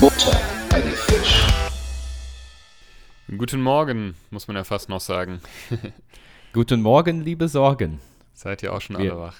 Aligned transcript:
Butter 0.00 0.38
bei 0.70 0.80
die 0.80 0.90
Fisch. 0.90 1.46
Guten 3.36 3.60
Morgen, 3.62 4.14
muss 4.30 4.46
man 4.48 4.56
ja 4.56 4.64
fast 4.64 4.88
noch 4.88 5.00
sagen. 5.00 5.40
Guten 6.52 6.80
Morgen, 6.82 7.20
liebe 7.22 7.48
Sorgen. 7.48 8.00
Seid 8.32 8.62
ihr 8.62 8.72
auch 8.72 8.80
schon 8.80 8.96
Wir- 8.98 9.12
alle 9.12 9.20
wach? 9.20 9.36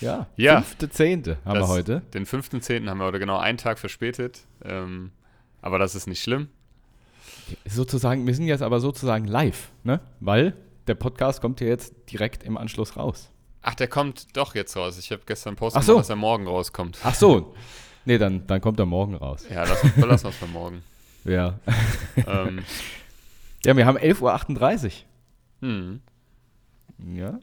Ja, 0.00 0.26
Ja. 0.36 0.56
fünfte, 0.60 0.90
zehnte 0.90 1.38
haben 1.44 1.54
wir 1.54 1.60
Das- 1.60 1.68
heute. 1.70 2.00
Den 2.12 2.26
15.10. 2.26 2.88
haben 2.88 2.98
wir 2.98 3.06
heute 3.06 3.18
genau 3.18 3.38
einen 3.38 3.56
Tag 3.56 3.78
verspätet. 3.78 4.40
Ähm, 4.62 5.10
aber 5.62 5.78
das 5.78 5.94
ist 5.94 6.06
nicht 6.06 6.22
schlimm. 6.22 6.48
Sozusagen, 7.66 8.26
wir 8.26 8.34
sind 8.34 8.46
jetzt 8.46 8.62
aber 8.62 8.80
sozusagen 8.80 9.26
live, 9.26 9.70
ne? 9.82 10.00
Weil 10.20 10.54
der 10.86 10.94
Podcast 10.94 11.40
kommt 11.40 11.60
ja 11.60 11.66
jetzt 11.66 11.94
direkt 12.10 12.42
im 12.42 12.56
Anschluss 12.56 12.96
raus. 12.96 13.30
Ach, 13.62 13.74
der 13.74 13.88
kommt 13.88 14.36
doch 14.36 14.54
jetzt 14.54 14.76
raus. 14.76 14.98
Ich 14.98 15.10
habe 15.10 15.22
gestern 15.26 15.56
Post 15.56 15.76
Ach 15.76 15.80
gemacht, 15.80 15.86
so. 15.86 15.98
dass 15.98 16.10
er 16.10 16.16
morgen 16.16 16.46
rauskommt. 16.46 16.98
Ach 17.02 17.14
so. 17.14 17.54
nee, 18.04 18.18
dann, 18.18 18.46
dann 18.46 18.60
kommt 18.60 18.78
er 18.78 18.86
morgen 18.86 19.14
raus. 19.14 19.46
Ja, 19.50 19.64
lass 19.64 19.82
uns, 19.82 19.96
lassen 19.96 20.24
wir 20.24 20.30
es 20.30 20.36
für 20.36 20.46
morgen. 20.46 20.82
Ja. 21.24 21.58
ähm, 22.26 22.62
Ja, 23.64 23.74
wir 23.74 23.86
haben 23.86 23.96
11.38 23.96 25.04
hm. 25.62 26.00
Uhr. 26.98 27.14
Ja. 27.16 27.38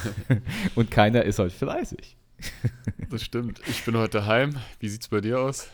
Und 0.74 0.90
keiner 0.90 1.22
ist 1.22 1.38
heute 1.38 1.54
fleißig. 1.54 2.16
Das 3.10 3.22
stimmt. 3.22 3.60
Ich 3.68 3.84
bin 3.84 3.96
heute 3.96 4.18
daheim. 4.18 4.56
Wie 4.80 4.88
sieht's 4.88 5.06
bei 5.06 5.20
dir 5.20 5.38
aus? 5.38 5.68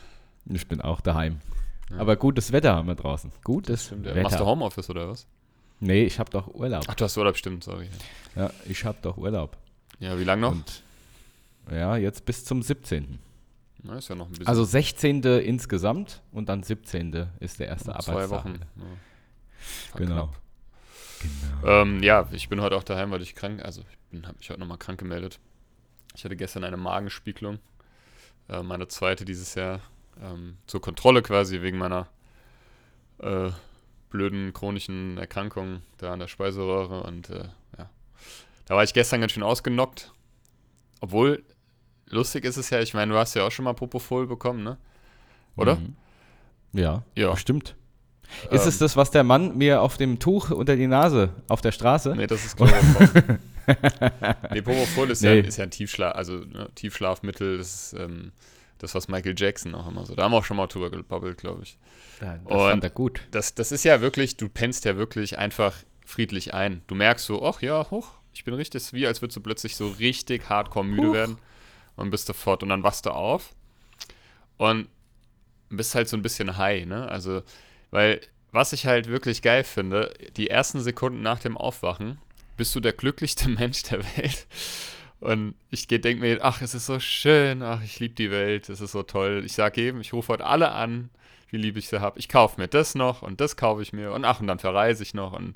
Ich 0.45 0.67
bin 0.67 0.79
auch 0.81 1.01
daheim. 1.01 1.41
Ja. 1.91 1.97
Aber 1.97 2.15
gutes 2.15 2.51
Wetter 2.51 2.75
haben 2.75 2.87
wir 2.87 2.95
draußen. 2.95 3.31
Gutes 3.43 3.85
Stimmt. 3.85 4.05
Wetter. 4.05 4.21
Machst 4.21 4.39
du 4.39 4.45
Homeoffice 4.45 4.89
oder 4.89 5.09
was? 5.09 5.27
Nee, 5.79 6.03
ich 6.03 6.19
habe 6.19 6.29
doch 6.29 6.53
Urlaub. 6.53 6.83
Ach, 6.87 6.95
du 6.95 7.05
hast 7.05 7.17
Urlaub, 7.17 7.37
stimmt, 7.37 7.63
sorry. 7.63 7.89
Ja, 8.35 8.51
ich 8.67 8.83
habe 8.83 8.97
doch 9.01 9.17
Urlaub. 9.17 9.57
Ja, 9.99 10.19
wie 10.19 10.23
lange 10.23 10.41
noch? 10.41 10.51
Und 10.51 10.83
ja, 11.71 11.95
jetzt 11.97 12.25
bis 12.25 12.45
zum 12.45 12.61
17. 12.61 13.19
Na, 13.83 13.97
ist 13.97 14.09
ja 14.09 14.15
noch 14.15 14.25
ein 14.25 14.31
bisschen. 14.31 14.47
Also 14.47 14.63
16. 14.65 15.23
insgesamt 15.23 16.21
und 16.31 16.49
dann 16.49 16.63
17. 16.63 17.27
ist 17.39 17.59
der 17.59 17.67
erste 17.67 17.91
zwei 17.91 17.93
Arbeitstag. 17.93 18.29
Wochen. 18.29 18.53
wieder. 18.55 18.67
Ja. 18.75 19.95
Genau. 19.95 20.29
knapp. 20.29 21.65
Ähm, 21.65 22.03
ja, 22.03 22.27
ich 22.31 22.49
bin 22.49 22.61
heute 22.61 22.75
auch 22.75 22.83
daheim, 22.83 23.11
weil 23.11 23.21
ich 23.21 23.35
krank, 23.35 23.63
also 23.63 23.83
ich 24.11 24.23
habe 24.23 24.37
mich 24.37 24.49
heute 24.49 24.59
nochmal 24.59 24.77
krank 24.77 24.99
gemeldet. 24.99 25.39
Ich 26.15 26.23
hatte 26.25 26.35
gestern 26.35 26.63
eine 26.63 26.77
Magenspiegelung, 26.77 27.59
äh, 28.49 28.63
meine 28.63 28.87
zweite 28.87 29.25
dieses 29.25 29.55
Jahr, 29.55 29.81
ähm, 30.21 30.57
zur 30.67 30.81
Kontrolle 30.81 31.21
quasi 31.21 31.61
wegen 31.61 31.77
meiner 31.77 32.07
äh, 33.19 33.49
blöden 34.09 34.53
chronischen 34.53 35.17
Erkrankung 35.17 35.81
da 35.97 36.13
an 36.13 36.19
der 36.19 36.27
Speiseröhre 36.27 37.03
und 37.03 37.29
äh, 37.29 37.43
ja, 37.77 37.89
da 38.65 38.75
war 38.75 38.83
ich 38.83 38.93
gestern 38.93 39.19
ganz 39.21 39.33
schön 39.33 39.43
ausgenockt. 39.43 40.11
Obwohl, 41.01 41.43
lustig 42.07 42.43
ist 42.45 42.57
es 42.57 42.69
ja, 42.69 42.79
ich 42.81 42.93
meine, 42.93 43.13
du 43.13 43.17
hast 43.19 43.33
ja 43.35 43.45
auch 43.45 43.51
schon 43.51 43.65
mal 43.65 43.73
Propofol 43.73 44.27
bekommen, 44.27 44.63
ne? 44.63 44.77
Oder? 45.55 45.75
Mhm. 45.75 45.95
Ja, 46.73 47.03
Ja. 47.15 47.35
stimmt. 47.37 47.75
Ist 48.51 48.61
Ähm, 48.63 48.67
es 48.69 48.77
das, 48.77 48.95
was 48.95 49.09
der 49.11 49.23
Mann 49.23 49.57
mir 49.57 49.81
auf 49.81 49.97
dem 49.97 50.19
Tuch 50.19 50.51
unter 50.51 50.75
die 50.75 50.85
Nase 50.87 51.29
auf 51.47 51.61
der 51.61 51.71
Straße? 51.71 52.15
Nee, 52.15 52.27
das 52.27 52.45
ist 52.45 52.55
Chloroform. 52.57 53.39
nee, 54.53 54.61
Propofol 54.61 55.09
ist, 55.11 55.23
ja, 55.23 55.33
Nee. 55.33 55.41
ist 55.41 55.57
ja 55.57 55.63
ein 55.63 55.71
Tiefschlaf, 55.71 56.15
also 56.15 56.35
ne, 56.35 56.69
Tiefschlafmittel, 56.75 57.57
das 57.57 57.93
ist 57.93 57.99
ähm, 57.99 58.31
das, 58.79 58.95
was 58.95 59.07
Michael 59.07 59.35
Jackson 59.37 59.75
auch 59.75 59.87
immer 59.87 60.05
so. 60.05 60.15
Da 60.15 60.23
haben 60.23 60.31
wir 60.31 60.37
auch 60.37 60.45
schon 60.45 60.57
mal 60.57 60.67
drüber 60.67 60.89
gebabbelt, 60.89 61.37
glaube 61.37 61.63
ich. 61.63 61.77
Ja, 62.21 62.37
das 62.37 62.45
Und- 62.45 62.69
fand 62.69 62.83
er 62.83 62.89
gut. 62.89 63.21
Das, 63.31 63.53
das 63.55 63.71
ist 63.71 63.83
ja 63.85 64.01
wirklich, 64.01 64.35
du 64.37 64.49
pennst 64.49 64.85
ja 64.85 64.97
wirklich 64.97 65.37
einfach 65.37 65.75
friedlich 66.05 66.53
ein. 66.53 66.81
Du 66.87 66.95
merkst 66.95 67.25
so, 67.25 67.45
ach 67.45 67.61
ja, 67.61 67.89
hoch, 67.91 68.09
ich 68.33 68.43
bin 68.43 68.53
richtig, 68.55 68.81
ist 68.81 68.93
wie 68.93 69.05
als 69.05 69.21
würdest 69.21 69.37
du 69.37 69.41
plötzlich 69.41 69.75
so 69.75 69.87
richtig 69.87 70.49
hardcore 70.49 70.85
müde 70.85 71.07
Huch. 71.09 71.13
werden 71.13 71.37
und 71.95 72.09
bist 72.09 72.25
sofort 72.25 72.63
und 72.63 72.69
dann 72.69 72.83
wachst 72.83 73.05
du 73.05 73.11
auf 73.11 73.53
und 74.57 74.87
bist 75.69 75.93
halt 75.95 76.09
so 76.09 76.17
ein 76.17 76.21
bisschen 76.23 76.57
high, 76.57 76.85
ne? 76.85 77.07
Also, 77.09 77.43
weil 77.91 78.21
was 78.51 78.73
ich 78.73 78.87
halt 78.87 79.07
wirklich 79.07 79.41
geil 79.43 79.63
finde, 79.63 80.11
die 80.35 80.49
ersten 80.49 80.79
Sekunden 80.81 81.21
nach 81.21 81.39
dem 81.39 81.55
Aufwachen 81.57 82.17
bist 82.57 82.73
du 82.73 82.79
der 82.79 82.93
glücklichste 82.93 83.47
Mensch 83.49 83.83
der 83.83 83.99
Welt. 84.17 84.47
Und 85.19 85.55
ich 85.69 85.87
denke 85.87 86.15
mir, 86.15 86.39
ach, 86.43 86.61
es 86.61 86.73
ist 86.73 86.85
so 86.85 86.99
schön, 86.99 87.61
ach, 87.61 87.83
ich 87.83 87.99
liebe 87.99 88.15
die 88.15 88.31
Welt, 88.31 88.69
es 88.69 88.79
ist 88.79 88.93
so 88.93 89.03
toll. 89.03 89.43
Ich 89.45 89.53
sage 89.53 89.81
eben, 89.81 89.99
ich 89.99 90.13
rufe 90.13 90.33
heute 90.33 90.45
alle 90.45 90.71
an, 90.71 91.09
wie 91.49 91.57
lieb 91.57 91.75
ich 91.77 91.89
sie 91.89 91.99
habe. 91.99 92.17
Ich 92.19 92.29
kaufe 92.29 92.59
mir 92.59 92.67
das 92.67 92.95
noch 92.95 93.21
und 93.21 93.41
das 93.41 93.57
kaufe 93.57 93.81
ich 93.81 93.91
mir 93.91 94.13
und 94.13 94.23
ach, 94.23 94.39
und 94.39 94.47
dann 94.47 94.59
verreise 94.59 95.03
ich 95.03 95.13
noch. 95.13 95.33
Und 95.33 95.55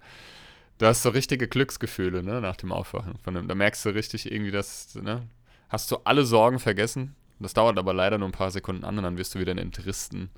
du 0.80 0.86
hast 0.86 1.04
so 1.04 1.10
richtige 1.10 1.48
Glücksgefühle, 1.48 2.24
ne, 2.24 2.42
nach 2.42 2.58
dem 2.58 2.72
Aufwachen. 2.74 3.18
Von 3.24 3.36
dem, 3.36 3.48
da 3.48 3.56
merkst 3.56 3.86
du 3.86 3.90
richtig 3.90 4.30
irgendwie, 4.30 4.52
dass, 4.52 4.96
ne, 4.96 5.28
hast 5.70 5.90
du 5.92 5.98
alle 6.04 6.26
Sorgen 6.26 6.60
vergessen. 6.60 7.16
Das 7.40 7.54
dauert 7.54 7.78
aber 7.78 7.94
leider 7.94 8.18
nur 8.18 8.30
ein 8.30 8.34
paar 8.34 8.52
Sekunden 8.52 8.84
an 8.84 8.98
und 8.98 9.04
dann 9.04 9.18
wirst 9.18 9.36
du 9.36 9.40
wieder 9.40 9.52
in 9.52 9.58
den 9.58 9.72
tristen, 9.72 10.30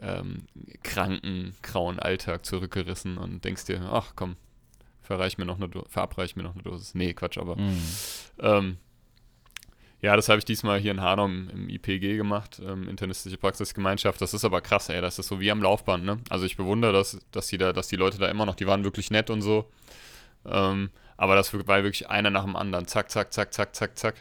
ähm, 0.00 0.46
kranken, 0.82 1.54
grauen 1.62 1.98
Alltag 1.98 2.44
zurückgerissen 2.44 3.18
und 3.18 3.44
denkst 3.44 3.66
dir, 3.66 3.80
ach 3.92 4.12
komm, 4.16 4.36
verreich 5.10 5.38
mir 5.38 5.44
noch 5.44 5.56
eine 5.56 5.68
Do 5.68 5.84
verabreich 5.88 6.36
mir 6.36 6.44
noch 6.44 6.54
eine 6.54 6.62
Dosis. 6.62 6.94
Nee, 6.94 7.14
Quatsch, 7.14 7.36
aber 7.36 7.56
Mhm. 7.56 7.82
ähm, 8.38 8.76
ja, 10.02 10.14
das 10.16 10.28
habe 10.28 10.38
ich 10.38 10.44
diesmal 10.44 10.78
hier 10.78 10.92
in 10.92 11.00
Hanau 11.00 11.26
im, 11.26 11.68
IPG 11.68 12.16
gemacht, 12.16 12.62
ähm, 12.64 12.88
Internistische 12.88 13.36
Praxisgemeinschaft. 13.36 14.20
Das 14.20 14.32
ist 14.32 14.44
aber 14.44 14.60
krass, 14.60 14.88
ey. 14.88 15.00
Das 15.00 15.18
ist 15.18 15.26
so 15.26 15.40
wie 15.40 15.50
am 15.50 15.62
Laufband, 15.62 16.04
ne? 16.04 16.20
Also 16.30 16.46
ich 16.46 16.56
bewundere, 16.56 16.92
dass, 16.92 17.18
dass, 17.32 17.48
die 17.48 17.58
da, 17.58 17.72
dass 17.72 17.88
die 17.88 17.96
Leute 17.96 18.18
da 18.18 18.28
immer 18.28 18.46
noch, 18.46 18.54
die 18.54 18.66
waren 18.68 18.84
wirklich 18.84 19.10
nett 19.10 19.28
und 19.30 19.42
so. 19.42 19.68
Ähm, 20.46 20.90
aber 21.18 21.34
das 21.34 21.52
war 21.52 21.82
wirklich 21.82 22.08
einer 22.08 22.30
nach 22.30 22.44
dem 22.44 22.56
anderen. 22.56 22.86
Zack, 22.86 23.10
zack, 23.10 23.32
zack, 23.32 23.52
zack, 23.52 23.74
zack, 23.76 23.98
zack. 23.98 24.14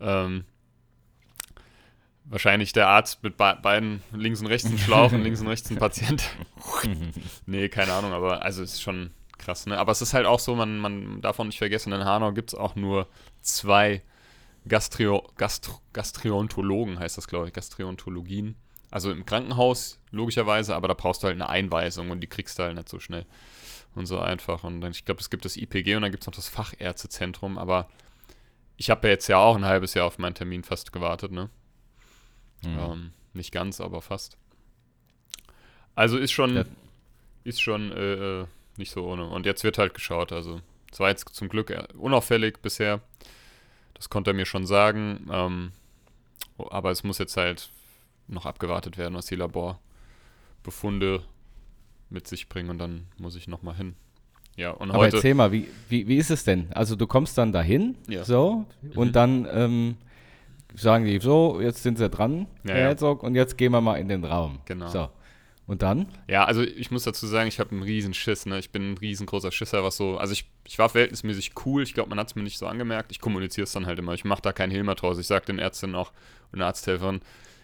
Ähm, 0.00 0.44
wahrscheinlich 2.24 2.72
der 2.72 2.88
Arzt 2.88 3.22
mit 3.22 3.36
be 3.36 3.58
beiden 3.60 4.02
links 4.12 4.40
und 4.40 4.46
rechts 4.46 4.66
einen 4.68 4.78
Schlauch 4.78 5.12
und 5.12 5.22
links 5.22 5.40
und 5.40 5.48
rechts 5.48 5.70
ein 5.70 5.76
Patient. 5.76 6.22
nee, 7.46 7.68
keine 7.68 7.92
Ahnung, 7.92 8.12
aber 8.12 8.42
also 8.42 8.62
es 8.62 8.74
ist 8.74 8.82
schon 8.82 9.10
krass, 9.42 9.66
ne? 9.66 9.78
Aber 9.78 9.92
es 9.92 10.00
ist 10.02 10.14
halt 10.14 10.26
auch 10.26 10.38
so, 10.40 10.54
man, 10.54 10.78
man 10.78 11.20
darf 11.20 11.38
auch 11.38 11.44
nicht 11.44 11.58
vergessen, 11.58 11.92
in 11.92 12.04
Hanau 12.04 12.32
gibt 12.32 12.50
es 12.50 12.54
auch 12.58 12.74
nur 12.76 13.08
zwei 13.42 14.02
Gastrio, 14.66 15.28
Gastro, 15.36 15.80
Gastriontologen, 15.92 16.98
heißt 16.98 17.18
das, 17.18 17.26
glaube 17.26 17.48
ich, 17.48 17.52
Gastriontologien. 17.52 18.56
Also 18.90 19.10
im 19.10 19.24
Krankenhaus, 19.26 19.98
logischerweise, 20.10 20.74
aber 20.76 20.86
da 20.88 20.94
brauchst 20.94 21.22
du 21.22 21.26
halt 21.26 21.36
eine 21.36 21.48
Einweisung 21.48 22.10
und 22.10 22.20
die 22.20 22.26
kriegst 22.26 22.58
du 22.58 22.62
halt 22.62 22.76
nicht 22.76 22.88
so 22.88 23.00
schnell 23.00 23.26
und 23.94 24.06
so 24.06 24.18
einfach. 24.20 24.64
Und 24.64 24.80
dann, 24.82 24.92
ich 24.92 25.04
glaube, 25.04 25.20
es 25.20 25.30
gibt 25.30 25.44
das 25.44 25.56
IPG 25.56 25.96
und 25.96 26.02
dann 26.02 26.10
gibt 26.10 26.22
es 26.22 26.26
noch 26.26 26.34
das 26.34 26.48
Fachärztezentrum, 26.48 27.58
aber 27.58 27.88
ich 28.76 28.90
habe 28.90 29.06
ja 29.08 29.12
jetzt 29.14 29.28
ja 29.28 29.38
auch 29.38 29.56
ein 29.56 29.64
halbes 29.64 29.94
Jahr 29.94 30.06
auf 30.06 30.18
meinen 30.18 30.34
Termin 30.34 30.62
fast 30.62 30.92
gewartet, 30.92 31.32
ne? 31.32 31.50
Mhm. 32.62 32.78
Ähm, 32.78 33.12
nicht 33.32 33.52
ganz, 33.52 33.80
aber 33.80 34.02
fast. 34.02 34.36
Also 35.94 36.18
ist 36.18 36.32
schon, 36.32 36.56
Ja. 36.56 36.64
ist 37.44 37.60
schon 37.60 37.92
äh, 37.92 38.40
äh, 38.42 38.46
nicht 38.76 38.90
so 38.90 39.04
ohne. 39.06 39.28
Und 39.28 39.46
jetzt 39.46 39.64
wird 39.64 39.78
halt 39.78 39.94
geschaut. 39.94 40.32
Also 40.32 40.60
es 40.90 41.00
war 41.00 41.08
jetzt 41.08 41.28
zum 41.34 41.48
Glück 41.48 41.70
äh, 41.70 41.84
unauffällig 41.96 42.58
bisher. 42.62 43.00
Das 43.94 44.10
konnte 44.10 44.30
er 44.30 44.34
mir 44.34 44.46
schon 44.46 44.66
sagen. 44.66 45.28
Ähm, 45.30 45.72
oh, 46.58 46.66
aber 46.70 46.90
es 46.90 47.04
muss 47.04 47.18
jetzt 47.18 47.36
halt 47.36 47.70
noch 48.28 48.46
abgewartet 48.46 48.98
werden, 48.98 49.14
was 49.14 49.26
die 49.26 49.36
Laborbefunde 49.36 51.22
mit 52.10 52.26
sich 52.28 52.48
bringen. 52.48 52.70
Und 52.70 52.78
dann 52.78 53.06
muss 53.18 53.36
ich 53.36 53.48
nochmal 53.48 53.74
hin. 53.76 53.94
Ja, 54.56 54.70
und 54.72 54.90
Aber 54.90 54.98
heute. 55.00 55.16
erzähl 55.16 55.34
mal, 55.34 55.50
wie, 55.50 55.66
wie, 55.88 56.06
wie 56.08 56.16
ist 56.18 56.30
es 56.30 56.44
denn? 56.44 56.70
Also 56.74 56.94
du 56.94 57.06
kommst 57.06 57.38
dann 57.38 57.52
dahin, 57.52 57.96
Ja. 58.06 58.22
so, 58.22 58.66
und 58.94 59.08
Mhm. 59.08 59.12
dann 59.12 59.48
ähm, 59.50 59.96
sagen 60.74 61.06
die, 61.06 61.18
so, 61.20 61.58
jetzt 61.60 61.82
sind 61.82 61.96
sie 61.96 62.10
dran, 62.10 62.46
Ja, 62.64 62.74
Herr 62.74 62.80
ja. 62.80 62.86
Herzog, 62.88 63.22
und 63.22 63.34
jetzt 63.34 63.56
gehen 63.56 63.72
wir 63.72 63.80
mal 63.80 63.96
in 63.96 64.08
den 64.08 64.24
Raum. 64.24 64.58
Genau. 64.66 64.88
So. 64.88 65.08
Und 65.66 65.82
dann? 65.82 66.08
Ja, 66.28 66.44
also 66.44 66.62
ich 66.62 66.90
muss 66.90 67.04
dazu 67.04 67.26
sagen, 67.26 67.48
ich 67.48 67.60
habe 67.60 67.70
einen 67.70 67.82
riesen 67.82 68.14
Schiss, 68.14 68.46
ne? 68.46 68.58
Ich 68.58 68.70
bin 68.70 68.92
ein 68.92 68.98
riesengroßer 68.98 69.52
Schisser, 69.52 69.84
was 69.84 69.96
so, 69.96 70.18
also 70.18 70.32
ich, 70.32 70.44
ich 70.66 70.78
war 70.78 70.88
verhältnismäßig 70.88 71.52
cool, 71.64 71.82
ich 71.82 71.94
glaube, 71.94 72.10
man 72.10 72.18
hat 72.18 72.28
es 72.28 72.34
mir 72.34 72.42
nicht 72.42 72.58
so 72.58 72.66
angemerkt, 72.66 73.12
ich 73.12 73.20
kommuniziere 73.20 73.64
es 73.64 73.72
dann 73.72 73.86
halt 73.86 73.98
immer, 73.98 74.12
ich 74.12 74.24
mache 74.24 74.42
da 74.42 74.52
keinen 74.52 74.86
draus, 74.96 75.18
ich 75.18 75.26
sage 75.26 75.46
den 75.46 75.58
Ärztinnen 75.58 75.94
auch 75.94 76.12
und 76.50 76.60
Arzthelfern, 76.60 77.20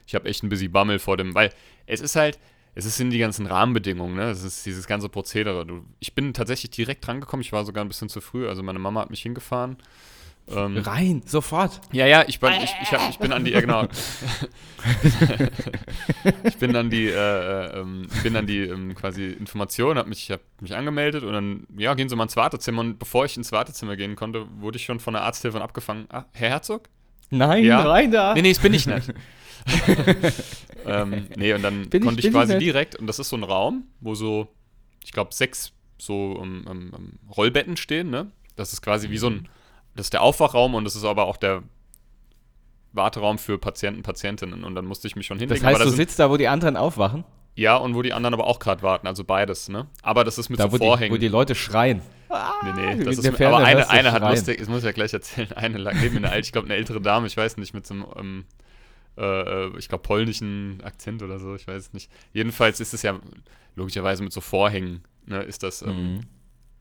ich 0.06 0.14
habe 0.14 0.28
echt 0.28 0.42
ein 0.42 0.48
bisschen 0.48 0.70
Bammel 0.72 1.00
vor 1.00 1.16
dem, 1.16 1.34
weil 1.34 1.50
es 1.86 2.00
ist 2.00 2.14
halt, 2.14 2.38
es 2.74 2.96
sind 2.96 3.10
die 3.10 3.18
ganzen 3.18 3.46
Rahmenbedingungen, 3.46 4.14
ne? 4.14 4.30
Es 4.30 4.44
ist 4.44 4.64
dieses 4.64 4.86
ganze 4.86 5.08
Prozedere. 5.08 5.66
Du, 5.66 5.84
ich 5.98 6.14
bin 6.14 6.32
tatsächlich 6.32 6.70
direkt 6.70 7.04
drangekommen, 7.04 7.42
ich 7.42 7.52
war 7.52 7.64
sogar 7.64 7.84
ein 7.84 7.88
bisschen 7.88 8.08
zu 8.08 8.20
früh, 8.20 8.46
also 8.48 8.62
meine 8.62 8.78
Mama 8.78 9.00
hat 9.00 9.10
mich 9.10 9.22
hingefahren. 9.22 9.76
Ähm, 10.50 10.78
Rein, 10.78 11.22
sofort. 11.26 11.80
ja, 11.92 12.06
ja, 12.06 12.24
ich 12.26 12.40
bin, 12.40 12.52
ich, 12.62 12.70
ich, 12.82 12.92
hab, 12.92 13.10
ich 13.10 13.18
bin 13.18 13.32
an 13.32 13.44
die, 13.44 13.50
ja 13.52 13.60
genau. 13.60 13.84
ich 16.44 16.56
bin 16.56 16.74
an 16.76 16.90
die, 16.90 17.06
äh, 17.06 17.12
äh, 17.12 17.80
ähm, 17.80 18.08
bin 18.22 18.36
an 18.36 18.46
die 18.46 18.60
ähm, 18.60 18.94
quasi 18.94 19.26
Information, 19.26 19.98
hab 19.98 20.06
mich, 20.06 20.30
hab 20.30 20.40
mich 20.60 20.74
angemeldet 20.74 21.22
und 21.22 21.32
dann, 21.32 21.66
ja, 21.76 21.94
gehen 21.94 22.08
Sie 22.08 22.16
mal 22.16 22.24
ins 22.24 22.36
Wartezimmer. 22.36 22.80
Und 22.80 22.98
bevor 22.98 23.24
ich 23.24 23.36
ins 23.36 23.52
Wartezimmer 23.52 23.96
gehen 23.96 24.16
konnte, 24.16 24.46
wurde 24.60 24.76
ich 24.76 24.84
schon 24.84 25.00
von 25.00 25.14
der 25.14 25.22
Arzthilfe 25.22 25.60
abgefangen. 25.60 26.06
Ah, 26.10 26.24
Herr 26.32 26.50
Herzog? 26.50 26.88
Nein, 27.30 27.64
Ja. 27.64 27.80
rein 27.82 28.10
da. 28.10 28.34
Nee, 28.34 28.42
nee, 28.42 28.52
das 28.52 28.62
bin 28.62 28.74
ich 28.74 28.86
nicht. 28.86 29.12
ähm, 30.86 31.26
nee, 31.36 31.52
und 31.52 31.62
dann 31.62 31.88
Bin 31.88 32.02
ich- 32.02 32.06
konnte 32.06 32.20
ich, 32.20 32.26
ich 32.26 32.32
quasi 32.32 32.54
nett. 32.54 32.62
direkt, 32.62 32.96
und 32.96 33.06
das 33.06 33.18
ist 33.18 33.28
so 33.28 33.36
ein 33.36 33.42
Raum, 33.42 33.84
wo 34.00 34.14
so, 34.14 34.48
ich 35.04 35.12
glaube, 35.12 35.34
sechs 35.34 35.72
so 35.98 36.38
ähm, 36.42 36.64
ähm, 36.70 36.92
ähm, 36.96 37.12
Rollbetten 37.36 37.76
stehen, 37.76 38.08
ne? 38.10 38.30
Das 38.56 38.72
ist 38.72 38.82
quasi 38.82 39.10
wie 39.10 39.18
so 39.18 39.28
ein, 39.30 39.48
das 39.98 40.06
ist 40.06 40.12
der 40.12 40.22
Aufwachraum 40.22 40.74
und 40.76 40.84
das 40.84 40.94
ist 40.94 41.04
aber 41.04 41.26
auch 41.26 41.36
der 41.36 41.62
Warteraum 42.92 43.36
für 43.38 43.58
Patienten, 43.58 44.02
Patientinnen. 44.02 44.62
Und 44.62 44.76
dann 44.76 44.86
musste 44.86 45.08
ich 45.08 45.16
mich 45.16 45.26
schon 45.26 45.38
hinlegen. 45.38 45.60
Das 45.60 45.68
heißt, 45.68 45.80
aber 45.80 45.90
du 45.90 45.96
sitzt 45.96 46.20
da, 46.20 46.30
wo 46.30 46.36
die 46.36 46.46
anderen 46.46 46.76
aufwachen, 46.76 47.24
ja, 47.56 47.76
und 47.76 47.96
wo 47.96 48.02
die 48.02 48.12
anderen 48.12 48.34
aber 48.34 48.46
auch 48.46 48.60
gerade 48.60 48.82
warten, 48.82 49.08
also 49.08 49.24
beides, 49.24 49.68
ne? 49.68 49.88
Aber 50.02 50.22
das 50.22 50.38
ist 50.38 50.50
mit 50.50 50.60
da 50.60 50.64
so 50.64 50.72
wo 50.72 50.78
die, 50.78 50.84
Vorhängen. 50.84 51.12
wo 51.12 51.18
die 51.18 51.26
Leute 51.26 51.56
schreien. 51.56 52.00
Nee, 52.62 52.72
nee, 52.76 52.92
in 52.92 53.04
das 53.04 53.16
ist 53.16 53.24
der 53.24 53.32
mit, 53.32 53.42
aber 53.42 53.58
eine, 53.58 53.90
eine 53.90 54.12
hat 54.12 54.22
lustig, 54.22 54.58
das 54.58 54.68
muss 54.68 54.78
ich 54.78 54.84
ja 54.84 54.92
gleich 54.92 55.12
erzählen, 55.12 55.52
eine 55.54 55.78
lag 55.78 55.94
neben 55.94 56.20
mir 56.20 56.38
ich 56.38 56.52
glaube 56.52 56.66
eine 56.66 56.76
ältere 56.76 57.00
Dame, 57.00 57.26
ich 57.26 57.36
weiß 57.36 57.56
nicht, 57.56 57.74
mit 57.74 57.84
so 57.86 57.94
einem, 57.94 58.06
ähm, 58.16 58.44
äh, 59.16 59.24
äh, 59.24 59.78
ich 59.78 59.88
glaube 59.88 60.02
polnischen 60.02 60.80
Akzent 60.84 61.22
oder 61.24 61.40
so, 61.40 61.56
ich 61.56 61.66
weiß 61.66 61.86
es 61.86 61.92
nicht. 61.92 62.12
Jedenfalls 62.32 62.78
ist 62.78 62.94
es 62.94 63.02
ja 63.02 63.18
logischerweise 63.74 64.22
mit 64.22 64.32
so 64.32 64.40
Vorhängen, 64.40 65.02
ne, 65.26 65.42
ist 65.42 65.64
das 65.64 65.82
ähm, 65.82 65.88
Mhm. 66.14 66.20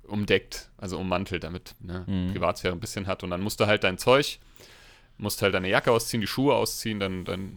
Umdeckt, 0.07 0.69
also 0.77 0.97
ummantelt, 0.97 1.43
damit 1.43 1.75
ne, 1.79 2.03
Mhm. 2.07 2.33
Privatsphäre 2.33 2.73
ein 2.73 2.79
bisschen 2.79 3.07
hat 3.07 3.23
und 3.23 3.29
dann 3.29 3.41
musst 3.41 3.59
du 3.59 3.67
halt 3.67 3.83
dein 3.83 3.97
Zeug, 3.97 4.39
musst 5.17 5.41
halt 5.41 5.53
deine 5.53 5.69
Jacke 5.69 5.91
ausziehen, 5.91 6.21
die 6.21 6.27
Schuhe 6.27 6.53
ausziehen, 6.55 6.99
dann, 6.99 7.25
dann 7.25 7.51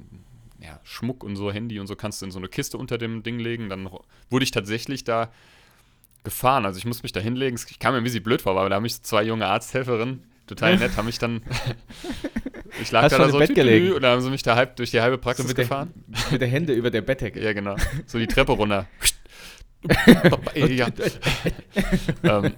ja, 0.63 0.79
Schmuck 0.85 1.25
und 1.25 1.37
so, 1.37 1.51
Handy 1.51 1.79
und 1.81 1.87
so 1.87 1.97
kannst 1.97 2.21
du 2.21 2.27
in 2.27 2.33
so 2.33 2.39
eine 2.39 2.49
Kiste 2.49 2.77
unter 2.79 2.99
dem 2.99 3.23
Ding 3.23 3.39
legen. 3.39 3.69
Dann 3.71 3.89
wurde 4.29 4.43
ich 4.45 4.51
tatsächlich 4.51 5.05
da 5.05 5.31
gefahren. 6.23 6.67
Also 6.67 6.79
ich 6.79 6.85
musste 6.85 7.03
mich 7.03 7.13
da 7.13 7.21
hinlegen. 7.21 7.59
Ich 7.71 7.79
kam 7.79 7.93
mir 7.95 7.99
ein 7.99 8.05
bisschen 8.05 8.23
blöd 8.23 8.43
vor, 8.43 8.59
aber 8.59 8.69
da 8.69 8.77
haben 8.77 8.83
mich 8.83 9.03
zwei 9.03 9.23
junge 9.23 9.47
Arzthelferinnen, 9.47 10.23
total 10.47 10.77
nett, 10.77 10.97
haben 10.99 11.07
mich 11.07 11.19
dann. 11.19 11.41
ich 12.83 12.91
lag 12.91 13.05
Hast 13.05 13.13
da, 13.13 13.19
da 13.19 13.31
so 13.31 13.39
Bett 13.39 13.49
tütü, 13.49 13.61
gelegen? 13.63 13.93
und 13.95 14.03
dann 14.03 14.13
haben 14.13 14.21
sie 14.21 14.29
mich 14.31 14.43
da 14.43 14.55
halb 14.57 14.77
durch 14.77 14.91
die 14.91 15.01
halbe 15.01 15.17
Praxis 15.17 15.47
mit, 15.49 15.57
der, 15.57 15.65
gefahren. 15.65 15.95
mit 16.31 16.41
der 16.43 16.49
Hände 16.49 16.75
über 16.75 16.91
der 16.91 17.01
Bettdecke. 17.01 17.43
Ja, 17.43 17.53
genau. 17.55 17.77
So 18.07 18.19
die 18.19 18.27
Treppe 18.27 18.53
runter. 18.53 18.87
ja. 20.55 20.89
ähm, 22.25 22.55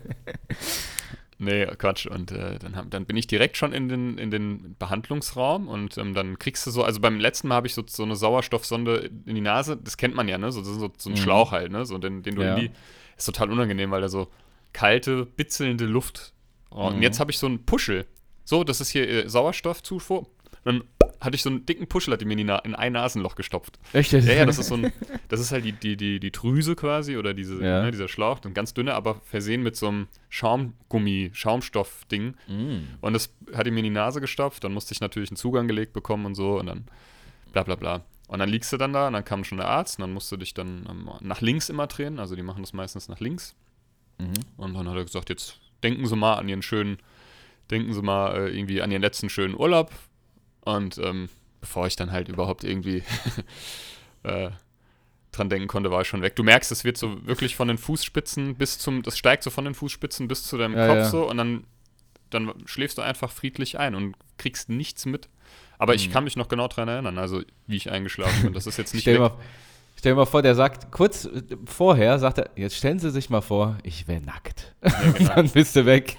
nee, 1.38 1.66
Quatsch. 1.78 2.06
Und 2.06 2.32
äh, 2.32 2.58
dann, 2.58 2.76
hab, 2.76 2.90
dann 2.90 3.04
bin 3.06 3.16
ich 3.16 3.26
direkt 3.26 3.56
schon 3.56 3.72
in 3.72 3.88
den, 3.88 4.18
in 4.18 4.30
den 4.30 4.76
Behandlungsraum 4.78 5.68
und 5.68 5.96
ähm, 5.98 6.14
dann 6.14 6.38
kriegst 6.38 6.66
du 6.66 6.70
so, 6.70 6.82
also 6.84 7.00
beim 7.00 7.18
letzten 7.20 7.48
Mal 7.48 7.56
habe 7.56 7.66
ich 7.66 7.74
so, 7.74 7.82
so 7.86 8.02
eine 8.02 8.16
Sauerstoffsonde 8.16 9.10
in 9.26 9.34
die 9.34 9.40
Nase, 9.40 9.76
das 9.76 9.96
kennt 9.96 10.14
man 10.14 10.28
ja, 10.28 10.38
ne? 10.38 10.52
So, 10.52 10.62
so, 10.62 10.92
so 10.96 11.10
ein 11.10 11.12
Mhm. 11.12 11.16
Schlauch 11.16 11.52
halt, 11.52 11.70
ne? 11.72 11.84
So, 11.86 11.98
den, 11.98 12.22
den 12.22 12.34
du 12.34 12.42
Ja. 12.42 12.50
in 12.50 12.56
die. 12.56 12.70
Ist 13.16 13.26
total 13.26 13.50
unangenehm, 13.50 13.90
weil 13.90 14.00
da 14.00 14.08
so 14.08 14.28
kalte, 14.72 15.26
bitzelnde 15.26 15.84
Luft. 15.84 16.32
Oh, 16.70 16.86
Und 16.86 16.96
Mhm. 16.96 17.02
jetzt 17.02 17.20
habe 17.20 17.30
ich 17.30 17.38
so 17.38 17.46
einen 17.46 17.64
Puschel. 17.64 18.06
So, 18.44 18.64
das 18.64 18.80
ist 18.80 18.88
hier 18.90 19.08
äh, 19.08 19.28
Sauerstoffzufuhr. 19.28 20.26
Dann 20.64 20.84
hatte 21.20 21.36
ich 21.36 21.42
so 21.42 21.50
einen 21.50 21.66
dicken 21.66 21.86
Puschel, 21.86 22.12
hat 22.12 22.20
die 22.20 22.24
mir 22.24 22.32
in, 22.36 22.46
die 22.46 22.52
in 22.64 22.74
ein 22.74 22.92
Nasenloch 22.92 23.36
gestopft. 23.36 23.78
Echt? 23.92 24.12
Ja, 24.12 24.18
ja, 24.20 24.44
das 24.44 24.58
ist 24.58 24.68
so 24.68 24.74
ein, 24.74 24.92
das 25.28 25.40
ist 25.40 25.52
halt 25.52 25.64
die, 25.64 25.72
die, 25.72 25.96
die, 25.96 26.18
die 26.20 26.32
Drüse 26.32 26.74
quasi 26.74 27.16
oder 27.16 27.32
diese, 27.32 27.62
Ja. 27.62 27.82
ne, 27.82 27.90
dieser 27.90 28.08
Schlauch, 28.08 28.40
ein 28.44 28.54
ganz 28.54 28.74
dünner, 28.74 28.94
aber 28.94 29.20
versehen 29.24 29.62
mit 29.62 29.76
so 29.76 29.88
einem 29.88 30.08
Schaumgummi, 30.30 31.30
Schaumstoff-Ding. 31.32 32.34
Mm. 32.48 32.78
Und 33.00 33.12
das 33.12 33.32
hat 33.54 33.66
ihm 33.66 33.74
mir 33.74 33.80
in 33.80 33.84
die 33.84 33.90
Nase 33.90 34.20
gestopft, 34.20 34.64
dann 34.64 34.72
musste 34.72 34.94
ich 34.94 35.00
natürlich 35.00 35.30
einen 35.30 35.36
Zugang 35.36 35.68
gelegt 35.68 35.92
bekommen 35.92 36.26
und 36.26 36.34
so 36.34 36.58
und 36.58 36.66
dann 36.66 36.84
bla 37.52 37.62
bla 37.62 37.76
bla. 37.76 38.04
Und 38.26 38.38
dann 38.38 38.48
liegst 38.48 38.72
du 38.72 38.76
dann 38.76 38.92
da 38.92 39.06
und 39.08 39.12
dann 39.12 39.24
kam 39.24 39.44
schon 39.44 39.58
der 39.58 39.68
Arzt 39.68 39.98
und 39.98 40.02
dann 40.02 40.12
musst 40.12 40.32
du 40.32 40.36
dich 40.36 40.54
dann 40.54 40.86
ähm, 40.88 41.10
nach 41.20 41.40
links 41.40 41.68
immer 41.68 41.86
drehen, 41.86 42.18
also 42.18 42.34
die 42.34 42.42
machen 42.42 42.62
das 42.62 42.72
meistens 42.72 43.08
nach 43.08 43.20
links. 43.20 43.54
Mhm. 44.18 44.32
Und 44.56 44.74
dann 44.74 44.88
hat 44.88 44.96
er 44.96 45.04
gesagt, 45.04 45.28
jetzt 45.28 45.60
denken 45.82 46.06
Sie 46.06 46.16
mal 46.16 46.34
an 46.34 46.48
Ihren 46.48 46.62
schönen, 46.62 46.98
denken 47.70 47.92
Sie 47.92 48.02
mal 48.02 48.34
äh, 48.36 48.56
irgendwie 48.56 48.80
an 48.82 48.90
Ihren 48.90 49.02
letzten 49.02 49.28
schönen 49.28 49.54
Urlaub. 49.54 49.92
Und 50.64 50.98
ähm, 50.98 51.28
bevor 51.60 51.86
ich 51.86 51.96
dann 51.96 52.12
halt 52.12 52.28
überhaupt 52.28 52.64
irgendwie 52.64 53.02
äh, 54.22 54.50
dran 55.32 55.48
denken 55.48 55.68
konnte, 55.68 55.90
war 55.90 56.02
ich 56.02 56.08
schon 56.08 56.22
weg. 56.22 56.36
Du 56.36 56.42
merkst, 56.42 56.70
es 56.72 56.84
wird 56.84 56.96
so 56.98 57.24
wirklich 57.26 57.56
von 57.56 57.68
den 57.68 57.78
Fußspitzen 57.78 58.54
bis 58.56 58.78
zum, 58.78 59.02
das 59.02 59.16
steigt 59.18 59.42
so 59.42 59.50
von 59.50 59.64
den 59.64 59.74
Fußspitzen 59.74 60.28
bis 60.28 60.44
zu 60.44 60.58
deinem 60.58 60.76
Ja, 60.76 60.86
Kopf 60.86 60.96
ja. 60.98 61.04
so 61.10 61.28
und 61.28 61.36
dann, 61.38 61.64
dann 62.30 62.52
schläfst 62.66 62.98
du 62.98 63.02
einfach 63.02 63.30
friedlich 63.30 63.78
ein 63.78 63.94
und 63.94 64.14
kriegst 64.38 64.68
nichts 64.68 65.06
mit. 65.06 65.28
Aber 65.78 65.94
ich 65.94 66.08
Mhm. 66.08 66.12
kann 66.12 66.24
mich 66.24 66.36
noch 66.36 66.48
genau 66.48 66.68
daran 66.68 66.88
erinnern, 66.88 67.18
also 67.18 67.42
wie 67.66 67.76
ich 67.76 67.90
eingeschlafen 67.90 68.42
bin. 68.44 68.52
Das 68.52 68.66
ist 68.66 68.76
jetzt 68.76 68.92
nicht 68.94 69.02
Stell 69.02 69.18
mal, 69.18 69.32
stell 69.98 70.12
dir 70.12 70.16
mal 70.16 70.26
vor, 70.26 70.42
der 70.42 70.54
sagt, 70.54 70.92
kurz 70.92 71.24
äh, 71.24 71.42
vorher, 71.64 72.18
sagt 72.20 72.38
er, 72.38 72.50
jetzt 72.54 72.76
stellen 72.76 72.98
Sie 73.00 73.10
sich 73.10 73.30
mal 73.30 73.40
vor, 73.40 73.78
ich 73.82 74.06
wäre 74.06 74.20
nackt. 74.20 74.74
Ja, 74.84 74.90
genau. 75.16 75.34
Dann 75.34 75.48
bist 75.50 75.74
du 75.74 75.86
weg. 75.86 76.16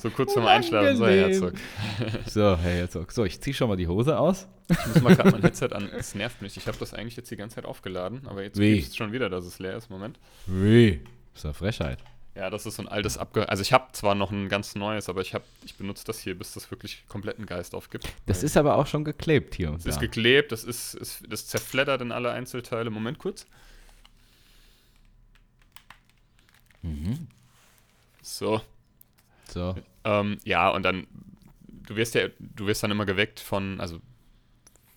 So 0.00 0.08
kurz 0.08 0.32
vorm 0.32 0.46
Einschlafen, 0.46 0.96
so, 0.96 1.06
Herr. 1.06 1.28
Herzog. 1.28 1.52
So, 2.26 2.56
Herr 2.56 2.56
Herzog. 2.58 3.12
So, 3.12 3.24
ich 3.24 3.40
zieh 3.40 3.52
schon 3.52 3.68
mal 3.68 3.76
die 3.76 3.86
Hose 3.86 4.18
aus. 4.18 4.48
Ich 4.68 4.86
muss 4.86 5.02
mal 5.02 5.14
gerade 5.14 5.30
mein 5.30 5.42
Headset 5.42 5.68
an. 5.72 5.90
Es 5.90 6.14
nervt 6.14 6.40
mich. 6.40 6.56
Ich 6.56 6.66
habe 6.68 6.78
das 6.78 6.94
eigentlich 6.94 7.16
jetzt 7.16 7.30
die 7.30 7.36
ganze 7.36 7.56
Zeit 7.56 7.66
aufgeladen, 7.66 8.26
aber 8.26 8.42
jetzt 8.42 8.58
ist 8.58 8.88
es 8.88 8.96
schon 8.96 9.12
wieder, 9.12 9.28
dass 9.28 9.44
es 9.44 9.58
leer 9.58 9.76
ist. 9.76 9.90
Moment. 9.90 10.18
Wie? 10.46 11.00
Ist 11.34 11.44
doch 11.44 11.54
Frechheit. 11.54 11.98
Ja, 12.34 12.48
das 12.48 12.64
ist 12.64 12.76
so 12.76 12.82
ein 12.82 12.88
altes 12.88 13.18
Abge... 13.18 13.48
Also 13.48 13.60
ich 13.60 13.72
habe 13.72 13.92
zwar 13.92 14.14
noch 14.14 14.30
ein 14.30 14.48
ganz 14.48 14.74
neues, 14.74 15.08
aber 15.08 15.20
ich, 15.20 15.34
hab, 15.34 15.42
ich 15.64 15.74
benutze 15.74 16.04
das 16.06 16.20
hier, 16.20 16.38
bis 16.38 16.54
das 16.54 16.70
wirklich 16.70 17.04
kompletten 17.08 17.44
Geist 17.44 17.74
aufgibt. 17.74 18.08
Das 18.26 18.42
ist 18.42 18.56
aber 18.56 18.76
auch 18.76 18.86
schon 18.86 19.04
geklebt 19.04 19.56
hier 19.56 19.74
ist 19.74 19.86
da. 19.86 19.96
geklebt, 19.96 20.52
das 20.52 20.64
ist, 20.64 20.94
ist 20.94 21.24
das 21.28 21.46
zerfleddert 21.48 22.00
in 22.00 22.12
alle 22.12 22.30
Einzelteile. 22.30 22.88
Moment 22.88 23.18
kurz. 23.18 23.46
Mhm. 26.82 27.26
So. 28.22 28.62
So. 29.52 29.74
Ähm, 30.04 30.38
ja, 30.44 30.68
und 30.70 30.82
dann, 30.82 31.06
du 31.86 31.96
wirst 31.96 32.14
ja, 32.14 32.28
du 32.38 32.66
wirst 32.66 32.82
dann 32.82 32.90
immer 32.90 33.06
geweckt 33.06 33.40
von, 33.40 33.80
also 33.80 33.98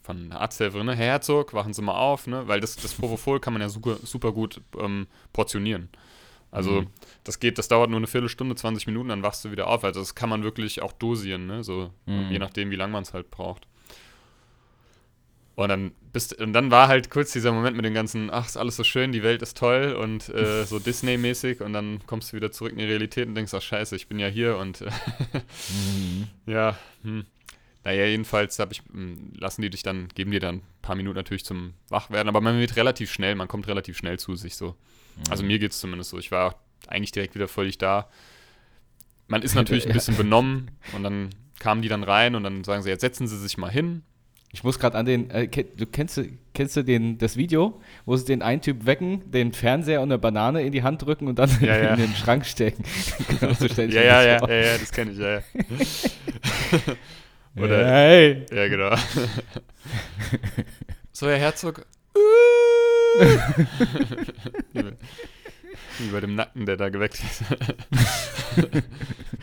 von 0.01 0.29
der 0.29 0.41
Arzthelferin, 0.41 0.85
ne? 0.85 0.95
Herr 0.95 1.05
Herzog, 1.13 1.53
wachen 1.53 1.73
Sie 1.73 1.81
mal 1.81 1.95
auf, 1.95 2.27
ne? 2.27 2.47
Weil 2.47 2.59
das, 2.59 2.75
das 2.75 2.93
Propofol 2.93 3.39
kann 3.39 3.53
man 3.53 3.61
ja 3.61 3.69
super, 3.69 3.97
super 4.03 4.31
gut 4.33 4.61
ähm, 4.77 5.07
portionieren. 5.31 5.89
Also 6.51 6.81
Mhm. 6.81 6.87
das 7.23 7.39
geht, 7.39 7.57
das 7.57 7.67
dauert 7.67 7.89
nur 7.89 7.97
eine 7.97 8.07
Viertelstunde, 8.07 8.55
20 8.55 8.85
Minuten, 8.85 9.09
dann 9.09 9.23
wachst 9.23 9.43
du 9.43 9.51
wieder 9.51 9.67
auf. 9.67 9.83
Also 9.83 9.99
das 10.01 10.13
kann 10.13 10.29
man 10.29 10.43
wirklich 10.43 10.81
auch 10.81 10.91
dosieren, 10.91 11.47
ne? 11.47 11.63
So, 11.63 11.91
Mhm. 12.05 12.31
je 12.31 12.39
nachdem, 12.39 12.69
wie 12.69 12.75
lange 12.75 12.93
man 12.93 13.03
es 13.03 13.13
halt 13.13 13.31
braucht. 13.31 13.67
Und 15.55 15.69
dann, 15.69 15.91
bist, 16.11 16.33
und 16.39 16.53
dann 16.53 16.71
war 16.71 16.87
halt 16.87 17.11
kurz 17.11 17.31
dieser 17.31 17.51
Moment 17.51 17.75
mit 17.75 17.85
den 17.85 17.93
ganzen, 17.93 18.31
ach, 18.31 18.47
ist 18.47 18.57
alles 18.57 18.75
so 18.75 18.83
schön, 18.83 19.11
die 19.11 19.21
Welt 19.21 19.43
ist 19.43 19.55
toll 19.55 19.93
und 19.93 20.27
äh, 20.29 20.63
so 20.65 20.79
Disney-mäßig 20.79 21.61
und 21.61 21.73
dann 21.73 21.99
kommst 22.07 22.31
du 22.31 22.37
wieder 22.37 22.51
zurück 22.51 22.71
in 22.71 22.79
die 22.79 22.85
Realität 22.85 23.27
und 23.27 23.35
denkst, 23.35 23.53
ach 23.53 23.61
scheiße, 23.61 23.95
ich 23.95 24.07
bin 24.07 24.17
ja 24.17 24.27
hier 24.27 24.57
und 24.57 24.81
äh, 24.81 24.89
Mhm. 25.69 26.27
ja, 26.51 26.77
hm. 27.03 27.25
Naja, 27.83 28.05
jedenfalls 28.05 28.57
hab 28.59 28.71
ich, 28.71 28.81
mh, 28.91 29.37
lassen 29.39 29.61
die 29.61 29.69
dich 29.69 29.83
dann, 29.83 30.07
geben 30.15 30.31
dir 30.31 30.39
dann 30.39 30.55
ein 30.55 30.61
paar 30.81 30.95
Minuten 30.95 31.17
natürlich 31.17 31.43
zum 31.43 31.73
Wachwerden, 31.89 32.29
aber 32.29 32.39
man 32.39 32.57
wird 32.59 32.75
relativ 32.77 33.11
schnell, 33.11 33.35
man 33.35 33.47
kommt 33.49 33.67
relativ 33.67 33.97
schnell 33.97 34.17
zu 34.17 34.35
sich 34.35 34.55
so. 34.55 34.75
Also 35.29 35.43
mir 35.43 35.59
geht 35.59 35.71
es 35.71 35.79
zumindest 35.79 36.09
so. 36.09 36.17
Ich 36.17 36.31
war 36.31 36.55
eigentlich 36.87 37.11
direkt 37.11 37.35
wieder 37.35 37.47
völlig 37.47 37.77
da. 37.77 38.09
Man 39.27 39.41
ist 39.41 39.53
natürlich 39.55 39.85
ein 39.85 39.93
bisschen 39.93 40.15
benommen 40.17 40.71
und 40.93 41.03
dann 41.03 41.29
kamen 41.59 41.81
die 41.81 41.89
dann 41.89 42.03
rein 42.03 42.35
und 42.35 42.43
dann 42.43 42.63
sagen 42.63 42.83
sie, 42.83 42.89
jetzt 42.89 43.01
setzen 43.01 43.27
sie 43.27 43.37
sich 43.37 43.57
mal 43.57 43.69
hin. 43.69 44.03
Ich 44.55 44.63
muss 44.63 44.77
gerade 44.77 44.95
an 44.97 45.05
den, 45.07 45.31
äh, 45.31 45.47
du 45.47 45.85
kennst, 45.87 46.15
du- 46.17 46.27
kennst 46.53 46.77
du 46.77 46.83
den, 46.83 47.17
das 47.17 47.37
Video, 47.37 47.81
wo 48.05 48.15
sie 48.15 48.25
den 48.25 48.43
einen 48.43 48.61
Typ 48.61 48.85
wecken, 48.85 49.29
den 49.31 49.51
Fernseher 49.51 49.99
und 50.01 50.11
eine 50.11 50.19
Banane 50.19 50.61
in 50.61 50.71
die 50.71 50.83
Hand 50.83 51.01
drücken 51.01 51.27
und 51.27 51.39
dann 51.39 51.49
Ja, 51.59 51.75
ja. 51.83 51.93
in 51.95 51.99
den 52.01 52.13
Schrank 52.15 52.45
stecken. 52.45 52.83
so 53.59 53.65
Ja, 53.65 53.83
ja, 54.01 54.13
das 54.13 54.25
ja, 54.25 54.39
vor. 54.39 54.49
ja, 54.49 54.55
ja, 54.55 54.77
das 54.77 54.91
kenne 54.91 55.11
ich, 55.11 55.17
ja, 55.17 55.33
ja. 55.37 55.41
Oder, 57.63 57.85
Hey. 57.87 58.45
ja, 58.51 58.67
genau. 58.67 58.95
so, 61.11 61.27
Herr 61.27 61.37
Herzog. 61.39 61.85
Wie 65.99 66.07
bei 66.11 66.19
dem 66.19 66.35
Nackten, 66.35 66.65
der 66.65 66.77
da 66.77 66.89
geweckt 66.89 67.15
ist. 67.23 67.43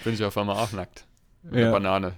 Bin 0.04 0.14
ich 0.14 0.24
auf 0.24 0.36
einmal 0.36 0.56
auch 0.56 0.72
nackt. 0.72 1.04
Mit 1.42 1.54
Ja. 1.54 1.60
einer 1.62 1.72
Banane 1.72 2.12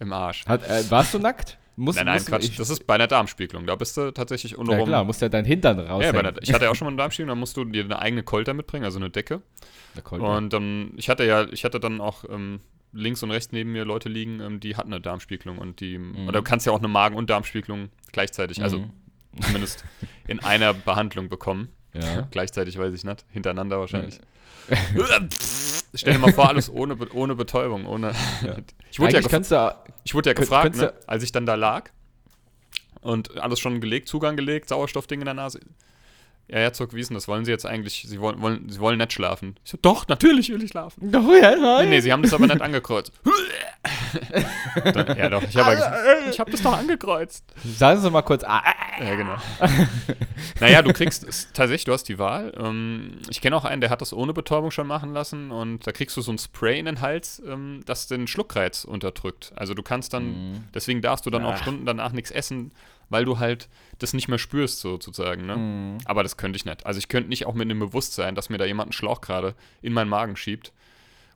im 0.00 0.12
Arsch. 0.12 0.44
Hat, 0.46 0.62
äh, 0.68 0.88
warst 0.90 1.14
du 1.14 1.18
nackt? 1.18 1.58
Musst, 1.76 1.96
nein, 1.96 2.06
nein, 2.06 2.14
musst, 2.16 2.26
Quatsch. 2.28 2.44
Ich, 2.44 2.56
das 2.56 2.68
ist 2.70 2.86
bei 2.86 2.94
einer 2.94 3.06
Darmspiegelung. 3.06 3.66
Da 3.66 3.74
bist 3.76 3.96
du 3.96 4.10
tatsächlich 4.12 4.52
ja 4.52 4.58
untenrum. 4.58 4.86
klar, 4.86 5.04
musst 5.04 5.22
ja 5.22 5.28
dein 5.28 5.44
Hintern 5.44 5.78
raus. 5.80 6.04
ja, 6.04 6.10
einer, 6.12 6.34
ich 6.42 6.52
hatte 6.52 6.64
ja 6.66 6.70
auch 6.70 6.74
schon 6.74 6.86
mal 6.86 6.90
eine 6.90 6.96
Darmspiegelung, 7.02 7.28
da 7.36 7.38
musst 7.40 7.56
du 7.56 7.64
dir 7.64 7.84
eine 7.84 7.98
eigene 7.98 8.22
Kolter 8.22 8.52
mitbringen, 8.54 8.84
also 8.84 8.98
eine 8.98 9.08
Decke. 9.10 9.40
Und 10.10 10.52
dann, 10.52 10.92
ich 10.96 11.08
hatte 11.08 11.24
ja, 11.24 11.46
ich 11.50 11.64
hatte 11.64 11.80
dann 11.80 12.00
auch 12.00 12.24
ähm, 12.28 12.60
links 12.92 13.22
und 13.22 13.30
rechts 13.30 13.52
neben 13.52 13.72
mir 13.72 13.84
Leute 13.84 14.08
liegen, 14.08 14.40
ähm, 14.40 14.60
die 14.60 14.76
hatten 14.76 14.92
eine 14.92 15.00
Darmspiegelung 15.00 15.58
und 15.58 15.80
die, 15.80 15.98
oder 16.28 16.38
du 16.40 16.42
kannst 16.42 16.66
ja 16.66 16.72
auch 16.72 16.78
eine 16.78 16.88
Magen- 16.88 17.16
und 17.16 17.30
Darmspiegelung 17.30 17.88
gleichzeitig, 18.12 18.62
also 18.62 18.78
Mhm. 18.80 18.90
zumindest 19.40 19.84
in 20.28 20.40
einer 20.40 20.74
Behandlung 20.74 21.28
bekommen. 21.30 21.68
ja. 21.94 22.28
Gleichzeitig 22.30 22.76
weiß 22.78 22.92
ich 22.94 23.04
nicht, 23.04 23.24
hintereinander 23.30 23.78
wahrscheinlich. 23.80 24.18
Stell 25.94 26.14
dir 26.14 26.18
mal 26.18 26.32
vor, 26.32 26.48
alles 26.48 26.70
ohne, 26.70 26.96
ohne 27.12 27.34
Betäubung, 27.34 27.86
ohne. 27.86 28.12
Ich 28.90 29.00
wurde 29.00 29.14
ja, 29.14 29.20
du, 29.22 29.92
ich 30.04 30.14
wurde 30.14 30.30
ja 30.30 30.34
gefragt, 30.34 30.76
ne, 30.76 30.92
als 31.06 31.22
ich 31.22 31.32
dann 31.32 31.46
da 31.46 31.54
lag 31.54 31.88
und 33.00 33.38
alles 33.40 33.58
schon 33.58 33.80
gelegt, 33.80 34.06
Zugang 34.06 34.36
gelegt, 34.36 34.68
Sauerstoffding 34.68 35.20
in 35.20 35.24
der 35.24 35.32
Nase. 35.32 35.60
Ja, 36.48 36.58
Herzog, 36.58 36.92
wie 36.94 37.00
ist 37.00 37.08
denn 37.08 37.14
das? 37.14 37.28
Wollen 37.28 37.44
Sie 37.46 37.50
jetzt 37.50 37.64
eigentlich, 37.64 38.04
Sie 38.06 38.20
wollen, 38.20 38.42
wollen, 38.42 38.68
Sie 38.68 38.78
wollen 38.78 38.98
nicht 38.98 39.12
schlafen? 39.14 39.56
Ich 39.64 39.70
so, 39.70 39.78
doch, 39.80 40.06
natürlich 40.08 40.50
will 40.50 40.62
ich 40.62 40.70
schlafen. 40.70 41.10
Doch, 41.10 41.22
ja, 41.40 41.80
Nee, 41.82 41.86
nee, 41.88 42.00
Sie 42.00 42.12
haben 42.12 42.22
das 42.22 42.34
aber 42.34 42.46
nicht 42.46 42.60
angekreuzt. 42.60 43.10
Dann, 44.92 45.16
ja 45.16 45.28
doch, 45.30 45.42
ich 45.42 45.56
habe 45.56 45.70
Also, 45.70 45.84
ich 46.30 46.38
hab 46.40 46.50
das 46.50 46.62
doch 46.62 46.76
angekreuzt. 46.76 47.44
Sagen 47.64 48.00
Sie 48.00 48.10
mal 48.10 48.22
kurz. 48.22 48.44
Ah, 48.44 48.62
Ja, 49.00 49.14
genau. 49.14 49.36
naja, 50.60 50.82
du 50.82 50.92
kriegst 50.92 51.24
es, 51.24 51.48
tatsächlich, 51.52 51.84
du 51.84 51.92
hast 51.92 52.04
die 52.08 52.18
Wahl. 52.18 52.52
Ähm, 52.58 53.18
ich 53.30 53.40
kenne 53.40 53.56
auch 53.56 53.64
einen, 53.64 53.80
der 53.80 53.90
hat 53.90 54.00
das 54.02 54.12
ohne 54.12 54.32
Betäubung 54.34 54.70
schon 54.70 54.86
machen 54.86 55.12
lassen 55.14 55.50
und 55.50 55.86
da 55.86 55.92
kriegst 55.92 56.16
du 56.16 56.20
so 56.20 56.32
ein 56.32 56.38
Spray 56.38 56.78
in 56.78 56.84
den 56.86 57.00
Hals, 57.00 57.42
ähm, 57.46 57.80
das 57.86 58.08
den 58.08 58.26
Schluckreiz 58.26 58.84
unterdrückt. 58.84 59.52
Also 59.56 59.74
du 59.74 59.82
kannst 59.82 60.12
dann, 60.12 60.64
deswegen 60.74 61.00
darfst 61.02 61.24
du 61.24 61.30
dann 61.30 61.44
auch 61.44 61.52
Ah. 61.54 61.56
Stunden 61.58 61.84
danach 61.86 62.12
nichts 62.12 62.30
essen, 62.30 62.72
weil 63.12 63.24
du 63.24 63.38
halt 63.38 63.68
das 63.98 64.14
nicht 64.14 64.28
mehr 64.28 64.38
spürst, 64.38 64.80
sozusagen. 64.80 65.46
Ne? 65.46 65.98
Aber 66.06 66.22
das 66.22 66.36
könnte 66.36 66.56
ich 66.56 66.64
nicht. 66.64 66.84
Also 66.86 66.98
ich 66.98 67.08
könnte 67.08 67.28
nicht 67.28 67.46
auch 67.46 67.54
mit 67.54 67.70
dem 67.70 67.78
Bewusstsein, 67.78 68.34
dass 68.34 68.50
mir 68.50 68.58
da 68.58 68.64
jemand 68.64 68.88
einen 68.88 68.92
Schlauch 68.92 69.20
gerade 69.20 69.54
in 69.80 69.92
meinen 69.92 70.08
Magen 70.08 70.36
schiebt 70.36 70.72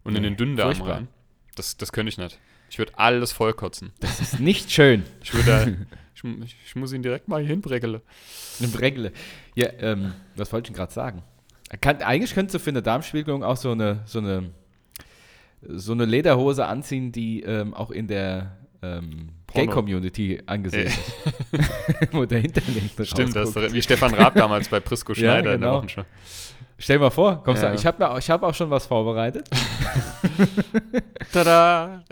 und 0.03 0.17
in 0.17 0.23
Nee, 0.23 0.31
den 0.31 0.37
Dünndarm 0.37 0.81
rein. 0.83 1.09
Das, 1.55 1.77
das 1.77 1.93
könnte 1.93 2.11
ich 2.11 2.19
nicht. 2.19 2.39
Ich 2.71 2.79
würde 2.79 2.99
alles 2.99 3.33
vollkotzen. 3.33 3.93
das 4.01 4.21
ist 4.21 4.41
nicht 4.41 4.73
schön. 4.73 5.05
Ich 5.23 5.33
würde 5.33 5.87
ich, 6.15 6.57
ich, 6.67 6.77
muss 6.77 6.93
ihn 6.93 7.03
direkt 7.03 7.29
mal 7.29 7.41
hier 7.41 7.51
hinbreckele. 7.51 8.03
Eine 8.59 8.69
Bregle. 8.69 9.13
Ja, 9.55 9.69
ähm, 9.79 10.15
was 10.35 10.53
wollte 10.53 10.69
ich 10.69 10.73
denn 10.73 10.77
gerade 10.77 10.93
sagen? 10.93 11.23
Kann, 11.81 12.03
eigentlich 12.03 12.35
könntest 12.35 12.55
du 12.55 12.59
für 12.59 12.71
eine 12.71 12.83
Darmspiegelung 12.83 13.43
auch 13.43 13.57
so 13.57 13.73
eine, 13.73 14.03
so 14.07 14.19
eine, 14.19 14.51
so 15.63 15.93
eine 15.93 16.05
Lederhose 16.05 16.67
anziehen, 16.67 17.13
die 17.13 17.43
ähm, 17.43 17.75
auch 17.75 17.91
in 17.91 18.09
der 18.09 18.57
ähm. 18.83 19.36
Gay-Community 19.57 20.43
angesehen 20.47 20.87
ist. 20.87 20.99
Wo 22.13 22.25
der 22.25 22.43
nicht 22.43 22.57
mehr 22.99 23.07
Stimmt, 23.07 23.35
das 23.37 23.55
ist 23.57 23.73
wie 23.73 23.83
Stefan 23.83 24.15
Raab 24.15 24.35
damals 24.35 24.69
bei 24.69 24.81
Prisco 24.81 25.13
Ja, 25.15 25.19
Schneider 25.19 25.39
in 25.39 25.45
der 25.45 25.69
genau. 25.71 25.75
Wochenschau. 25.79 26.03
Stell 26.79 26.99
dir 26.99 27.05
mal 27.05 27.11
vor, 27.11 27.43
kommst 27.43 27.63
Ja. 27.63 27.71
du, 27.71 27.75
ich 27.75 27.87
habe 27.87 28.19
ich 28.19 28.29
hab 28.31 28.43
auch 28.43 28.55
schon 28.55 28.69
was 28.69 28.87
vorbereitet. 28.87 29.49
Tada! 31.33 32.05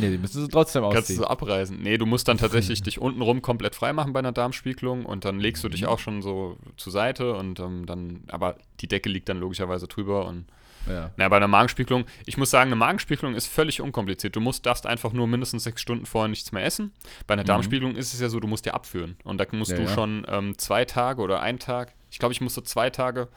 Nee, 0.00 0.10
die 0.10 0.18
müssen 0.18 0.42
sie 0.42 0.48
trotzdem 0.48 0.82
Kannst 0.82 0.94
du 0.96 0.98
ausziehen. 1.00 1.18
so 1.18 1.24
abreißen. 1.26 1.76
Nee, 1.82 1.98
du 1.98 2.06
musst 2.06 2.28
dann 2.28 2.38
tatsächlich 2.38 2.82
dich 2.82 3.00
untenrum 3.00 3.42
komplett 3.42 3.74
frei 3.74 3.92
machen 3.92 4.12
bei 4.12 4.20
einer 4.20 4.32
Darmspiegelung 4.32 5.04
und 5.04 5.24
dann 5.24 5.40
legst 5.40 5.62
du 5.64 5.68
dich 5.68 5.82
Mhm. 5.82 5.88
auch 5.88 5.98
schon 5.98 6.22
so 6.22 6.56
zur 6.76 6.92
Seite 6.92 7.34
und 7.34 7.58
ähm, 7.60 7.84
dann, 7.86 8.20
aber 8.28 8.56
die 8.80 8.88
Decke 8.88 9.08
liegt 9.08 9.28
dann 9.28 9.38
logischerweise 9.40 9.88
drüber 9.88 10.26
und 10.26 10.44
Ja. 10.86 11.10
naja, 11.16 11.28
bei 11.28 11.36
einer 11.36 11.48
Magenspiegelung, 11.48 12.04
ich 12.26 12.36
muss 12.36 12.50
sagen, 12.50 12.68
eine 12.68 12.76
Magenspiegelung 12.76 13.34
ist 13.34 13.46
völlig 13.46 13.80
unkompliziert. 13.80 14.36
Du 14.36 14.40
musst, 14.40 14.64
darfst 14.66 14.86
einfach 14.86 15.12
nur 15.12 15.26
mindestens 15.26 15.64
sechs 15.64 15.82
Stunden 15.82 16.06
vorher 16.06 16.28
nichts 16.28 16.52
mehr 16.52 16.64
essen. 16.64 16.92
Bei 17.26 17.34
einer 17.34 17.44
Darmspiegelung 17.44 17.96
ist 17.96 18.14
es 18.14 18.20
ja 18.20 18.28
so, 18.28 18.40
du 18.40 18.46
musst 18.48 18.64
ja 18.66 18.74
abführen. 18.74 19.16
Und 19.24 19.38
da 19.38 19.46
musst 19.52 19.72
Mhm. 19.72 19.76
Ja, 19.78 19.82
du 19.84 19.88
ja. 19.88 19.94
schon 19.94 20.26
ähm, 20.28 20.58
zwei 20.58 20.84
Tage 20.84 21.20
oder 21.22 21.40
einen 21.40 21.58
Tag, 21.58 21.94
ich 22.10 22.18
glaube, 22.18 22.32
ich 22.32 22.40
musste 22.40 22.62
zwei 22.62 22.90
Tage 22.90 23.28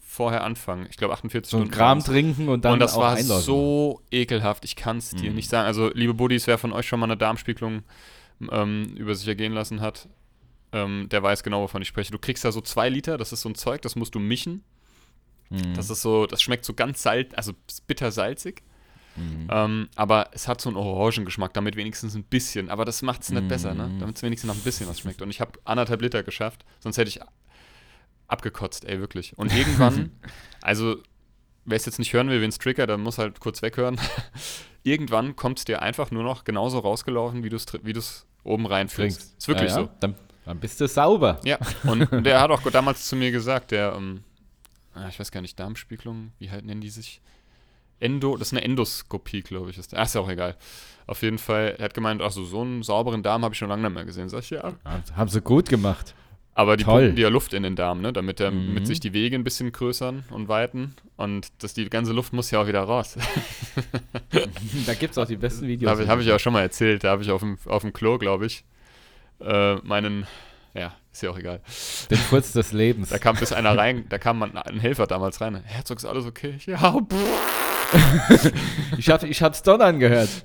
vorher 0.00 0.42
anfangen. 0.42 0.86
Ich 0.90 0.96
glaube, 0.96 1.12
48 1.14 1.50
So 1.50 1.58
Stunden. 1.58 1.72
Kram 1.74 2.02
trinken 2.02 2.48
und 2.48 2.64
dann 2.64 2.74
und 2.74 2.80
das 2.80 2.94
auch 2.94 3.00
war 3.02 3.16
einläuten. 3.16 3.42
so 3.44 4.00
ekelhaft, 4.10 4.64
ich 4.64 4.74
kann 4.74 4.96
es 4.98 5.12
Mhm. 5.12 5.16
dir 5.18 5.30
nicht 5.32 5.50
sagen. 5.50 5.66
Also, 5.66 5.90
liebe 5.92 6.14
Buddies, 6.14 6.46
wer 6.46 6.58
von 6.58 6.72
euch 6.72 6.88
schon 6.88 6.98
mal 6.98 7.04
eine 7.06 7.16
Darmspiegelung 7.16 7.82
ähm, 8.50 8.94
über 8.96 9.14
sich 9.14 9.28
ergehen 9.28 9.52
lassen 9.52 9.80
hat, 9.80 10.08
ähm, 10.72 11.08
der 11.10 11.22
weiß 11.22 11.42
genau, 11.42 11.62
wovon 11.62 11.82
ich 11.82 11.88
spreche. 11.88 12.10
Du 12.12 12.18
kriegst 12.18 12.44
da 12.44 12.52
so 12.52 12.60
zwei 12.60 12.88
Liter, 12.88 13.18
das 13.18 13.32
ist 13.32 13.42
so 13.42 13.48
ein 13.48 13.54
Zeug, 13.54 13.82
das 13.82 13.96
musst 13.96 14.14
du 14.14 14.18
mischen. 14.18 14.64
Mhm. 15.50 15.74
Das 15.74 15.90
ist 15.90 16.02
so, 16.02 16.26
das 16.26 16.42
schmeckt 16.42 16.64
so 16.64 16.74
ganz 16.74 17.02
salz, 17.02 17.32
also 17.34 17.52
bitter 17.86 18.10
salzig. 18.10 18.62
Mhm. 19.16 19.48
Ähm, 19.50 19.88
aber 19.96 20.28
es 20.32 20.46
hat 20.46 20.60
so 20.60 20.68
einen 20.68 20.76
Orangengeschmack, 20.76 21.52
damit 21.54 21.76
wenigstens 21.76 22.14
ein 22.14 22.24
bisschen. 22.24 22.70
Aber 22.70 22.84
das 22.84 23.02
macht 23.02 23.22
es 23.22 23.30
nicht 23.30 23.48
besser, 23.48 23.74
ne? 23.74 23.88
Mhm. 23.88 23.98
Damit 23.98 24.16
es 24.16 24.22
wenigstens 24.22 24.48
noch 24.48 24.54
ein 24.54 24.62
bisschen 24.62 24.88
was 24.88 25.00
schmeckt. 25.00 25.22
Und 25.22 25.30
ich 25.30 25.40
habe 25.40 25.52
anderthalb 25.64 26.00
Liter 26.02 26.22
geschafft, 26.22 26.64
sonst 26.80 26.98
hätte 26.98 27.08
ich 27.08 27.20
abgekotzt, 28.28 28.84
ey, 28.84 29.00
wirklich. 29.00 29.36
Und 29.36 29.54
irgendwann, 29.54 30.12
also 30.62 30.96
wer 31.64 31.76
es 31.76 31.86
jetzt 31.86 31.98
nicht 31.98 32.12
hören 32.12 32.28
will, 32.28 32.40
wen 32.40 32.50
es 32.50 32.58
triggert, 32.58 32.90
dann 32.90 33.00
muss 33.00 33.18
halt 33.18 33.40
kurz 33.40 33.62
weghören. 33.62 33.98
irgendwann 34.82 35.36
kommt 35.36 35.58
es 35.58 35.64
dir 35.64 35.82
einfach 35.82 36.10
nur 36.10 36.22
noch 36.22 36.44
genauso 36.44 36.78
rausgelaufen, 36.78 37.42
wie 37.42 37.48
du 37.48 37.56
es 37.56 37.66
wie 37.82 37.92
du's 37.92 38.26
oben 38.44 38.66
reinführst. 38.66 39.34
Ist 39.38 39.48
wirklich 39.48 39.70
ja, 39.70 39.78
ja. 39.78 39.84
so. 39.84 39.90
Dann, 40.00 40.14
dann 40.44 40.60
bist 40.60 40.80
du 40.80 40.88
sauber. 40.88 41.40
Ja, 41.44 41.58
und 41.84 42.08
der 42.24 42.40
hat 42.40 42.50
auch 42.50 42.62
damals 42.70 43.06
zu 43.06 43.16
mir 43.16 43.30
gesagt, 43.30 43.72
der, 43.72 43.94
ähm, 43.96 44.22
ich 45.08 45.20
weiß 45.20 45.30
gar 45.30 45.40
nicht, 45.42 45.58
Darmspiegelung, 45.60 46.32
wie 46.38 46.50
halt 46.50 46.64
nennen 46.64 46.80
die 46.80 46.90
sich? 46.90 47.20
Endo, 48.00 48.36
das 48.36 48.48
ist 48.48 48.52
eine 48.54 48.62
Endoskopie, 48.64 49.42
glaube 49.42 49.70
ich. 49.70 49.78
Ist, 49.78 49.92
ach, 49.94 50.04
ist 50.06 50.14
ja 50.14 50.20
auch 50.20 50.28
egal. 50.28 50.56
Auf 51.06 51.22
jeden 51.22 51.38
Fall, 51.38 51.74
er 51.78 51.86
hat 51.86 51.94
gemeint, 51.94 52.22
ach 52.22 52.30
so, 52.30 52.44
so 52.44 52.60
einen 52.60 52.82
sauberen 52.82 53.22
Darm 53.22 53.42
habe 53.44 53.54
ich 53.54 53.58
schon 53.58 53.68
lange 53.68 53.82
nicht 53.82 53.94
mehr 53.94 54.04
gesehen. 54.04 54.28
Sag 54.28 54.40
ich, 54.44 54.50
ja. 54.50 54.62
Haben- 54.84 55.02
Haben 55.16 55.28
sie 55.28 55.40
gut 55.40 55.68
gemacht. 55.68 56.14
Aber 56.54 56.76
die 56.76 56.82
Toll. 56.84 57.00
pumpen 57.02 57.16
dir 57.16 57.22
ja 57.22 57.28
Luft 57.28 57.52
in 57.54 57.62
den 57.62 57.76
Darm, 57.76 58.00
ne? 58.00 58.12
damit, 58.12 58.40
der, 58.40 58.50
Mhm. 58.50 58.74
mit 58.74 58.86
sich 58.86 58.98
die 59.00 59.12
Wege 59.12 59.36
ein 59.36 59.44
bisschen 59.44 59.70
größern 59.70 60.24
und 60.30 60.48
weiten. 60.48 60.94
Und 61.16 61.48
das, 61.58 61.72
die 61.74 61.88
ganze 61.88 62.12
Luft 62.12 62.32
muss 62.32 62.50
ja 62.50 62.60
auch 62.60 62.66
wieder 62.66 62.82
raus. 62.82 63.16
da 64.86 64.94
gibt 64.94 65.12
es 65.12 65.18
auch 65.18 65.26
die 65.26 65.36
besten 65.36 65.66
Videos. 65.68 65.90
habe 65.90 66.02
ich, 66.02 66.08
hab 66.08 66.20
ich 66.20 66.32
auch 66.32 66.40
schon 66.40 66.52
mal 66.52 66.62
erzählt. 66.62 67.04
Da 67.04 67.10
habe 67.10 67.22
ich 67.22 67.30
auf 67.30 67.40
dem, 67.40 67.58
auf 67.66 67.82
dem 67.82 67.92
Klo, 67.92 68.18
glaube 68.18 68.46
ich, 68.46 68.64
äh, 69.40 69.76
meinen, 69.76 70.26
ja, 70.78 70.94
ist 71.12 71.22
ja 71.22 71.30
auch 71.30 71.38
egal. 71.38 71.60
Den 72.10 72.18
Furz 72.18 72.52
des 72.52 72.72
Lebens. 72.72 73.08
Da 73.10 73.18
kam 73.18 73.36
bis 73.36 73.52
einer 73.52 73.76
rein, 73.76 74.06
da 74.08 74.18
kam 74.18 74.38
man, 74.38 74.56
ein 74.56 74.80
Helfer 74.80 75.06
damals 75.06 75.40
rein. 75.40 75.62
Herzog, 75.64 75.98
ist 75.98 76.04
alles 76.04 76.24
okay? 76.26 76.54
Ich, 76.58 76.66
Ja, 76.66 76.98
pff. 77.00 78.52
Ich, 78.98 79.08
hab, 79.08 79.22
ich 79.22 79.42
hab's 79.42 79.62
Don 79.62 79.80
angehört. 79.80 80.28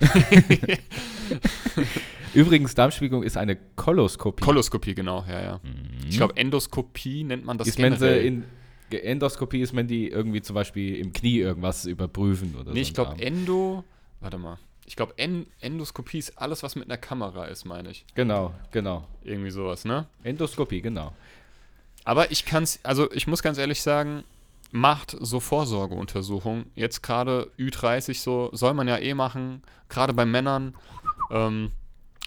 Übrigens, 2.34 2.74
Darmspiegelung 2.74 3.22
ist 3.22 3.36
eine 3.36 3.56
Koloskopie. 3.76 4.42
Koloskopie, 4.42 4.94
genau, 4.94 5.24
ja, 5.28 5.40
ja. 5.42 5.60
Ich 6.08 6.16
glaube, 6.16 6.36
Endoskopie 6.36 7.22
nennt 7.24 7.44
man 7.44 7.58
das 7.58 7.66
Mhm. 7.66 7.70
ist, 7.70 7.78
wenn 7.78 7.92
sie 7.94 7.98
generell. 8.06 8.24
in 8.26 8.44
Endoskopie 8.90 9.60
ist, 9.60 9.74
wenn 9.76 9.86
die 9.88 10.08
irgendwie 10.08 10.40
zum 10.42 10.54
Beispiel 10.54 10.96
im 10.96 11.12
Knie 11.12 11.38
irgendwas 11.38 11.84
überprüfen 11.84 12.54
oder 12.56 12.70
nee, 12.72 12.76
so. 12.76 12.80
ich 12.82 12.94
glaube, 12.94 13.12
ein. 13.12 13.18
Endo, 13.20 13.84
warte 14.20 14.38
mal. 14.38 14.58
Ich 14.86 14.96
glaube, 14.96 15.14
en 15.16 15.46
Endoskopie 15.60 16.18
ist 16.18 16.38
alles, 16.38 16.62
was 16.62 16.76
mit 16.76 16.88
einer 16.88 16.98
Kamera 16.98 17.46
ist, 17.46 17.64
meine 17.64 17.90
ich. 17.90 18.04
Genau, 18.14 18.52
genau. 18.70 19.06
Irgendwie 19.22 19.50
sowas, 19.50 19.84
ne? 19.84 20.06
Endoskopie, 20.22 20.82
genau. 20.82 21.12
Aber 22.04 22.30
ich 22.30 22.44
kann's, 22.44 22.80
also 22.82 23.10
ich 23.12 23.26
muss 23.26 23.42
ganz 23.42 23.58
ehrlich 23.58 23.82
sagen, 23.82 24.24
macht 24.70 25.16
so 25.20 25.40
Vorsorgeuntersuchungen. 25.40 26.66
Jetzt 26.74 27.02
gerade 27.02 27.50
Ü30 27.58 28.20
so, 28.20 28.50
soll 28.52 28.74
man 28.74 28.88
ja 28.88 28.98
eh 28.98 29.14
machen, 29.14 29.62
gerade 29.88 30.12
bei 30.12 30.26
Männern. 30.26 30.74
Ähm, 31.30 31.70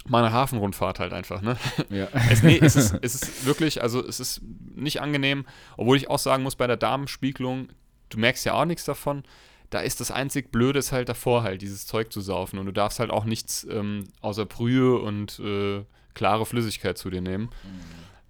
mal 0.07 0.23
eine 0.23 0.33
Hafenrundfahrt 0.33 0.99
halt 0.99 1.13
einfach, 1.13 1.41
ne? 1.41 1.57
Ja. 1.89 2.07
Es, 2.31 2.43
nee, 2.43 2.57
es 2.61 2.75
ist, 2.75 2.97
es 3.01 3.15
ist 3.15 3.45
wirklich, 3.45 3.83
also 3.83 4.05
es 4.05 4.19
ist 4.19 4.41
nicht 4.75 5.01
angenehm, 5.01 5.45
obwohl 5.75 5.97
ich 5.97 6.09
auch 6.09 6.19
sagen 6.19 6.43
muss, 6.43 6.55
bei 6.55 6.67
der 6.67 6.77
Darmspiegelung, 6.77 7.69
du 8.09 8.17
merkst 8.17 8.45
ja 8.45 8.53
auch 8.53 8.65
nichts 8.65 8.85
davon. 8.85 9.23
Da 9.69 9.81
ist 9.81 9.99
das 9.99 10.11
einzig 10.11 10.51
Blöde 10.51 10.79
ist 10.79 10.91
halt 10.91 11.09
davor 11.09 11.43
halt, 11.43 11.61
dieses 11.61 11.85
Zeug 11.85 12.11
zu 12.11 12.21
saufen. 12.21 12.59
Und 12.59 12.67
du 12.67 12.71
darfst 12.71 12.99
halt 12.99 13.09
auch 13.11 13.25
nichts 13.25 13.67
ähm, 13.69 14.05
außer 14.21 14.45
Brühe 14.45 14.97
und 14.97 15.39
äh, 15.39 15.83
klare 16.13 16.45
Flüssigkeit 16.45 16.97
zu 16.97 17.09
dir 17.09 17.21
nehmen. 17.21 17.49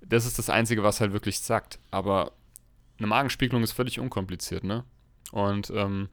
Das 0.01 0.25
ist 0.25 0.39
das 0.39 0.49
Einzige, 0.49 0.83
was 0.83 0.99
halt 0.99 1.13
wirklich 1.13 1.39
sagt. 1.39 1.79
Aber 1.91 2.31
eine 2.97 3.07
Magenspiegelung 3.07 3.63
ist 3.63 3.73
völlig 3.73 3.99
unkompliziert, 3.99 4.63
ne? 4.63 4.83
Und 5.31 5.71
ähm, 5.75 6.09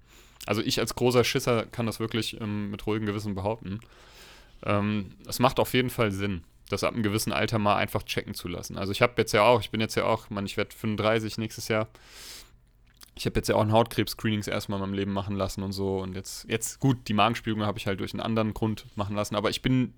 also 0.46 0.60
ich 0.60 0.78
als 0.80 0.94
großer 0.94 1.24
Schisser 1.24 1.66
kann 1.66 1.86
das 1.86 2.00
wirklich 2.00 2.40
ähm, 2.40 2.70
mit 2.70 2.86
ruhigem 2.86 3.06
Gewissen 3.06 3.34
behaupten. 3.34 3.80
Ähm, 4.64 5.12
es 5.26 5.38
macht 5.38 5.58
auf 5.58 5.72
jeden 5.74 5.90
Fall 5.90 6.10
Sinn, 6.10 6.42
das 6.68 6.84
ab 6.84 6.94
einem 6.94 7.02
gewissen 7.02 7.32
Alter 7.32 7.58
mal 7.58 7.76
einfach 7.76 8.02
checken 8.02 8.34
zu 8.34 8.48
lassen. 8.48 8.76
Also 8.76 8.92
ich 8.92 9.02
habe 9.02 9.14
jetzt 9.16 9.32
ja 9.32 9.42
auch, 9.42 9.60
ich 9.60 9.70
bin 9.70 9.80
jetzt 9.80 9.94
ja 9.94 10.04
auch, 10.04 10.30
man, 10.30 10.46
ich 10.46 10.56
werde 10.56 10.74
35 10.74 11.38
nächstes 11.38 11.68
Jahr. 11.68 11.88
Ich 13.16 13.26
habe 13.26 13.36
jetzt 13.36 13.48
ja 13.48 13.54
auch 13.54 13.60
ein 13.62 13.72
Hautkrebs-Screenings 13.72 14.48
erstmal 14.48 14.78
in 14.78 14.82
meinem 14.86 14.94
Leben 14.94 15.12
machen 15.12 15.36
lassen 15.36 15.62
und 15.62 15.72
so. 15.72 15.98
Und 15.98 16.14
jetzt, 16.14 16.48
jetzt 16.48 16.80
gut, 16.80 17.06
die 17.08 17.14
Magenspiegelung 17.14 17.64
habe 17.66 17.78
ich 17.78 17.86
halt 17.86 18.00
durch 18.00 18.12
einen 18.12 18.20
anderen 18.20 18.54
Grund 18.54 18.86
machen 18.96 19.14
lassen. 19.14 19.36
Aber 19.36 19.50
ich 19.50 19.62
bin 19.62 19.94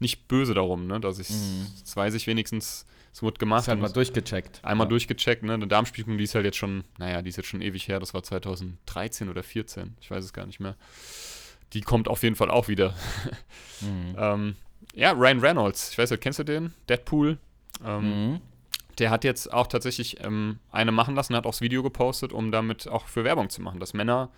nicht 0.00 0.28
böse 0.28 0.54
darum, 0.54 0.86
ne, 0.86 1.00
dass 1.00 1.18
ich, 1.18 1.30
Mhm. 1.30 1.66
das 1.80 1.96
weiß 1.96 2.14
ich 2.14 2.26
wenigstens, 2.26 2.86
es 3.12 3.22
wurde 3.22 3.38
gemacht. 3.38 3.62
Ist 3.62 3.68
halt 3.68 3.80
mal 3.80 3.88
durchgecheckt. 3.88 4.64
Einmal 4.64 4.84
ja. 4.86 4.90
durchgecheckt, 4.90 5.42
ne? 5.42 5.54
Eine 5.54 5.66
Darmspiegelung, 5.66 6.18
die 6.18 6.24
ist 6.24 6.34
halt 6.34 6.44
jetzt 6.44 6.58
schon, 6.58 6.84
naja, 6.98 7.22
die 7.22 7.30
ist 7.30 7.36
jetzt 7.36 7.48
schon 7.48 7.62
ewig 7.62 7.88
her, 7.88 7.98
das 7.98 8.14
war 8.14 8.22
2013 8.22 9.28
oder 9.28 9.42
14, 9.42 9.96
ich 10.00 10.10
weiß 10.10 10.24
es 10.24 10.32
gar 10.32 10.46
nicht 10.46 10.60
mehr. 10.60 10.76
Die 11.72 11.80
kommt 11.80 12.06
auf 12.08 12.22
jeden 12.22 12.36
Fall 12.36 12.50
auch 12.50 12.68
wieder. 12.68 12.94
Mhm. 13.80 14.16
ähm, 14.18 14.56
ja, 14.94 15.12
Ryan 15.12 15.38
Reynolds, 15.40 15.90
ich 15.92 15.98
weiß 15.98 16.10
nicht, 16.10 16.20
kennst 16.20 16.38
du 16.40 16.44
den? 16.44 16.74
Deadpool. 16.88 17.38
Ähm, 17.84 18.32
Mhm. 18.32 18.40
Der 18.98 19.10
hat 19.10 19.24
jetzt 19.24 19.52
auch 19.52 19.66
tatsächlich 19.66 20.22
ähm, 20.24 20.58
eine 20.70 20.92
machen 20.92 21.14
lassen, 21.14 21.34
hat 21.36 21.46
auch 21.46 21.50
das 21.50 21.60
Video 21.60 21.82
gepostet, 21.82 22.32
um 22.32 22.50
damit 22.50 22.88
auch 22.88 23.06
für 23.06 23.24
Werbung 23.24 23.50
zu 23.50 23.62
machen, 23.62 23.80
dass 23.80 23.94
Männer, 23.94 24.30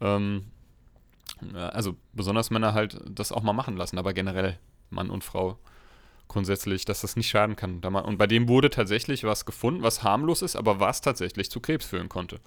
ähm, 0.00 0.46
also 1.54 1.96
besonders 2.12 2.50
Männer 2.50 2.74
halt 2.74 2.98
das 3.08 3.32
auch 3.32 3.42
mal 3.42 3.52
machen 3.52 3.76
lassen, 3.76 3.98
aber 3.98 4.12
generell 4.12 4.58
Mann 4.90 5.10
und 5.10 5.24
Frau 5.24 5.58
grundsätzlich, 6.28 6.84
dass 6.84 7.02
das 7.02 7.16
nicht 7.16 7.28
schaden 7.28 7.56
kann. 7.56 7.80
Und 7.80 8.18
bei 8.18 8.26
dem 8.26 8.48
wurde 8.48 8.70
tatsächlich 8.70 9.24
was 9.24 9.44
gefunden, 9.44 9.82
was 9.82 10.02
harmlos 10.02 10.42
ist, 10.42 10.56
aber 10.56 10.80
was 10.80 11.00
tatsächlich 11.00 11.50
zu 11.50 11.60
Krebs 11.60 11.86
führen 11.86 12.08
konnte. 12.08 12.40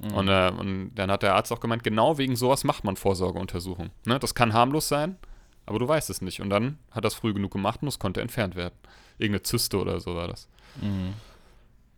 Mhm. 0.00 0.14
Und, 0.14 0.28
äh, 0.28 0.52
und 0.56 0.94
dann 0.94 1.10
hat 1.10 1.22
der 1.22 1.34
Arzt 1.34 1.52
auch 1.52 1.60
gemeint, 1.60 1.82
genau 1.82 2.18
wegen 2.18 2.36
sowas 2.36 2.64
macht 2.64 2.84
man 2.84 2.96
Vorsorgeuntersuchungen. 2.96 3.92
Ne? 4.04 4.18
Das 4.18 4.34
kann 4.34 4.52
harmlos 4.52 4.88
sein, 4.88 5.16
aber 5.66 5.78
du 5.78 5.86
weißt 5.86 6.08
es 6.10 6.20
nicht. 6.22 6.40
Und 6.40 6.50
dann 6.50 6.78
hat 6.90 7.04
das 7.04 7.14
früh 7.14 7.34
genug 7.34 7.52
gemacht 7.52 7.82
und 7.82 7.88
es 7.88 7.98
konnte 7.98 8.20
entfernt 8.20 8.54
werden. 8.56 8.74
Irgendeine 9.18 9.42
Zyste 9.42 9.78
oder 9.78 10.00
so 10.00 10.14
war 10.14 10.28
das. 10.28 10.48
Mhm. 10.80 11.14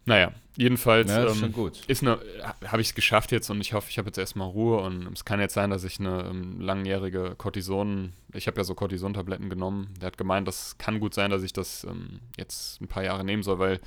Naja, 0.04 0.32
jedenfalls 0.56 1.10
Ja, 1.10 1.25
ist 1.25 1.42
ähm, 1.42 1.52
gut. 1.52 1.84
ist 1.87 2.02
eine, 2.02 2.18
habe 2.66 2.80
ich 2.80 2.88
es 2.88 2.94
geschafft 2.94 3.30
jetzt 3.30 3.50
und 3.50 3.60
ich 3.60 3.75
hoffe, 3.75 3.90
ich 3.90 3.98
habe 3.98 4.06
jetzt 4.06 4.16
erstmal 4.16 4.48
Ruhe 4.48 4.78
und 4.80 5.12
es 5.12 5.26
kann 5.26 5.38
jetzt 5.38 5.52
sein, 5.52 5.68
dass 5.68 5.84
ich 5.84 6.00
eine 6.00 6.25
ähm, 6.30 6.60
langjährige 6.60 7.34
Cortison, 7.37 8.14
ich 8.32 8.46
habe 8.46 8.56
ja 8.56 8.64
so 8.64 8.75
Cortison-Tabletten 8.75 9.50
genommen, 9.50 9.92
der 10.00 10.06
hat 10.06 10.16
gemeint, 10.16 10.48
das 10.48 10.78
kann 10.78 10.98
gut 10.98 11.12
sein, 11.12 11.30
dass 11.30 11.42
ich 11.42 11.52
das 11.52 11.84
ähm, 11.84 12.20
jetzt 12.38 12.80
ein 12.80 12.88
paar 12.88 13.02
Jahre 13.04 13.22
nehmen 13.22 13.42
soll, 13.42 13.58
weil 13.58 13.80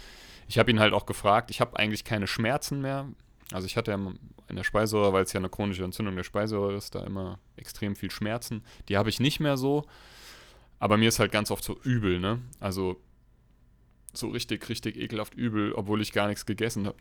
ich 0.47 0.59
habe 0.59 0.69
ihn 0.69 0.79
halt 0.79 0.93
auch 0.93 1.07
gefragt, 1.07 1.49
ich 1.49 1.59
habe 1.59 1.79
eigentlich 1.79 2.03
keine 2.03 2.27
Schmerzen 2.27 2.81
mehr, 2.81 3.07
also 3.51 3.65
ich 3.65 3.75
hatte 3.75 3.89
ja 3.89 3.97
in 4.51 4.57
der 4.57 4.63
Speiseröhre, 4.63 5.13
weil 5.13 5.23
es 5.23 5.33
ja 5.33 5.39
eine 5.39 5.49
chronische 5.49 5.83
Entzündung 5.83 6.15
der 6.15 6.23
Speiseröhre 6.23 6.75
ist, 6.75 6.93
da 6.93 7.03
immer 7.03 7.39
extrem 7.55 7.95
viel 7.95 8.11
Schmerzen, 8.11 8.63
die 8.89 8.97
habe 8.97 9.09
ich 9.09 9.19
nicht 9.19 9.39
mehr 9.39 9.57
so, 9.57 9.85
aber 10.79 10.97
mir 10.97 11.09
ist 11.09 11.19
halt 11.19 11.31
ganz 11.31 11.49
oft 11.51 11.63
so 11.63 11.79
übel, 11.83 12.19
ne, 12.19 12.39
also 12.59 13.01
so 14.13 14.29
richtig, 14.29 14.67
richtig 14.69 14.97
ekelhaft 14.97 15.33
übel, 15.35 15.73
obwohl 15.73 16.01
ich 16.01 16.11
gar 16.11 16.27
nichts 16.27 16.45
gegessen 16.45 16.85
habe. 16.85 16.97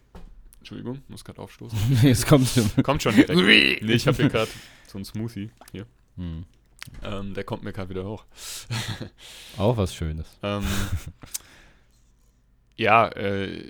Entschuldigung, 0.58 1.02
muss 1.08 1.24
gerade 1.24 1.40
aufstoßen. 1.40 1.78
Jetzt 2.02 2.26
kommt 2.26 2.48
Kommt 2.82 3.02
schon 3.02 3.14
direkt. 3.14 3.34
nee, 3.34 3.92
ich 3.92 4.06
habe 4.06 4.16
hier 4.16 4.28
gerade 4.28 4.50
so 4.86 4.98
einen 4.98 5.04
Smoothie 5.04 5.50
hier. 5.72 5.86
hm. 6.16 6.44
Ähm, 7.02 7.34
der 7.34 7.44
kommt 7.44 7.62
mir 7.62 7.72
gerade 7.72 7.90
wieder 7.90 8.04
hoch. 8.04 8.24
Auch 9.58 9.76
was 9.76 9.94
Schönes. 9.94 10.26
Ähm, 10.42 10.64
ja, 12.76 13.08
äh, 13.08 13.64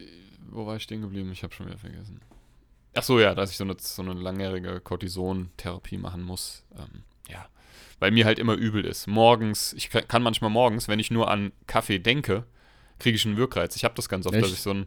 wo 0.49 0.67
war 0.67 0.77
ich 0.77 0.83
stehen 0.83 1.01
geblieben? 1.01 1.31
Ich 1.33 1.43
habe 1.43 1.55
schon 1.55 1.67
wieder 1.67 1.79
vergessen. 1.79 2.21
Ach 2.95 3.03
so, 3.03 3.21
ja, 3.21 3.35
dass 3.35 3.51
ich 3.51 3.57
so 3.57 3.65
eine, 3.65 3.77
so 3.79 4.03
eine 4.03 4.15
langjährige 4.15 4.81
Cortison-Therapie 4.81 5.99
machen 5.99 6.23
muss. 6.23 6.65
Ähm, 6.77 7.05
ja, 7.29 7.47
weil 8.01 8.11
mir 8.11 8.25
halt 8.25 8.39
immer 8.39 8.55
übel 8.55 8.85
ist. 8.85 9.07
Morgens, 9.07 9.73
ich 9.75 9.91
kann 9.91 10.23
manchmal 10.23 10.51
morgens, 10.51 10.89
wenn 10.89 10.99
ich 10.99 11.11
nur 11.11 11.31
an 11.31 11.53
Kaffee 11.67 11.99
denke, 11.99 12.45
kriege 12.99 13.17
ich 13.17 13.27
einen 13.27 13.37
Wirkreiz. 13.37 13.77
Ich 13.77 13.85
habe 13.85 13.95
das 13.95 14.09
ganz 14.09 14.27
oft, 14.27 14.35
dass 14.35 14.45
Echt? 14.45 14.55
ich 14.55 14.61
so 14.61 14.71
ein, 14.71 14.87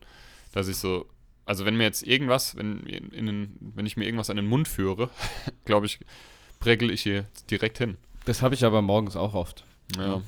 dass 0.51 0.67
ich 0.67 0.77
so, 0.77 1.07
also 1.45 1.65
wenn 1.65 1.77
mir 1.77 1.83
jetzt 1.83 2.03
irgendwas, 2.03 2.55
wenn, 2.55 2.81
in, 2.81 3.09
in 3.09 3.25
den, 3.25 3.57
wenn 3.75 3.85
ich 3.85 3.97
mir 3.97 4.05
irgendwas 4.05 4.29
an 4.29 4.37
den 4.37 4.47
Mund 4.47 4.67
führe, 4.67 5.09
glaube 5.65 5.85
ich, 5.85 5.99
prägel 6.59 6.91
ich 6.91 7.03
hier 7.03 7.25
direkt 7.49 7.77
hin. 7.77 7.97
Das 8.25 8.41
habe 8.41 8.55
ich 8.55 8.65
aber 8.65 8.81
morgens 8.81 9.15
auch 9.15 9.33
oft. 9.33 9.65
Ja. 9.97 10.21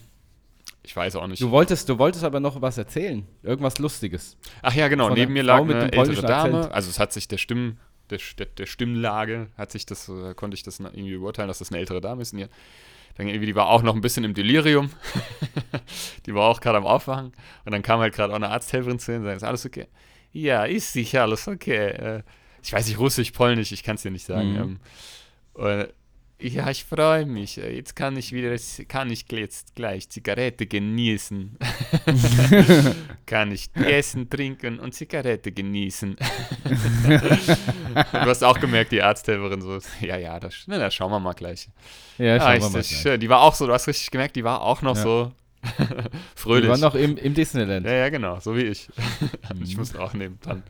Ich 0.86 0.96
weiß 0.96 1.16
auch 1.16 1.26
nicht. 1.26 1.42
Du 1.42 1.50
wolltest, 1.50 1.90
du 1.90 1.98
wolltest 1.98 2.24
aber 2.24 2.40
noch 2.40 2.62
was 2.62 2.78
erzählen. 2.78 3.28
Irgendwas 3.42 3.80
Lustiges. 3.80 4.38
Ach 4.62 4.74
ja, 4.74 4.88
genau. 4.88 5.08
Von 5.08 5.18
Neben 5.18 5.34
mir 5.34 5.42
lag 5.42 5.58
Frau 5.58 5.66
mit 5.66 5.76
eine 5.78 5.92
ältere 5.92 6.22
Dame. 6.22 6.58
Akzent. 6.58 6.74
Also 6.74 6.90
es 6.92 7.00
hat 7.00 7.12
sich 7.12 7.28
der 7.28 7.40
Stimm, 7.40 7.78
der, 8.12 8.20
der, 8.38 8.46
der 8.46 8.66
Stimmlage, 8.68 9.48
hat 9.58 9.72
sich 9.72 9.88
das, 9.88 10.08
äh, 10.10 10.36
konnte 10.36 10.54
ich 10.54 10.62
das 10.62 10.80
irgendwie 10.80 11.18
beurteilen, 11.18 11.48
dass 11.48 11.58
das 11.58 11.72
eine 11.72 11.80
ältere 11.80 12.02
Dame 12.02 12.22
ist. 12.22 12.34
Und 12.34 12.48
dann 13.18 13.28
irgendwie, 13.28 13.48
die 13.48 13.56
war 13.56 13.68
auch 13.68 13.82
noch 13.82 13.96
ein 13.96 14.02
bisschen 14.02 14.24
im 14.26 14.36
Delirium. 14.36 14.92
die 16.28 16.36
war 16.36 16.44
auch 16.44 16.62
gerade 16.62 16.78
am 16.78 16.86
Aufwachen. 16.86 17.34
Und 17.66 17.72
dann 17.72 17.82
kam 17.82 18.00
halt 18.00 18.14
gerade 18.14 18.32
auch 18.32 18.38
eine 18.38 18.50
Arzthelferin 18.50 19.00
zu 19.00 19.12
ihr 19.12 19.18
und 19.18 19.24
sagte, 19.24 19.38
ist 19.38 19.44
alles 19.44 19.66
okay? 19.66 19.88
Ja, 20.34 20.66
ist 20.66 20.94
sicher 20.94 21.24
alles 21.24 21.48
okay. 21.48 21.88
Äh, 21.88 22.24
ich 22.62 22.74
weiß 22.74 22.88
nicht, 22.88 23.00
Russisch, 23.00 23.32
Polnisch, 23.32 23.72
ich 23.72 23.84
kann 23.84 23.96
es 23.96 24.04
dir 24.04 24.12
nicht 24.12 24.26
sagen. 24.26 24.52
Mhm. 24.52 24.80
Ähm, 25.58 25.66
äh, 25.66 25.88
ja, 26.40 26.70
ich 26.70 26.84
freue 26.84 27.26
mich. 27.26 27.56
Jetzt 27.56 27.96
kann 27.96 28.18
ich 28.18 28.32
wieder, 28.32 28.56
kann 28.88 29.10
ich 29.10 29.26
jetzt 29.32 29.74
gleich 29.76 30.10
Zigarette 30.10 30.66
genießen. 30.68 31.58
kann 33.26 33.52
ich 33.52 33.70
essen, 33.76 34.30
trinken 34.30 34.80
und 34.80 34.94
Zigarette 34.94 35.52
genießen. 35.52 36.16
du 37.06 38.00
hast 38.12 38.44
auch 38.44 38.60
gemerkt, 38.60 38.92
die 38.92 39.02
Arzthelferin 39.02 39.62
so, 39.62 39.80
ja, 40.02 40.18
ja, 40.18 40.40
das, 40.40 40.64
na, 40.68 40.78
das 40.78 40.94
schauen 40.94 41.12
wir 41.12 41.20
mal 41.20 41.34
gleich. 41.34 41.70
Ja, 42.18 42.36
Ah, 42.36 42.40
schauen 42.40 42.54
ist 42.58 42.64
wir 42.64 42.70
mal 42.70 42.72
gleich. 42.82 42.88
schön. 43.02 43.20
Die 43.20 43.30
war 43.30 43.42
auch 43.42 43.54
so, 43.56 43.68
du 43.68 43.74
hast 43.74 43.88
richtig 43.88 44.12
gemerkt, 44.12 44.36
die 44.36 44.44
war 44.44 44.62
auch 44.62 44.82
noch 44.82 44.96
Ja. 44.96 45.02
so 45.04 45.32
Wir 45.78 46.10
fröhlich. 46.36 46.70
waren 46.70 46.80
noch 46.80 46.96
im, 46.96 47.18
im 47.18 47.34
Disneyland. 47.34 47.86
ja, 47.86 47.94
ja, 47.94 48.10
genau, 48.10 48.40
so 48.40 48.56
wie 48.56 48.62
ich. 48.64 48.88
ich 49.64 49.74
Mhm. 49.74 49.80
musste 49.80 50.00
auch 50.00 50.14
nehmen, 50.14 50.38
dann. 50.44 50.64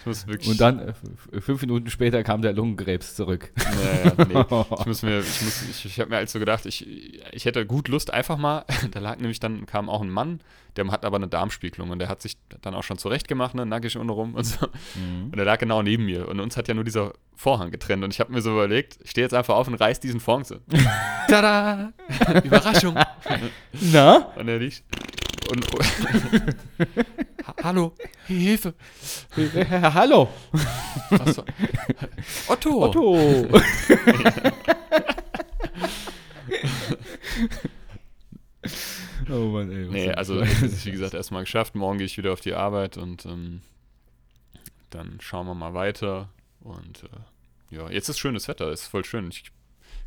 ich 0.00 0.06
muss 0.06 0.26
wirklich. 0.26 0.48
Und 0.50 0.60
dann, 0.60 0.78
äh, 0.80 0.92
fünf 1.40 1.60
Minuten 1.60 1.90
später, 1.90 2.22
kam 2.22 2.42
der 2.42 2.52
Lungenkrebs 2.52 3.14
zurück. 3.16 3.52
Naja, 3.56 4.12
nee. 4.28 4.64
Ich 4.80 4.86
muss 4.86 5.02
mir, 5.02 5.20
ich 5.20 5.42
muss, 5.42 5.62
ich, 5.70 5.84
ich 5.86 6.00
habe 6.00 6.10
mir 6.10 6.16
halt 6.16 6.30
so 6.30 6.38
gedacht, 6.38 6.66
ich, 6.66 6.86
ich 7.32 7.44
hätte 7.44 7.66
gut 7.66 7.88
Lust 7.88 8.12
einfach 8.12 8.38
mal, 8.38 8.64
da 8.90 9.00
lag 9.00 9.18
nämlich 9.18 9.40
dann, 9.40 9.66
kam 9.66 9.88
auch 9.90 10.00
ein 10.02 10.10
Mann, 10.10 10.40
der 10.76 10.86
hat 10.88 11.04
aber 11.04 11.16
eine 11.16 11.28
Darmspiegelung 11.28 11.90
und 11.90 11.98
der 11.98 12.08
hat 12.08 12.22
sich 12.22 12.36
dann 12.62 12.74
auch 12.74 12.84
schon 12.84 12.96
zurecht 12.98 13.28
gemacht, 13.28 13.54
ne, 13.54 13.66
nackig 13.66 13.96
unten 13.96 14.10
rum 14.10 14.34
und 14.34 14.44
so. 14.44 14.66
Mhm. 14.94 15.30
Und 15.32 15.38
er 15.38 15.44
lag 15.44 15.58
genau 15.58 15.82
neben 15.82 16.04
mir 16.06 16.28
und 16.28 16.40
uns 16.40 16.56
hat 16.56 16.68
ja 16.68 16.74
nur 16.74 16.84
dieser 16.84 17.12
Vorhang 17.36 17.70
getrennt 17.70 18.04
und 18.04 18.12
ich 18.14 18.20
habe 18.20 18.32
mir 18.32 18.40
so 18.42 18.52
überlegt, 18.52 18.98
ich 19.02 19.10
stehe 19.10 19.24
jetzt 19.24 19.34
einfach 19.34 19.54
auf 19.56 19.66
und 19.68 19.74
reiß 19.74 20.00
diesen 20.00 20.20
Vorhang 20.20 20.44
so. 20.44 20.56
Tada! 21.28 21.92
Überraschung! 22.44 22.96
Na? 23.92 24.16
Und 24.36 24.48
er 24.48 24.58
liegt 24.58 24.82
und, 25.50 25.66
Ha- 27.46 27.54
Hallo, 27.64 27.92
Hilfe! 28.26 28.74
Hallo, 29.70 30.28
Was? 31.10 31.42
Otto! 32.48 32.82
Otto. 32.84 33.16
oh 39.30 39.46
Mann, 39.52 39.70
ey. 39.70 39.86
Nee, 39.90 40.10
also 40.12 40.40
ist 40.40 40.84
wie 40.86 40.90
gesagt 40.92 41.14
erstmal 41.14 41.42
geschafft. 41.44 41.74
Morgen 41.74 41.98
gehe 41.98 42.06
ich 42.06 42.16
wieder 42.18 42.32
auf 42.32 42.40
die 42.40 42.54
Arbeit 42.54 42.96
und 42.96 43.24
ähm, 43.26 43.62
dann 44.90 45.18
schauen 45.20 45.46
wir 45.46 45.54
mal 45.54 45.74
weiter. 45.74 46.28
Und 46.60 47.04
äh, 47.04 47.74
ja, 47.76 47.90
jetzt 47.90 48.08
ist 48.08 48.18
schönes 48.18 48.48
Wetter, 48.48 48.70
ist 48.70 48.86
voll 48.86 49.04
schön. 49.04 49.28
Ich 49.30 49.44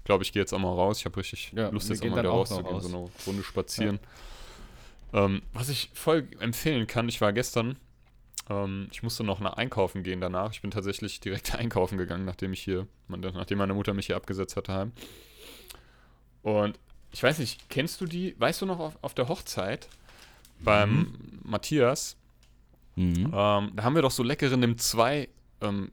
glaube, 0.03 0.23
ich 0.23 0.31
gehe 0.33 0.41
jetzt 0.41 0.53
auch 0.53 0.59
mal 0.59 0.73
raus. 0.73 0.99
Ich 0.99 1.05
habe 1.05 1.17
richtig 1.17 1.51
Ja, 1.55 1.69
Lust, 1.69 1.89
jetzt 1.89 2.01
auch 2.03 2.09
mal 2.09 2.19
wieder 2.19 2.29
rauszugehen, 2.29 2.81
so 2.81 2.87
raus. 2.87 3.11
eine 3.17 3.25
Runde 3.27 3.43
spazieren. 3.43 3.99
Ähm, 5.13 5.41
was 5.53 5.69
ich 5.69 5.91
voll 5.93 6.27
empfehlen 6.39 6.87
kann, 6.87 7.07
ich 7.07 7.21
war 7.21 7.31
gestern, 7.33 7.77
ähm, 8.49 8.87
ich 8.91 9.03
musste 9.03 9.23
noch 9.23 9.39
nach 9.39 9.53
einkaufen 9.53 10.03
gehen 10.03 10.19
danach. 10.21 10.51
Ich 10.51 10.61
bin 10.61 10.71
tatsächlich 10.71 11.19
direkt 11.19 11.53
einkaufen 11.55 11.97
gegangen, 11.97 12.25
nachdem 12.25 12.51
ich 12.53 12.61
hier, 12.61 12.87
nachdem 13.07 13.57
meine 13.59 13.73
Mutter 13.73 13.93
mich 13.93 14.07
hier 14.07 14.15
abgesetzt 14.15 14.55
hatte 14.57 14.73
heim. 14.73 14.91
Und 16.41 16.77
ich 17.11 17.21
weiß 17.21 17.39
nicht, 17.39 17.69
kennst 17.69 18.01
du 18.01 18.05
die, 18.05 18.35
weißt 18.39 18.61
du 18.61 18.65
noch 18.65 18.79
auf, 18.79 18.97
auf 19.01 19.13
der 19.13 19.27
Hochzeit 19.27 19.87
beim 20.59 21.13
Matthias, 21.43 22.17
Mhm. 22.95 23.25
ähm, 23.33 23.71
da 23.75 23.83
haben 23.83 23.95
wir 23.95 24.03
doch 24.03 24.11
so 24.11 24.21
leckere 24.21 24.55
Nimm 24.55 24.77
2 24.77 25.27
ähm, 25.61 25.91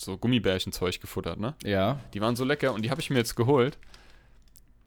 so 0.00 0.16
Gummibärchenzeug 0.18 1.00
gefuttert, 1.00 1.38
ne? 1.40 1.54
Ja. 1.64 2.00
Die 2.14 2.20
waren 2.20 2.36
so 2.36 2.44
lecker 2.44 2.72
und 2.72 2.82
die 2.82 2.90
habe 2.90 3.00
ich 3.00 3.10
mir 3.10 3.16
jetzt 3.18 3.34
geholt. 3.36 3.78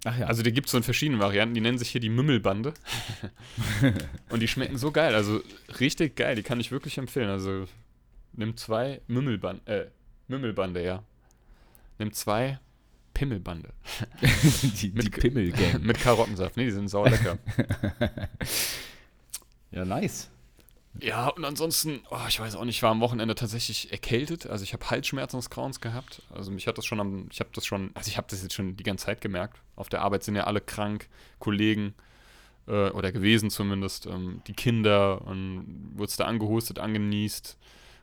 Ach 0.03 0.17
ja. 0.17 0.25
Also 0.25 0.41
die 0.41 0.51
gibt 0.51 0.65
es 0.65 0.71
so 0.71 0.77
in 0.77 0.83
verschiedenen 0.83 1.19
Varianten, 1.19 1.53
die 1.53 1.61
nennen 1.61 1.77
sich 1.77 1.89
hier 1.89 2.01
die 2.01 2.09
Mümmelbande. 2.09 2.73
und 4.29 4.39
die 4.41 4.47
schmecken 4.47 4.77
so 4.77 4.91
geil, 4.91 5.13
also 5.13 5.41
richtig 5.79 6.15
geil, 6.15 6.35
die 6.35 6.41
kann 6.43 6.59
ich 6.59 6.71
wirklich 6.71 6.97
empfehlen. 6.97 7.29
Also 7.29 7.65
nimm 8.33 8.57
zwei 8.57 9.01
Mümmelbande, 9.07 9.61
äh, 9.65 9.85
Mümmelbande, 10.27 10.83
ja. 10.83 11.03
Nimm 11.99 12.13
zwei 12.13 12.59
Pimmelbande. 13.13 13.69
die, 14.21 14.71
die 14.71 14.89
mit- 14.89 15.11
Pimmel-Gang. 15.11 15.81
Mit 15.83 15.99
Karottensaft, 15.99 16.57
ne, 16.57 16.63
die 16.63 16.71
sind 16.71 16.87
sauer 16.87 17.09
lecker. 17.11 17.37
ja, 19.71 19.85
nice. 19.85 20.30
Ja, 20.99 21.29
und 21.29 21.45
ansonsten, 21.45 22.01
oh, 22.11 22.17
ich 22.27 22.39
weiß 22.39 22.55
auch 22.55 22.65
nicht, 22.65 22.77
ich 22.77 22.83
war 22.83 22.91
am 22.91 22.99
Wochenende 22.99 23.33
tatsächlich 23.33 23.91
erkältet. 23.91 24.47
Also 24.47 24.63
ich 24.63 24.73
habe 24.73 24.89
Halsschmerzen 24.89 25.37
des 25.37 25.49
Grauens 25.49 25.79
gehabt. 25.79 26.21
Also 26.29 26.51
mich 26.51 26.67
hat 26.67 26.77
das 26.77 26.85
schon 26.85 26.99
am, 26.99 27.27
ich 27.31 27.39
habe 27.39 27.49
das 27.53 27.65
schon, 27.65 27.91
also 27.93 28.09
ich 28.09 28.17
habe 28.17 28.27
das 28.29 28.43
jetzt 28.43 28.53
schon 28.53 28.75
die 28.75 28.83
ganze 28.83 29.05
Zeit 29.05 29.21
gemerkt. 29.21 29.61
Auf 29.75 29.89
der 29.89 30.01
Arbeit 30.01 30.23
sind 30.23 30.35
ja 30.35 30.43
alle 30.43 30.59
krank, 30.59 31.07
Kollegen 31.39 31.93
äh, 32.67 32.89
oder 32.89 33.11
gewesen 33.11 33.49
zumindest, 33.49 34.05
ähm, 34.05 34.41
die 34.47 34.53
Kinder 34.53 35.21
und 35.25 35.93
wurde 35.95 36.11
da 36.17 36.25
angehustet, 36.25 36.77
angenießt. 36.77 37.57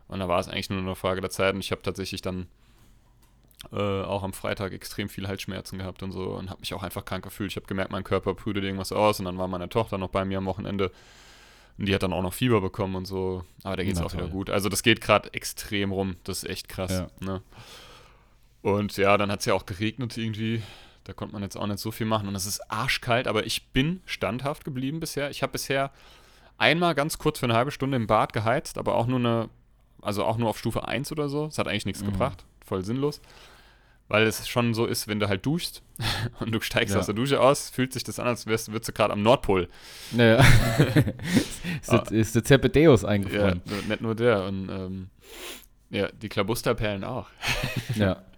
Und 0.09 0.21
da 0.21 0.29
war 0.29 0.41
es 0.41 0.49
eigentlich 0.49 0.71
nur 0.71 0.79
eine 0.79 0.95
Frage 0.95 1.21
der 1.21 1.31
Zeit. 1.31 1.55
Und 1.55 1.61
ich 1.61 1.71
habe 1.71 1.83
tatsächlich 1.83 2.23
dann 2.23 2.47
äh, 3.73 4.03
auch 4.03 4.23
am 4.23 4.33
Freitag 4.33 4.73
extrem 4.73 5.09
viel 5.09 5.29
Halsschmerzen 5.29 5.79
gehabt 5.79 6.03
und 6.03 6.13
so 6.13 6.31
und 6.31 6.49
habe 6.49 6.61
mich 6.61 6.73
auch 6.73 6.83
einfach 6.83 7.05
krank 7.05 7.25
gefühlt. 7.25 7.51
Ich 7.51 7.57
habe 7.57 7.67
gemerkt, 7.67 7.91
mein 7.93 8.05
Körper 8.05 8.35
brütet 8.35 8.65
irgendwas 8.65 8.93
aus 8.93 9.19
und 9.19 9.27
dann 9.27 9.37
war 9.37 9.49
meine 9.49 9.69
Tochter 9.69 9.99
noch 9.99 10.09
bei 10.09 10.25
mir 10.25 10.39
am 10.39 10.47
Wochenende 10.47 10.91
und 11.79 11.87
die 11.87 11.95
hat 11.95 12.03
dann 12.03 12.13
auch 12.13 12.23
noch 12.23 12.35
Fieber 12.35 12.61
bekommen 12.61 12.97
und 12.97 13.05
so. 13.07 13.45
Aber 13.63 13.77
da 13.77 13.85
geht 13.85 13.95
es 13.95 14.03
auch 14.03 14.13
wieder 14.13 14.29
gut. 14.29 14.51
Also 14.51 14.69
das 14.69 14.83
geht 14.83 15.01
gerade 15.01 15.33
extrem 15.33 15.93
rum. 15.93 16.17
Das 16.25 16.43
ist 16.43 16.51
echt 16.51 16.69
krass. 16.69 16.91
Ja. 16.91 17.09
Ne? 17.21 17.43
Und 18.63 18.97
ja, 18.97 19.17
dann 19.17 19.31
hat 19.31 19.41
es 19.41 19.47
ja 19.47 19.55
auch 19.55 19.67
geregnet 19.67 20.17
irgendwie. 20.17 20.63
Da 21.05 21.13
konnte 21.13 21.33
man 21.33 21.43
jetzt 21.43 21.57
auch 21.57 21.67
nicht 21.67 21.79
so 21.79 21.91
viel 21.91 22.07
machen. 22.07 22.29
Und 22.29 22.35
es 22.35 22.47
ist 22.47 22.61
arschkalt, 22.71 23.29
aber 23.29 23.47
ich 23.47 23.69
bin 23.69 24.03
standhaft 24.05 24.65
geblieben 24.65 25.01
bisher. 25.01 25.31
Ich 25.31 25.43
habe 25.43 25.53
bisher 25.53 25.91
einmal 26.59 26.95
ganz 26.95 27.19
kurz 27.19 27.39
für 27.39 27.47
eine 27.47 27.55
halbe 27.55 27.71
Stunde 27.71 27.97
im 27.97 28.07
Bad 28.09 28.33
geheizt, 28.33 28.77
aber 28.79 28.97
auch 28.97 29.07
nur 29.07 29.19
eine, 29.21 29.49
also 30.03 30.25
auch 30.25 30.37
nur 30.37 30.51
auf 30.51 30.59
Stufe 30.59 30.87
1 30.87 31.13
oder 31.13 31.29
so. 31.29 31.47
Es 31.47 31.59
hat 31.59 31.69
eigentlich 31.69 31.87
nichts 31.87 32.03
Mhm. 32.03 32.07
gebracht. 32.07 32.45
Voll 32.65 32.85
sinnlos. 32.85 33.21
Weil 34.09 34.27
es 34.27 34.49
schon 34.49 34.73
so 34.73 34.87
ist, 34.87 35.07
wenn 35.07 35.21
du 35.21 35.29
halt 35.29 35.45
duschst 35.45 35.83
und 36.41 36.53
du 36.55 36.61
steigst 36.61 36.95
Ja. 36.95 37.01
aus 37.01 37.07
der 37.07 37.15
Dusche 37.15 37.41
aus, 37.41 37.69
fühlt 37.71 37.93
sich 37.93 38.05
das 38.05 38.19
an, 38.19 38.27
als 38.27 38.47
wärst, 38.47 38.73
würdest 38.73 38.89
du 38.89 38.93
gerade 38.93 39.13
am 39.13 39.23
Nordpol. 39.23 39.69
Naja. 40.13 40.39
ist, 41.83 41.93
der, 41.93 42.13
ist 42.13 42.35
der 42.35 42.45
Zebedeus 42.45 43.03
Ja, 43.03 43.09
eingefroren. 43.09 43.61
nur- 43.67 43.83
nicht 43.89 44.01
nur 44.01 44.15
der. 44.15 44.45
Und 44.45 44.69
ähm, 44.71 45.11
ja, 45.91 46.09
die 46.11 46.29
Klabusterperlen 46.29 47.05
auch. 47.05 47.27
Ja. 47.95 48.23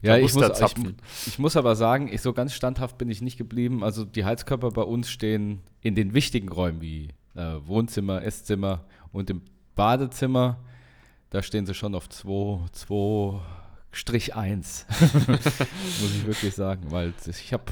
Ja, 0.00 0.16
ich 0.16 0.32
muss, 0.32 0.60
ich, 0.60 1.26
ich 1.26 1.38
muss 1.40 1.56
aber 1.56 1.74
sagen, 1.74 2.06
ich, 2.12 2.20
so 2.22 2.32
ganz 2.32 2.52
standhaft 2.54 2.98
bin 2.98 3.10
ich 3.10 3.20
nicht 3.20 3.36
geblieben. 3.36 3.82
Also 3.82 4.04
die 4.04 4.24
Heizkörper 4.24 4.70
bei 4.70 4.82
uns 4.82 5.10
stehen 5.10 5.60
in 5.80 5.96
den 5.96 6.14
wichtigen 6.14 6.48
Räumen 6.50 6.80
wie 6.80 7.08
äh, 7.34 7.54
Wohnzimmer, 7.66 8.22
Esszimmer 8.22 8.84
und 9.10 9.28
im 9.28 9.42
Badezimmer, 9.74 10.60
da 11.30 11.42
stehen 11.42 11.66
sie 11.66 11.74
schon 11.74 11.96
auf 11.96 12.08
2, 12.08 12.66
2 12.70 13.40
Strich 13.98 14.36
1. 14.36 14.86
Muss 15.26 16.14
ich 16.14 16.26
wirklich 16.26 16.54
sagen, 16.54 16.90
weil 16.90 17.12
ich 17.26 17.52
habe, 17.52 17.64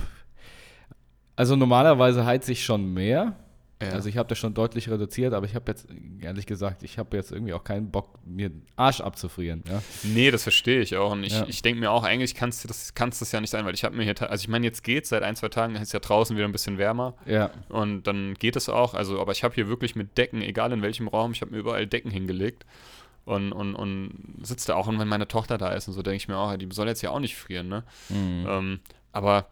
also 1.37 1.55
normalerweise 1.55 2.27
heize 2.27 2.51
ich 2.51 2.65
schon 2.65 2.93
mehr. 2.93 3.37
Ja. 3.81 3.91
Also 3.91 4.09
ich 4.09 4.17
habe 4.17 4.29
das 4.29 4.39
schon 4.39 4.55
deutlich 4.55 4.89
reduziert, 4.89 5.35
aber 5.35 5.45
ich 5.45 5.55
habe 5.55 5.71
jetzt, 5.71 5.87
ehrlich 6.21 6.47
gesagt, 6.47 6.83
ich 6.83 6.99
habe 6.99 7.15
jetzt 7.17 7.31
irgendwie 7.31 7.53
auch 7.53 7.63
keinen 7.63 7.91
Bock, 7.91 8.19
mir 8.25 8.49
den 8.49 8.67
Arsch 8.75 9.03
abzufrieren. 9.03 9.63
Ja? 9.69 9.83
Nee, 10.03 10.31
das 10.31 10.45
verstehe 10.45 10.81
ich 10.81 10.97
auch. 10.97 11.13
Und 11.13 11.25
ich, 11.25 11.35
Ja. 11.35 11.45
ich 11.47 11.61
denke 11.61 11.79
mir 11.79 11.91
auch, 11.91 12.03
eigentlich 12.03 12.35
kannst 12.35 12.65
du 12.65 12.69
das, 12.69 12.95
kannst 12.95 13.21
das 13.21 13.33
ja 13.33 13.41
nicht 13.41 13.51
sein, 13.51 13.67
weil 13.67 13.75
ich 13.75 13.85
habe 13.85 13.95
mir 13.95 14.03
hier, 14.03 14.15
also 14.29 14.43
ich 14.43 14.49
meine, 14.49 14.65
jetzt 14.67 14.83
geht's 14.83 15.11
seit 15.11 15.23
ein, 15.23 15.37
zwei 15.37 15.51
Tagen, 15.51 15.77
ist 15.77 15.93
ja 15.93 16.01
draußen 16.01 16.35
wieder 16.37 16.47
ein 16.49 16.53
bisschen 16.53 16.79
wärmer 16.79 17.15
ja. 17.27 17.51
und 17.69 18.05
dann 18.07 18.35
geht 18.35 18.57
es 18.57 18.71
auch. 18.71 18.95
Also, 18.95 19.21
aber 19.21 19.33
ich 19.33 19.45
habe 19.45 19.55
hier 19.55 19.69
wirklich 19.69 19.95
mit 19.95 20.17
Decken, 20.17 20.41
egal 20.41 20.73
in 20.73 20.81
welchem 20.81 21.07
Raum, 21.07 21.33
ich 21.33 21.43
habe 21.43 21.51
mir 21.53 21.59
überall 21.59 21.87
Decken 21.87 22.11
hingelegt 22.11 22.65
und, 23.27 23.53
und, 23.53 23.75
und 23.75 24.35
sitze 24.43 24.69
da 24.69 24.77
auch. 24.77 24.87
Und 24.87 24.99
wenn 24.99 25.09
meine 25.09 25.29
Tochter 25.29 25.59
da 25.59 25.73
ist 25.73 25.87
und 25.89 25.93
so, 25.95 26.01
denke 26.03 26.17
ich 26.17 26.29
mir 26.29 26.39
auch, 26.39 26.57
die 26.57 26.67
soll 26.73 26.89
jetzt 26.89 27.03
ja 27.03 27.11
auch 27.11 27.21
nicht 27.21 27.37
frieren, 27.37 27.69
ne? 27.69 27.85
Ähm, 28.11 28.81
aber 29.13 29.49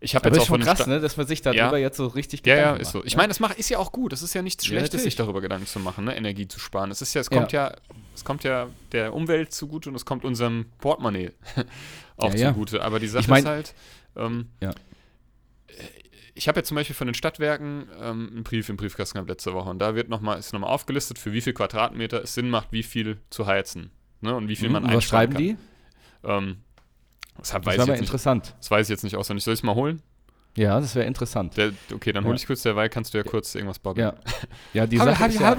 ich 0.00 0.14
habe 0.14 0.26
jetzt 0.28 0.36
ist 0.36 0.42
auch 0.42 0.46
schon 0.48 0.60
krass, 0.60 0.80
Sta- 0.80 0.90
ne, 0.90 1.00
dass 1.00 1.16
man 1.16 1.26
sich 1.26 1.40
darüber 1.40 1.78
Ja. 1.78 1.86
jetzt 1.86 1.96
so 1.96 2.06
richtig 2.08 2.44
Ja, 2.46 2.54
ja, 2.56 2.60
Gedanken 2.62 2.80
ist 2.82 2.90
so. 2.92 2.98
macht, 2.98 3.06
Ich 3.06 3.14
ne? 3.14 3.16
meine, 3.18 3.28
das 3.28 3.40
macht, 3.40 3.58
ist 3.58 3.68
ja 3.70 3.78
auch 3.78 3.90
gut. 3.92 4.12
Es 4.12 4.20
ist 4.22 4.34
ja 4.34 4.42
nichts 4.42 4.64
Ja, 4.66 4.70
Schlechtes, 4.78 5.02
sich 5.02 5.16
darüber 5.16 5.40
Gedanken 5.40 5.66
zu 5.66 5.78
machen, 5.80 6.04
ne? 6.04 6.14
Energie 6.16 6.46
zu 6.48 6.58
sparen. 6.58 6.90
Es 6.90 7.00
ist 7.00 7.14
ja, 7.14 7.20
es 7.22 7.30
kommt 7.30 7.52
ja, 7.52 7.72
es 8.14 8.24
kommt 8.24 8.44
ja 8.44 8.68
der 8.92 9.14
Umwelt 9.14 9.52
zugute 9.54 9.88
und 9.88 9.94
es 9.94 10.04
kommt 10.04 10.24
unserem 10.24 10.66
Portemonnaie 10.78 11.30
auch 12.18 12.32
Ja, 12.34 12.38
ja. 12.40 12.48
zugute. 12.52 12.82
Aber 12.82 13.00
die 13.00 13.08
Sache 13.08 13.22
Ich 13.22 13.28
mein- 13.28 13.44
ist 13.44 13.48
halt, 13.48 13.74
ähm, 14.16 14.48
Ja. 14.60 14.72
Ich 16.34 16.48
habe 16.48 16.60
ja 16.60 16.64
zum 16.64 16.74
Beispiel 16.76 16.96
von 16.96 17.06
den 17.06 17.14
Stadtwerken 17.14 17.88
ähm, 18.00 18.28
einen 18.32 18.42
Brief 18.44 18.68
im 18.68 18.76
Briefkasten 18.76 19.14
gehabt 19.14 19.28
letzte 19.28 19.52
Woche 19.54 19.70
und 19.70 19.78
da 19.78 19.94
wird 19.94 20.08
noch 20.08 20.20
mal, 20.20 20.34
ist 20.38 20.52
nochmal 20.52 20.70
aufgelistet, 20.70 21.18
für 21.18 21.32
wie 21.32 21.40
viel 21.40 21.52
Quadratmeter 21.52 22.22
es 22.22 22.34
Sinn 22.34 22.50
macht, 22.50 22.72
wie 22.72 22.82
viel 22.82 23.18
zu 23.30 23.46
heizen. 23.46 23.90
Ne? 24.20 24.34
Und 24.34 24.48
wie 24.48 24.56
viel 24.56 24.68
Mhm, 24.68 24.72
man 24.74 24.82
und 24.84 24.88
was 24.90 24.96
einsparen 24.96 25.32
schreiben 25.32 25.36
die? 25.36 25.56
Ähm, 26.24 26.56
das, 27.36 27.48
Das 27.50 27.54
weiß 27.54 27.64
wäre 27.66 27.76
jetzt 27.76 27.88
nicht, 27.88 28.00
interessant. 28.00 28.54
das 28.58 28.70
weiß 28.70 28.86
ich 28.86 28.90
jetzt 28.90 29.04
nicht 29.04 29.16
auswendig. 29.16 29.44
Soll 29.44 29.54
ich 29.54 29.60
es 29.60 29.64
mal 29.64 29.74
holen? 29.74 30.02
Ja, 30.56 30.78
das 30.80 30.94
wäre 30.94 31.06
interessant. 31.06 31.56
Der, 31.56 31.72
okay, 31.92 32.12
dann 32.12 32.22
Ja. 32.22 32.28
hole 32.28 32.36
ich 32.36 32.46
kurz 32.46 32.62
derweil, 32.62 32.88
kannst 32.88 33.12
du 33.12 33.18
ja 33.18 33.24
kurz 33.24 33.54
irgendwas 33.54 33.80
babbeln. 33.80 34.06
Ja, 34.06 34.14
ja 34.72 34.86
die 34.86 34.98
Sache 34.98 35.26
ist 35.26 35.40
ja, 35.40 35.56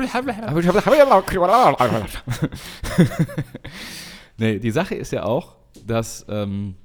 nee, 4.38 4.60
die 4.60 4.72
Sache 4.72 4.96
ist 4.96 5.12
ja 5.12 5.24
auch, 5.24 5.58
dass 5.86 6.26
ähm, 6.30 6.76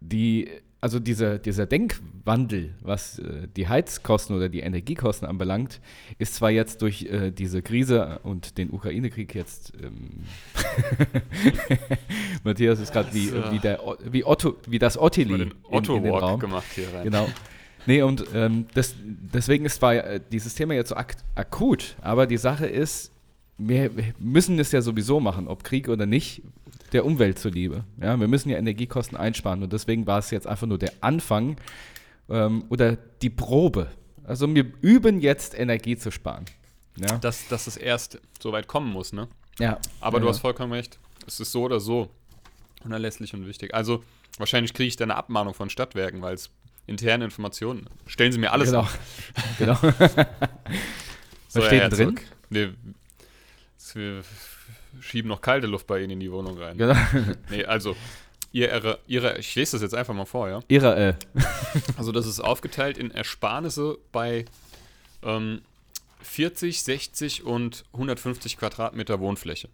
die, 0.00 0.50
also 0.82 0.98
dieser, 0.98 1.38
dieser 1.38 1.64
Denkwandel, 1.64 2.74
was 2.82 3.20
äh, 3.20 3.46
die 3.56 3.68
Heizkosten 3.68 4.34
oder 4.36 4.48
die 4.48 4.60
Energiekosten 4.60 5.28
anbelangt, 5.28 5.80
ist 6.18 6.34
zwar 6.34 6.50
jetzt 6.50 6.82
durch 6.82 7.04
äh, 7.04 7.30
diese 7.30 7.62
Krise 7.62 8.18
und 8.24 8.58
den 8.58 8.70
Ukraine-Krieg 8.70 9.32
jetzt 9.32 9.72
ähm, 9.80 10.24
Matthias 12.44 12.80
ist 12.80 12.92
gerade 12.92 13.14
wie, 13.14 13.30
Das, 13.30 13.44
äh, 13.44 13.52
wie, 13.52 13.58
der, 13.60 13.80
wie, 14.10 14.24
Otto, 14.24 14.56
wie 14.66 14.80
das 14.80 14.98
Ottili 14.98 15.38
den 15.38 15.54
in, 15.70 15.84
in 15.84 16.10
Raum. 16.10 16.40
gemacht 16.40 16.66
hier 16.74 16.92
rein. 16.92 17.04
Genau. 17.04 17.28
Nee, 17.86 18.02
und 18.02 18.24
ähm, 18.34 18.66
das, 18.74 18.96
deswegen 19.04 19.64
ist 19.64 19.76
zwar 19.76 19.94
äh, 19.94 20.20
dieses 20.32 20.56
Thema 20.56 20.74
jetzt 20.74 20.88
so 20.88 20.96
ak 20.96 21.14
akut, 21.36 21.94
aber 22.00 22.26
die 22.26 22.36
Sache 22.38 22.66
ist, 22.66 23.12
wir 23.56 23.92
müssen 24.18 24.58
es 24.58 24.72
ja 24.72 24.82
sowieso 24.82 25.20
machen, 25.20 25.46
ob 25.46 25.62
Krieg 25.62 25.88
oder 25.88 26.06
nicht, 26.06 26.42
der 26.92 27.04
Umwelt 27.04 27.38
zuliebe. 27.38 27.84
Ja, 28.00 28.18
wir 28.18 28.28
müssen 28.28 28.50
ja 28.50 28.58
Energiekosten 28.58 29.16
einsparen 29.16 29.62
und 29.62 29.72
deswegen 29.72 30.06
war 30.06 30.18
es 30.18 30.30
jetzt 30.30 30.46
einfach 30.46 30.66
nur 30.66 30.78
der 30.78 30.92
Anfang 31.00 31.56
ähm, 32.28 32.64
oder 32.68 32.96
die 32.96 33.30
Probe. 33.30 33.90
Also 34.24 34.52
wir 34.54 34.72
üben 34.80 35.20
jetzt 35.20 35.58
Energie 35.58 35.96
zu 35.96 36.10
sparen. 36.10 36.44
Ja, 36.96 37.18
Dass, 37.18 37.48
dass 37.48 37.66
es 37.66 37.76
erst 37.76 38.20
so 38.40 38.52
weit 38.52 38.68
kommen 38.68 38.92
muss, 38.92 39.12
ne? 39.12 39.28
ja. 39.58 39.78
Aber 40.00 40.18
ja, 40.18 40.22
du 40.24 40.28
hast 40.28 40.40
vollkommen 40.40 40.72
recht. 40.72 40.98
Es 41.26 41.40
ist 41.40 41.52
so 41.52 41.62
oder 41.62 41.80
so 41.80 42.10
unerlässlich 42.84 43.32
und 43.32 43.46
wichtig. 43.46 43.74
Also, 43.74 44.02
wahrscheinlich 44.38 44.74
kriege 44.74 44.88
ich 44.88 44.96
da 44.96 45.04
eine 45.04 45.16
Abmahnung 45.16 45.54
von 45.54 45.70
Stadtwerken, 45.70 46.20
weil 46.20 46.34
es 46.34 46.50
interne 46.86 47.24
Informationen. 47.24 47.86
Stellen 48.06 48.32
Sie 48.32 48.38
mir 48.38 48.52
alles 48.52 48.70
genau. 48.70 48.88
genau. 49.58 49.78
So, 51.48 51.60
Was 51.60 51.66
steht 51.66 51.82
denn 51.82 51.90
drin? 51.90 52.16
Herzog. 52.16 52.22
Nee, 52.48 52.68
wir 53.92 54.22
schieben 55.02 55.28
noch 55.28 55.40
kalte 55.40 55.66
Luft 55.66 55.86
bei 55.86 56.00
Ihnen 56.00 56.12
in 56.12 56.20
die 56.20 56.32
Wohnung 56.32 56.58
rein. 56.58 56.78
genau. 56.78 56.94
Nee, 57.50 57.64
also, 57.64 57.96
ihre, 58.52 58.98
ihre, 59.06 59.38
ich 59.38 59.54
lese 59.54 59.72
das 59.72 59.82
jetzt 59.82 59.94
einfach 59.94 60.14
mal 60.14 60.24
vor, 60.24 60.48
ja? 60.48 60.60
Ihre, 60.68 60.96
äh, 60.96 61.14
Also 61.96 62.12
das 62.12 62.26
ist 62.26 62.40
aufgeteilt 62.40 62.98
in 62.98 63.10
Ersparnisse 63.10 63.98
bei 64.12 64.44
ähm, 65.22 65.62
40, 66.22 66.82
60 66.82 67.44
und 67.44 67.84
150 67.92 68.56
Quadratmeter 68.56 69.20
Wohnfläche. 69.20 69.68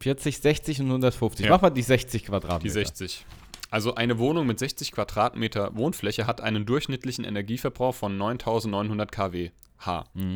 40, 0.00 0.40
60 0.40 0.80
und 0.80 0.86
150. 0.86 1.46
Ja. 1.46 1.52
Mach 1.52 1.62
mal 1.62 1.70
die 1.70 1.82
60 1.82 2.24
Quadratmeter. 2.24 2.62
Die 2.62 2.70
60. 2.70 3.24
Also 3.70 3.94
eine 3.94 4.18
Wohnung 4.18 4.46
mit 4.46 4.58
60 4.58 4.92
Quadratmeter 4.92 5.74
Wohnfläche 5.76 6.26
hat 6.26 6.40
einen 6.40 6.66
durchschnittlichen 6.66 7.24
Energieverbrauch 7.24 7.94
von 7.94 8.18
9900 8.18 9.10
kWh. 9.12 9.50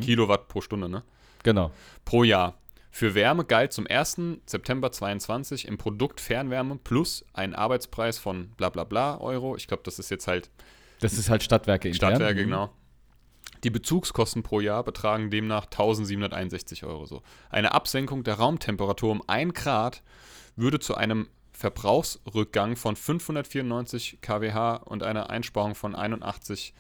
Kilowatt 0.00 0.48
pro 0.48 0.60
Stunde, 0.60 0.88
ne? 0.88 1.02
Genau. 1.42 1.70
Pro 2.04 2.24
Jahr. 2.24 2.54
Für 2.96 3.14
Wärme 3.14 3.44
galt 3.44 3.74
zum 3.74 3.86
1. 3.86 4.40
September 4.46 4.90
22 4.90 5.68
im 5.68 5.76
Produkt 5.76 6.18
Fernwärme 6.18 6.76
plus 6.76 7.26
ein 7.34 7.54
Arbeitspreis 7.54 8.18
von 8.18 8.48
bla 8.56 8.70
bla 8.70 8.84
bla 8.84 9.18
Euro. 9.20 9.54
Ich 9.54 9.68
glaube, 9.68 9.82
das 9.82 9.98
ist 9.98 10.10
jetzt 10.10 10.26
halt 10.26 10.48
Das 11.00 11.12
ist 11.12 11.28
halt 11.28 11.42
Stadtwerke 11.42 11.88
intern. 11.88 12.12
Stadtwerke, 12.12 12.40
Mhm. 12.40 12.44
genau. 12.44 12.70
Die 13.64 13.68
Bezugskosten 13.68 14.42
pro 14.42 14.60
Jahr 14.60 14.82
betragen 14.82 15.30
demnach 15.30 15.66
1761 15.66 16.84
Euro. 16.84 17.04
So. 17.04 17.20
Eine 17.50 17.72
Absenkung 17.72 18.24
der 18.24 18.36
Raumtemperatur 18.36 19.12
um 19.12 19.22
1 19.26 19.52
Grad 19.52 20.02
würde 20.56 20.78
zu 20.78 20.94
einem 20.94 21.28
Verbrauchsrückgang 21.52 22.76
von 22.76 22.96
594 22.96 24.22
kWh 24.22 24.78
und 24.86 25.02
einer 25.02 25.28
Einsparung 25.28 25.74
von 25.74 25.94
81,92 25.94 26.72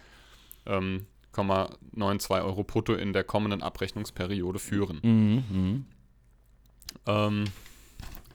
ähm, 0.64 1.06
0,92 1.34 2.42
Euro 2.42 2.64
brutto 2.64 2.94
in 2.94 3.12
der 3.12 3.24
kommenden 3.24 3.62
Abrechnungsperiode 3.62 4.58
führen. 4.58 5.00
Mhm, 5.02 5.44
mhm. 5.50 5.84
Ähm, 7.06 7.44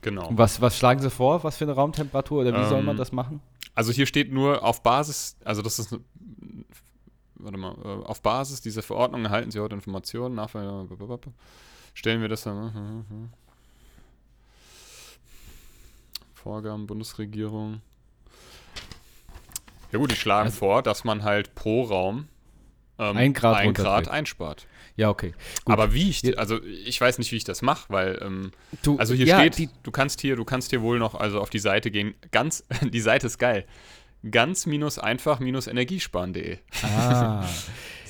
genau. 0.00 0.28
Was, 0.32 0.60
was 0.60 0.76
schlagen 0.76 1.00
Sie 1.00 1.10
vor? 1.10 1.44
Was 1.44 1.56
für 1.56 1.64
eine 1.64 1.72
Raumtemperatur 1.72 2.42
oder 2.42 2.52
wie 2.60 2.68
soll 2.68 2.80
Ähm, 2.80 2.86
man 2.86 2.96
das 2.96 3.12
machen? 3.12 3.40
Also 3.74 3.92
hier 3.92 4.06
steht 4.06 4.32
nur 4.32 4.62
auf 4.64 4.82
Basis, 4.82 5.36
also 5.44 5.62
das 5.62 5.78
ist, 5.78 5.96
warte 7.36 7.56
mal, 7.58 7.74
äh, 7.84 8.04
auf 8.06 8.20
Basis 8.22 8.60
dieser 8.60 8.82
Verordnung 8.82 9.24
erhalten 9.24 9.50
Sie 9.50 9.60
heute 9.60 9.74
Informationen, 9.74 10.34
nach, 10.34 10.50
stellen 11.94 12.20
wir 12.20 12.28
das 12.28 12.42
dann, 12.42 13.32
Vorgaben 16.34 16.86
Bundesregierung. 16.86 17.80
Ja 19.92 19.98
gut, 19.98 20.10
die 20.10 20.16
schlagen 20.16 20.46
Also- 20.46 20.58
vor, 20.58 20.82
dass 20.82 21.04
man 21.04 21.22
halt 21.22 21.54
pro 21.54 21.84
Raum 21.84 22.26
ähm, 22.98 23.16
Ein 23.16 23.32
Grad 23.32 23.56
ein 23.56 23.74
Grad 23.74 24.08
einspart. 24.08 24.66
Ja, 24.96 25.08
okay. 25.08 25.32
Gut. 25.64 25.72
Aber 25.72 25.94
wie 25.94 26.10
ich, 26.10 26.38
also 26.38 26.62
ich 26.62 27.00
weiß 27.00 27.18
nicht, 27.18 27.32
wie 27.32 27.36
ich 27.36 27.44
das 27.44 27.62
mache, 27.62 27.84
weil 27.88 28.18
ähm, 28.22 28.52
du, 28.82 28.98
also 28.98 29.14
hier 29.14 29.26
ja, 29.26 29.38
steht, 29.40 29.58
Die, 29.58 29.68
du 29.82 29.90
kannst 29.90 30.20
hier, 30.20 30.36
du 30.36 30.44
kannst 30.44 30.70
hier 30.70 30.82
wohl 30.82 30.98
noch 30.98 31.14
also 31.14 31.40
auf 31.40 31.50
die 31.50 31.58
Seite 31.58 31.90
gehen. 31.90 32.14
Ganz, 32.30 32.64
die 32.82 33.00
Seite 33.00 33.26
ist 33.26 33.38
geil. 33.38 33.64
Ganz 34.30 34.66
minus 34.66 34.98
einfach 34.98 35.40
minus 35.40 35.66
energiesparen.de. 35.66 36.58
ah. 36.82 37.44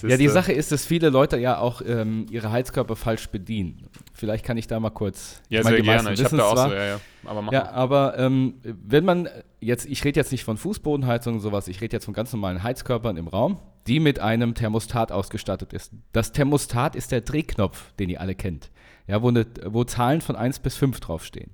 Ja, 0.03 0.16
die 0.16 0.25
äh, 0.25 0.31
Sache 0.31 0.53
ist, 0.53 0.73
dass 0.73 0.85
viele 0.85 1.11
Leute 1.11 1.38
ja 1.38 1.59
auch 1.59 1.81
ähm, 1.87 2.27
ihre 2.31 2.51
Heizkörper 2.51 2.97
falsch 2.97 3.29
bedienen. 3.29 3.87
Vielleicht 4.23 4.45
kann 4.45 4.57
ich 4.57 4.69
da 4.69 4.79
mal 4.79 4.91
kurz. 4.91 5.43
Ja, 5.49 5.63
ich 5.63 5.67
sehr 5.67 5.83
gerne. 5.83 6.13
Ich 6.13 6.23
habe 6.23 6.37
da 6.37 6.45
auch 6.45 6.55
zwar, 6.55 6.69
so, 6.69 6.75
ja, 6.77 6.87
ja. 6.87 7.01
Aber 7.25 7.53
Ja, 7.53 7.73
aber 7.73 8.17
ähm, 8.19 8.55
wenn 8.63 9.05
man 9.05 9.29
jetzt, 9.59 9.85
ich 9.85 10.05
rede 10.05 10.21
jetzt 10.21 10.31
nicht 10.31 10.45
von 10.45 10.57
Fußbodenheizung 10.57 11.35
und 11.35 11.41
sowas, 11.41 11.67
ich 11.67 11.81
rede 11.81 11.97
jetzt 11.97 12.05
von 12.05 12.15
ganz 12.15 12.33
normalen 12.33 12.63
Heizkörpern 12.63 13.17
im 13.17 13.27
Raum, 13.27 13.59
die 13.89 13.99
mit 13.99 14.21
einem 14.21 14.55
Thermostat 14.55 15.11
ausgestattet 15.11 15.73
ist. 15.73 15.91
Das 16.13 16.31
Thermostat 16.31 16.95
ist 16.95 17.11
der 17.11 17.23
Drehknopf, 17.23 17.95
den 17.95 18.11
ihr 18.11 18.21
alle 18.21 18.37
kennt, 18.37 18.71
ja, 19.09 19.21
wo, 19.23 19.33
ne, 19.33 19.45
wo 19.65 19.83
Zahlen 19.83 20.21
von 20.21 20.37
1 20.37 20.61
bis 20.61 20.77
5 20.77 21.01
draufstehen. 21.01 21.51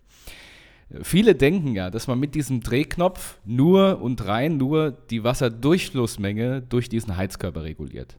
Viele 1.01 1.35
denken 1.35 1.75
ja, 1.75 1.89
dass 1.89 2.07
man 2.07 2.21
mit 2.21 2.35
diesem 2.35 2.61
Drehknopf 2.61 3.39
nur 3.47 4.03
und 4.03 4.27
rein 4.27 4.59
nur 4.59 4.91
die 4.91 5.25
Wasserdurchflussmenge 5.25 6.61
durch 6.61 6.91
diesen 6.91 7.17
Heizkörper 7.17 7.63
reguliert. 7.63 8.19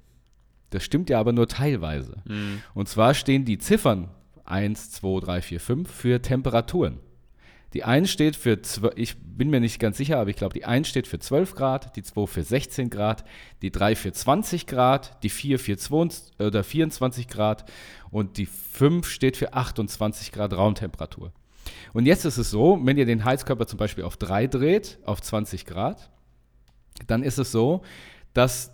Das 0.71 0.83
stimmt 0.83 1.11
ja 1.11 1.19
aber 1.19 1.33
nur 1.33 1.47
teilweise. 1.47 2.17
Mhm. 2.25 2.63
Und 2.73 2.89
zwar 2.89 3.13
stehen 3.13 3.45
die 3.45 3.59
Ziffern 3.59 4.09
1, 4.49 4.91
2, 4.91 5.19
3, 5.19 5.41
4, 5.41 5.59
5 5.59 5.91
für 5.91 6.21
Temperaturen. 6.21 6.99
Die 7.73 7.83
1 7.83 8.09
steht 8.09 8.35
für, 8.35 8.61
12, 8.61 8.93
ich 8.95 9.15
bin 9.19 9.51
mir 9.51 9.59
nicht 9.59 9.79
ganz 9.79 9.97
sicher, 9.97 10.17
aber 10.17 10.31
ich 10.31 10.35
glaube, 10.35 10.53
die 10.53 10.65
1 10.65 10.87
steht 10.87 11.07
für 11.07 11.19
12 11.19 11.53
Grad, 11.53 11.95
die 11.95 12.01
2 12.01 12.25
für 12.25 12.43
16 12.43 12.89
Grad, 12.89 13.23
die 13.61 13.71
3 13.71 13.95
für 13.95 14.11
20 14.11 14.65
Grad, 14.65 15.21
die 15.23 15.29
4 15.29 15.59
für 15.59 15.77
22, 15.77 16.39
oder 16.39 16.63
24 16.63 17.27
Grad 17.27 17.71
und 18.09 18.37
die 18.37 18.47
5 18.47 19.07
steht 19.07 19.37
für 19.37 19.53
28 19.53 20.31
Grad 20.31 20.53
Raumtemperatur. 20.53 21.31
Und 21.93 22.07
jetzt 22.07 22.25
ist 22.25 22.37
es 22.37 22.49
so, 22.49 22.79
wenn 22.83 22.97
ihr 22.97 23.05
den 23.05 23.23
Heizkörper 23.23 23.67
zum 23.67 23.77
Beispiel 23.77 24.03
auf 24.03 24.17
3 24.17 24.47
dreht, 24.47 24.97
auf 25.05 25.21
20 25.21 25.65
Grad, 25.65 26.09
dann 27.05 27.21
ist 27.21 27.37
es 27.37 27.51
so, 27.51 27.83
dass 28.33 28.71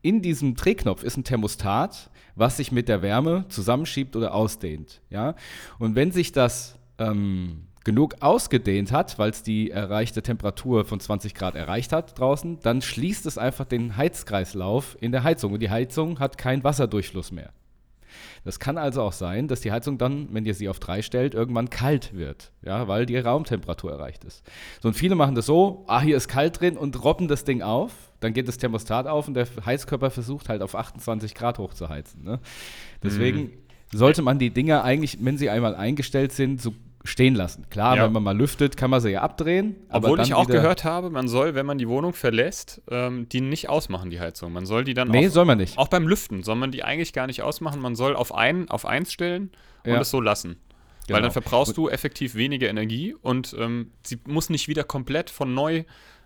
in 0.00 0.22
diesem 0.22 0.54
Drehknopf 0.54 1.02
ist 1.02 1.16
ein 1.16 1.24
Thermostat, 1.24 2.10
was 2.36 2.56
sich 2.56 2.72
mit 2.72 2.88
der 2.88 3.02
Wärme 3.02 3.44
zusammenschiebt 3.48 4.16
oder 4.16 4.34
ausdehnt. 4.34 5.00
Ja? 5.10 5.34
Und 5.78 5.94
wenn 5.94 6.12
sich 6.12 6.32
das 6.32 6.76
ähm, 6.98 7.66
genug 7.84 8.16
ausgedehnt 8.20 8.92
hat, 8.92 9.18
weil 9.18 9.30
es 9.30 9.42
die 9.42 9.70
erreichte 9.70 10.22
Temperatur 10.22 10.84
von 10.84 10.98
20 10.98 11.34
Grad 11.34 11.54
erreicht 11.54 11.92
hat 11.92 12.18
draußen, 12.18 12.58
dann 12.60 12.82
schließt 12.82 13.26
es 13.26 13.38
einfach 13.38 13.66
den 13.66 13.96
Heizkreislauf 13.96 14.96
in 15.00 15.12
der 15.12 15.22
Heizung 15.22 15.52
und 15.52 15.60
die 15.60 15.70
Heizung 15.70 16.18
hat 16.18 16.38
keinen 16.38 16.64
Wasserdurchfluss 16.64 17.30
mehr. 17.30 17.52
Das 18.44 18.58
kann 18.58 18.78
also 18.78 19.02
auch 19.02 19.12
sein, 19.12 19.48
dass 19.48 19.60
die 19.60 19.72
Heizung 19.72 19.98
dann, 19.98 20.28
wenn 20.32 20.44
ihr 20.44 20.54
sie 20.54 20.68
auf 20.68 20.78
3 20.78 21.02
stellt, 21.02 21.34
irgendwann 21.34 21.70
kalt 21.70 22.14
wird, 22.14 22.52
ja, 22.62 22.88
weil 22.88 23.06
die 23.06 23.16
Raumtemperatur 23.16 23.92
erreicht 23.92 24.24
ist. 24.24 24.44
So, 24.82 24.88
und 24.88 24.94
viele 24.94 25.14
machen 25.14 25.34
das 25.34 25.46
so, 25.46 25.84
ah, 25.86 26.00
hier 26.00 26.16
ist 26.16 26.28
kalt 26.28 26.60
drin 26.60 26.76
und 26.76 27.02
robben 27.02 27.26
das 27.26 27.44
Ding 27.44 27.62
auf, 27.62 27.92
dann 28.24 28.32
geht 28.32 28.48
das 28.48 28.56
Thermostat 28.56 29.06
auf 29.06 29.28
und 29.28 29.34
der 29.34 29.46
Heizkörper 29.64 30.10
versucht 30.10 30.48
halt 30.48 30.62
auf 30.62 30.74
28 30.74 31.34
Grad 31.34 31.58
hochzuheizen. 31.58 32.24
Ne? 32.24 32.40
Deswegen 33.02 33.38
mhm. 33.38 33.52
sollte 33.92 34.22
man 34.22 34.38
die 34.38 34.50
Dinger 34.50 34.82
eigentlich, 34.82 35.18
wenn 35.20 35.36
sie 35.36 35.50
einmal 35.50 35.74
eingestellt 35.74 36.32
sind, 36.32 36.60
so 36.60 36.72
stehen 37.04 37.34
lassen. 37.34 37.66
Klar, 37.68 37.96
ja. 37.96 38.04
wenn 38.04 38.12
man 38.12 38.22
mal 38.22 38.36
lüftet, 38.36 38.78
kann 38.78 38.88
man 38.88 39.02
sie 39.02 39.10
ja 39.10 39.20
abdrehen. 39.20 39.76
Obwohl 39.90 40.20
ich 40.20 40.32
auch 40.32 40.46
gehört 40.46 40.84
habe, 40.84 41.10
man 41.10 41.28
soll, 41.28 41.54
wenn 41.54 41.66
man 41.66 41.76
die 41.76 41.86
Wohnung 41.86 42.14
verlässt, 42.14 42.80
ähm, 42.90 43.28
die 43.28 43.42
nicht 43.42 43.68
ausmachen, 43.68 44.08
die 44.08 44.20
Heizung. 44.20 44.52
Man 44.52 44.64
soll 44.64 44.84
die 44.84 44.94
dann 44.94 45.08
nee, 45.08 45.28
auch, 45.28 45.30
soll 45.30 45.44
man 45.44 45.58
nicht. 45.58 45.76
Auch 45.76 45.88
beim 45.88 46.08
Lüften 46.08 46.42
soll 46.42 46.56
man 46.56 46.72
die 46.72 46.82
eigentlich 46.82 47.12
gar 47.12 47.26
nicht 47.26 47.42
ausmachen. 47.42 47.82
Man 47.82 47.94
soll 47.94 48.16
auf, 48.16 48.34
ein, 48.34 48.70
auf 48.70 48.86
eins 48.86 49.12
stellen 49.12 49.50
und 49.84 49.92
ja. 49.92 50.00
es 50.00 50.08
so 50.10 50.22
lassen. 50.22 50.56
Genau. 51.06 51.16
Weil 51.16 51.22
dann 51.22 51.32
verbrauchst 51.32 51.76
du 51.76 51.90
effektiv 51.90 52.34
weniger 52.34 52.70
Energie 52.70 53.14
und 53.20 53.54
ähm, 53.58 53.90
sie 54.02 54.18
muss 54.26 54.48
nicht 54.48 54.68
wieder 54.68 54.84
komplett 54.84 55.28
von 55.28 55.52
neu 55.52 55.84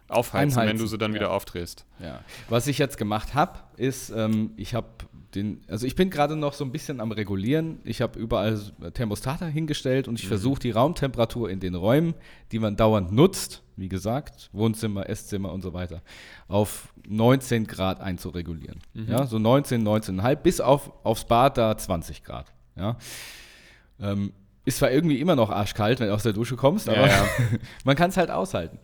aufheizen, 0.08 0.58
Einheizen. 0.58 0.78
wenn 0.78 0.82
du 0.82 0.86
sie 0.86 0.98
dann 0.98 1.12
ja. 1.12 1.16
wieder 1.16 1.30
aufdrehst. 1.30 1.84
Ja. 2.00 2.20
Was 2.48 2.66
ich 2.66 2.78
jetzt 2.78 2.96
gemacht 2.96 3.34
habe, 3.34 3.58
ist, 3.76 4.10
ähm, 4.10 4.52
ich 4.56 4.74
habe 4.74 4.88
den, 5.34 5.60
also 5.68 5.86
ich 5.86 5.94
bin 5.94 6.10
gerade 6.10 6.36
noch 6.36 6.54
so 6.54 6.64
ein 6.64 6.72
bisschen 6.72 7.00
am 7.00 7.12
Regulieren. 7.12 7.80
Ich 7.84 8.00
habe 8.00 8.18
überall 8.18 8.58
Thermostate 8.94 9.46
hingestellt 9.46 10.08
und 10.08 10.18
ich 10.18 10.24
mhm. 10.24 10.28
versuche 10.28 10.60
die 10.60 10.70
Raumtemperatur 10.70 11.50
in 11.50 11.60
den 11.60 11.74
Räumen, 11.74 12.14
die 12.50 12.58
man 12.58 12.76
dauernd 12.76 13.12
nutzt, 13.12 13.62
wie 13.76 13.88
gesagt, 13.88 14.48
Wohnzimmer, 14.52 15.08
Esszimmer 15.08 15.52
und 15.52 15.62
so 15.62 15.74
weiter, 15.74 16.02
auf 16.48 16.92
19 17.06 17.66
Grad 17.66 18.00
einzuregulieren. 18.00 18.80
Mhm. 18.94 19.08
Ja, 19.08 19.26
so 19.26 19.38
19, 19.38 19.86
19,5 19.86 20.36
bis 20.36 20.60
auf, 20.60 20.92
aufs 21.04 21.26
Bad 21.26 21.58
da 21.58 21.76
20 21.76 22.24
Grad. 22.24 22.52
Ja. 22.76 22.96
Ähm, 24.00 24.32
ist 24.64 24.78
zwar 24.78 24.90
irgendwie 24.90 25.18
immer 25.18 25.34
noch 25.34 25.48
arschkalt, 25.48 25.98
wenn 25.98 26.08
du 26.08 26.14
aus 26.14 26.24
der 26.24 26.34
Dusche 26.34 26.54
kommst, 26.56 26.88
aber 26.90 27.06
ja, 27.06 27.06
ja. 27.06 27.26
man 27.84 27.96
kann 27.96 28.10
es 28.10 28.18
halt 28.18 28.30
aushalten. 28.30 28.78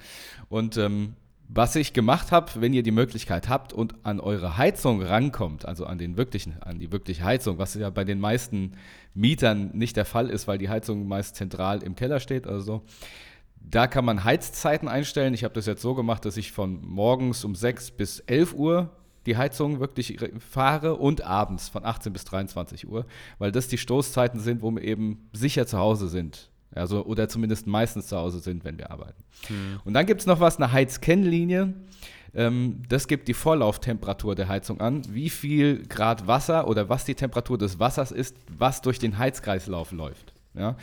Und 0.55 0.77
ähm, 0.77 1.15
was 1.49 1.75
ich 1.75 1.95
gemacht 1.95 2.31
habe, 2.31 2.53
wenn 2.61 2.73
ihr 2.73 2.85
die 2.85 2.93
Möglichkeit 2.93 3.49
habt 3.49 3.73
und 3.73 3.97
an 4.05 4.21
eure 4.21 4.57
Heizung 4.57 5.03
rankommt, 5.03 5.67
also 5.67 5.85
an 5.85 5.99
den 5.99 6.17
wirklichen, 6.17 6.63
an 6.63 6.79
die 6.79 6.93
wirkliche 6.93 7.25
Heizung, 7.25 7.59
was 7.59 7.75
ja 7.75 7.91
bei 7.91 8.05
den 8.05 8.21
meisten 8.21 8.75
Mietern 9.15 9.73
nicht 9.75 9.97
der 9.97 10.05
Fall 10.05 10.31
ist, 10.31 10.47
weil 10.47 10.59
die 10.59 10.69
Heizung 10.69 11.09
meist 11.09 11.35
zentral 11.35 11.83
im 11.83 11.97
Keller 11.97 12.21
steht 12.21 12.47
oder 12.47 12.61
so. 12.61 12.83
Da 13.57 13.89
kann 13.89 14.05
man 14.05 14.23
Heizzeiten 14.23 14.87
einstellen. 14.87 15.35
Ich 15.35 15.43
habe 15.43 15.55
das 15.55 15.67
jetzt 15.67 15.83
so 15.83 15.97
gemacht, 15.97 16.25
dass 16.25 16.37
ich 16.37 16.53
von 16.53 16.81
morgens 16.87 17.45
um 17.45 17.57
6 17.57 17.91
bis 17.91 18.21
11 18.21 18.55
Uhr 18.55 18.91
die 19.27 19.37
Heizung 19.37 19.81
wirklich 19.81 20.21
fahre 20.39 20.95
und 20.95 21.23
abends 21.23 21.69
von 21.69 21.85
18 21.85 22.13
bis 22.13 22.27
23 22.27 22.87
Uhr, 22.87 23.07
weil 23.41 23.51
das 23.51 23.67
die 23.67 23.79
Stoßzeiten 23.79 24.39
sind, 24.39 24.63
wo 24.63 24.71
wir 24.71 24.85
eben 24.85 25.29
sicher 25.33 25.67
zu 25.67 25.79
Hause 25.79 26.07
sind. 26.07 26.49
Also, 26.75 27.05
oder 27.05 27.29
zumindest 27.29 27.67
meistens 27.67 28.09
zu 28.09 28.17
Hause 28.17 28.41
sind, 28.41 28.65
wenn 28.65 28.79
wir 28.79 28.91
arbeiten. 28.91 29.23
Mhm. 29.49 29.81
Und 29.85 29.95
dann 29.95 30.07
gibt 30.07 30.21
es 30.21 30.27
noch 30.27 30.41
was, 30.41 30.57
eine 30.57 30.73
Heizkennlinie. 30.73 31.75
Ähm, 32.35 32.83
das 32.89 33.07
gibt 33.07 33.29
die 33.29 33.35
Vorlauftemperatur 33.35 34.35
der 34.35 34.49
Heizung 34.49 34.81
an, 34.81 35.03
wie 35.09 35.31
viel 35.31 35.87
Grad 35.87 36.27
Wasser 36.27 36.67
oder 36.67 36.89
was 36.89 37.05
die 37.05 37.15
Temperatur 37.15 37.59
des 37.59 37.79
Wassers 37.79 38.11
ist, 38.11 38.37
was 38.59 38.83
durch 38.83 38.99
den 38.99 39.19
Heizkreislauf 39.19 39.93
läuft. 39.93 40.33
Ja? 40.55 40.77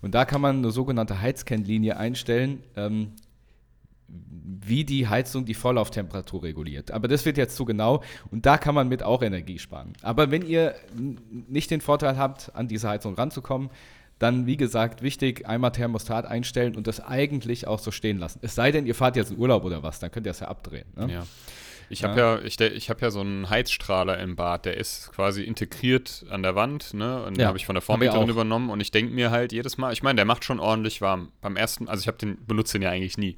Und 0.00 0.14
da 0.14 0.24
kann 0.24 0.40
man 0.40 0.58
eine 0.58 0.70
sogenannte 0.70 1.20
Heizkennlinie 1.20 1.96
einstellen, 1.96 2.62
ähm, 2.76 3.12
wie 4.06 4.84
die 4.84 5.08
Heizung 5.08 5.44
die 5.44 5.54
Vorlauftemperatur 5.54 6.42
reguliert. 6.42 6.90
Aber 6.90 7.08
das 7.08 7.24
wird 7.24 7.36
jetzt 7.36 7.56
zu 7.56 7.64
genau 7.64 8.02
und 8.30 8.46
da 8.46 8.58
kann 8.58 8.74
man 8.74 8.88
mit 8.88 9.02
auch 9.02 9.22
Energie 9.22 9.58
sparen. 9.58 9.92
Aber 10.02 10.30
wenn 10.30 10.46
ihr 10.46 10.74
nicht 11.48 11.70
den 11.70 11.80
Vorteil 11.80 12.16
habt, 12.16 12.54
an 12.54 12.68
diese 12.68 12.88
Heizung 12.88 13.14
ranzukommen, 13.14 13.70
dann, 14.18 14.46
wie 14.46 14.56
gesagt, 14.56 15.02
wichtig, 15.02 15.46
einmal 15.46 15.72
Thermostat 15.72 16.26
einstellen 16.26 16.76
und 16.76 16.86
das 16.86 17.00
eigentlich 17.00 17.66
auch 17.66 17.78
so 17.78 17.90
stehen 17.90 18.18
lassen. 18.18 18.38
Es 18.42 18.54
sei 18.54 18.70
denn, 18.70 18.86
ihr 18.86 18.94
fahrt 18.94 19.16
jetzt 19.16 19.32
in 19.32 19.38
Urlaub 19.38 19.64
oder 19.64 19.82
was, 19.82 19.98
dann 19.98 20.10
könnt 20.10 20.26
ihr 20.26 20.30
es 20.30 20.40
ja 20.40 20.48
abdrehen. 20.48 20.86
Ne? 20.96 21.12
Ja. 21.12 21.26
Ich 21.90 22.02
habe 22.02 22.18
ja. 22.18 22.36
ja, 22.36 22.42
ich, 22.42 22.58
ich 22.60 22.90
hab 22.90 23.02
ja 23.02 23.10
so 23.10 23.20
einen 23.20 23.50
Heizstrahler 23.50 24.18
im 24.18 24.36
Bad, 24.36 24.64
der 24.64 24.76
ist 24.76 25.12
quasi 25.12 25.42
integriert 25.42 26.24
an 26.30 26.42
der 26.42 26.54
Wand, 26.54 26.94
ne? 26.94 27.22
Und 27.24 27.36
ja, 27.36 27.44
den 27.44 27.46
habe 27.48 27.58
ich 27.58 27.66
von 27.66 27.74
der 27.74 27.82
Vormieterin 27.82 28.28
übernommen 28.28 28.70
und 28.70 28.80
ich 28.80 28.90
denke 28.90 29.12
mir 29.12 29.30
halt 29.30 29.52
jedes 29.52 29.76
Mal, 29.76 29.92
ich 29.92 30.02
meine, 30.02 30.16
der 30.16 30.24
macht 30.24 30.44
schon 30.44 30.60
ordentlich 30.60 31.00
warm. 31.02 31.30
Beim 31.40 31.56
ersten, 31.56 31.88
also 31.88 32.00
ich 32.00 32.06
habe 32.06 32.16
den, 32.16 32.38
benutze 32.46 32.74
den 32.74 32.82
ja 32.82 32.90
eigentlich 32.90 33.18
nie. 33.18 33.36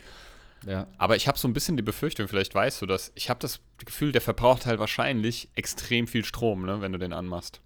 Ja. 0.65 0.87
Aber 0.99 1.17
ich 1.17 1.29
habe 1.29 1.39
so 1.39 1.49
ein 1.49 1.53
bisschen 1.53 1.77
die 1.77 1.83
Befürchtung, 1.83 2.29
vielleicht 2.29 2.55
weißt 2.55 2.83
du 2.83 2.87
das, 2.87 3.13
ich 3.15 3.31
habe 3.31 3.41
das 3.41 3.61
Gefühl, 3.85 4.13
der 4.13 4.21
verbraucht 4.21 4.67
halt 4.67 4.79
wahrscheinlich 4.79 5.49
extrem 5.55 6.07
viel 6.07 6.25
Strom, 6.25 6.65
ne, 6.65 6.81
wenn 6.81 6.93
du 6.93 6.99
den 6.99 7.13
anmachst. 7.13 7.61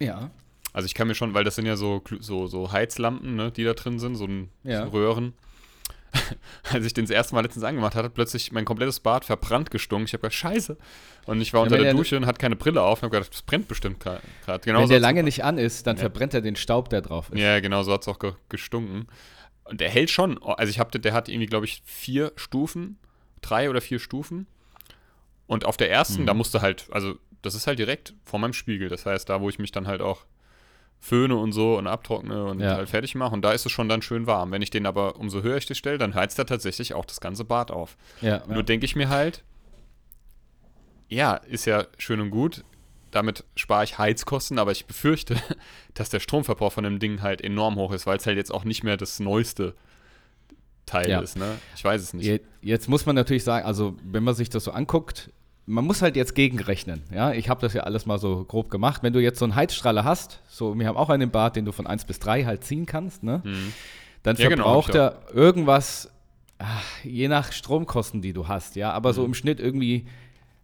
Ja. 0.00 0.30
Also 0.76 0.84
ich 0.84 0.92
kann 0.92 1.08
mir 1.08 1.14
schon, 1.14 1.32
weil 1.32 1.42
das 1.42 1.54
sind 1.54 1.64
ja 1.64 1.74
so, 1.74 2.02
so, 2.20 2.48
so 2.48 2.70
Heizlampen, 2.70 3.34
ne, 3.34 3.50
die 3.50 3.64
da 3.64 3.72
drin 3.72 3.98
sind, 3.98 4.14
so, 4.14 4.26
ein, 4.26 4.50
ja. 4.62 4.84
so 4.84 4.90
Röhren. 4.90 5.32
Als 6.70 6.84
ich 6.84 6.92
den 6.92 7.06
das 7.06 7.10
erste 7.10 7.34
Mal 7.34 7.40
letztens 7.40 7.64
angemacht 7.64 7.94
hatte, 7.94 8.04
hat 8.04 8.14
plötzlich 8.14 8.52
mein 8.52 8.66
komplettes 8.66 9.00
Bad 9.00 9.24
verbrannt 9.24 9.70
gestunken. 9.70 10.04
Ich 10.04 10.12
habe 10.12 10.20
gedacht, 10.20 10.34
scheiße. 10.34 10.76
Und 11.24 11.40
ich 11.40 11.54
war 11.54 11.60
ja, 11.60 11.62
unter 11.62 11.78
der 11.78 11.94
Dusche 11.94 12.18
und 12.18 12.26
hatte 12.26 12.38
keine 12.38 12.56
Brille 12.56 12.82
auf 12.82 12.98
und 12.98 13.06
habe 13.06 13.16
gedacht, 13.16 13.32
das 13.32 13.40
brennt 13.40 13.68
bestimmt 13.68 14.00
gerade. 14.00 14.20
Genau 14.66 14.80
wenn 14.80 14.90
der 14.90 15.00
lange 15.00 15.22
nicht 15.22 15.44
an 15.44 15.56
ist, 15.56 15.86
dann 15.86 15.96
ja. 15.96 16.00
verbrennt 16.00 16.34
er 16.34 16.42
den 16.42 16.56
Staub, 16.56 16.90
der 16.90 17.00
drauf 17.00 17.30
ist. 17.30 17.38
Ja, 17.38 17.58
genau, 17.60 17.82
so 17.82 17.94
hat 17.94 18.02
es 18.02 18.08
auch 18.08 18.18
ge 18.18 18.34
gestunken. 18.50 19.06
Und 19.64 19.80
der 19.80 19.88
hält 19.88 20.10
schon, 20.10 20.38
also 20.42 20.68
ich 20.68 20.78
habe, 20.78 20.98
der 20.98 21.14
hat 21.14 21.30
irgendwie, 21.30 21.46
glaube 21.46 21.64
ich, 21.64 21.80
vier 21.86 22.32
Stufen, 22.36 22.98
drei 23.40 23.70
oder 23.70 23.80
vier 23.80 23.98
Stufen. 23.98 24.46
Und 25.46 25.64
auf 25.64 25.78
der 25.78 25.90
ersten, 25.90 26.24
mhm. 26.24 26.26
da 26.26 26.34
musste 26.34 26.60
halt, 26.60 26.86
also 26.90 27.14
das 27.40 27.54
ist 27.54 27.66
halt 27.66 27.78
direkt 27.78 28.12
vor 28.24 28.38
meinem 28.38 28.52
Spiegel. 28.52 28.90
Das 28.90 29.06
heißt, 29.06 29.30
da, 29.30 29.40
wo 29.40 29.48
ich 29.48 29.58
mich 29.58 29.72
dann 29.72 29.86
halt 29.86 30.02
auch 30.02 30.26
föhne 31.06 31.36
und 31.36 31.52
so 31.52 31.78
und 31.78 31.86
abtrockne 31.86 32.44
und 32.44 32.60
ja. 32.60 32.74
halt 32.74 32.88
fertig 32.88 33.14
mache. 33.14 33.32
Und 33.32 33.42
da 33.42 33.52
ist 33.52 33.64
es 33.64 33.70
schon 33.70 33.88
dann 33.88 34.02
schön 34.02 34.26
warm. 34.26 34.50
Wenn 34.50 34.60
ich 34.60 34.70
den 34.70 34.86
aber, 34.86 35.16
umso 35.16 35.42
höher 35.42 35.56
ich 35.56 35.66
das 35.66 35.78
stelle, 35.78 35.98
dann 35.98 36.14
heizt 36.14 36.36
er 36.38 36.46
tatsächlich 36.46 36.94
auch 36.94 37.04
das 37.04 37.20
ganze 37.20 37.44
Bad 37.44 37.70
auf. 37.70 37.96
Ja, 38.20 38.42
Nur 38.48 38.56
ja. 38.56 38.62
denke 38.62 38.86
ich 38.86 38.96
mir 38.96 39.08
halt, 39.08 39.44
ja, 41.08 41.34
ist 41.34 41.64
ja 41.64 41.86
schön 41.96 42.20
und 42.20 42.30
gut. 42.30 42.64
Damit 43.12 43.44
spare 43.54 43.84
ich 43.84 43.98
Heizkosten, 43.98 44.58
aber 44.58 44.72
ich 44.72 44.86
befürchte, 44.86 45.36
dass 45.94 46.10
der 46.10 46.18
Stromverbrauch 46.18 46.72
von 46.72 46.82
dem 46.82 46.98
Ding 46.98 47.22
halt 47.22 47.40
enorm 47.40 47.76
hoch 47.76 47.92
ist, 47.92 48.06
weil 48.06 48.16
es 48.16 48.26
halt 48.26 48.36
jetzt 48.36 48.52
auch 48.52 48.64
nicht 48.64 48.82
mehr 48.82 48.96
das 48.96 49.20
neueste 49.20 49.74
Teil 50.86 51.22
ist. 51.22 51.36
Ne? 51.36 51.56
Ich 51.76 51.84
weiß 51.84 52.02
es 52.02 52.14
nicht. 52.14 52.42
Jetzt 52.62 52.88
muss 52.88 53.06
man 53.06 53.14
natürlich 53.14 53.44
sagen, 53.44 53.64
also 53.64 53.96
wenn 54.02 54.24
man 54.24 54.34
sich 54.34 54.50
das 54.50 54.64
so 54.64 54.72
anguckt, 54.72 55.30
man 55.66 55.84
muss 55.84 56.00
halt 56.00 56.16
jetzt 56.16 56.34
gegenrechnen. 56.34 57.02
Ja? 57.12 57.32
Ich 57.32 57.48
habe 57.48 57.60
das 57.60 57.74
ja 57.74 57.82
alles 57.82 58.06
mal 58.06 58.18
so 58.18 58.44
grob 58.44 58.70
gemacht. 58.70 59.02
Wenn 59.02 59.12
du 59.12 59.20
jetzt 59.20 59.38
so 59.38 59.44
einen 59.44 59.56
Heizstrahler 59.56 60.04
hast, 60.04 60.40
so 60.48 60.78
wir 60.78 60.86
haben 60.86 60.96
auch 60.96 61.10
einen 61.10 61.30
Bad, 61.30 61.56
den 61.56 61.64
du 61.64 61.72
von 61.72 61.86
1 61.86 62.04
bis 62.04 62.20
3 62.20 62.44
halt 62.44 62.64
ziehen 62.64 62.86
kannst, 62.86 63.22
ne? 63.22 63.42
Mhm. 63.44 63.72
dann 64.22 64.36
ja, 64.36 64.48
genau, 64.48 64.64
verbraucht 64.64 64.92
genau, 64.92 65.04
er 65.04 65.34
irgendwas, 65.34 66.10
ach, 66.58 66.84
je 67.02 67.28
nach 67.28 67.52
Stromkosten, 67.52 68.22
die 68.22 68.32
du 68.32 68.48
hast, 68.48 68.76
ja, 68.76 68.92
aber 68.92 69.10
mhm. 69.10 69.14
so 69.14 69.24
im 69.24 69.34
Schnitt 69.34 69.60
irgendwie 69.60 70.06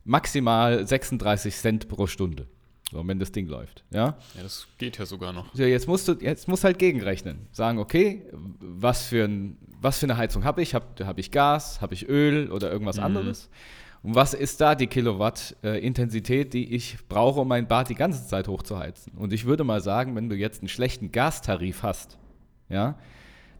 maximal 0.04 0.86
36 0.86 1.54
Cent 1.54 1.88
pro 1.88 2.06
Stunde. 2.06 2.46
So, 2.92 3.06
wenn 3.08 3.18
das 3.18 3.32
Ding 3.32 3.46
läuft. 3.46 3.84
Ja? 3.90 4.18
ja, 4.34 4.42
das 4.42 4.66
geht 4.76 4.98
ja 4.98 5.06
sogar 5.06 5.32
noch. 5.32 5.54
So, 5.54 5.62
jetzt 5.62 5.88
musst 5.88 6.08
du, 6.08 6.12
jetzt 6.12 6.46
musst 6.46 6.62
halt 6.62 6.78
gegenrechnen. 6.78 7.48
Sagen, 7.50 7.78
okay, 7.78 8.22
was 8.60 9.04
für, 9.04 9.24
ein, 9.24 9.56
was 9.80 9.98
für 9.98 10.06
eine 10.06 10.18
Heizung 10.18 10.44
habe 10.44 10.60
ich? 10.60 10.74
Habe 10.74 11.06
hab 11.06 11.18
ich 11.18 11.30
Gas, 11.30 11.80
habe 11.80 11.94
ich 11.94 12.06
Öl 12.06 12.52
oder 12.52 12.70
irgendwas 12.70 12.98
mhm. 12.98 13.04
anderes? 13.04 13.48
Und 14.02 14.16
was 14.16 14.34
ist 14.34 14.60
da 14.60 14.74
die 14.74 14.88
Kilowatt-Intensität, 14.88 16.48
äh, 16.48 16.50
die 16.50 16.74
ich 16.74 16.98
brauche, 17.08 17.40
um 17.40 17.48
mein 17.48 17.68
Bad 17.68 17.88
die 17.88 17.94
ganze 17.94 18.26
Zeit 18.26 18.48
hochzuheizen? 18.48 19.12
Und 19.16 19.32
ich 19.32 19.44
würde 19.44 19.62
mal 19.62 19.80
sagen, 19.80 20.16
wenn 20.16 20.28
du 20.28 20.34
jetzt 20.34 20.60
einen 20.60 20.68
schlechten 20.68 21.12
Gastarif 21.12 21.84
hast, 21.84 22.18
ja, 22.68 22.96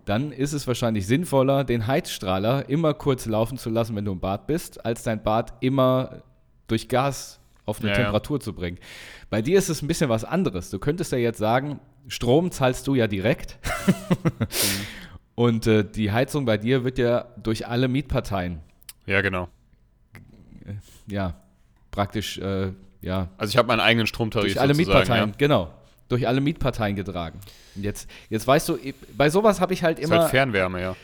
dann 0.05 0.33
ist 0.33 0.52
es 0.52 0.66
wahrscheinlich 0.66 1.07
sinnvoller, 1.07 1.62
den 1.62 1.87
Heizstrahler 1.87 2.68
immer 2.68 2.92
kurz 2.92 3.26
laufen 3.26 3.57
zu 3.57 3.70
lassen, 3.70 3.94
wenn 3.94 4.05
du 4.05 4.12
im 4.12 4.20
Bad 4.20 4.48
bist, 4.48 4.85
als 4.85 5.05
dein 5.05 5.22
Bad 5.22 5.52
immer 5.61 6.22
durch 6.66 6.88
Gas 6.88 7.38
auf 7.64 7.81
eine 7.81 7.90
ja, 7.90 7.94
Temperatur 7.94 8.38
ja. 8.38 8.40
zu 8.40 8.52
bringen. 8.52 8.78
Bei 9.31 9.42
dir 9.42 9.57
ist 9.57 9.68
es 9.68 9.81
ein 9.81 9.87
bisschen 9.87 10.11
was 10.11 10.24
anderes. 10.24 10.70
Du 10.70 10.81
könntest 10.81 11.12
ja 11.12 11.18
jetzt 11.18 11.38
sagen, 11.38 11.78
Strom 12.09 12.50
zahlst 12.50 12.88
du 12.88 12.96
ja 12.96 13.07
direkt. 13.07 13.59
mhm. 13.87 14.46
Und 15.35 15.66
äh, 15.68 15.85
die 15.85 16.11
Heizung 16.11 16.44
bei 16.44 16.59
dir 16.59 16.85
wird 16.85 16.98
ja 16.98 17.26
durch 17.42 17.66
alle 17.66 17.88
Mietparteien 17.88 18.61
ja, 19.07 19.20
genau 19.22 19.48
ja, 21.07 21.35
praktisch, 21.91 22.38
äh, 22.38 22.73
ja. 23.01 23.29
Also 23.37 23.51
ich 23.51 23.57
habe 23.57 23.69
meinen 23.69 23.81
eigenen 23.81 24.07
Stromtarif. 24.07 24.53
Durch 24.53 24.61
alle 24.61 24.75
Mietparteien, 24.75 25.31
ja. 25.31 25.35
genau. 25.38 25.73
Durch 26.09 26.27
alle 26.29 26.41
Mietparteien 26.41 26.95
getragen. 26.97 27.41
Und 27.75 27.85
jetzt, 27.85 28.09
jetzt 28.29 28.47
weißt 28.47 28.69
du, 28.69 28.79
bei 29.17 29.31
sowas 29.31 29.61
habe 29.61 29.73
ich 29.73 29.83
halt 29.83 29.99
immer. 29.99 30.17
Ist 30.17 30.21
halt 30.23 30.31
Fernwärme, 30.31 30.81
ja. 30.81 30.97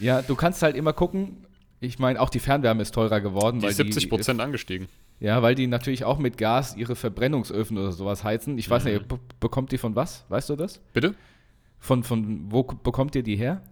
Ja, 0.00 0.22
du 0.22 0.34
kannst 0.34 0.62
halt 0.62 0.76
immer 0.76 0.92
gucken. 0.92 1.44
Ich 1.80 1.98
meine, 1.98 2.20
auch 2.20 2.30
die 2.30 2.40
Fernwärme 2.40 2.82
ist 2.82 2.92
teurer 2.94 3.20
geworden. 3.20 3.60
Die 3.60 3.66
ist 3.66 3.76
70 3.76 4.08
Prozent 4.10 4.40
angestiegen. 4.40 4.88
Ja, 5.20 5.40
weil 5.42 5.54
die 5.54 5.66
natürlich 5.66 6.04
auch 6.04 6.18
mit 6.18 6.36
Gas 6.36 6.74
ihre 6.76 6.96
Verbrennungsöfen 6.96 7.78
oder 7.78 7.92
sowas 7.92 8.24
heizen. 8.24 8.58
Ich 8.58 8.68
weiß 8.68 8.84
Mhm. 8.84 8.90
nicht, 8.92 9.08
be 9.08 9.18
bekommt 9.40 9.72
die 9.72 9.78
von 9.78 9.94
was? 9.94 10.24
Weißt 10.28 10.48
du 10.50 10.56
das? 10.56 10.80
Bitte? 10.92 11.14
Von, 11.78 12.02
von 12.02 12.50
wo 12.50 12.62
bekommt 12.64 13.14
ihr 13.14 13.22
die 13.22 13.36
her? 13.36 13.62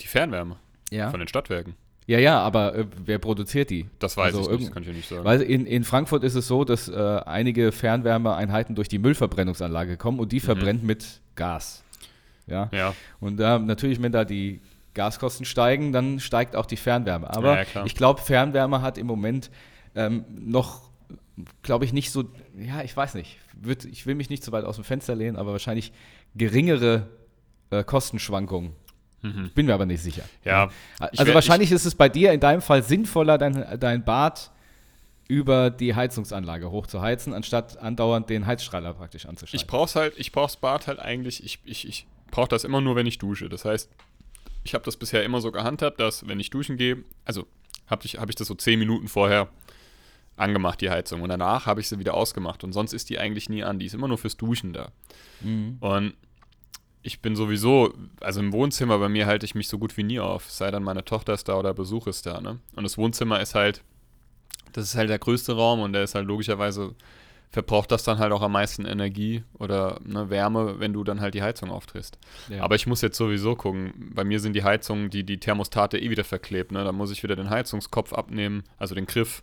Die 0.00 0.06
Fernwärme 0.06 0.56
Ja. 0.90 1.10
von 1.10 1.20
den 1.20 1.28
Stadtwerken. 1.28 1.74
Ja, 2.06 2.18
ja, 2.18 2.40
aber 2.40 2.74
äh, 2.74 2.86
wer 3.04 3.18
produziert 3.18 3.70
die? 3.70 3.86
Das 3.98 4.16
weiß 4.16 4.34
Also 4.34 4.50
ich 4.50 4.58
nicht, 4.58 4.68
das 4.68 4.74
kann 4.74 4.82
ich 4.82 4.88
ja 4.88 4.94
nicht 4.94 5.08
sagen. 5.08 5.24
Weil 5.24 5.40
in, 5.40 5.66
in 5.66 5.84
Frankfurt 5.84 6.22
ist 6.22 6.34
es 6.34 6.46
so, 6.46 6.64
dass 6.64 6.88
äh, 6.88 7.20
einige 7.24 7.72
Fernwärmeeinheiten 7.72 8.74
durch 8.74 8.88
die 8.88 8.98
Müllverbrennungsanlage 8.98 9.96
kommen 9.96 10.18
und 10.18 10.32
die 10.32 10.40
verbrennt 10.40 10.84
mit 10.84 11.20
Gas. 11.34 11.82
Ja. 12.46 12.68
ja, 12.72 12.94
Und 13.20 13.38
da 13.38 13.58
natürlich, 13.58 14.02
wenn 14.02 14.12
da 14.12 14.26
die 14.26 14.60
Gaskosten 14.92 15.46
steigen, 15.46 15.92
dann 15.92 16.20
steigt 16.20 16.56
auch 16.56 16.66
die 16.66 16.76
Fernwärme. 16.76 17.30
Aber 17.30 17.62
Ja, 17.62 17.84
ich 17.86 17.94
glaube, 17.94 18.20
Fernwärme 18.20 18.82
hat 18.82 18.98
im 18.98 19.06
Moment 19.06 19.50
ähm, 19.94 20.24
noch, 20.28 20.82
glaube 21.62 21.86
ich, 21.86 21.94
nicht 21.94 22.10
so, 22.10 22.24
ja, 22.58 22.82
ich 22.82 22.94
weiß 22.94 23.14
nicht, 23.14 23.38
wird, 23.54 23.86
ich 23.86 24.06
will 24.06 24.14
mich 24.14 24.28
nicht 24.28 24.44
zu 24.44 24.52
weit 24.52 24.64
aus 24.64 24.76
dem 24.76 24.84
Fenster 24.84 25.14
lehnen, 25.14 25.36
aber 25.36 25.52
wahrscheinlich 25.52 25.92
geringere 26.34 27.08
äh, 27.70 27.82
Kostenschwankungen. 27.82 28.72
Mhm. 29.24 29.50
Bin 29.54 29.66
mir 29.66 29.74
aber 29.74 29.86
nicht 29.86 30.02
sicher. 30.02 30.22
ja. 30.44 30.68
Also 30.98 31.26
wär- 31.26 31.34
wahrscheinlich 31.34 31.72
ist 31.72 31.84
es 31.86 31.94
bei 31.94 32.08
dir 32.08 32.32
in 32.32 32.40
deinem 32.40 32.60
Fall 32.62 32.82
sinnvoller, 32.82 33.38
dein, 33.38 33.78
dein 33.80 34.04
Bad 34.04 34.50
über 35.26 35.70
die 35.70 35.94
Heizungsanlage 35.94 36.70
hochzuheizen, 36.70 37.32
anstatt 37.32 37.78
andauernd 37.78 38.28
den 38.28 38.46
Heizstrahler 38.46 38.92
praktisch 38.94 39.24
Ich 39.24 39.28
anzuschalten. 39.28 39.66
brauch's 39.66 39.96
halt, 39.96 40.14
ich 40.18 40.30
brauch's 40.32 40.56
Bad 40.56 40.86
halt 40.86 40.98
eigentlich, 40.98 41.42
ich, 41.42 41.58
ich, 41.64 41.88
ich 41.88 42.06
brauche 42.30 42.48
das 42.48 42.64
immer 42.64 42.80
nur, 42.82 42.94
wenn 42.96 43.06
ich 43.06 43.18
dusche. 43.18 43.48
Das 43.48 43.64
heißt, 43.64 43.90
ich 44.64 44.74
habe 44.74 44.84
das 44.84 44.96
bisher 44.98 45.24
immer 45.24 45.40
so 45.40 45.50
gehandhabt, 45.50 45.98
dass 46.00 46.28
wenn 46.28 46.38
ich 46.40 46.50
duschen 46.50 46.76
gehe, 46.76 47.02
also 47.24 47.46
habe 47.86 48.04
ich, 48.04 48.18
hab 48.18 48.28
ich 48.28 48.34
das 48.36 48.48
so 48.48 48.54
10 48.54 48.78
Minuten 48.78 49.08
vorher 49.08 49.48
angemacht, 50.36 50.80
die 50.80 50.90
Heizung. 50.90 51.22
Und 51.22 51.28
danach 51.30 51.66
habe 51.66 51.80
ich 51.80 51.88
sie 51.88 51.98
wieder 51.98 52.14
ausgemacht. 52.14 52.64
Und 52.64 52.72
sonst 52.72 52.92
ist 52.92 53.08
die 53.08 53.18
eigentlich 53.18 53.48
nie 53.48 53.62
an. 53.62 53.78
Die 53.78 53.86
ist 53.86 53.94
immer 53.94 54.08
nur 54.08 54.18
fürs 54.18 54.36
Duschen 54.36 54.72
da. 54.72 54.88
Mhm. 55.40 55.76
Und 55.80 56.14
ich 57.04 57.20
bin 57.20 57.36
sowieso, 57.36 57.92
also 58.20 58.40
im 58.40 58.52
Wohnzimmer 58.52 58.98
bei 58.98 59.10
mir 59.10 59.26
halte 59.26 59.44
ich 59.44 59.54
mich 59.54 59.68
so 59.68 59.78
gut 59.78 59.96
wie 59.98 60.02
nie 60.02 60.20
auf. 60.20 60.50
Sei 60.50 60.70
denn, 60.70 60.82
meine 60.82 61.04
Tochter 61.04 61.34
ist 61.34 61.46
da 61.48 61.58
oder 61.58 61.74
Besuch 61.74 62.06
ist 62.06 62.24
da. 62.24 62.40
Ne? 62.40 62.58
Und 62.74 62.82
das 62.82 62.96
Wohnzimmer 62.96 63.40
ist 63.40 63.54
halt, 63.54 63.82
das 64.72 64.86
ist 64.86 64.96
halt 64.96 65.10
der 65.10 65.18
größte 65.18 65.54
Raum 65.54 65.80
und 65.80 65.92
der 65.92 66.02
ist 66.02 66.14
halt 66.14 66.26
logischerweise, 66.26 66.94
verbraucht 67.50 67.92
das 67.92 68.04
dann 68.04 68.18
halt 68.18 68.32
auch 68.32 68.40
am 68.40 68.52
meisten 68.52 68.86
Energie 68.86 69.44
oder 69.58 70.00
ne, 70.02 70.30
Wärme, 70.30 70.80
wenn 70.80 70.94
du 70.94 71.04
dann 71.04 71.20
halt 71.20 71.34
die 71.34 71.42
Heizung 71.42 71.70
aufdrehst. 71.70 72.18
Ja. 72.48 72.62
Aber 72.62 72.74
ich 72.74 72.86
muss 72.86 73.02
jetzt 73.02 73.18
sowieso 73.18 73.54
gucken, 73.54 74.10
bei 74.14 74.24
mir 74.24 74.40
sind 74.40 74.54
die 74.54 74.64
Heizungen, 74.64 75.10
die, 75.10 75.24
die 75.24 75.38
Thermostate 75.38 75.98
eh 75.98 76.08
wieder 76.08 76.24
verklebt. 76.24 76.72
Ne? 76.72 76.84
Da 76.84 76.92
muss 76.92 77.10
ich 77.10 77.22
wieder 77.22 77.36
den 77.36 77.50
Heizungskopf 77.50 78.14
abnehmen, 78.14 78.64
also 78.78 78.94
den 78.94 79.04
Griff 79.04 79.42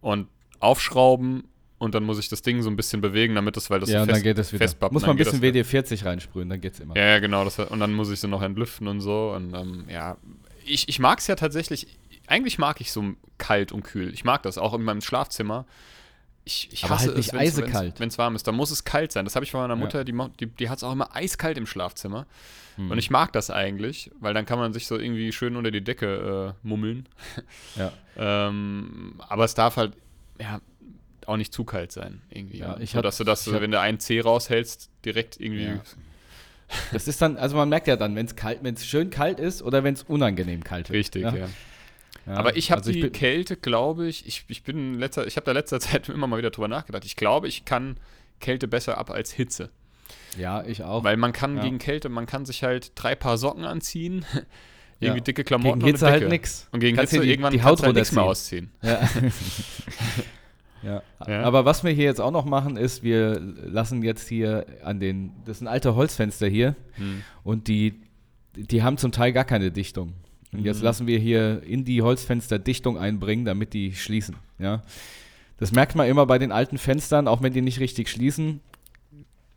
und 0.00 0.28
aufschrauben 0.60 1.48
und 1.84 1.94
dann 1.94 2.02
muss 2.02 2.18
ich 2.18 2.28
das 2.28 2.42
Ding 2.42 2.62
so 2.62 2.70
ein 2.70 2.76
bisschen 2.76 3.00
bewegen, 3.00 3.34
damit 3.34 3.56
das, 3.56 3.70
weil 3.70 3.78
das 3.80 3.88
ja, 3.90 3.98
so 3.98 4.02
und 4.02 4.08
dann 4.08 4.14
fest, 4.16 4.24
geht 4.24 4.38
es 4.38 4.52
wieder. 4.52 4.90
Muss 4.90 5.02
man 5.02 5.10
ein 5.12 5.16
das 5.18 5.28
bisschen 5.30 5.42
wieder. 5.42 5.60
WD-40 5.60 6.04
reinsprühen, 6.04 6.48
dann 6.48 6.60
geht's 6.60 6.80
immer. 6.80 6.96
Ja, 6.96 7.04
ja, 7.06 7.18
genau. 7.20 7.44
Das, 7.44 7.58
und 7.58 7.78
dann 7.80 7.92
muss 7.94 8.10
ich 8.10 8.18
sie 8.20 8.28
noch 8.28 8.42
entlüften 8.42 8.88
und 8.88 9.00
so. 9.00 9.32
Und 9.36 9.54
ähm, 9.54 9.84
ja, 9.88 10.16
ich, 10.64 10.88
ich 10.88 10.98
mag 10.98 11.18
es 11.20 11.26
ja 11.26 11.36
tatsächlich. 11.36 11.86
Eigentlich 12.26 12.58
mag 12.58 12.80
ich 12.80 12.90
so 12.90 13.04
kalt 13.38 13.70
und 13.70 13.82
kühl. 13.84 14.12
Ich 14.14 14.24
mag 14.24 14.42
das 14.42 14.56
auch 14.58 14.72
in 14.74 14.82
meinem 14.82 15.02
Schlafzimmer. 15.02 15.66
Ich, 16.46 16.68
ich 16.72 16.88
hasse 16.90 17.06
halt 17.06 17.16
nicht 17.16 17.28
es, 17.28 17.32
wenn's- 17.32 17.58
eisekalt. 17.58 18.00
Wenn 18.00 18.08
es 18.08 18.18
warm 18.18 18.34
ist, 18.36 18.46
dann 18.46 18.54
muss 18.54 18.70
es 18.70 18.84
kalt 18.84 19.12
sein. 19.12 19.24
Das 19.24 19.34
habe 19.34 19.44
ich 19.44 19.50
von 19.50 19.60
meiner 19.60 19.74
Ja. 19.74 19.80
Mutter, 19.80 20.04
die, 20.04 20.12
mo- 20.12 20.28
die, 20.40 20.46
die 20.46 20.68
hat 20.68 20.76
es 20.78 20.84
auch 20.84 20.92
immer 20.92 21.14
eiskalt 21.16 21.56
im 21.56 21.66
Schlafzimmer. 21.66 22.26
Hm. 22.76 22.90
Und 22.90 22.98
ich 22.98 23.08
mag 23.10 23.32
das 23.32 23.50
eigentlich, 23.50 24.10
weil 24.20 24.34
dann 24.34 24.44
kann 24.44 24.58
man 24.58 24.72
sich 24.74 24.86
so 24.86 24.98
irgendwie 24.98 25.32
schön 25.32 25.56
unter 25.56 25.70
die 25.70 25.82
Decke 25.82 26.54
äh, 26.62 26.66
mummeln. 26.66 27.08
Ja. 27.76 27.92
Ähm, 28.16 29.14
aber 29.28 29.44
es 29.44 29.54
darf 29.54 29.76
halt, 29.76 29.94
ja, 30.40 30.60
auch 31.28 31.36
nicht 31.36 31.52
zu 31.52 31.64
kalt 31.64 31.92
sein, 31.92 32.20
irgendwie. 32.30 32.58
Ja, 32.58 32.74
Ja, 32.74 32.80
ich 32.80 32.90
so, 32.90 32.96
hab- 32.96 33.02
dass 33.04 33.16
du 33.18 33.24
das, 33.24 33.46
ich 33.46 33.52
wenn 33.52 33.70
du 33.70 33.80
einen 33.80 33.98
C 34.00 34.20
raushältst, 34.20 34.90
direkt 35.04 35.40
irgendwie. 35.40 35.64
Ja. 35.64 35.80
Das 36.92 37.06
ist 37.06 37.20
dann, 37.20 37.36
also 37.36 37.56
man 37.56 37.68
merkt 37.68 37.86
ja 37.88 37.94
dann, 37.96 38.16
wenn 38.16 38.24
es 38.26 38.36
kalt, 38.36 38.60
wenn 38.62 38.74
es 38.74 38.86
schön 38.86 39.10
kalt 39.10 39.38
ist 39.38 39.62
oder 39.62 39.84
wenn 39.84 39.94
es 39.94 40.02
unangenehm 40.02 40.64
kalt 40.64 40.88
wird. 40.88 40.98
Richtig, 40.98 41.22
ja. 41.22 41.34
ja. 41.36 41.48
Ja, 42.26 42.32
Aber 42.36 42.56
ich 42.56 42.70
habe 42.70 42.80
also 42.80 42.90
die 42.90 43.02
bin- 43.02 43.12
Kälte, 43.12 43.54
glaube 43.56 44.08
ich, 44.08 44.26
ich, 44.26 44.44
ich 44.48 44.62
bin 44.62 44.94
in 44.94 44.98
letzter, 44.98 45.26
ich 45.26 45.36
habe 45.36 45.44
da 45.44 45.52
letzter 45.52 45.78
Zeit 45.80 46.08
immer 46.08 46.26
mal 46.26 46.38
wieder 46.38 46.50
drüber 46.50 46.66
nachgedacht. 46.68 47.04
Ich 47.04 47.16
glaube, 47.16 47.48
ich 47.48 47.66
kann 47.66 47.98
Kälte 48.40 48.66
besser 48.66 48.96
ab 48.96 49.10
als 49.10 49.30
Hitze. 49.30 49.68
Ja, 50.38 50.64
ich 50.64 50.82
auch. 50.82 51.04
Weil 51.04 51.18
man 51.18 51.32
kann 51.34 51.58
Ja. 51.58 51.64
gegen 51.64 51.78
Kälte, 51.78 52.08
man 52.08 52.24
kann 52.26 52.46
sich 52.46 52.64
halt 52.64 52.92
drei 52.94 53.14
Paar 53.14 53.36
Socken 53.36 53.64
anziehen, 53.66 54.24
Ja. 55.00 55.08
irgendwie 55.08 55.20
dicke 55.22 55.44
Klamotten 55.44 55.80
Gegen 55.80 55.90
Hitze 55.92 56.06
und 56.06 56.12
eine 56.12 56.20
halt 56.22 56.30
nix. 56.30 56.66
Und 56.72 56.80
gegen 56.80 56.96
Kannst 56.96 57.12
Hitze 57.12 57.24
die- 57.24 57.30
irgendwann 57.30 57.52
die 57.52 57.58
kannst 57.58 57.82
Haut 57.82 57.86
halt 57.86 57.94
nichts 57.96 58.12
mehr 58.12 58.24
runterziehen. 58.24 58.70
ausziehen. 58.80 59.10
Ja. 59.20 59.30
Ja. 60.84 61.02
Ja. 61.26 61.42
Aber 61.42 61.64
was 61.64 61.82
wir 61.84 61.90
hier 61.92 62.04
jetzt 62.04 62.20
auch 62.20 62.30
noch 62.30 62.44
machen, 62.44 62.76
ist, 62.76 63.02
wir 63.02 63.40
lassen 63.40 64.02
jetzt 64.02 64.28
hier 64.28 64.66
an 64.82 65.00
den, 65.00 65.32
das 65.44 65.58
sind 65.60 65.68
alte 65.68 65.94
Holzfenster 65.94 66.46
hier 66.46 66.76
Hm. 66.96 67.22
und 67.42 67.68
die, 67.68 67.94
die 68.54 68.82
haben 68.82 68.96
zum 68.98 69.10
Teil 69.12 69.32
gar 69.32 69.44
keine 69.44 69.70
Dichtung. 69.70 70.12
Und 70.52 70.64
jetzt 70.64 70.78
Mhm. 70.78 70.84
lassen 70.84 71.06
wir 71.08 71.18
hier 71.18 71.62
in 71.64 71.84
die 71.84 72.02
Holzfenster 72.02 72.58
Dichtung 72.60 72.96
einbringen, 72.96 73.44
damit 73.44 73.72
die 73.74 73.92
schließen. 73.94 74.36
Ja. 74.60 74.82
Das 75.58 75.72
merkt 75.72 75.96
man 75.96 76.06
immer 76.08 76.26
bei 76.26 76.38
den 76.38 76.52
alten 76.52 76.78
Fenstern, 76.78 77.26
auch 77.26 77.42
wenn 77.42 77.52
die 77.52 77.60
nicht 77.62 77.80
richtig 77.80 78.08
schließen. 78.08 78.60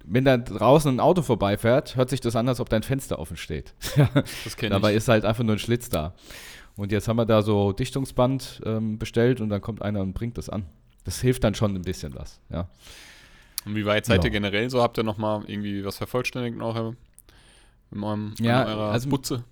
Wenn 0.09 0.23
da 0.25 0.37
draußen 0.37 0.89
ein 0.95 0.99
Auto 0.99 1.21
vorbeifährt, 1.21 1.95
hört 1.97 2.09
sich 2.09 2.21
das 2.21 2.35
an, 2.35 2.47
als 2.47 2.59
ob 2.59 2.69
dein 2.69 2.81
Fenster 2.81 3.19
offen 3.19 3.35
steht. 3.37 3.73
Das 4.43 4.55
kenne 4.57 4.71
Dabei 4.71 4.91
ich. 4.91 4.97
ist 4.97 5.07
halt 5.09 5.25
einfach 5.25 5.43
nur 5.43 5.55
ein 5.55 5.59
Schlitz 5.59 5.89
da. 5.89 6.13
Und 6.77 6.91
jetzt 6.91 7.07
haben 7.07 7.17
wir 7.17 7.25
da 7.25 7.41
so 7.41 7.73
Dichtungsband 7.73 8.61
ähm, 8.65 8.97
bestellt 8.99 9.41
und 9.41 9.49
dann 9.49 9.61
kommt 9.61 9.81
einer 9.81 10.01
und 10.01 10.13
bringt 10.13 10.37
das 10.37 10.47
an. 10.49 10.65
Das 11.07 11.21
hilft 11.21 11.45
dann 11.45 11.55
schon 11.55 11.73
ein 11.73 11.83
bisschen 11.83 12.13
was, 12.15 12.41
ja. 12.49 12.67
Und 13.65 13.75
wie 13.75 13.85
weit 13.85 14.05
seid 14.05 14.19
Ja. 14.19 14.25
ihr 14.25 14.31
generell 14.31 14.69
so? 14.69 14.81
Habt 14.81 14.97
ihr 14.97 15.03
noch 15.05 15.17
mal 15.17 15.41
irgendwie 15.47 15.85
was 15.85 15.95
vervollständigt 15.95 16.61
eurem, 16.61 16.97
in 17.93 18.03
eurem 18.03 18.33
Ja, 18.41 18.63
in 18.63 18.67
eurer 18.67 18.91
also- 18.91 19.07
Butze? 19.09 19.45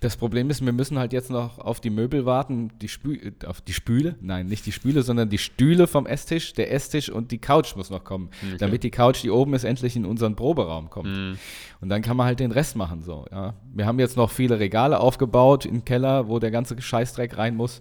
Das 0.00 0.16
Problem 0.16 0.50
ist, 0.50 0.64
wir 0.64 0.72
müssen 0.72 0.98
halt 0.98 1.12
jetzt 1.12 1.30
noch 1.30 1.58
auf 1.60 1.80
die 1.80 1.90
Möbel 1.90 2.26
warten, 2.26 2.70
die 2.80 2.88
Spü 2.88 3.14
äh, 3.14 3.46
auf 3.46 3.60
die 3.60 3.72
Spüle, 3.72 4.16
nein, 4.20 4.46
nicht 4.46 4.66
die 4.66 4.72
Spüle, 4.72 5.02
sondern 5.02 5.30
die 5.30 5.38
Stühle 5.38 5.86
vom 5.86 6.06
Esstisch, 6.06 6.52
der 6.54 6.72
Esstisch 6.72 7.08
und 7.08 7.30
die 7.30 7.38
Couch 7.38 7.76
muss 7.76 7.88
noch 7.88 8.02
kommen, 8.02 8.28
Okay. 8.44 8.56
damit 8.58 8.82
die 8.82 8.90
Couch, 8.90 9.22
die 9.22 9.30
oben 9.30 9.54
ist, 9.54 9.62
endlich 9.64 9.94
in 9.94 10.04
unseren 10.04 10.34
Proberaum 10.34 10.90
kommt. 10.90 11.06
Hm. 11.16 11.38
Und 11.80 11.88
dann 11.88 12.02
kann 12.02 12.16
man 12.16 12.26
halt 12.26 12.40
den 12.40 12.50
Rest 12.50 12.74
machen 12.76 13.02
so, 13.02 13.26
ja. 13.30 13.54
Wir 13.72 13.86
haben 13.86 13.98
jetzt 14.00 14.16
noch 14.16 14.30
viele 14.32 14.58
Regale 14.58 14.98
aufgebaut 14.98 15.64
im 15.66 15.84
Keller, 15.84 16.26
wo 16.28 16.40
der 16.40 16.50
ganze 16.50 16.80
Scheißdreck 16.80 17.38
rein 17.38 17.54
muss. 17.56 17.80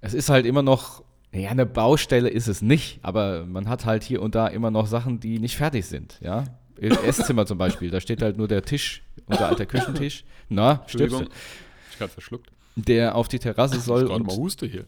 Es 0.00 0.14
ist 0.14 0.30
halt 0.30 0.46
immer 0.46 0.62
noch, 0.62 1.04
ja, 1.32 1.50
eine 1.50 1.66
Baustelle 1.66 2.28
ist 2.28 2.46
es 2.46 2.62
nicht, 2.62 2.98
aber 3.02 3.46
man 3.46 3.68
hat 3.68 3.86
halt 3.86 4.02
hier 4.02 4.20
und 4.22 4.34
da 4.34 4.48
immer 4.48 4.70
noch 4.70 4.86
Sachen, 4.86 5.18
die 5.20 5.38
nicht 5.38 5.56
fertig 5.56 5.86
sind, 5.86 6.18
ja. 6.20 6.44
Im 6.78 6.92
Esszimmer 7.04 7.46
zum 7.46 7.58
Beispiel, 7.58 7.90
da 7.90 8.00
steht 8.00 8.22
halt 8.22 8.36
nur 8.36 8.48
der 8.48 8.62
Tisch, 8.62 9.02
unser 9.26 9.48
alter 9.48 9.66
Küchentisch. 9.66 10.24
Na, 10.48 10.80
Entschuldigung. 10.82 11.28
Ich 11.90 11.98
gerade 11.98 12.12
verschluckt. 12.12 12.50
Der 12.76 13.14
auf 13.14 13.28
die 13.28 13.38
Terrasse 13.38 13.76
Ich 13.76 13.82
soll 13.82 14.04
mal 14.04 14.14
und 14.14 14.26
Huste 14.28 14.66
hier. 14.66 14.86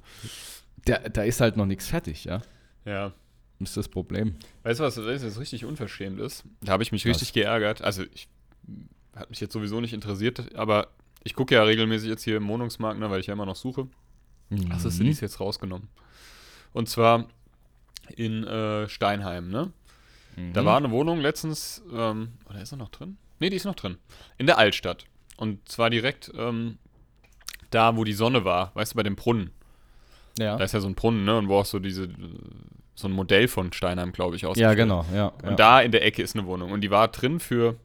der, 0.87 1.09
da 1.11 1.22
ist 1.22 1.40
halt 1.40 1.57
noch 1.57 1.66
nichts 1.66 1.87
fertig, 1.87 2.24
ja. 2.24 2.42
Ja. 2.85 3.12
Das 3.61 3.70
ist 3.70 3.76
das 3.76 3.88
Problem. 3.88 4.35
Weißt 4.62 4.80
du, 4.80 4.85
was 4.85 4.96
jetzt 4.96 5.38
richtig 5.38 5.64
unverschämt 5.64 6.20
ist? 6.20 6.44
Da 6.61 6.72
habe 6.72 6.83
ich 6.83 6.92
mich 6.92 7.04
Was? 7.04 7.11
richtig 7.11 7.33
geärgert. 7.33 7.83
Also, 7.83 8.02
ich 8.12 8.28
hat 9.14 9.30
mich 9.30 9.40
jetzt 9.40 9.52
sowieso 9.52 9.80
nicht 9.80 9.92
interessiert, 9.92 10.54
aber 10.57 10.88
ich 11.22 11.35
gucke 11.35 11.54
ja 11.54 11.62
regelmäßig 11.62 12.09
jetzt 12.09 12.24
hier 12.24 12.37
im 12.37 12.48
Wohnungsmarkt, 12.48 12.98
ne, 12.98 13.11
weil 13.11 13.20
ich 13.20 13.26
ja 13.26 13.35
immer 13.35 13.46
noch 13.46 13.57
suche. 13.57 13.87
Ach, 14.70 14.83
das 14.83 14.98
ist 14.98 15.20
jetzt 15.20 15.40
rausgenommen. 15.40 15.88
Und 16.74 16.88
zwar 16.90 17.28
in 18.14 18.44
äh, 18.44 18.87
Steinheim, 18.90 19.48
ne? 19.48 19.72
Da 20.52 20.62
Mhm. 20.62 20.66
war 20.66 20.76
eine 20.76 20.90
Wohnung 20.90 21.20
letztens, 21.20 21.80
ähm, 21.92 22.32
oder 22.50 22.60
ist 22.60 22.72
er 22.72 22.76
noch 22.76 22.88
drin? 22.88 23.16
Ne, 23.38 23.50
die 23.50 23.56
ist 23.56 23.64
noch 23.64 23.76
drin. 23.76 23.98
In 24.37 24.46
der 24.46 24.58
Altstadt. 24.58 25.06
Und 25.37 25.66
zwar 25.68 25.90
direkt 25.90 26.32
ähm, 26.37 26.78
da, 27.70 27.96
wo 27.96 28.02
die 28.04 28.12
Sonne 28.12 28.44
war, 28.44 28.72
weißt 28.74 28.92
du, 28.92 28.96
bei 28.96 29.02
dem 29.04 29.14
Brunnen. 29.16 29.50
Ja, 30.38 30.56
Da 30.56 30.64
ist 30.64 30.72
ja 30.74 30.80
so 30.80 30.88
ein 30.88 30.96
Brunnen, 30.96 31.24
ne? 31.24 31.38
Und 31.38 31.48
wo 31.48 31.58
auch 31.58 31.64
so 31.64 31.78
diese, 31.78 32.08
so 32.96 33.06
ein 33.06 33.12
Modell 33.12 33.46
von 33.46 33.72
Steinheim, 33.72 34.12
glaube 34.12 34.34
ich, 34.34 34.42
ja 34.42 34.48
ausgestellt 34.48 34.76
genau, 34.76 35.06
ja. 35.14 35.28
und 35.28 35.50
ja. 35.50 35.54
da 35.54 35.80
in 35.80 35.92
der 35.92 36.04
Ecke 36.04 36.20
ist 36.22 36.37
eine 36.37 36.46
Wohnung. 36.46 36.72
Und 36.72 36.80
die 36.80 36.90
war 36.90 37.06
drin 37.08 37.38
für, 37.38 37.76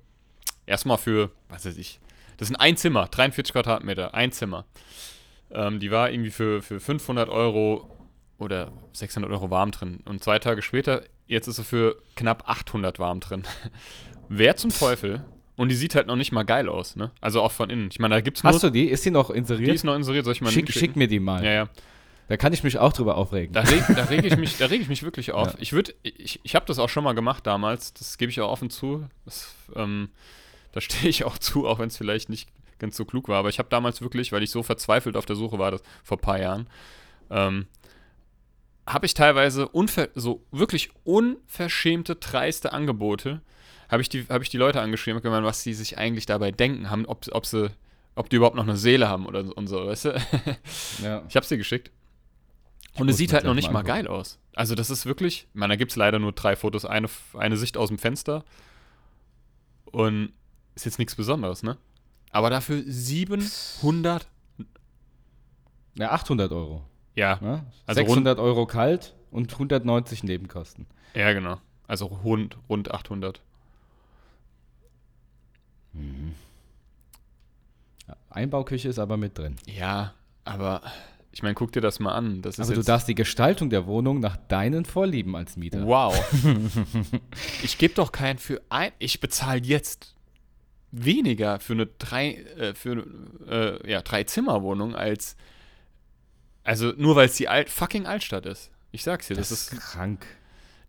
erstmal 0.65 0.97
für, 0.97 1.30
was 1.49 1.65
weiß 1.65 1.78
ich, 1.78 1.99
das 2.38 2.47
sind 2.47 2.58
ein 2.58 2.78
Zimmer, 2.78 3.08
43 3.08 3.54
Quadratmeter, 3.54 4.15
ein 4.15 4.32
Zimmer. 4.32 4.65
Ähm, 5.52 5.79
die 5.79 5.92
war 5.92 6.10
irgendwie 6.10 6.31
für, 6.31 6.63
für 6.63 6.79
500 6.79 7.29
Euro 7.29 7.90
oder 8.40 8.71
600 8.94 9.31
Euro 9.31 9.52
warm 9.52 9.71
drin. 9.71 10.00
Und 10.06 10.23
zwei 10.23 10.40
Tage 10.40 10.62
später, 10.62 11.04
jetzt 11.27 11.48
ist 11.48 11.58
sie 11.58 11.63
für 11.63 12.02
knapp 12.15 12.44
800 12.48 12.98
warm 12.98 13.19
drin. 13.19 13.44
Wer 14.29 14.56
zum 14.56 14.71
Teufel? 14.71 15.23
Und 15.56 15.69
die 15.69 15.75
sieht 15.75 15.94
halt 15.94 16.08
noch 16.08 16.15
nicht 16.15 16.31
mal 16.31 16.44
geil 16.44 16.69
aus, 16.69 16.96
ne? 16.96 17.12
Also 17.19 17.42
auch 17.42 17.52
von 17.52 17.69
innen. 17.69 17.90
Ich 17.92 18.00
meine, 18.00 18.15
da 18.15 18.21
gibt's 18.21 18.44
nur, 18.44 18.54
Hast 18.54 18.63
du 18.63 18.69
die? 18.69 18.85
Ist 18.85 19.06
die 19.06 19.12
noch 19.12 19.31
die 19.31 19.37
inseriert? 19.37 19.75
ist 19.75 19.83
noch 19.83 19.96
inseriert, 19.96 20.23
soll 20.23 20.33
ich 20.33 20.42
mal 20.42 20.52
Schick, 20.52 20.71
schick 20.71 20.96
mir 20.96 21.08
die 21.08 21.19
mal. 21.19 21.44
Ja, 21.44 21.52
ja. 21.52 21.69
Da 22.29 22.37
kann 22.37 22.54
ich 22.54 22.63
mich 22.63 22.77
auch 22.77 22.94
drüber 22.94 23.17
aufregen. 23.17 23.54
Da 23.54 23.62
reg, 23.62 23.83
da 23.94 24.04
reg 24.06 24.23
ich 24.23 24.37
mich, 24.37 24.58
da 24.58 24.67
reg 24.67 24.81
ich 24.81 24.87
mich 24.87 25.04
wirklich 25.04 25.31
auf. 25.33 25.48
Ja. 25.54 25.60
Ich 25.60 25.73
würde, 25.73 25.96
ich, 26.04 26.40
ich 26.44 26.56
habe 26.56 26.65
das 26.65 26.77
auch 26.77 26.87
schon 26.87 27.04
mal 27.04 27.13
gemacht 27.13 27.46
damals. 27.46 27.94
Das 27.94 28.17
gebe 28.17 28.29
ich 28.29 28.40
auch 28.40 28.52
offen 28.52 28.69
zu. 28.69 29.08
Das, 29.25 29.54
ähm, 29.75 30.10
da 30.71 30.79
stehe 30.79 31.10
ich 31.10 31.25
auch 31.25 31.40
zu, 31.40 31.67
auch 31.67 31.79
wenn 31.79 31.87
es 31.87 31.98
vielleicht 31.98 32.29
nicht 32.29 32.48
ganz 32.77 32.96
so 32.96 33.04
klug 33.04 33.27
war. 33.27 33.40
Aber 33.40 33.50
ich 33.50 33.60
habe 33.60 33.69
damals 33.69 34.02
wirklich, 34.02 34.31
weil 34.31 34.44
ich 34.44 34.52
so 34.52 34.63
verzweifelt 34.63 35.17
auf 35.17 35.25
der 35.25 35.35
Suche 35.35 35.58
war, 35.58 35.71
das 35.71 35.81
vor 36.04 36.17
ein 36.17 36.21
paar 36.21 36.40
Jahren, 36.40 36.67
ähm, 37.31 37.67
habe 38.90 39.06
ich 39.06 39.13
teilweise 39.13 39.69
so 40.15 40.44
wirklich 40.52 40.90
unverschämte, 41.04 42.15
dreiste 42.15 42.73
Angebote. 42.73 43.42
Habe 43.87 44.02
ich, 44.02 44.10
die, 44.10 44.25
hab 44.27 44.42
ich 44.42 44.50
die 44.50 44.58
Leute 44.58 44.81
angeschrieben 44.81 45.21
gemeint, 45.21 45.46
was 45.46 45.63
sie 45.63 45.73
sich 45.73 45.98
eigentlich 45.98 46.25
dabei 46.25 46.52
denken 46.52 46.90
haben, 46.90 47.06
ob, 47.06 47.25
ob, 47.31 47.46
sie, 47.46 47.71
ob 48.15 48.29
die 48.29 48.37
überhaupt 48.37 48.56
noch 48.56 48.63
eine 48.63 48.77
Seele 48.77 49.08
haben 49.08 49.25
oder 49.25 49.46
so, 49.46 49.54
und 49.54 49.67
so, 49.67 49.85
weißt 49.85 50.06
du? 50.06 50.21
Ja. 51.04 51.23
Ich 51.29 51.35
habe 51.35 51.46
sie 51.46 51.58
geschickt. 51.58 51.92
Und 52.96 53.10
es 53.10 53.17
sieht 53.17 53.31
halt 53.31 53.46
noch 53.46 53.54
nicht 53.54 53.67
mal 53.67 53.83
mal 53.83 53.83
geil 53.83 54.08
aus. 54.08 54.40
Also 54.56 54.75
das 54.75 54.90
ist 54.90 55.06
wirklich, 55.06 55.48
ich 55.54 55.56
meine, 55.56 55.73
da 55.73 55.75
gibt 55.77 55.92
es 55.92 55.96
leider 55.96 56.19
nur 56.19 56.31
drei 56.31 56.56
Fotos, 56.56 56.83
eine, 56.83 57.08
eine 57.37 57.58
Sicht 57.58 57.77
aus 57.77 57.90
dem 57.90 58.00
Fenster 58.00 58.44
und 59.85 60.33
ist 60.75 60.85
jetzt 60.85 61.00
nichts 61.00 61.15
Besonderes, 61.15 61.63
ne? 61.63 61.77
Aber 62.31 62.50
dafür 62.50 62.83
700, 62.85 64.27
Ja, 65.96 66.12
800 66.12 66.52
Euro. 66.52 66.83
Ja, 67.16 67.40
Ne? 67.42 67.66
Also 67.86 68.02
600 68.02 68.40
Euro 68.40 68.66
kalt 68.66 69.16
und 69.32 69.52
190 69.52 70.24
Nebenkosten. 70.24 70.86
ja 71.14 71.34
genau. 71.34 71.58
Also 71.88 72.06
rund, 72.06 72.58
rund 72.70 72.92
800. 72.92 73.42
Ja, 78.08 78.16
Einbauküche 78.30 78.90
ist 78.90 79.00
aber 79.00 79.18
mit 79.18 79.38
drin. 79.38 79.56
Ja, 79.66 80.14
aber 80.46 80.82
ich 81.32 81.44
meine, 81.44 81.56
guck 81.56 81.72
dir 81.72 81.82
das 81.82 82.00
mal 82.00 82.14
an. 82.14 82.42
Das 82.42 82.60
Aber 82.60 82.74
du 82.74 82.82
darfst 82.82 83.08
die 83.08 83.16
Gestaltung 83.16 83.70
der 83.70 83.86
Wohnung 83.86 84.20
nach 84.20 84.36
deinen 84.36 84.86
Vorlieben 84.86 85.36
als 85.36 85.58
Mieter. 85.58 85.86
Wow. 85.86 86.14
ich 87.64 87.78
gebe 87.78 87.94
doch 87.94 88.12
keinen 88.12 88.40
für 88.40 88.62
ein. 88.70 88.92
Ich 89.00 89.20
bezahle 89.20 89.62
jetzt 89.62 90.16
weniger 90.92 91.60
für 91.60 91.74
eine 91.74 91.86
drei, 91.86 92.34
äh, 92.34 92.74
für 92.74 93.06
äh, 93.48 93.90
ja, 93.90 94.02
drei 94.02 94.24
Zimmerwohnung 94.24 94.96
als 94.96 95.36
also 96.64 96.94
nur 96.98 97.16
weil 97.16 97.28
es 97.28 97.36
die 97.36 97.48
Alt, 97.48 97.70
fucking 97.70 98.06
Altstadt 98.06 98.46
ist. 98.46 98.72
Ich 98.92 99.04
sag's 99.04 99.28
dir, 99.28 99.36
das, 99.36 99.52
ist 99.52 99.72
krank. 99.72 100.26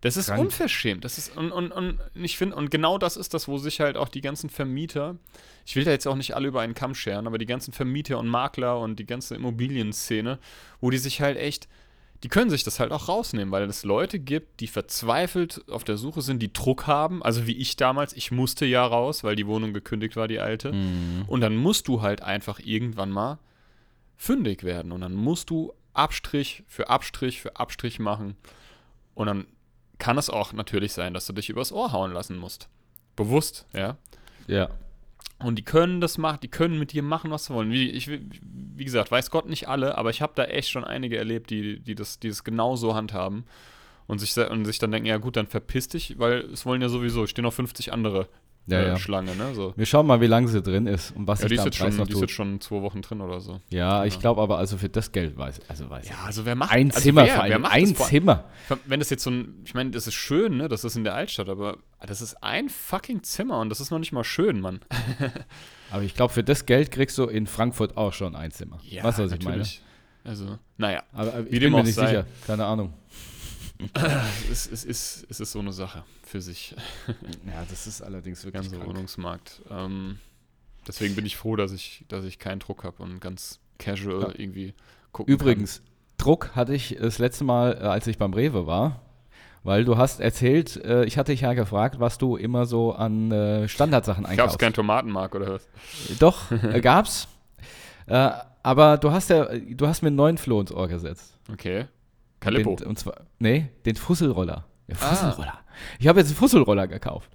das 0.01 0.17
ist 0.17 0.27
krank. 0.27 0.41
unverschämt. 0.41 1.05
Das 1.05 1.17
ist 1.17 1.35
und, 1.37 1.51
und, 1.51 1.71
und 1.71 1.99
ich 2.15 2.37
finde 2.37 2.55
und 2.55 2.71
genau 2.71 2.97
das 2.97 3.17
ist 3.17 3.33
das, 3.33 3.47
wo 3.47 3.57
sich 3.57 3.79
halt 3.79 3.97
auch 3.97 4.09
die 4.09 4.21
ganzen 4.21 4.49
Vermieter, 4.49 5.17
ich 5.65 5.75
will 5.75 5.83
da 5.83 5.91
jetzt 5.91 6.07
auch 6.07 6.15
nicht 6.15 6.35
alle 6.35 6.47
über 6.47 6.61
einen 6.61 6.73
Kamm 6.73 6.95
scheren, 6.95 7.27
aber 7.27 7.37
die 7.37 7.45
ganzen 7.45 7.73
Vermieter 7.73 8.17
und 8.17 8.27
Makler 8.27 8.79
und 8.79 8.97
die 8.97 9.05
ganze 9.05 9.35
Immobilienszene, 9.35 10.39
wo 10.79 10.89
die 10.89 10.97
sich 10.97 11.21
halt 11.21 11.37
echt 11.37 11.67
die 12.23 12.29
können 12.29 12.51
sich 12.51 12.63
das 12.63 12.79
halt 12.79 12.91
auch 12.91 13.07
rausnehmen, 13.07 13.51
weil 13.51 13.63
es 13.63 13.83
Leute 13.83 14.19
gibt, 14.19 14.59
die 14.59 14.67
verzweifelt 14.67 15.63
auf 15.69 15.83
der 15.83 15.97
Suche 15.97 16.21
sind, 16.21 16.39
die 16.39 16.53
Druck 16.53 16.85
haben, 16.85 17.23
also 17.23 17.47
wie 17.47 17.57
ich 17.57 17.77
damals, 17.77 18.13
ich 18.13 18.31
musste 18.31 18.65
ja 18.65 18.85
raus, 18.85 19.23
weil 19.23 19.35
die 19.35 19.47
Wohnung 19.47 19.73
gekündigt 19.73 20.15
war, 20.15 20.27
die 20.27 20.39
alte. 20.39 20.71
Mhm. 20.71 21.23
Und 21.27 21.41
dann 21.41 21.55
musst 21.55 21.87
du 21.87 22.01
halt 22.01 22.21
einfach 22.21 22.59
irgendwann 22.59 23.09
mal 23.09 23.39
fündig 24.21 24.63
werden 24.63 24.91
und 24.91 25.01
dann 25.01 25.15
musst 25.15 25.49
du 25.49 25.73
Abstrich 25.93 26.63
für 26.67 26.89
Abstrich 26.89 27.41
für 27.41 27.55
Abstrich 27.55 27.97
machen 27.97 28.35
und 29.15 29.25
dann 29.25 29.47
kann 29.97 30.19
es 30.19 30.29
auch 30.29 30.53
natürlich 30.53 30.93
sein, 30.93 31.15
dass 31.15 31.25
du 31.25 31.33
dich 31.33 31.49
übers 31.49 31.71
Ohr 31.71 31.91
hauen 31.91 32.13
lassen 32.13 32.37
musst. 32.37 32.69
Bewusst, 33.15 33.65
ja. 33.73 33.97
Ja. 34.45 34.69
Und 35.39 35.55
die 35.55 35.63
können 35.63 36.01
das 36.01 36.19
machen, 36.19 36.37
die 36.43 36.49
können 36.49 36.77
mit 36.77 36.93
dir 36.93 37.01
machen, 37.01 37.31
was 37.31 37.45
sie 37.45 37.53
wollen. 37.55 37.71
Wie, 37.71 37.89
ich, 37.89 38.09
wie 38.11 38.85
gesagt, 38.85 39.09
weiß 39.09 39.31
Gott 39.31 39.49
nicht 39.49 39.67
alle, 39.67 39.97
aber 39.97 40.11
ich 40.11 40.21
habe 40.21 40.33
da 40.35 40.43
echt 40.43 40.69
schon 40.69 40.83
einige 40.83 41.17
erlebt, 41.17 41.49
die, 41.49 41.79
die, 41.79 41.95
das, 41.95 42.19
die 42.19 42.29
das 42.29 42.43
genau 42.43 42.75
so 42.75 42.93
handhaben 42.93 43.45
und 44.05 44.19
sich, 44.19 44.37
und 44.37 44.65
sich 44.65 44.77
dann 44.77 44.91
denken, 44.91 45.07
ja 45.07 45.17
gut, 45.17 45.35
dann 45.35 45.47
verpiss 45.47 45.87
dich, 45.87 46.19
weil 46.19 46.41
es 46.51 46.67
wollen 46.67 46.83
ja 46.83 46.89
sowieso, 46.89 47.25
stehen 47.25 47.43
noch 47.43 47.53
50 47.53 47.91
andere 47.91 48.27
Ja, 48.67 48.79
äh, 48.79 48.87
ja. 48.89 48.97
Schlange, 48.97 49.35
ne? 49.35 49.53
So. 49.55 49.73
Wir 49.75 49.85
schauen 49.87 50.05
mal, 50.05 50.21
wie 50.21 50.27
lange 50.27 50.47
sie 50.47 50.61
drin 50.61 50.85
ist 50.87 51.15
und 51.15 51.27
was 51.27 51.41
Ja, 51.41 51.47
ist, 51.47 51.57
da 51.57 51.61
am 51.61 51.65
jetzt 51.67 51.79
Preis 51.79 51.89
schon, 51.93 51.97
noch 51.97 52.07
die 52.07 52.13
ist 52.13 52.21
jetzt 52.21 52.31
schon 52.31 52.61
zwei 52.61 52.81
Wochen 52.81 53.01
drin 53.01 53.19
oder 53.21 53.41
so. 53.41 53.59
Ja, 53.69 54.05
ich 54.05 54.13
Ja. 54.15 54.19
glaube 54.19 54.41
aber, 54.41 54.57
also 54.59 54.77
für 54.77 54.87
das 54.87 55.11
Geld 55.11 55.35
weiß 55.37 55.61
also 55.67 55.89
weiß 55.89 56.07
Ja, 56.07 56.13
ich. 56.13 56.25
also 56.27 56.45
wer 56.45 56.55
macht 56.55 56.71
Ein 56.71 56.89
also 56.91 57.01
Zimmer 57.01 57.25
wer, 57.25 57.33
vor 57.35 57.43
allem. 57.43 57.61
macht 57.63 57.73
Ein 57.73 57.95
Zimmer. 57.95 58.45
Wenn 58.85 58.99
das 58.99 59.09
jetzt 59.09 59.23
so 59.23 59.31
ein, 59.31 59.61
ich 59.65 59.73
meine, 59.73 59.89
das 59.91 60.05
ist 60.07 60.13
schön, 60.13 60.57
ne? 60.57 60.67
Das 60.67 60.83
ist 60.83 60.95
in 60.95 61.03
der 61.03 61.15
Altstadt, 61.15 61.49
aber 61.49 61.77
das 62.05 62.21
ist 62.21 62.35
ein 62.43 62.69
fucking 62.69 63.23
Zimmer 63.23 63.59
und 63.59 63.69
das 63.69 63.79
ist 63.81 63.89
noch 63.91 63.99
nicht 63.99 64.11
mal 64.11 64.23
schön, 64.23 64.61
Mann. 64.61 64.79
Aber 65.91 66.03
ich 66.03 66.15
glaube, 66.15 66.31
für 66.33 66.43
das 66.43 66.65
Geld 66.65 66.89
kriegst 66.91 67.17
du 67.17 67.25
in 67.25 67.47
Frankfurt 67.47 67.97
auch 67.97 68.13
schon 68.13 68.35
ein 68.35 68.51
Zimmer. 68.51 68.77
weißt 69.01 69.19
du, 69.19 69.23
was 69.25 69.31
ich 69.33 69.43
meine? 69.43 69.65
Also, 70.23 70.57
naja, 70.77 71.03
Aber 71.11 71.45
Wie 71.45 71.49
ich 71.55 71.59
bin 71.59 71.71
mir 71.73 71.79
auch 71.79 71.83
nicht 71.83 71.95
sei. 71.95 72.07
sicher. 72.07 72.25
Keine 72.47 72.63
Ahnung. 72.65 72.93
es, 74.51 74.67
es, 74.71 74.83
ist, 74.85 75.25
es 75.29 75.39
ist 75.39 75.51
so 75.51 75.59
eine 75.59 75.73
Sache 75.73 76.03
für 76.31 76.41
sich, 76.41 76.75
Ja, 77.07 77.63
das 77.69 77.87
ist 77.87 78.01
allerdings 78.01 78.43
wirklich 78.43 78.63
ganze 78.63 78.77
krank. 78.77 78.89
Wohnungsmarkt. 78.89 79.61
Ähm, 79.69 80.17
deswegen 80.87 81.15
bin 81.15 81.25
ich 81.25 81.37
froh, 81.37 81.55
dass 81.55 81.71
ich, 81.71 82.05
dass 82.07 82.25
ich 82.25 82.39
keinen 82.39 82.59
Druck 82.59 82.83
habe 82.83 83.03
und 83.03 83.19
ganz 83.19 83.59
casual 83.77 84.21
Ja. 84.21 84.39
irgendwie 84.39 84.73
gucken 85.11 85.33
Übrigens, 85.33 85.81
Druck 86.17 86.55
hatte 86.55 86.73
ich 86.73 86.97
das 86.99 87.19
letzte 87.19 87.43
Mal, 87.43 87.73
äh, 87.73 87.85
als 87.85 88.07
ich 88.07 88.17
beim 88.17 88.33
Rewe 88.33 88.65
war, 88.67 89.01
weil 89.63 89.85
du 89.85 89.97
hast 89.97 90.19
erzählt, 90.19 90.75
äh, 90.77 91.03
ich 91.05 91.17
hatte 91.17 91.31
dich 91.31 91.41
ja 91.41 91.53
gefragt, 91.53 91.99
was 91.99 92.17
du 92.17 92.35
immer 92.35 92.65
so 92.65 92.93
an 92.93 93.31
äh, 93.31 93.67
Standardsachen 93.67 94.23
kann. 94.23 94.35
Gab 94.37 94.47
es 94.47 94.53
einkaufst. 94.53 94.59
keinen 94.59 94.73
Tomatenmark 94.73 95.35
oder 95.35 95.53
was? 95.53 95.67
Doch, 96.19 96.45
gab's. 96.81 97.27
Äh, 98.07 98.31
aber 98.63 98.97
du 98.97 99.11
hast 99.11 99.29
ja, 99.29 99.45
du 99.57 99.87
hast 99.87 100.01
mir 100.01 100.07
einen 100.07 100.15
neuen 100.15 100.37
Floh 100.37 100.61
ins 100.61 100.71
Ohr 100.71 100.87
gesetzt. 100.87 101.37
Okay. 101.51 101.85
Calippo. 102.39 102.75
Den, 102.75 102.87
und 102.87 102.99
zwar, 102.99 103.21
nee, 103.39 103.69
den 103.85 103.95
Fusselroller. 103.95 104.65
Ah. 104.99 105.15
Fusselroller. 105.15 105.59
Ich 105.99 106.07
habe 106.07 106.19
jetzt 106.19 106.29
einen 106.29 106.37
Fusselroller 106.37 106.87
gekauft. 106.87 107.29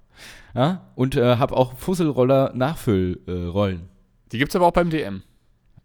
Ja, 0.55 0.87
und 0.95 1.15
äh, 1.15 1.37
habe 1.37 1.55
auch 1.55 1.73
Fusselroller-Nachfüllrollen. 1.77 3.89
Die 4.31 4.37
gibt 4.37 4.51
es 4.51 4.55
aber 4.55 4.67
auch 4.67 4.71
beim 4.73 4.89
DM. 4.89 5.23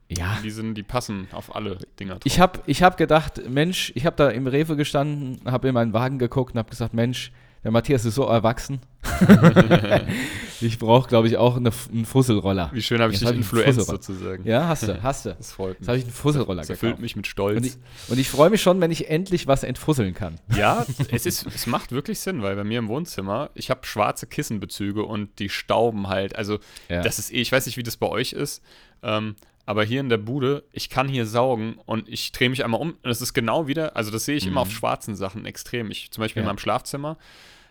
ja. 0.08 0.38
Die, 0.42 0.50
sind, 0.50 0.74
die 0.74 0.82
passen 0.82 1.28
auf 1.32 1.54
alle 1.54 1.78
Dinger 1.98 2.14
drauf. 2.14 2.22
Ich 2.24 2.40
habe 2.40 2.60
ich 2.66 2.82
hab 2.82 2.96
gedacht, 2.96 3.42
Mensch, 3.48 3.92
ich 3.94 4.06
habe 4.06 4.16
da 4.16 4.28
im 4.30 4.46
Rewe 4.46 4.76
gestanden, 4.76 5.40
habe 5.50 5.68
in 5.68 5.74
meinen 5.74 5.92
Wagen 5.92 6.18
geguckt 6.18 6.54
und 6.54 6.58
habe 6.58 6.70
gesagt, 6.70 6.94
Mensch, 6.94 7.32
der 7.64 7.70
Matthias 7.70 8.04
ist 8.04 8.14
so 8.16 8.24
erwachsen. 8.24 8.80
ich 10.60 10.78
brauche, 10.78 11.08
glaube 11.08 11.26
ich, 11.28 11.36
auch 11.36 11.56
eine, 11.56 11.70
einen 11.92 12.04
Fusselroller. 12.04 12.70
Wie 12.72 12.82
schön 12.82 13.00
habe 13.00 13.12
ich 13.12 13.20
Jetzt 13.20 13.28
dich 13.28 13.38
ich 13.38 13.44
influenzt 13.44 13.86
sozusagen. 13.86 14.44
Ja, 14.46 14.68
hast 14.68 14.84
du, 14.86 15.02
hast 15.02 15.26
du. 15.26 15.34
Das 15.34 15.52
freut 15.52 15.78
Jetzt 15.78 15.88
habe 15.88 15.96
mich. 15.98 16.04
ich 16.04 16.08
einen 16.08 16.14
Fusselroller 16.16 16.60
Das 16.62 16.70
erfüllt 16.70 16.92
gekauft. 16.92 17.02
mich 17.02 17.16
mit 17.16 17.26
Und 17.26 17.30
Stolz. 17.30 17.66
ich, 17.66 17.76
und 18.08 18.18
ich 18.18 18.28
freue 18.28 18.50
mich 18.50 18.62
schon, 18.62 18.80
wenn 18.80 18.90
ich 18.90 19.08
endlich 19.08 19.46
was 19.46 19.62
entfusseln 19.64 20.14
kann. 20.14 20.38
Ja, 20.56 20.84
es, 21.10 21.26
ist, 21.26 21.46
es 21.46 21.66
macht 21.66 21.92
wirklich 21.92 22.20
Sinn, 22.20 22.42
weil 22.42 22.56
bei 22.56 22.64
mir 22.64 22.78
im 22.78 22.88
Wohnzimmer, 22.88 23.50
ich 23.54 23.70
habe 23.70 23.84
schwarze 23.86 24.26
Kissenbezüge 24.26 25.02
und 25.04 25.38
die 25.38 25.48
stauben 25.48 26.08
halt. 26.08 26.36
Also, 26.36 26.58
Ja. 26.88 27.02
das 27.02 27.18
ist 27.18 27.32
eh, 27.32 27.40
ich 27.40 27.50
weiß 27.52 27.66
nicht, 27.66 27.76
wie 27.76 27.82
das 27.82 27.96
bei 27.96 28.08
euch 28.08 28.32
ist, 28.32 28.62
ähm, 29.02 29.34
aber 29.66 29.84
hier 29.84 30.00
in 30.00 30.08
der 30.08 30.16
Bude, 30.18 30.64
ich 30.72 30.90
kann 30.90 31.08
hier 31.08 31.24
saugen 31.26 31.74
und 31.86 32.08
ich 32.08 32.32
drehe 32.32 32.50
mich 32.50 32.64
einmal 32.64 32.80
um 32.80 32.90
und 33.02 33.10
es 33.10 33.20
ist 33.22 33.32
genau 33.34 33.66
wieder, 33.68 33.96
also 33.96 34.10
das 34.10 34.24
sehe 34.24 34.36
ich 34.36 34.46
immer 34.46 34.60
auf 34.62 34.70
schwarzen 34.72 35.14
Sachen 35.14 35.46
extrem. 35.46 35.90
Ich, 35.90 36.10
zum 36.10 36.22
Beispiel 36.22 36.40
in 36.40 36.44
Mhm. 36.44 36.48
Ja. 36.48 36.52
meinem 36.52 36.58
Schlafzimmer, 36.58 37.16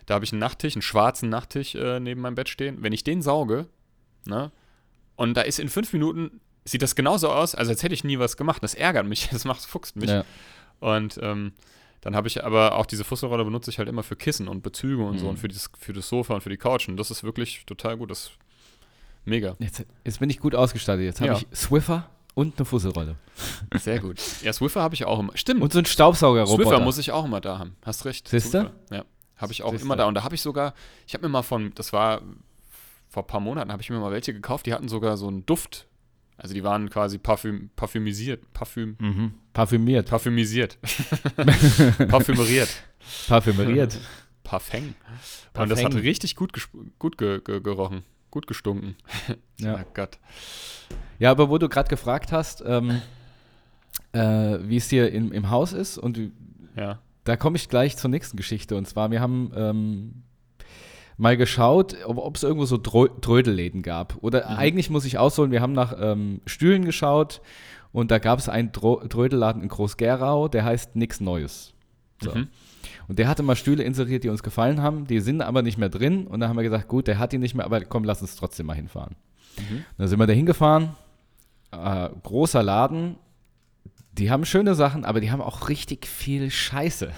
da 0.06 0.14
habe 0.14 0.24
ich 0.24 0.32
einen 0.32 0.40
Nachttisch, 0.40 0.74
einen 0.74 0.82
schwarzen 0.82 1.28
Nachttisch 1.28 1.74
äh, 1.74 2.00
neben 2.00 2.20
meinem 2.22 2.34
Bett 2.34 2.48
stehen. 2.48 2.78
Wenn 2.80 2.92
ich 2.92 3.04
den 3.04 3.20
sauge, 3.22 3.66
ne, 4.24 4.50
und 5.16 5.34
da 5.36 5.42
ist 5.42 5.58
in 5.60 5.68
fünf 5.68 5.92
Minuten, 5.92 6.40
sieht 6.64 6.82
das 6.82 6.94
genauso 6.96 7.28
aus, 7.30 7.54
als 7.54 7.82
hätte 7.82 7.94
ich 7.94 8.04
nie 8.04 8.18
was 8.18 8.36
gemacht. 8.36 8.62
Das 8.62 8.74
ärgert 8.74 9.06
mich, 9.06 9.28
das 9.32 9.44
macht, 9.44 9.60
fuchst 9.64 9.96
mich. 9.96 10.10
Ja. 10.10 10.24
Und 10.80 11.18
ähm, 11.22 11.52
dann 12.00 12.16
habe 12.16 12.26
ich 12.26 12.42
aber 12.42 12.74
auch 12.76 12.86
diese 12.86 13.04
Fusselrolle 13.04 13.44
benutze 13.44 13.70
ich 13.70 13.78
halt 13.78 13.88
immer 13.88 14.02
für 14.02 14.16
Kissen 14.16 14.48
und 14.48 14.62
Bezüge 14.62 15.04
und 15.04 15.18
so 15.18 15.26
Mhm. 15.26 15.30
und 15.32 15.36
für, 15.38 15.46
dieses, 15.48 15.70
für 15.78 15.92
das 15.92 16.08
Sofa 16.08 16.34
und 16.34 16.40
für 16.40 16.50
die 16.50 16.56
Couch. 16.56 16.88
Und 16.88 16.96
das 16.96 17.10
ist 17.12 17.22
wirklich 17.22 17.64
total 17.66 17.96
gut. 17.96 18.10
Das 18.10 18.30
mega. 19.24 19.56
Jetzt, 19.58 19.84
jetzt 20.04 20.18
bin 20.20 20.30
ich 20.30 20.38
gut 20.40 20.54
ausgestattet. 20.54 21.04
Jetzt 21.04 21.20
habe 21.20 21.32
Ja. 21.32 21.38
ich 21.38 21.46
Swiffer 21.58 22.08
und 22.34 22.56
eine 22.58 22.64
Fusselrolle. 22.64 23.16
Sehr 23.78 24.00
gut. 24.00 24.20
Ja, 24.42 24.52
Swiffer 24.52 24.82
habe 24.82 24.94
ich 24.94 25.04
auch 25.04 25.18
immer. 25.20 25.36
Stimmt. 25.36 25.62
Und 25.62 25.72
so 25.72 25.78
einen 25.78 25.86
Staubsaugerroboter. 25.86 26.62
Swiffer 26.68 26.80
muss 26.80 26.98
ich 26.98 27.12
auch 27.12 27.24
immer 27.24 27.40
da 27.40 27.58
haben. 27.58 27.76
Hast 27.84 28.04
recht. 28.04 28.28
Siehste? 28.28 28.50
Swiffer. 28.60 28.72
Ja. 28.90 29.04
Habe 29.36 29.52
ich 29.52 29.62
auch 29.62 29.70
Siehste. 29.72 29.84
immer 29.84 29.96
da. 29.96 30.06
Und 30.06 30.14
da 30.14 30.22
habe 30.24 30.34
ich 30.34 30.42
sogar, 30.42 30.74
ich 31.06 31.14
habe 31.14 31.24
mir 31.26 31.30
mal 31.30 31.42
von, 31.42 31.72
das 31.74 31.92
war 31.92 32.22
vor 33.08 33.24
ein 33.24 33.26
paar 33.26 33.40
Monaten, 33.40 33.70
habe 33.72 33.82
ich 33.82 33.90
mir 33.90 33.98
mal 33.98 34.10
welche 34.12 34.32
gekauft, 34.32 34.66
die 34.66 34.72
hatten 34.72 34.88
sogar 34.88 35.16
so 35.16 35.28
einen 35.28 35.44
Duft. 35.46 35.86
Also 36.38 36.54
die 36.54 36.64
waren 36.64 36.88
quasi 36.90 37.18
parfüm, 37.18 37.70
parfümisiert. 37.76 38.52
Parfüm, 38.54 38.96
Mhm. 38.98 39.34
Parfümiert. 39.52 40.08
parfümisiert. 40.08 40.78
Parfümeriert. 42.08 42.68
Parfümeriert. 43.28 43.98
Parfum. 44.42 44.94
Und 45.54 45.68
das 45.70 45.84
hat 45.84 45.94
richtig 45.94 46.36
gut, 46.36 46.52
gut 46.98 47.18
ge 47.18 47.40
ge 47.44 47.60
gerochen. 47.60 48.02
Gut 48.32 48.48
gestunken. 48.48 48.96
ja. 49.60 49.76
Oh 49.80 49.84
Gott. 49.94 50.18
ja, 51.20 51.30
aber 51.30 51.48
wo 51.50 51.58
du 51.58 51.68
gerade 51.68 51.88
gefragt 51.88 52.32
hast, 52.32 52.64
ähm, 52.66 53.00
äh, 54.12 54.58
wie 54.62 54.76
es 54.78 54.88
hier 54.90 55.12
im, 55.12 55.30
im 55.32 55.50
Haus 55.50 55.72
ist 55.72 55.98
und 55.98 56.18
Ja. 56.74 56.98
da 57.24 57.36
komme 57.36 57.56
ich 57.56 57.68
gleich 57.68 57.96
zur 57.96 58.10
nächsten 58.10 58.36
Geschichte. 58.36 58.74
Und 58.74 58.88
zwar, 58.88 59.10
wir 59.10 59.20
haben 59.20 59.52
ähm, 59.54 60.22
mal 61.18 61.36
geschaut, 61.36 61.94
ob 62.06 62.34
es 62.36 62.42
irgendwo 62.42 62.64
so 62.64 62.78
Drö 62.78 63.08
Trödelläden 63.20 63.82
gab. 63.82 64.16
Oder 64.22 64.48
Mhm. 64.50 64.56
eigentlich 64.56 64.90
muss 64.90 65.04
ich 65.04 65.18
ausholen, 65.18 65.52
wir 65.52 65.60
haben 65.60 65.74
nach 65.74 65.94
ähm, 66.00 66.40
Stühlen 66.46 66.84
geschaut 66.84 67.42
und 67.92 68.10
da 68.10 68.18
gab 68.18 68.38
es 68.38 68.48
einen 68.48 68.72
Dro 68.72 68.96
Trödelladen 69.06 69.62
in 69.62 69.68
Groß-Gerau, 69.68 70.48
der 70.48 70.64
heißt 70.64 70.96
Nix 70.96 71.20
Neues. 71.20 71.74
So. 72.22 72.34
Mhm. 72.34 72.48
Und 73.08 73.18
der 73.18 73.28
hatte 73.28 73.42
mal 73.42 73.56
Stühle 73.56 73.82
inseriert, 73.82 74.24
die 74.24 74.28
uns 74.28 74.42
gefallen 74.42 74.82
haben, 74.82 75.06
die 75.06 75.20
sind 75.20 75.42
aber 75.42 75.62
nicht 75.62 75.78
mehr 75.78 75.88
drin. 75.88 76.26
Und 76.26 76.40
dann 76.40 76.48
haben 76.48 76.56
wir 76.56 76.62
gesagt, 76.62 76.88
gut, 76.88 77.06
der 77.06 77.18
hat 77.18 77.32
die 77.32 77.38
nicht 77.38 77.54
mehr, 77.54 77.64
aber 77.64 77.80
komm, 77.82 78.04
lass 78.04 78.22
uns 78.22 78.36
trotzdem 78.36 78.66
mal 78.66 78.74
hinfahren. 78.74 79.16
Mhm. 79.58 79.84
Dann 79.98 80.08
sind 80.08 80.18
wir 80.18 80.26
da 80.26 80.32
hingefahren, 80.32 80.90
äh, 81.72 82.08
großer 82.22 82.62
Laden, 82.62 83.16
Die 84.18 84.30
haben 84.30 84.44
schöne 84.44 84.74
Sachen, 84.74 85.06
aber 85.06 85.20
die 85.22 85.30
haben 85.30 85.40
auch 85.40 85.70
richtig 85.70 86.06
viel 86.06 86.50
Scheiße. 86.50 87.10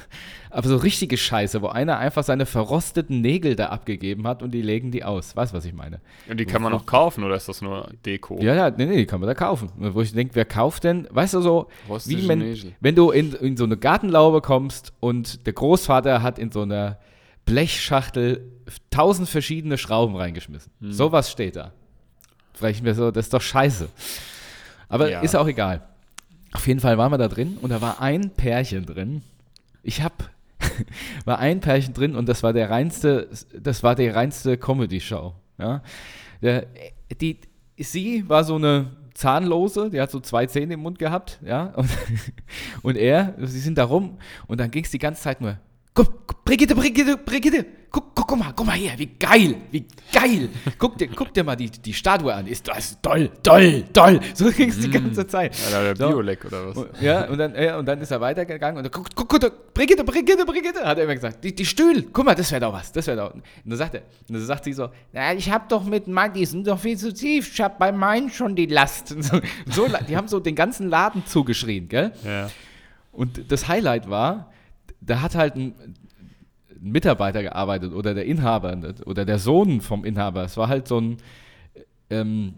Aber 0.51 0.68
so 0.68 0.76
richtige 0.76 1.16
Scheiße, 1.16 1.61
wo 1.61 1.66
einer 1.66 1.99
einfach 1.99 2.22
seine 2.22 2.47
verrosteten 2.47 3.20
Nägel 3.20 3.57
da 3.57 3.70
abgegeben 3.70 4.28
hat 4.28 4.45
und 4.45 4.53
die 4.53 4.62
legen 4.62 4.92
die 4.92 5.03
aus. 5.03 5.34
Weißt 5.34 5.53
du, 5.53 5.57
was 5.57 5.64
ich 5.64 5.72
meine? 5.72 6.01
Und 6.30 6.38
die 6.38 6.45
kann 6.45 6.62
man 6.62 6.70
noch 6.70 6.86
kaufen 6.86 7.24
oder 7.24 7.34
ist 7.34 7.49
das 7.49 7.61
nur 7.62 7.90
Deko? 8.07 8.38
Ja, 8.40 8.55
ja, 8.55 8.70
nee, 8.70 8.86
nee, 8.86 8.97
die 8.99 9.07
kann 9.07 9.18
man 9.18 9.26
da 9.26 9.34
kaufen. 9.34 9.70
Wo 9.76 10.03
ich 10.03 10.12
denke, 10.12 10.36
wer 10.36 10.45
kauft 10.45 10.84
denn? 10.84 11.09
Weißt 11.11 11.34
du 11.34 11.40
so, 11.40 11.66
Rostige 11.88 12.22
wie 12.22 12.28
wenn, 12.28 12.74
wenn 12.80 12.95
du 12.95 13.11
in, 13.11 13.32
in 13.32 13.57
so 13.57 13.64
eine 13.64 13.76
Gartenlaube 13.76 14.40
kommst 14.40 14.92
und 15.01 15.47
der 15.47 15.53
Großvater 15.53 16.22
hat 16.22 16.38
in 16.38 16.53
so 16.53 16.62
einer 16.62 16.99
Blechschachtel 17.45 18.53
tausend 18.90 19.28
verschiedene 19.28 19.78
Schrauben 19.78 20.14
reingeschmissen. 20.14 20.70
Hm. 20.80 20.92
Sowas 20.92 21.28
steht 21.30 21.57
da. 21.57 21.72
Vielleicht 22.53 22.84
mir 22.84 22.95
so, 22.95 23.11
das 23.11 23.26
ist 23.26 23.34
doch 23.34 23.42
scheiße. 23.42 23.88
Aber 24.88 25.11
Ja. 25.11 25.20
ist 25.22 25.34
auch 25.34 25.49
egal. 25.49 25.82
Auf 26.55 26.66
jeden 26.66 26.80
Fall 26.80 26.96
waren 26.96 27.12
wir 27.12 27.18
da 27.18 27.28
drin 27.28 27.59
und 27.61 27.70
da 27.70 27.80
war 27.82 28.00
ein 28.00 28.30
Pärchen 28.30 28.86
drin. 28.86 29.22
Ich 29.82 30.02
hab, 30.02 30.30
war 31.24 31.38
ein 31.38 31.61
Pärchen 31.61 31.92
drin 31.92 32.16
und 32.16 32.28
das 32.28 32.42
war 32.42 32.52
der 32.52 32.70
reinste, 32.70 33.28
das 33.52 33.82
war 33.82 33.94
die 33.94 34.09
reinste 34.09 34.57
Comedy-Show. 34.57 35.34
Ja? 35.59 35.82
Der, 36.40 36.66
die, 37.20 37.40
sie 37.76 38.28
war 38.28 38.44
so 38.44 38.55
eine 38.55 38.92
Zahnlose, 39.14 39.90
die 39.90 40.00
hat 40.00 40.11
so 40.11 40.20
zwei 40.20 40.46
Zähne 40.46 40.74
im 40.74 40.80
Mund 40.80 40.98
gehabt, 40.98 41.38
ja, 41.44 41.66
und, 41.76 41.88
und 42.82 42.96
er, 42.96 43.34
sie 43.38 43.61
sind 43.61 43.78
da 43.78 43.84
rum 43.84 44.18
und 44.46 44.59
dann 44.59 44.70
ging 44.70 44.84
es 44.84 44.90
die 44.90 44.98
ganze 44.98 45.22
Zeit 45.22 45.40
nur, 45.40 45.59
guck, 45.94 46.34
Brigitte, 46.45 46.74
Brigitte, 46.74 47.16
Brigitte, 47.16 47.64
guck, 47.90 48.14
guck, 48.14 48.26
guck 48.28 48.38
mal, 48.38 48.53
guck 48.55 48.66
mal 48.66 48.74
hier, 48.74 48.92
wie 48.99 49.07
geil, 49.18 49.57
wie 49.70 49.86
geil, 50.12 50.51
guck 50.78 50.99
dir, 50.99 51.09
guck 51.09 51.32
dir 51.32 51.42
mal 51.42 51.57
die, 51.57 51.70
die 51.70 51.95
Statue 51.95 52.34
an, 52.34 52.47
ist 52.47 52.68
das 52.68 53.01
toll, 53.01 53.30
toll, 53.42 53.84
toll, 53.95 54.20
so 54.34 54.51
ging 54.51 54.68
es 54.68 54.78
die 54.78 54.90
ganze 54.90 55.26
Zeit. 55.26 55.57
Oder 55.68 55.95
der 55.95 55.97
So. 55.97 56.09
Biolek 56.12 56.45
oder 56.45 56.68
was? 56.68 56.76
Und- 56.76 57.01
Ja, 57.01 57.24
und 57.30 57.38
dann, 57.38 57.55
ja, 57.55 57.78
und 57.78 57.86
dann 57.86 57.99
ist 58.03 58.11
er 58.11 58.20
weitergegangen 58.20 58.84
und 58.84 58.92
guck, 58.92 59.07
guck, 59.14 59.26
guck, 59.28 59.72
Brigitte, 59.72 60.05
Brigitte, 60.05 60.45
Brigitte, 60.45 60.84
hat 60.84 60.99
er 60.99 61.05
immer 61.05 61.14
gesagt. 61.14 61.42
Die, 61.42 61.55
die 61.55 61.64
Stühle, 61.64 62.03
guck 62.12 62.26
mal, 62.26 62.34
das 62.34 62.51
wäre 62.53 62.61
doch 62.61 62.74
was, 62.74 62.92
das 62.92 63.07
wäre 63.07 63.16
doch. 63.16 63.32
Und 63.34 63.42
dann 63.64 63.78
sagt 63.78 63.95
er, 63.95 64.03
und 64.28 64.34
dann 64.34 64.45
sagt 64.45 64.64
sie 64.64 64.74
so, 64.74 64.90
na, 65.14 65.32
ich 65.32 65.51
hab 65.51 65.70
doch 65.70 65.84
mit 65.84 66.07
meinen, 66.09 66.34
die 66.34 66.45
sind 66.45 66.66
doch 66.66 66.78
viel 66.78 66.99
zu 66.99 67.14
tief, 67.14 67.51
ich 67.55 67.61
hab 67.62 67.78
bei 67.78 67.90
meinen 67.90 68.28
schon 68.28 68.55
die 68.55 68.66
Last. 68.66 69.12
Und 69.12 69.22
so, 69.22 69.40
so, 69.70 69.86
die 70.07 70.14
haben 70.14 70.28
so 70.28 70.40
den 70.40 70.55
ganzen 70.55 70.90
Laden 70.90 71.24
zugeschrien, 71.24 71.88
gell? 71.88 72.12
Ja. 72.22 72.51
Und 73.12 73.51
das 73.51 73.66
Highlight 73.66 74.11
war, 74.11 74.51
da 75.01 75.20
hat 75.22 75.34
halt 75.34 75.55
ein 75.57 75.74
Mitarbeiter 76.85 77.43
gearbeitet 77.43 77.93
oder 77.93 78.14
der 78.14 78.24
Inhaber 78.26 78.76
oder 79.07 79.24
der 79.24 79.39
Sohn 79.39 79.80
vom 79.80 80.05
Inhaber. 80.05 80.45
Es 80.45 80.57
war 80.57 80.68
halt 80.68 80.87
so 80.87 81.01
ein, 81.01 81.16
ähm, 82.11 82.55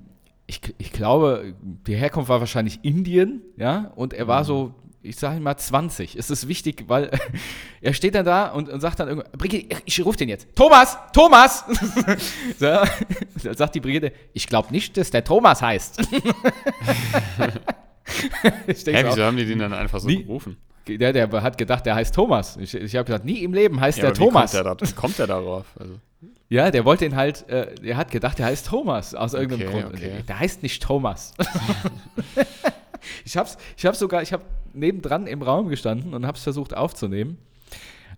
ich, 0.46 0.60
ich 0.78 0.92
glaube, 0.92 1.54
die 1.62 1.94
Herkunft 1.96 2.28
war 2.28 2.40
wahrscheinlich 2.40 2.80
Indien, 2.82 3.42
ja, 3.56 3.92
und 3.96 4.12
er 4.14 4.28
war 4.28 4.44
so, 4.44 4.74
ich 5.02 5.16
sage 5.16 5.40
mal 5.40 5.56
20. 5.56 6.16
Es 6.16 6.30
ist 6.30 6.48
wichtig, 6.48 6.84
weil 6.88 7.10
er 7.80 7.92
steht 7.94 8.14
dann 8.14 8.24
da 8.24 8.48
und, 8.48 8.68
und 8.68 8.80
sagt 8.80 9.00
dann 9.00 9.08
irgendwann, 9.08 9.32
Brigitte, 9.32 9.76
ich 9.84 10.04
rufe 10.04 10.18
den 10.18 10.28
jetzt. 10.28 10.48
Thomas, 10.54 10.98
Thomas! 11.12 11.64
so, 12.58 12.66
dann 12.66 13.54
sagt 13.54 13.74
die 13.74 13.80
Brigitte, 13.80 14.12
ich 14.32 14.46
glaube 14.46 14.72
nicht, 14.72 14.96
dass 14.96 15.10
der 15.10 15.24
Thomas 15.24 15.62
heißt. 15.62 16.00
ich 18.66 18.86
Hä, 18.86 19.02
so, 19.02 19.08
wieso 19.08 19.24
haben 19.24 19.36
die 19.36 19.46
den 19.46 19.58
dann 19.60 19.72
einfach 19.72 20.00
so 20.00 20.08
Nie- 20.08 20.22
gerufen? 20.24 20.56
Der, 20.86 21.12
der 21.12 21.30
hat 21.42 21.58
gedacht, 21.58 21.84
der 21.86 21.94
heißt 21.94 22.14
Thomas. 22.14 22.56
Ich, 22.56 22.74
ich 22.74 22.94
habe 22.96 23.04
gesagt, 23.04 23.24
nie 23.24 23.42
im 23.42 23.52
Leben 23.52 23.80
heißt 23.80 23.98
der 23.98 24.08
aber 24.08 24.16
wie 24.16 24.24
Thomas. 24.24 24.52
Kommt 24.52 24.64
der, 24.66 24.74
da, 24.74 24.86
kommt 25.00 25.18
der 25.18 25.26
darauf? 25.26 25.66
Also, 25.78 25.98
Ja, 26.48 26.70
der 26.70 26.84
wollte 26.84 27.04
ihn 27.04 27.16
halt, 27.16 27.48
äh, 27.48 27.74
er 27.82 27.96
hat 27.96 28.10
gedacht, 28.10 28.38
der 28.38 28.46
heißt 28.46 28.66
Thomas 28.66 29.14
aus 29.14 29.34
irgendeinem 29.34 29.68
Okay, 29.68 29.82
Grund. 29.82 29.94
okay. 29.94 30.12
Der 30.28 30.38
heißt 30.38 30.62
nicht 30.62 30.82
Thomas. 30.82 31.34
ich 33.24 33.36
hab's, 33.36 33.56
ich 33.76 33.86
hab 33.86 33.96
sogar, 33.96 34.22
ich 34.22 34.32
habe 34.32 34.44
nebendran 34.72 35.26
im 35.26 35.42
Raum 35.42 35.68
gestanden 35.68 36.14
und 36.14 36.26
hab's 36.26 36.42
versucht 36.42 36.76
aufzunehmen. 36.76 37.38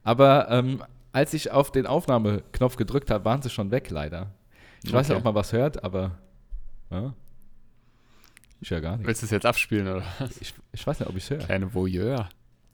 Aber 0.05 0.49
ähm, 0.51 0.83
als 1.13 1.35
ich 1.35 1.51
auf 1.51 1.73
den 1.73 1.87
Aufnahmeknopf 1.87 2.77
gedrückt 2.77 3.11
habe, 3.11 3.25
waren 3.25 3.43
sie 3.43 3.51
schon 3.51 3.71
weg, 3.71 3.91
leider. 3.91 4.31
Ich 4.85 4.93
weiß 4.93 5.09
nicht, 5.09 5.17
Okay. 5.17 5.19
ob 5.19 5.25
man 5.25 5.35
was 5.35 5.53
hört, 5.53 5.83
aber 5.83 6.13
ja. 6.91 7.13
ich 8.61 8.71
höre 8.71 8.81
gar 8.81 8.93
nichts. 8.97 9.07
willst 9.09 9.23
du 9.23 9.27
es 9.27 9.31
jetzt 9.33 9.47
abspielen 9.47 9.89
oder? 9.89 10.03
Ich, 10.41 10.55
ich 10.73 10.87
weiß 10.87 11.01
nicht, 11.01 11.09
ob 11.09 11.17
ich 11.17 11.25
es 11.25 11.31
höre. 11.31 11.39
Kleine 11.39 11.73
Voyeur. 11.75 12.29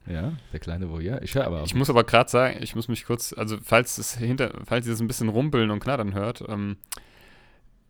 Ja, 0.06 0.32
der 0.52 0.60
kleine 0.60 0.90
Voyeur. 0.90 1.22
Ich 1.22 1.34
höre 1.34 1.46
aber 1.46 1.62
auch. 1.62 1.66
Ich 1.66 1.74
muss 1.74 1.88
aber 1.88 2.04
gerade 2.04 2.30
sagen, 2.30 2.58
ich 2.62 2.74
muss 2.76 2.88
mich 2.88 3.06
kurz, 3.06 3.32
also 3.32 3.56
falls 3.62 3.96
es 3.98 4.14
hinter, 4.16 4.52
falls 4.64 4.86
ihr 4.86 4.92
das 4.92 5.00
ein 5.00 5.06
bisschen 5.06 5.30
rumpeln 5.30 5.70
und 5.70 5.80
knattern 5.80 6.12
hört, 6.12 6.44
ähm, 6.48 6.76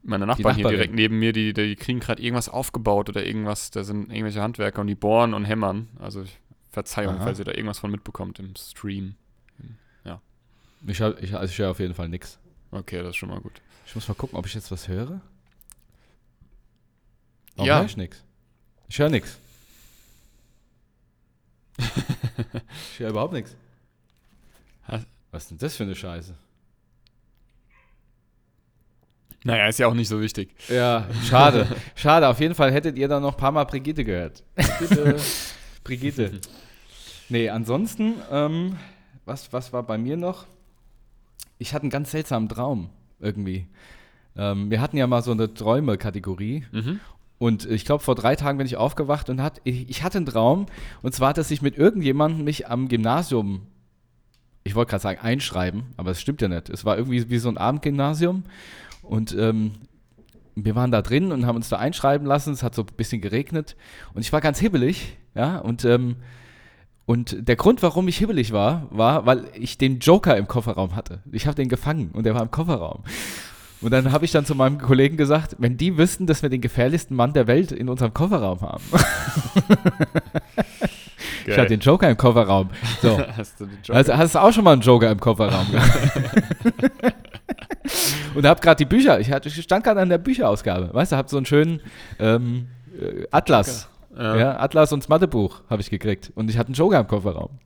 meine 0.02 0.26
Nachbarn 0.26 0.54
hier 0.54 0.68
direkt 0.68 0.94
neben 0.94 1.18
mir, 1.18 1.32
die, 1.32 1.52
die 1.54 1.74
kriegen 1.76 1.98
gerade 1.98 2.22
irgendwas 2.22 2.48
aufgebaut 2.48 3.08
oder 3.08 3.24
irgendwas, 3.26 3.70
da 3.70 3.82
sind 3.84 4.10
irgendwelche 4.10 4.42
Handwerker 4.42 4.80
und 4.82 4.86
die 4.86 4.94
bohren 4.94 5.34
und 5.34 5.44
hämmern. 5.44 5.88
Also 5.98 6.22
ich, 6.22 6.38
Verzeihung, 6.70 7.16
Aha. 7.16 7.24
falls 7.24 7.38
ihr 7.38 7.44
da 7.44 7.52
irgendwas 7.52 7.78
von 7.78 7.90
mitbekommt 7.90 8.38
im 8.38 8.54
Stream. 8.56 9.14
Ich, 10.86 11.00
hör- 11.00 11.16
ich, 11.22 11.34
also 11.34 11.50
ich 11.50 11.58
höre 11.58 11.70
auf 11.70 11.78
jeden 11.80 11.94
Fall 11.94 12.10
nichts. 12.10 12.38
Okay, 12.70 12.98
das 12.98 13.10
ist 13.10 13.16
schon 13.16 13.30
mal 13.30 13.40
gut. 13.40 13.62
Ich 13.86 13.94
muss 13.94 14.06
mal 14.06 14.12
gucken, 14.12 14.36
ob 14.38 14.44
ich 14.44 14.52
jetzt 14.52 14.70
was 14.70 14.86
höre. 14.86 15.22
Warum 17.56 17.66
Ja. 17.68 17.78
höre 17.78 17.86
ich 17.86 17.96
nichts? 17.96 18.22
Ich 18.88 18.98
höre 18.98 19.08
nichts. 19.08 19.38
Ich 22.94 23.00
höre 23.00 23.10
überhaupt 23.10 23.32
nichts. 23.32 23.56
Was 25.32 25.42
ist 25.42 25.50
denn 25.50 25.58
das 25.58 25.74
für 25.74 25.82
eine 25.82 25.96
Scheiße? 25.96 26.32
Naja, 29.42 29.66
ist 29.66 29.78
ja 29.80 29.88
auch 29.88 29.94
nicht 29.94 30.08
so 30.08 30.20
wichtig. 30.20 30.54
Ja, 30.68 31.08
schade. 31.28 31.66
schade. 31.96 32.28
Auf 32.28 32.38
jeden 32.38 32.54
Fall 32.54 32.70
hättet 32.72 32.96
ihr 32.96 33.08
dann 33.08 33.22
noch 33.22 33.34
ein 33.34 33.36
paar 33.40 33.50
Mal 33.50 33.64
Brigitte 33.64 34.04
gehört. 34.04 34.44
Brigitte. 34.54 35.16
Brigitte. 35.84 36.40
Nee, 37.28 37.50
ansonsten, 37.50 38.14
ähm, 38.30 38.76
was, 39.24 39.52
was 39.52 39.72
war 39.72 39.82
bei 39.82 39.98
mir 39.98 40.16
noch? 40.16 40.46
Ich 41.58 41.74
hatte 41.74 41.82
einen 41.82 41.90
ganz 41.90 42.12
seltsamen 42.12 42.48
Traum 42.48 42.90
irgendwie. 43.18 43.66
Ähm, 44.36 44.70
wir 44.70 44.80
hatten 44.80 44.96
ja 44.96 45.06
mal 45.08 45.22
so 45.22 45.32
eine 45.32 45.52
Träume-Kategorie 45.52 46.64
Mhm. 46.70 47.00
Und 47.44 47.66
ich 47.66 47.84
glaube, 47.84 48.02
vor 48.02 48.14
drei 48.14 48.36
Tagen 48.36 48.56
bin 48.56 48.66
ich 48.66 48.78
aufgewacht 48.78 49.28
und 49.28 49.42
hat, 49.42 49.60
ich, 49.64 50.02
hatte 50.02 50.16
einen 50.16 50.24
Traum. 50.24 50.64
Und 51.02 51.14
zwar, 51.14 51.34
dass 51.34 51.50
ich 51.50 51.60
mit 51.60 51.76
irgendjemandem 51.76 52.42
mich 52.42 52.68
am 52.68 52.88
Gymnasium, 52.88 53.66
ich 54.62 54.74
wollte 54.74 54.88
gerade 54.88 55.02
sagen, 55.02 55.20
einschreiben, 55.20 55.82
aber 55.98 56.12
es 56.12 56.22
stimmt 56.22 56.40
ja 56.40 56.48
nicht. 56.48 56.70
Es 56.70 56.86
war 56.86 56.96
irgendwie 56.96 57.28
wie 57.28 57.36
so 57.36 57.50
ein 57.50 57.58
Abendgymnasium. 57.58 58.44
Und 59.02 59.36
ähm, 59.38 59.72
wir 60.54 60.74
waren 60.74 60.90
da 60.90 61.02
drin 61.02 61.32
und 61.32 61.44
haben 61.44 61.56
uns 61.56 61.68
da 61.68 61.76
einschreiben 61.76 62.26
lassen. 62.26 62.54
Es 62.54 62.62
hat 62.62 62.74
so 62.74 62.80
ein 62.80 62.96
bisschen 62.96 63.20
geregnet. 63.20 63.76
Und 64.14 64.22
ich 64.22 64.32
war 64.32 64.40
ganz 64.40 64.58
hibbelig, 64.58 65.18
ja. 65.34 65.58
Und, 65.58 65.84
ähm, 65.84 66.16
und 67.04 67.46
der 67.46 67.56
Grund, 67.56 67.82
warum 67.82 68.08
ich 68.08 68.16
hibbelig 68.16 68.52
war, 68.52 68.88
war, 68.90 69.26
weil 69.26 69.44
ich 69.52 69.76
den 69.76 69.98
Joker 69.98 70.34
im 70.38 70.48
Kofferraum 70.48 70.96
hatte. 70.96 71.20
Ich 71.30 71.46
habe 71.46 71.56
den 71.56 71.68
gefangen 71.68 72.08
und 72.14 72.24
der 72.24 72.34
war 72.34 72.40
im 72.40 72.50
Kofferraum. 72.50 73.02
Und 73.84 73.90
dann 73.90 74.12
habe 74.12 74.24
ich 74.24 74.32
dann 74.32 74.46
zu 74.46 74.54
meinem 74.54 74.78
Kollegen 74.78 75.18
gesagt, 75.18 75.56
wenn 75.58 75.76
die 75.76 75.98
wüssten, 75.98 76.26
dass 76.26 76.42
wir 76.42 76.48
den 76.48 76.62
gefährlichsten 76.62 77.14
Mann 77.14 77.34
der 77.34 77.46
Welt 77.46 77.70
in 77.70 77.90
unserem 77.90 78.14
Kofferraum 78.14 78.62
haben. 78.62 78.82
Ich 81.46 81.58
hatte 81.58 81.68
den 81.68 81.80
Joker 81.80 82.08
im 82.08 82.16
Kofferraum. 82.16 82.70
So. 83.02 83.18
Hast 83.36 83.60
du 83.60 83.66
den 83.66 83.78
Joker? 83.82 83.98
Also 83.98 84.16
hast 84.16 84.34
du 84.34 84.38
auch 84.38 84.50
schon 84.50 84.64
mal 84.64 84.72
einen 84.72 84.80
Joker 84.80 85.10
im 85.10 85.20
Kofferraum 85.20 85.70
gehabt? 85.70 87.14
Und 88.34 88.46
hab 88.46 88.62
gerade 88.62 88.78
die 88.78 88.86
Bücher, 88.86 89.20
ich, 89.20 89.30
hatte, 89.30 89.48
ich 89.50 89.62
stand 89.62 89.84
gerade 89.84 90.00
an 90.00 90.08
der 90.08 90.16
Bücherausgabe, 90.16 90.88
weißt 90.94 91.12
du, 91.12 91.16
hab 91.16 91.28
so 91.28 91.36
einen 91.36 91.44
schönen 91.44 91.82
ähm, 92.18 92.68
äh, 92.98 93.26
Atlas. 93.30 93.90
Ja. 94.16 94.36
Ja. 94.36 94.58
Atlas 94.58 94.90
und 94.92 95.02
das 95.02 95.08
Mathebuch 95.10 95.60
habe 95.68 95.82
ich 95.82 95.90
gekriegt. 95.90 96.32
Und 96.34 96.48
ich 96.48 96.56
hatte 96.56 96.68
einen 96.68 96.76
Joker 96.76 97.00
im 97.00 97.08
Kofferraum. 97.08 97.58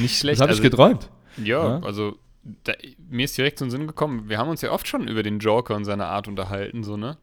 Nicht 0.00 0.18
schlecht. 0.18 0.40
Das 0.40 0.42
habe 0.42 0.50
also, 0.50 0.62
ich 0.62 0.70
geträumt. 0.70 1.08
Ja, 1.36 1.78
Ja. 1.78 1.80
also 1.84 2.16
da, 2.64 2.72
mir 3.08 3.24
ist 3.24 3.36
direkt 3.38 3.58
so 3.58 3.64
ein 3.64 3.70
Sinn 3.70 3.86
gekommen, 3.86 4.28
wir 4.28 4.38
haben 4.38 4.48
uns 4.48 4.62
ja 4.62 4.70
oft 4.72 4.86
schon 4.88 5.06
über 5.08 5.22
den 5.22 5.38
Joker 5.38 5.74
und 5.76 5.84
seine 5.84 6.06
Art 6.06 6.28
unterhalten, 6.28 6.82
so, 6.84 6.96
ne? 6.96 7.16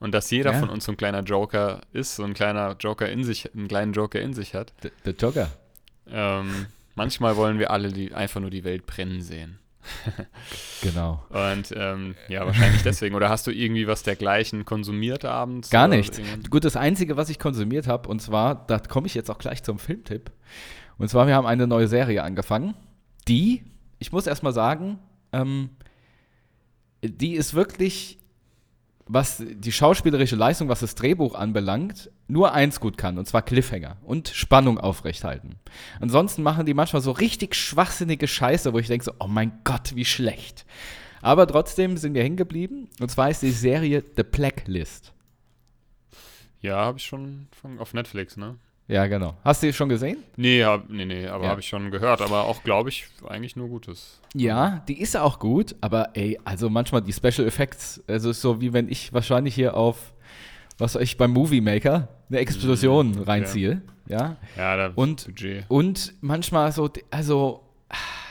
Und 0.00 0.12
dass 0.12 0.30
jeder 0.30 0.52
Ja. 0.52 0.58
von 0.58 0.70
uns 0.70 0.84
so 0.86 0.92
ein 0.92 0.96
kleiner 0.96 1.22
Joker 1.22 1.82
ist, 1.92 2.16
so 2.16 2.24
ein 2.24 2.32
kleiner 2.34 2.74
Joker 2.80 3.08
in 3.08 3.22
sich, 3.24 3.54
einen 3.54 3.68
kleinen 3.68 3.92
Joker 3.92 4.20
in 4.20 4.32
sich 4.32 4.54
hat. 4.54 4.72
Der, 4.82 4.90
der 5.04 5.14
Joker. 5.14 5.50
Ähm, 6.08 6.66
manchmal 6.94 7.36
wollen 7.36 7.58
wir 7.58 7.70
alle 7.70 7.92
die, 7.92 8.14
einfach 8.14 8.40
nur 8.40 8.50
die 8.50 8.64
Welt 8.64 8.86
brennen 8.86 9.20
sehen. 9.20 9.58
Genau. 10.82 11.22
Und 11.28 11.72
ähm, 11.76 12.14
ja, 12.28 12.46
wahrscheinlich 12.46 12.82
deswegen. 12.82 13.14
Oder 13.14 13.28
hast 13.28 13.46
du 13.46 13.50
irgendwie 13.50 13.86
was 13.86 14.02
dergleichen 14.02 14.64
konsumiert 14.64 15.24
abends? 15.24 15.70
Gar 15.70 15.88
nichts. 15.88 16.20
Gut, 16.48 16.64
das 16.64 16.76
Einzige, 16.76 17.16
was 17.16 17.28
ich 17.28 17.38
konsumiert 17.38 17.86
habe, 17.86 18.08
und 18.08 18.20
zwar, 18.20 18.66
da 18.66 18.78
komme 18.78 19.06
ich 19.06 19.14
jetzt 19.14 19.30
auch 19.30 19.38
gleich 19.38 19.62
zum 19.62 19.78
Filmtipp. 19.78 20.30
Und 20.98 21.08
zwar, 21.08 21.26
wir 21.26 21.34
haben 21.34 21.46
eine 21.46 21.66
neue 21.66 21.88
Serie 21.88 22.22
angefangen, 22.22 22.74
die, 23.28 23.62
ich 24.00 24.10
muss 24.10 24.26
erstmal 24.26 24.52
sagen, 24.52 24.98
ähm, 25.32 25.70
die 27.02 27.34
ist 27.34 27.54
wirklich, 27.54 28.18
was 29.06 29.42
die 29.46 29.72
schauspielerische 29.72 30.36
Leistung, 30.36 30.68
was 30.68 30.80
das 30.80 30.94
Drehbuch 30.94 31.34
anbelangt, 31.34 32.10
nur 32.26 32.52
eins 32.52 32.80
gut 32.80 32.96
kann, 32.96 33.18
und 33.18 33.26
zwar 33.26 33.42
Cliffhanger 33.42 33.96
und 34.02 34.28
Spannung 34.28 34.78
aufrechthalten. 34.78 35.56
Ansonsten 36.00 36.42
machen 36.42 36.66
die 36.66 36.74
manchmal 36.74 37.02
so 37.02 37.12
richtig 37.12 37.54
schwachsinnige 37.54 38.26
Scheiße, 38.26 38.72
wo 38.72 38.78
ich 38.78 38.86
denke 38.88 39.04
so, 39.04 39.12
oh 39.20 39.28
mein 39.28 39.52
Gott, 39.64 39.94
wie 39.94 40.04
schlecht. 40.04 40.64
Aber 41.22 41.46
trotzdem 41.46 41.96
sind 41.96 42.14
wir 42.14 42.22
hängen 42.22 42.36
geblieben, 42.36 42.88
und 43.00 43.10
zwar 43.10 43.30
ist 43.30 43.42
die 43.42 43.50
Serie 43.50 44.02
The 44.16 44.22
Blacklist. 44.22 45.12
Ja, 46.62 46.76
habe 46.76 46.98
ich 46.98 47.04
schon 47.04 47.48
von, 47.52 47.78
auf 47.78 47.94
Netflix, 47.94 48.36
ne? 48.36 48.56
Ja, 48.90 49.06
genau. 49.06 49.36
Hast 49.44 49.62
du 49.62 49.68
die 49.68 49.72
schon 49.72 49.88
gesehen? 49.88 50.16
Nee, 50.36 50.64
hab, 50.64 50.88
nee, 50.90 51.04
nee, 51.04 51.26
aber 51.28 51.44
Ja. 51.44 51.50
habe 51.50 51.60
ich 51.60 51.68
schon 51.68 51.92
gehört. 51.92 52.20
Aber 52.20 52.44
auch, 52.44 52.64
glaube 52.64 52.88
ich, 52.88 53.06
eigentlich 53.28 53.54
nur 53.54 53.68
Gutes. 53.68 54.20
Ja, 54.34 54.82
die 54.88 55.00
ist 55.00 55.16
auch 55.16 55.38
gut, 55.38 55.76
aber 55.80 56.10
ey, 56.14 56.38
also 56.44 56.68
manchmal 56.68 57.00
die 57.00 57.12
Special 57.12 57.46
Effects, 57.46 58.02
also 58.08 58.30
ist 58.30 58.40
so 58.40 58.60
wie 58.60 58.72
wenn 58.72 58.88
ich 58.88 59.12
wahrscheinlich 59.12 59.54
hier 59.54 59.76
auf, 59.76 60.12
was 60.78 60.96
ich, 60.96 61.16
beim 61.16 61.30
Movie 61.30 61.60
Maker 61.60 62.08
eine 62.28 62.38
Explosion 62.40 63.12
Mhm, 63.12 63.22
reinziehe, 63.22 63.82
ja. 64.08 64.36
Ja, 64.56 64.76
da 64.76 64.92
Und- 64.96 65.24
Budget. 65.26 65.64
Und 65.68 66.14
manchmal 66.20 66.72
so, 66.72 66.90
also 67.12 67.62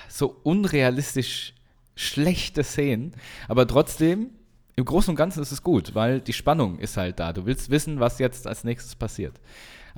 so 0.10 0.36
unrealistisch 0.43 1.53
schlechte 1.95 2.64
Szenen, 2.64 3.14
aber 3.47 3.66
trotzdem, 3.66 4.32
im 4.76 4.86
Großen 4.86 5.10
und 5.12 5.16
Ganzen 5.16 5.41
ist 5.41 5.51
es 5.53 5.62
gut, 5.64 5.95
weil 5.95 6.22
die 6.22 6.32
Spannung 6.34 6.80
ist 6.80 6.95
halt 6.97 7.20
da. 7.20 7.34
Du 7.34 7.45
willst 7.45 7.70
wissen, 7.70 7.99
was 7.99 8.20
jetzt 8.20 8.47
als 8.47 8.64
nächstes 8.64 8.95
passiert. 8.95 9.34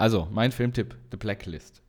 Also, 0.02 0.28
mein 0.32 0.52
Filmtipp, 0.52 0.96
The 1.12 1.18
Blacklist. 1.18 1.82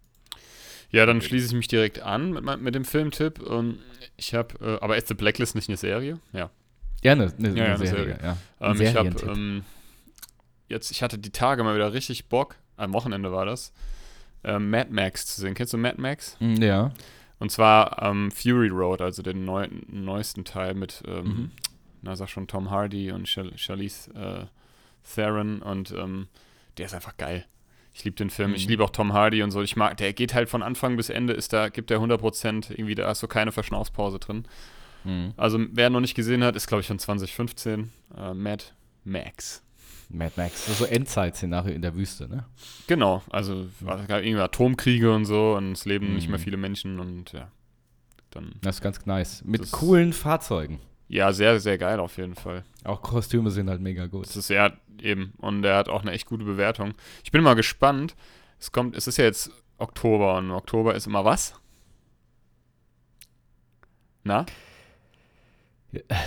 Ja, 0.90 1.06
dann 1.06 1.22
schließe 1.22 1.46
ich 1.46 1.52
mich 1.54 1.68
direkt 1.68 2.00
an 2.00 2.32
mit, 2.32 2.60
mit 2.60 2.74
dem 2.74 2.84
Filmtipp. 2.84 3.40
Ähm, 3.48 3.78
ich 4.18 4.34
habe, 4.34 4.54
äh, 4.60 4.84
aber 4.84 4.96
ist 4.98 5.08
The 5.08 5.14
Blacklist 5.14 5.54
nicht 5.54 5.68
eine 5.68 5.78
Serie? 5.78 6.18
Ja. 6.32 6.50
Gerne, 7.00 7.32
eine, 7.38 7.48
Ja, 7.48 7.54
ja, 7.56 7.64
eine 7.64 7.74
eine 7.74 7.86
Serie. 7.86 8.04
Serie. 8.04 8.18
Ja. 8.22 8.36
Ein 8.60 8.76
Ähm, 8.76 8.80
ich 8.82 8.94
habe 8.96 9.32
ähm, 9.32 9.64
jetzt, 10.68 10.90
ich 10.90 11.02
hatte 11.02 11.18
die 11.18 11.30
Tage 11.30 11.64
mal 11.64 11.74
wieder 11.74 11.92
richtig 11.94 12.26
Bock, 12.28 12.56
am 12.76 12.92
Wochenende 12.92 13.32
war 13.32 13.46
das, 13.46 13.72
ähm, 14.44 14.68
Mad 14.70 14.90
Max 14.92 15.24
zu 15.26 15.40
sehen. 15.40 15.54
Kennst 15.54 15.72
du 15.72 15.78
Mad 15.78 15.98
Max? 16.00 16.36
Mm, 16.40 16.56
ja. 16.62 16.92
Und 17.38 17.50
zwar 17.50 18.02
ähm, 18.02 18.30
Fury 18.30 18.68
Road, 18.68 19.00
also 19.00 19.22
den 19.22 19.44
neu, 19.46 19.66
neuesten 19.88 20.44
Teil 20.44 20.74
mit, 20.74 21.02
ähm, 21.06 21.24
Mhm. 21.24 21.50
na 22.02 22.14
sag 22.14 22.28
schon, 22.28 22.46
Tom 22.46 22.70
Hardy 22.70 23.10
und 23.10 23.26
Char 23.26 23.46
Charlize 23.56 24.10
äh, 24.14 24.44
Theron 25.14 25.62
und 25.62 25.90
ähm, 25.92 26.28
der 26.76 26.86
ist 26.86 26.94
einfach 26.94 27.16
geil. 27.16 27.46
Ich 27.94 28.04
liebe 28.04 28.16
den 28.16 28.30
Film, 28.30 28.54
ich 28.54 28.64
Mhm. 28.64 28.70
liebe 28.70 28.84
auch 28.84 28.90
Tom 28.90 29.12
Hardy 29.12 29.42
und 29.42 29.50
so. 29.50 29.60
Ich 29.62 29.76
mag, 29.76 29.96
der 29.98 30.12
geht 30.12 30.32
halt 30.34 30.48
von 30.48 30.62
Anfang 30.62 30.96
bis 30.96 31.10
Ende, 31.10 31.32
ist 31.34 31.52
da, 31.52 31.68
gibt 31.68 31.90
der 31.90 32.00
100%, 32.00 32.70
irgendwie, 32.70 32.94
da 32.94 33.10
ist 33.10 33.20
so 33.20 33.26
keine 33.28 33.52
Verschnaufspause 33.52 34.18
drin. 34.18 34.44
Mhm. 35.04 35.34
Also, 35.36 35.58
wer 35.72 35.90
noch 35.90 36.00
nicht 36.00 36.14
gesehen 36.14 36.42
hat, 36.44 36.56
ist, 36.56 36.66
glaube 36.68 36.80
ich, 36.80 36.86
von 36.86 36.98
2015. 36.98 37.90
Äh, 38.16 38.34
Mad 38.34 38.64
Max. 39.04 39.62
Mad 40.08 40.32
Max, 40.36 40.66
so, 40.66 40.72
so 40.72 40.84
Endzeit-Szenario 40.84 41.74
in 41.74 41.82
der 41.82 41.94
Wüste, 41.96 42.28
ne? 42.28 42.44
Genau, 42.86 43.22
also 43.30 43.66
es 43.80 43.84
gab 44.08 44.22
irgendwie 44.22 44.40
Atomkriege 44.42 45.12
und 45.14 45.24
so 45.24 45.54
und 45.56 45.72
es 45.72 45.84
leben 45.86 46.14
nicht 46.14 46.28
mehr 46.28 46.38
Mhm. 46.38 46.42
viele 46.42 46.56
Menschen 46.58 47.00
und 47.00 47.32
ja. 47.32 47.50
Dann, 48.30 48.54
Das 48.62 48.76
ist 48.76 48.80
ganz 48.82 49.04
nice. 49.06 49.42
Mit 49.44 49.70
coolen 49.72 50.12
Fahrzeugen. 50.14 50.80
Ja, 51.12 51.32
sehr, 51.32 51.60
sehr 51.60 51.76
geil 51.76 52.00
auf 52.00 52.16
jeden 52.16 52.34
Fall. 52.34 52.64
Auch 52.84 53.02
Kostüme 53.02 53.50
sind 53.50 53.68
halt 53.68 53.80
mega 53.82 54.06
gut. 54.06 54.24
Das 54.26 54.36
ist 54.36 54.48
ja 54.48 54.72
eben. 55.00 55.34
Und 55.38 55.62
er 55.64 55.76
hat 55.76 55.88
auch 55.88 56.00
eine 56.02 56.12
echt 56.12 56.26
gute 56.26 56.44
Bewertung. 56.44 56.94
Ich 57.22 57.30
bin 57.30 57.42
mal 57.42 57.54
gespannt. 57.54 58.16
Es 58.58 58.72
kommt, 58.72 58.96
es 58.96 59.06
ist 59.06 59.18
ja 59.18 59.24
jetzt 59.24 59.50
Oktober 59.78 60.38
und 60.38 60.50
Oktober 60.50 60.94
ist 60.94 61.06
immer 61.06 61.24
was? 61.24 61.54
Na? 64.24 64.46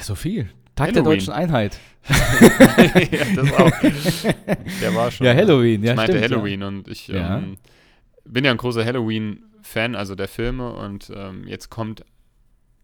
So 0.01 0.15
viel. 0.15 0.49
Tag 0.75 0.93
der 0.93 1.01
Halloween. 1.01 1.19
deutschen 1.19 1.33
Einheit. 1.33 1.79
ja, 2.09 3.25
das 3.35 3.53
auch. 3.53 3.71
Der 4.81 4.93
war 4.93 5.09
schon. 5.09 5.25
Ja, 5.25 5.33
Halloween, 5.33 5.83
ja, 5.83 5.91
ich 5.91 5.95
meinte 5.95 6.17
stimmt, 6.17 6.29
ja. 6.31 6.35
Halloween 6.37 6.63
und 6.63 6.87
ich 6.89 7.07
Ja. 7.07 7.37
ähm, 7.37 7.57
bin 8.25 8.43
ja 8.45 8.51
ein 8.51 8.57
großer 8.57 8.85
Halloween-Fan, 8.85 9.95
also 9.95 10.13
der 10.15 10.27
Filme. 10.27 10.73
Und 10.73 11.11
ähm, 11.15 11.47
jetzt 11.47 11.69
kommt 11.69 12.03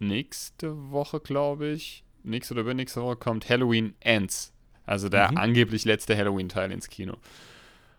nächste 0.02 0.92
Woche, 0.92 1.20
glaube 1.20 1.70
ich, 1.70 2.04
nächste 2.24 2.54
oder 2.54 2.62
übernächste 2.62 3.02
Woche 3.02 3.16
kommt 3.16 3.50
Halloween 3.50 3.94
Ends. 4.00 4.54
Also 4.86 5.10
der 5.10 5.32
Mhm. 5.32 5.38
angeblich 5.38 5.86
letzte 5.86 6.18
Halloween-Teil 6.18 6.72
ins 6.72 6.90
Kino. 6.90 7.16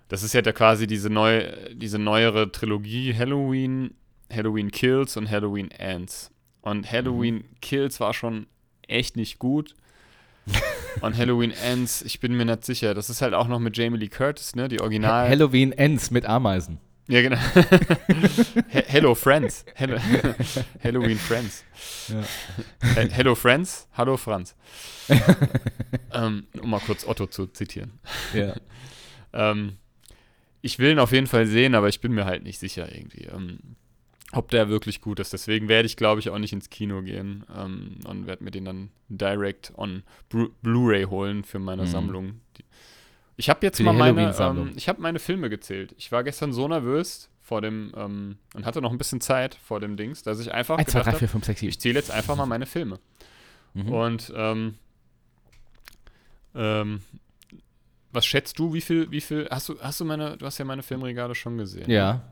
Das 0.09 0.23
ist 0.23 0.35
ja 0.35 0.43
da 0.43 0.53
quasi 0.53 0.87
diese, 0.87 1.09
neu, 1.09 1.51
diese 1.73 1.99
neuere 1.99 2.53
Trilogie 2.53 3.15
Halloween, 3.15 3.95
Halloween 4.31 4.71
Kills 4.71 5.17
und 5.17 5.31
Halloween 5.31 5.71
Ends. 5.71 6.31
Und 6.61 6.91
Halloween 6.91 7.37
Mhm. 7.37 7.45
Kills 7.61 7.99
war 8.01 8.13
schon 8.13 8.47
echt 8.87 9.17
nicht 9.17 9.39
gut. 9.39 9.75
und 11.03 11.17
Halloween 11.17 11.53
Ends, 11.53 12.03
ich 12.03 12.19
bin 12.21 12.37
mir 12.37 12.45
nicht 12.45 12.65
sicher. 12.65 12.95
Das 12.95 13.09
ist 13.11 13.23
halt 13.23 13.33
auch 13.33 13.47
noch 13.49 13.61
mit 13.61 13.77
Jamie 13.77 13.99
Lee 13.99 14.09
Curtis, 14.09 14.55
ne? 14.57 14.69
Die 14.69 14.81
Original. 14.81 15.29
Halloween 15.29 15.73
Ends 15.73 16.11
mit 16.11 16.27
Ameisen. 16.27 16.79
Ja, 17.09 17.21
genau. 17.21 17.37
He- 18.69 18.83
Hello 18.87 19.15
Friends. 19.15 19.65
Hello 19.75 19.99
Halloween 20.85 21.19
Friends. 21.19 21.65
Ja. 22.09 22.23
He- 23.03 23.11
Hello 23.11 23.35
Friends, 23.35 23.89
hallo 23.93 24.17
Franz. 24.17 24.55
ähm, 26.13 26.47
um 26.61 26.71
mal 26.71 26.81
kurz 26.81 27.07
Otto 27.07 27.27
zu 27.27 27.47
zitieren. 27.49 27.93
Ja. 28.35 28.55
Ähm, 29.35 29.79
ich 30.61 30.79
will 30.79 30.91
ihn 30.93 30.99
auf 30.99 31.11
jeden 31.11 31.27
Fall 31.27 31.47
sehen, 31.47 31.75
aber 31.75 31.89
ich 31.89 32.03
bin 32.03 32.13
mir 32.13 32.27
halt 32.27 32.43
nicht 32.43 32.59
sicher 32.59 32.95
irgendwie, 32.95 33.23
ähm, 33.25 33.61
ob 34.33 34.51
der 34.51 34.69
wirklich 34.69 35.01
gut 35.01 35.21
ist. 35.21 35.33
Deswegen 35.33 35.69
werde 35.71 35.87
ich, 35.87 35.97
glaube 35.97 36.21
ich, 36.21 36.29
auch 36.29 36.37
nicht 36.39 36.53
ins 36.53 36.69
Kino 36.69 37.01
gehen 37.01 37.43
ähm, 37.57 37.97
und 38.05 38.27
werde 38.27 38.45
mir 38.45 38.51
den 38.51 38.67
dann 38.67 38.91
direct 39.09 39.73
on 39.79 40.03
Blu- 40.31 40.51
Blu-ray 40.61 41.05
holen 41.05 41.45
für 41.45 41.61
meine 41.61 41.85
Mhm. 41.85 41.87
Sammlung. 41.87 42.41
Ich 43.37 43.49
habe 43.49 43.65
jetzt 43.67 43.81
mal 43.81 43.93
meine, 43.93 44.35
ähm, 44.39 44.73
ich 44.77 44.89
habe 44.89 45.01
meine 45.01 45.19
Filme 45.19 45.49
gezählt. 45.51 45.95
Ich 45.99 46.13
war 46.13 46.23
gestern 46.23 46.53
so 46.53 46.69
nervös 46.69 47.31
vor 47.41 47.61
dem 47.61 47.93
ähm, 47.97 48.37
und 48.55 48.67
hatte 48.67 48.81
noch 48.81 48.93
ein 48.93 48.99
bisschen 48.99 49.21
Zeit 49.21 49.55
vor 49.55 49.81
dem 49.81 49.97
Dings, 49.97 50.23
dass 50.23 50.39
ich 50.39 50.53
einfach 50.53 50.79
1, 50.79 50.91
2, 50.91 50.99
gedacht 50.99 51.07
3, 51.07 51.11
habe, 51.13 51.19
4, 51.19 51.29
5, 51.29 51.45
6, 51.45 51.61
7. 51.61 51.69
ich 51.71 51.81
zähle 51.81 51.95
jetzt 51.95 52.11
einfach 52.11 52.37
mal 52.37 52.47
meine 52.47 52.67
Filme. 52.67 52.99
Mhm. 53.75 53.89
Und 53.89 54.33
ähm, 54.37 54.75
ähm, 56.55 57.01
was 58.13 58.27
schätzt 58.27 58.59
du, 58.59 58.75
wie 58.75 58.81
viel, 58.81 59.11
wie 59.11 59.21
viel, 59.21 59.49
hast 59.51 59.69
du, 59.69 59.81
hast 59.81 59.99
du 60.01 60.05
meine, 60.05 60.37
du 60.37 60.47
hast 60.47 60.59
ja 60.59 60.65
meine 60.65 60.83
Filmregale 60.83 61.35
schon 61.35 61.57
gesehen. 61.59 61.89
ne? 61.89 61.95
Ja. 61.95 62.23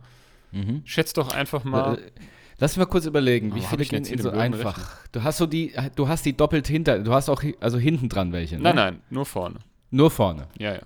Mhm. 0.52 0.82
Schätz 0.84 1.12
doch 1.12 1.32
einfach 1.32 1.64
mal. 1.64 1.98
Äh, 1.98 2.10
Lass 2.58 2.72
mich 2.76 2.84
mal 2.84 2.90
kurz 2.90 3.06
überlegen, 3.06 3.52
Oh, 3.52 3.56
wie 3.56 3.62
viele 3.62 3.86
gehen 3.86 4.04
so 4.18 4.30
einfach? 4.30 4.78
Du 5.12 5.22
hast 5.22 5.38
so 5.38 5.46
die, 5.46 5.72
du 5.96 6.08
hast 6.08 6.26
die 6.26 6.36
doppelt 6.36 6.66
hinter, 6.66 6.98
du 6.98 7.14
hast 7.14 7.30
auch 7.30 7.42
also 7.58 7.78
hinten 7.78 8.10
dran 8.10 8.32
welche. 8.32 8.56
Ne? 8.56 8.62
nein, 8.64 8.76
nein, 8.76 9.00
nur 9.08 9.24
vorne. 9.24 9.60
Nur 9.90 10.10
vorne. 10.10 10.48
Ja, 10.58 10.74
ja. 10.74 10.82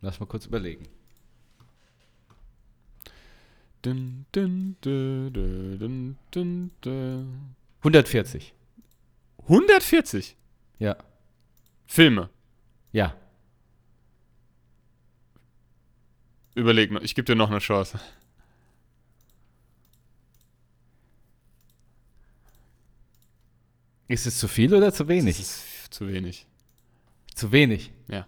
Lass 0.00 0.20
mal 0.20 0.26
kurz 0.26 0.46
überlegen. 0.46 0.86
Dun, 3.82 4.26
dun, 4.32 4.76
dun, 4.80 5.32
dun, 5.32 5.78
dun, 5.78 6.18
dun, 6.30 6.70
dun. 6.80 7.54
140. 7.80 8.54
140 9.38 10.36
Ja. 10.78 10.96
Filme. 11.86 12.30
Ja. 12.92 13.14
Überleg 16.54 16.92
noch, 16.92 17.00
ich 17.00 17.14
gebe 17.14 17.24
dir 17.24 17.34
noch 17.34 17.50
eine 17.50 17.58
Chance. 17.58 17.98
Ist 24.08 24.26
es 24.26 24.38
zu 24.38 24.48
viel 24.48 24.74
oder 24.74 24.92
zu 24.92 25.08
wenig? 25.08 25.42
zu 25.90 26.08
wenig. 26.08 26.46
Zu 27.34 27.50
wenig. 27.52 27.92
Ja. 28.08 28.26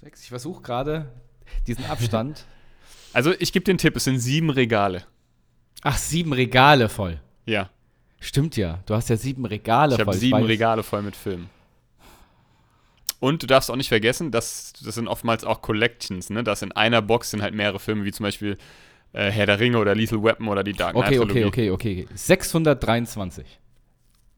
Sechs. 0.00 0.22
Ich 0.22 0.28
versuche 0.28 0.62
gerade 0.62 1.10
diesen 1.66 1.84
Abstand. 1.86 2.44
Also 3.12 3.32
ich 3.40 3.52
gebe 3.52 3.64
den 3.64 3.76
Tipp, 3.76 3.96
es 3.96 4.04
sind 4.04 4.20
sieben 4.20 4.50
Regale. 4.50 5.02
Ach, 5.82 5.98
sieben 5.98 6.32
Regale 6.32 6.88
voll. 6.88 7.20
Ja, 7.44 7.68
Stimmt 8.20 8.56
ja. 8.58 8.80
Du 8.84 8.94
hast 8.94 9.08
ja 9.08 9.16
sieben 9.16 9.46
Regale 9.46 9.92
ich 9.92 9.96
voll. 9.96 10.06
habe 10.06 10.16
sieben. 10.16 10.44
Regale 10.44 10.82
voll 10.82 11.02
mit 11.02 11.16
Filmen. 11.16 11.48
Und 13.18 13.42
du 13.42 13.46
darfst 13.46 13.70
auch 13.70 13.76
nicht 13.76 13.88
vergessen, 13.88 14.30
dass 14.30 14.74
das 14.84 14.94
sind 14.94 15.08
oftmals 15.08 15.44
auch 15.44 15.62
Collections, 15.62 16.30
ne? 16.30 16.44
Dass 16.44 16.62
in 16.62 16.72
einer 16.72 17.02
Box 17.02 17.30
sind 17.30 17.42
halt 17.42 17.54
mehrere 17.54 17.78
Filme, 17.78 18.04
wie 18.04 18.12
zum 18.12 18.24
Beispiel 18.24 18.56
äh, 19.12 19.30
Herr 19.30 19.46
der 19.46 19.58
Ringe 19.58 19.78
oder 19.78 19.94
Lethal 19.94 20.22
Weapon 20.22 20.48
oder 20.48 20.62
die 20.62 20.72
Dark 20.74 20.94
Knight 20.94 21.18
Okay, 21.18 21.44
okay, 21.44 21.70
okay, 21.70 21.70
okay. 21.70 22.08
623. 22.14 23.58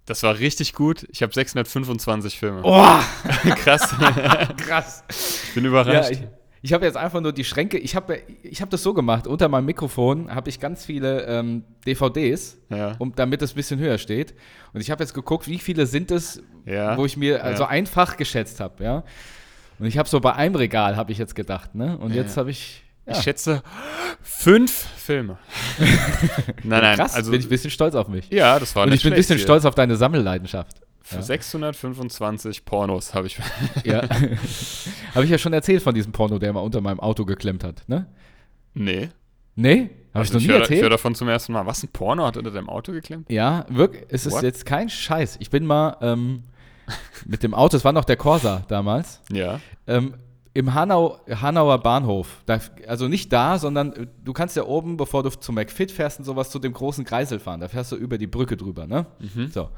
Das 0.06 0.22
war 0.24 0.38
richtig 0.38 0.72
gut. 0.72 1.06
Ich 1.12 1.22
habe 1.22 1.32
625 1.32 2.38
Filme. 2.38 2.60
Oh, 2.64 2.84
Krass. 3.56 3.88
krass. 4.56 5.04
ich 5.48 5.54
bin 5.54 5.64
Ja, 5.64 5.70
überrascht. 5.70 6.10
ich, 6.10 6.20
ich 6.62 6.72
habe 6.72 6.84
jetzt 6.86 6.96
einfach 6.96 7.20
nur 7.20 7.32
die 7.32 7.44
Schränke. 7.44 7.78
Ich 7.78 7.94
habe 7.96 8.18
ich 8.42 8.60
hab 8.62 8.70
das 8.70 8.82
so 8.82 8.94
gemacht. 8.94 9.26
Unter 9.26 9.48
meinem 9.48 9.66
Mikrofon 9.66 10.32
habe 10.34 10.48
ich 10.50 10.58
ganz 10.60 10.84
viele 10.84 11.22
ähm, 11.26 11.64
DVDs, 11.86 12.58
Ja, 12.68 12.96
um, 12.98 13.14
damit 13.14 13.42
es 13.42 13.52
ein 13.52 13.56
bisschen 13.56 13.78
höher 13.78 13.98
steht. 13.98 14.34
Und 14.72 14.80
ich 14.80 14.90
habe 14.90 15.02
jetzt 15.02 15.14
geguckt, 15.14 15.46
wie 15.48 15.58
viele 15.58 15.86
sind 15.86 16.10
es, 16.10 16.42
ja. 16.66 16.96
wo 16.96 17.04
ich 17.04 17.16
mir 17.16 17.42
also 17.44 17.64
einfach 17.64 18.16
geschätzt 18.16 18.60
habe, 18.60 18.82
ja. 18.82 19.04
Und 19.78 19.86
ich 19.86 19.98
habe 19.98 20.08
so 20.08 20.20
bei 20.20 20.34
einem 20.34 20.54
Regal 20.54 20.96
habe 20.96 21.10
ich 21.12 21.18
jetzt 21.18 21.34
gedacht, 21.34 21.74
ne? 21.74 21.98
Und 21.98 22.10
Ja, 22.10 22.22
jetzt 22.22 22.36
ja. 22.36 22.40
habe 22.40 22.50
ich 22.50 22.82
ja, 23.06 23.12
Ich 23.12 23.22
schätze 23.22 23.62
fünf 24.22 24.70
Filme. 24.96 25.38
nein, 26.62 26.80
nein. 26.82 26.96
krass, 26.96 27.14
also, 27.14 27.30
bin 27.30 27.40
ich 27.40 27.46
ein 27.46 27.50
bisschen 27.50 27.70
stolz 27.70 27.94
auf 27.94 28.08
mich. 28.08 28.28
ja, 28.30 28.58
das 28.58 28.74
war 28.76 28.86
Und 28.86 28.92
ich 28.92 29.02
bin 29.02 29.12
ein 29.12 29.16
bisschen 29.16 29.34
schlecht 29.36 29.44
stolz 29.44 29.64
auf 29.64 29.74
deine 29.74 29.96
Sammelleidenschaft. 29.96 30.80
Für 31.02 31.16
Ja. 31.16 31.22
625 31.22 32.64
Pornos 32.64 33.14
habe 33.14 33.26
ich. 33.26 33.38
Ja. 33.84 34.02
habe 35.14 35.24
ich 35.24 35.30
ja 35.30 35.38
schon 35.38 35.52
erzählt 35.52 35.82
von 35.82 35.94
diesem 35.94 36.12
Porno, 36.12 36.38
der 36.38 36.52
mal 36.52 36.60
unter 36.60 36.80
meinem 36.80 37.00
Auto 37.00 37.24
geklemmt 37.24 37.64
hat, 37.64 37.82
ne? 37.88 38.06
nee. 38.74 39.08
Nee? 39.54 39.90
Habe 40.14 40.20
Also 40.20 40.38
ich 40.38 40.46
noch 40.46 40.54
nie 40.54 40.60
erzählt? 40.60 40.78
Ich 40.78 40.82
höre 40.82 40.90
davon 40.90 41.14
zum 41.14 41.28
ersten 41.28 41.52
Mal. 41.52 41.66
Was, 41.66 41.82
ein 41.82 41.88
Porno 41.88 42.24
hat 42.24 42.36
unter 42.38 42.50
deinem 42.50 42.70
Auto 42.70 42.92
geklemmt? 42.92 43.30
Ja, 43.30 43.66
wirklich, 43.68 44.04
es 44.08 44.24
ist 44.24 44.32
What? 44.34 44.42
jetzt 44.44 44.64
kein 44.64 44.88
Scheiß. 44.88 45.36
Ich 45.40 45.50
bin 45.50 45.66
mal, 45.66 45.96
ähm, 46.00 46.44
mit 47.26 47.42
dem 47.42 47.52
Auto, 47.52 47.76
es 47.76 47.84
war 47.84 47.92
noch 47.92 48.04
der 48.06 48.16
Corsa 48.16 48.64
damals, 48.68 49.20
Ja. 49.30 49.60
ähm, 49.86 50.14
im 50.54 50.74
Hanau, 50.74 51.20
Hanauer 51.28 51.78
Bahnhof. 51.78 52.42
Da, 52.46 52.60
also 52.86 53.08
nicht 53.08 53.32
da, 53.32 53.58
sondern 53.58 53.92
äh, 53.94 54.06
du 54.22 54.32
kannst 54.32 54.56
ja 54.56 54.64
oben, 54.64 54.96
bevor 54.96 55.22
du 55.22 55.30
zum 55.30 55.54
McFit 55.54 55.90
fährst 55.90 56.18
und 56.18 56.24
sowas, 56.24 56.50
zu 56.50 56.58
dem 56.58 56.72
großen 56.72 57.04
Kreisel 57.04 57.40
fahren. 57.40 57.60
Da 57.60 57.68
fährst 57.68 57.92
du 57.92 57.96
über 57.96 58.18
die 58.18 58.26
Brücke 58.26 58.56
drüber, 58.56 58.86
ne? 58.86 59.06
So. 59.50 59.70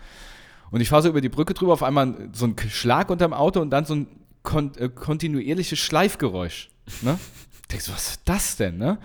Und 0.70 0.81
ich 0.81 0.89
fahre 0.89 1.03
so 1.03 1.09
über 1.09 1.20
die 1.20 1.29
Brücke 1.29 1.55
drüber, 1.55 1.72
auf 1.72 1.83
einmal 1.83 2.31
so 2.33 2.47
ein 2.47 2.57
Schlag 2.68 3.11
unterm 3.11 3.33
Auto 3.33 3.61
und 3.61 3.70
dann 3.70 3.85
so 3.85 3.95
ein 3.95 4.09
kon 4.43 4.72
äh, 4.77 4.89
kontinuierliches 4.89 5.79
Schleifgeräusch. 5.79 6.70
Ne? 7.03 7.18
Denkst 7.70 7.87
du, 7.87 7.93
was 7.93 8.11
ist 8.11 8.20
das 8.25 8.57
denn, 8.57 8.77
ne? 8.77 8.99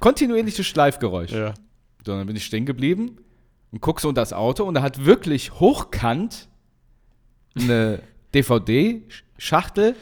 Kontinuierliches 0.00 0.66
Schleifgeräusch. 0.66 1.32
Ja. 1.32 1.54
So, 2.04 2.16
dann 2.16 2.26
bin 2.26 2.36
ich 2.36 2.44
stehen 2.44 2.66
geblieben 2.66 3.16
und 3.72 3.80
guck 3.80 4.00
so 4.00 4.08
unter 4.08 4.20
das 4.22 4.32
Auto 4.32 4.64
und 4.64 4.74
da 4.74 4.82
hat 4.82 5.04
wirklich 5.04 5.52
hochkant 5.52 6.48
eine 7.58 8.02
DVD-Schachtel 8.34 9.96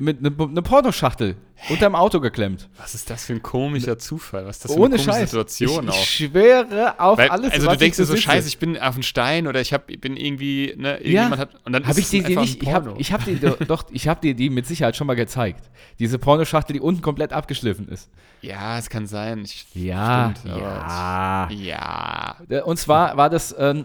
mit 0.00 0.18
eine, 0.18 0.32
eine 0.38 0.62
Pornoschachtel 0.62 1.36
unterm 1.70 1.94
Auto 1.96 2.20
geklemmt. 2.20 2.68
Was 2.78 2.94
ist 2.94 3.10
das 3.10 3.24
für 3.26 3.32
ein 3.32 3.42
komischer 3.42 3.98
Zufall? 3.98 4.46
Was 4.46 4.56
ist 4.58 4.64
das 4.66 4.72
für 4.74 4.78
Ohne 4.78 4.94
eine 4.94 5.02
komische 5.04 5.10
Scheiß. 5.20 5.30
Situation 5.30 5.84
ich, 5.84 5.90
auch? 5.90 5.98
ich 6.02 6.10
schwöre 6.10 7.00
auf 7.00 7.18
Weil, 7.18 7.28
alles, 7.30 7.52
also 7.52 7.66
was 7.66 7.72
du 7.74 7.78
denkst 7.80 7.96
dir 7.98 8.04
so, 8.04 8.16
scheiße, 8.16 8.46
ich 8.46 8.58
bin 8.58 8.78
auf 8.78 8.94
einem 8.94 9.02
Stein 9.02 9.46
oder 9.48 9.60
ich 9.60 9.72
hab, 9.72 9.86
bin 9.88 10.16
irgendwie, 10.16 10.74
ne, 10.76 10.90
Ja, 10.90 11.24
irgendjemand 11.24 11.38
hat, 11.40 11.50
und 11.64 11.72
dann 11.72 11.82
ist 11.82 11.98
ich 11.98 12.10
die 12.10 12.24
einfach 12.24 12.42
nicht? 12.42 12.62
ein 12.62 12.68
Ich 12.68 12.72
habe 12.74 12.84
Porno. 12.86 13.00
ich 13.00 13.12
hab 13.12 13.24
dir 13.24 13.36
do- 13.36 13.64
doch, 13.66 13.84
ich 13.90 14.06
habe 14.08 14.20
dir 14.20 14.34
die 14.34 14.50
mit 14.50 14.66
Sicherheit 14.66 14.96
schon 14.96 15.06
mal 15.08 15.16
gezeigt. 15.16 15.68
Diese 15.98 16.18
Pornoschachtel, 16.18 16.74
die 16.74 16.80
unten 16.80 17.02
komplett 17.02 17.32
abgeschliffen 17.32 17.88
ist. 17.88 18.08
Ja, 18.40 18.78
es 18.78 18.88
kann 18.88 19.06
sein. 19.08 19.42
Ich, 19.44 19.66
Ja, 19.74 20.32
Stimmt, 20.38 20.56
ja. 20.60 21.48
ja. 21.50 22.36
Äh, 22.48 22.60
Und 22.62 22.78
zwar 22.78 23.16
war 23.16 23.30
das 23.30 23.50
äh, 23.52 23.84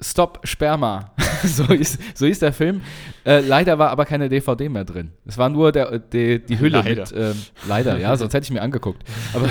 Non-Stop 0.00 0.40
Sperma. 0.44 1.12
so, 1.44 1.64
ist, 1.64 1.98
so 2.14 2.26
hieß 2.26 2.38
der 2.38 2.52
Film. 2.52 2.80
Äh, 3.24 3.40
leider 3.40 3.78
war 3.78 3.90
aber 3.90 4.04
keine 4.04 4.28
DVD 4.28 4.68
mehr 4.68 4.84
drin. 4.84 5.12
Es 5.26 5.36
war 5.38 5.48
nur 5.48 5.72
der, 5.72 5.98
die, 5.98 6.38
die 6.44 6.58
Hülle 6.58 6.78
Leider. 6.78 7.02
mit. 7.02 7.12
Ähm, 7.14 7.34
leider, 7.68 7.98
ja, 7.98 8.16
sonst 8.16 8.34
hätte 8.34 8.44
ich 8.44 8.50
mir 8.50 8.62
angeguckt. 8.62 9.02
Aber 9.34 9.48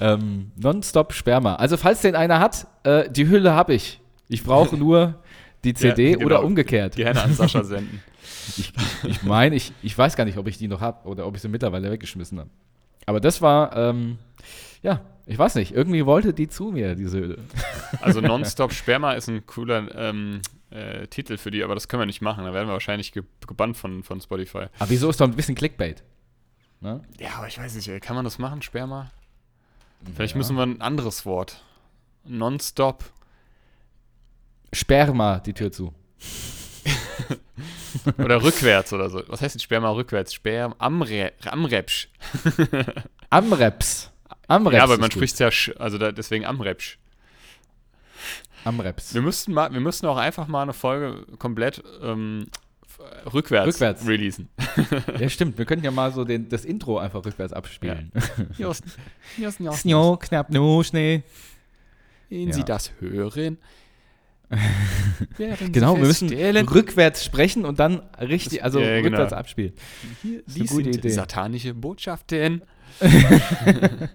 ähm, 0.00 0.52
Non-Stop 0.56 1.12
Sperma. 1.12 1.56
Also, 1.56 1.76
falls 1.76 2.02
den 2.02 2.14
einer 2.14 2.38
hat, 2.38 2.66
äh, 2.84 3.10
die 3.10 3.28
Hülle 3.28 3.54
habe 3.54 3.74
ich. 3.74 4.00
Ich 4.28 4.44
brauche 4.44 4.76
nur 4.78 5.14
die 5.64 5.74
CD 5.74 6.12
genau. 6.12 6.26
oder 6.26 6.44
umgekehrt. 6.44 6.96
Gerne 6.96 7.22
an 7.22 7.34
Sascha 7.34 7.64
senden. 7.64 8.02
Ich, 8.56 8.72
ich 9.04 9.22
meine, 9.22 9.56
ich, 9.56 9.72
ich 9.82 9.96
weiß 9.96 10.16
gar 10.16 10.24
nicht, 10.24 10.38
ob 10.38 10.48
ich 10.48 10.58
die 10.58 10.68
noch 10.68 10.80
habe 10.80 11.06
oder 11.06 11.26
ob 11.26 11.36
ich 11.36 11.42
sie 11.42 11.48
mittlerweile 11.48 11.90
weggeschmissen 11.90 12.38
habe. 12.38 12.50
Aber 13.06 13.20
das 13.20 13.42
war, 13.42 13.76
ähm, 13.76 14.18
ja, 14.82 15.00
ich 15.28 15.38
weiß 15.38 15.54
nicht, 15.56 15.72
irgendwie 15.72 16.04
wollte 16.06 16.32
die 16.34 16.48
zu 16.48 16.70
mir, 16.72 16.94
diese 16.94 17.18
Hülle. 17.20 17.38
Also 18.00 18.20
Nonstop 18.20 18.72
Sperma 18.72 19.12
ist 19.12 19.28
ein 19.28 19.46
cooler 19.46 19.94
ähm, 19.94 20.40
äh, 20.70 21.06
Titel 21.06 21.36
für 21.38 21.50
die, 21.50 21.62
aber 21.64 21.74
das 21.74 21.88
können 21.88 22.00
wir 22.02 22.06
nicht 22.06 22.20
machen. 22.20 22.44
Da 22.44 22.52
werden 22.52 22.68
wir 22.68 22.72
wahrscheinlich 22.72 23.12
ge 23.12 23.22
gebannt 23.46 23.76
von, 23.76 24.02
von 24.02 24.20
Spotify. 24.20 24.66
Aber 24.78 24.90
wieso 24.90 25.08
ist 25.08 25.20
doch 25.20 25.26
ein 25.26 25.34
bisschen 25.36 25.54
Clickbait? 25.54 26.02
Ne? 26.80 27.02
Ja, 27.18 27.30
aber 27.38 27.48
ich 27.48 27.58
weiß 27.58 27.74
nicht, 27.74 27.88
ey, 27.88 28.00
kann 28.00 28.14
man 28.16 28.24
das 28.24 28.38
machen, 28.38 28.62
Sperma? 28.62 29.10
Vielleicht 30.14 30.34
Ja. 30.34 30.38
müssen 30.38 30.56
wir 30.56 30.62
ein 30.64 30.80
anderes 30.80 31.24
Wort. 31.26 31.62
Nonstop. 32.24 33.04
Sperma 34.72 35.38
die 35.40 35.54
Tür 35.54 35.72
zu. 35.72 35.94
Oder 38.18 38.42
rückwärts 38.42 38.92
oder 38.92 39.08
so. 39.10 39.22
Was 39.28 39.40
heißt 39.40 39.54
denn 39.56 39.60
Sperma 39.60 39.90
rückwärts? 39.90 40.32
Sperm 40.34 40.74
Amre 40.78 41.32
Amrepsch. 41.44 42.08
Amreps. 43.30 44.10
Amreps. 44.46 44.76
Ja, 44.76 44.84
aber 44.84 44.98
man 44.98 45.10
spricht 45.10 45.38
ja, 45.38 45.50
also 45.78 45.98
da, 45.98 46.12
deswegen 46.12 46.44
Amrepsch. 46.44 46.98
Amreps. 48.64 49.14
Wir 49.14 49.22
müssten 49.22 49.52
mal, 49.52 49.72
wir 49.72 49.80
müssten 49.80 50.06
auch 50.06 50.16
einfach 50.16 50.48
mal 50.48 50.62
eine 50.62 50.72
Folge 50.72 51.24
komplett 51.38 51.82
ähm, 52.02 52.46
rückwärts, 53.32 53.68
Rückwärts. 53.74 54.06
releasen. 54.06 54.48
Ja, 55.18 55.28
stimmt. 55.30 55.58
Wir 55.58 55.64
könnten 55.64 55.84
ja 55.84 55.90
mal 55.90 56.12
so 56.12 56.24
den, 56.24 56.48
das 56.48 56.64
Intro 56.64 56.98
einfach 56.98 57.24
rückwärts 57.24 57.52
abspielen. 57.52 58.10
Just, 58.58 58.84
Snow, 59.74 60.18
knapp, 60.18 60.50
no, 60.50 60.82
Schnee. 60.82 61.22
Wenn 62.28 62.48
Ja. 62.48 62.54
Sie 62.54 62.64
das 62.64 62.92
hören. 63.00 63.58
Genau, 65.36 65.96
wir 65.96 66.06
müssen 66.06 66.30
rückwärts 66.32 67.22
sprechen 67.22 67.66
und 67.66 67.78
dann 67.78 67.98
richtig, 68.18 68.64
also 68.64 68.80
Ja, 68.80 68.96
genau. 69.02 69.08
rückwärts 69.08 69.32
abspielen. 69.34 69.74
hier, 70.22 70.42
dies 70.46 70.70
gute 70.70 70.88
Idee. 70.88 71.10
satanische 71.10 71.74
Botschaften. 71.74 72.62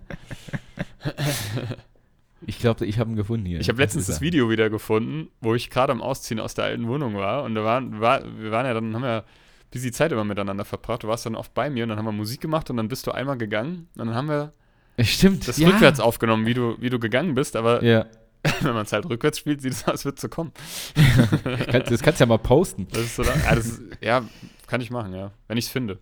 Ich 2.45 2.59
glaube, 2.59 2.85
ich 2.85 2.99
habe 2.99 3.09
ihn 3.09 3.15
gefunden 3.15 3.45
hier. 3.45 3.59
Ich 3.59 3.69
habe 3.69 3.81
letztens 3.81 4.07
das. 4.07 4.21
Video 4.21 4.49
wieder 4.49 4.69
gefunden, 4.69 5.29
wo 5.41 5.55
ich 5.55 5.69
gerade 5.69 5.91
am 5.91 6.01
Ausziehen 6.01 6.39
aus 6.39 6.53
der 6.53 6.65
alten 6.65 6.87
Wohnung 6.87 7.15
war. 7.15 7.43
Und 7.43 7.55
da 7.55 7.63
waren, 7.63 8.01
war, 8.01 8.21
wir 8.37 8.51
waren 8.51 8.65
ja 8.65 8.73
dann, 8.73 8.93
haben 8.93 9.03
ja 9.03 9.23
busy 9.71 9.91
Zeit 9.91 10.11
immer 10.11 10.25
miteinander 10.25 10.65
verbracht. 10.65 11.03
Du 11.03 11.07
warst 11.07 11.25
dann 11.25 11.35
oft 11.35 11.53
bei 11.53 11.69
mir 11.69 11.83
und 11.83 11.89
dann 11.89 11.97
haben 11.97 12.05
wir 12.05 12.11
Musik 12.11 12.41
gemacht 12.41 12.69
und 12.69 12.77
dann 12.77 12.87
bist 12.87 13.07
du 13.07 13.11
einmal 13.11 13.37
gegangen. 13.37 13.87
Und 13.95 14.07
dann 14.07 14.15
haben 14.15 14.27
wir 14.27 14.53
Stimmt. 14.99 15.47
das 15.47 15.57
ja. 15.57 15.69
rückwärts 15.69 15.99
aufgenommen, 15.99 16.45
wie 16.45 16.53
du, 16.53 16.75
wie 16.79 16.89
du 16.89 16.99
gegangen 16.99 17.33
bist. 17.33 17.55
Aber 17.55 17.83
Ja. 17.83 18.05
wenn 18.59 18.73
man 18.73 18.85
es 18.85 18.91
halt 18.91 19.05
rückwärts 19.05 19.39
spielt, 19.39 19.61
sieht 19.61 19.71
es 19.71 19.83
aus, 19.83 19.89
als 19.89 20.05
würde 20.05 20.15
zu 20.15 20.27
kommen. 20.27 20.51
Das 21.89 22.01
kannst 22.01 22.19
du 22.19 22.23
ja 22.23 22.25
mal 22.25 22.39
posten. 22.39 22.87
Das 22.91 23.03
ist 23.03 23.15
so, 23.15 23.23
ja, 23.23 23.55
das 23.55 23.65
ist, 23.65 23.81
ja, 24.01 24.21
kann 24.67 24.81
ich 24.81 24.91
machen, 24.91 25.13
ja. 25.13 25.31
Wenn 25.47 25.57
ich 25.57 25.65
es 25.65 25.71
finde. 25.71 25.97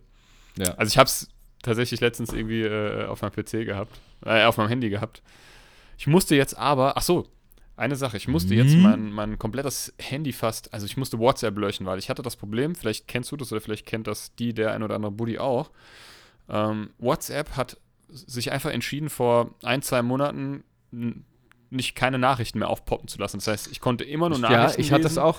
Ja. 0.58 0.74
Also 0.74 0.90
ich 0.90 0.98
habe 0.98 1.06
es 1.06 1.28
tatsächlich 1.62 2.00
letztens 2.00 2.32
irgendwie 2.32 2.62
äh, 2.62 3.06
auf 3.06 3.22
meinem 3.22 3.32
PC 3.32 3.64
gehabt, 3.64 3.98
äh, 4.24 4.44
auf 4.44 4.56
meinem 4.56 4.68
Handy 4.68 4.90
gehabt. 4.90 5.22
Ich 5.98 6.06
musste 6.06 6.34
jetzt 6.34 6.56
aber, 6.58 6.96
ach 6.96 7.02
so, 7.02 7.28
eine 7.76 7.96
Sache, 7.96 8.16
ich 8.16 8.28
musste 8.28 8.54
jetzt 8.54 8.74
Mhm. 8.74 8.82
mein, 8.82 9.12
mein 9.12 9.38
komplettes 9.38 9.94
Handy 9.98 10.32
fast, 10.32 10.72
also 10.74 10.84
ich 10.86 10.96
musste 10.96 11.18
WhatsApp 11.18 11.56
löschen, 11.56 11.86
weil 11.86 11.98
ich 11.98 12.10
hatte 12.10 12.22
das 12.22 12.36
Problem, 12.36 12.74
vielleicht 12.74 13.08
kennst 13.08 13.32
du 13.32 13.36
das 13.36 13.50
oder 13.52 13.60
vielleicht 13.60 13.86
kennt 13.86 14.06
das 14.06 14.34
die, 14.34 14.52
der 14.52 14.72
ein 14.72 14.82
oder 14.82 14.94
andere 14.96 15.12
Buddy 15.12 15.38
auch. 15.38 15.70
Ähm, 16.48 16.90
WhatsApp 16.98 17.56
hat 17.56 17.78
sich 18.08 18.52
einfach 18.52 18.70
entschieden, 18.70 19.08
vor 19.08 19.54
ein, 19.62 19.80
zwei 19.80 20.02
Monaten 20.02 20.64
nicht 21.70 21.94
keine 21.94 22.18
Nachrichten 22.18 22.58
mehr 22.58 22.68
aufpoppen 22.68 23.08
zu 23.08 23.18
lassen. 23.18 23.38
Das 23.38 23.46
heißt, 23.46 23.68
ich 23.72 23.80
konnte 23.80 24.04
immer 24.04 24.28
nur 24.28 24.38
Ja, 24.40 24.50
Nachrichten 24.50 24.80
ich 24.82 24.92
hatte 24.92 25.04
lesen. 25.04 25.14
das 25.16 25.24
auch. 25.24 25.38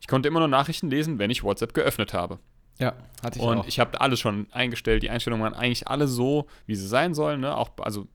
Ich 0.00 0.06
konnte 0.08 0.28
immer 0.28 0.38
nur 0.38 0.48
Nachrichten 0.48 0.88
lesen, 0.88 1.18
wenn 1.18 1.30
ich 1.30 1.42
WhatsApp 1.42 1.74
geöffnet 1.74 2.14
habe. 2.14 2.38
Ja, 2.78 2.94
hatte 3.22 3.38
ich 3.38 3.44
Und 3.44 3.58
auch. 3.58 3.66
ich 3.66 3.80
habe 3.80 4.00
alles 4.00 4.20
schon 4.20 4.46
eingestellt. 4.52 5.02
Die 5.02 5.10
Einstellungen 5.10 5.42
waren 5.42 5.54
eigentlich 5.54 5.88
alle 5.88 6.06
so, 6.06 6.46
wie 6.66 6.74
sie 6.74 6.86
sein 6.86 7.14
sollen. 7.14 7.40
Ne? 7.40 7.56
Auch, 7.56 7.70
also, 7.78 8.06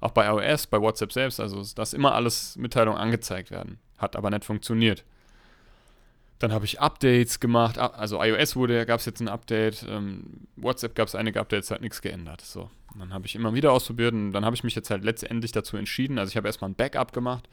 auch 0.00 0.10
bei 0.10 0.26
iOS, 0.26 0.66
bei 0.66 0.80
WhatsApp 0.80 1.12
selbst. 1.12 1.40
Also, 1.40 1.62
dass 1.74 1.92
immer 1.92 2.14
alles 2.14 2.56
Mitteilungen 2.56 3.00
angezeigt 3.00 3.50
werden. 3.50 3.78
Hat 3.98 4.16
aber 4.16 4.30
nicht 4.30 4.44
funktioniert. 4.44 5.04
Dann 6.40 6.52
habe 6.52 6.64
ich 6.64 6.80
Updates 6.80 7.38
gemacht. 7.38 7.78
Also 7.78 8.22
iOS 8.22 8.56
wurde, 8.56 8.84
gab 8.86 9.00
es 9.00 9.06
jetzt 9.06 9.20
ein 9.20 9.28
Update. 9.28 9.86
Ähm, 9.88 10.48
WhatsApp 10.56 10.94
gab 10.94 11.08
es 11.08 11.14
einige 11.14 11.40
Updates, 11.40 11.70
hat 11.70 11.80
nichts 11.80 12.02
geändert. 12.02 12.40
So. 12.40 12.70
Und 12.92 13.00
dann 13.00 13.14
habe 13.14 13.26
ich 13.26 13.34
immer 13.34 13.54
wieder 13.54 13.72
ausprobiert 13.72 14.12
und 14.12 14.32
dann 14.32 14.44
habe 14.44 14.54
ich 14.56 14.64
mich 14.64 14.74
jetzt 14.74 14.90
halt 14.90 15.04
letztendlich 15.04 15.52
dazu 15.52 15.76
entschieden. 15.76 16.18
Also 16.18 16.30
ich 16.30 16.36
habe 16.36 16.48
erstmal 16.48 16.70
ein 16.70 16.74
Backup 16.74 17.12
gemacht 17.12 17.48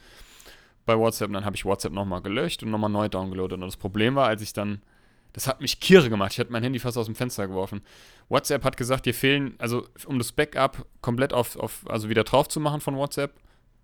bei 0.85 0.97
WhatsApp 0.97 1.27
und 1.27 1.33
dann 1.33 1.45
habe 1.45 1.55
ich 1.55 1.63
WhatsApp 1.63 1.93
nochmal 1.93 2.21
gelöscht 2.21 2.63
und 2.63 2.71
nochmal 2.71 2.89
neu 2.89 3.07
downgeloadet. 3.07 3.53
Und 3.53 3.61
das 3.61 3.77
Problem 3.77 4.15
war, 4.15 4.27
als 4.27 4.41
ich 4.41 4.51
dann 4.51 4.81
das 5.33 5.47
hat 5.47 5.61
mich 5.61 5.79
kirre 5.79 6.09
gemacht. 6.09 6.33
Ich 6.33 6.39
hatte 6.39 6.51
mein 6.51 6.63
Handy 6.63 6.79
fast 6.79 6.97
aus 6.97 7.05
dem 7.05 7.15
Fenster 7.15 7.47
geworfen. 7.47 7.81
WhatsApp 8.29 8.63
hat 8.63 8.77
gesagt, 8.77 9.05
dir 9.05 9.13
fehlen, 9.13 9.55
also 9.57 9.87
um 10.05 10.17
das 10.17 10.31
Backup 10.31 10.85
komplett 11.01 11.33
auf, 11.33 11.55
auf 11.55 11.83
also 11.87 12.09
wieder 12.09 12.23
drauf 12.23 12.47
zu 12.47 12.59
machen 12.59 12.81
von 12.81 12.95
WhatsApp, 12.95 13.33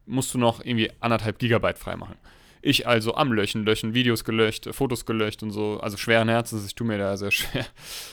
musst 0.06 0.34
du 0.34 0.38
noch 0.38 0.64
irgendwie 0.64 0.92
anderthalb 1.00 1.40
Gigabyte 1.40 1.78
freimachen. 1.78 2.16
Ich 2.62 2.88
also 2.88 3.16
am 3.16 3.32
Löschen, 3.32 3.66
löschen, 3.66 3.94
Videos 3.94 4.24
gelöscht, 4.24 4.68
Fotos 4.74 5.06
gelöscht 5.06 5.44
und 5.44 5.52
so, 5.52 5.80
also 5.80 5.96
schweren 5.96 6.28
Herzens, 6.28 6.66
ich 6.66 6.76
tue 6.76 6.88
mir 6.88 6.98
da 6.98 7.16
sehr 7.18 7.32
schwer 7.32 7.66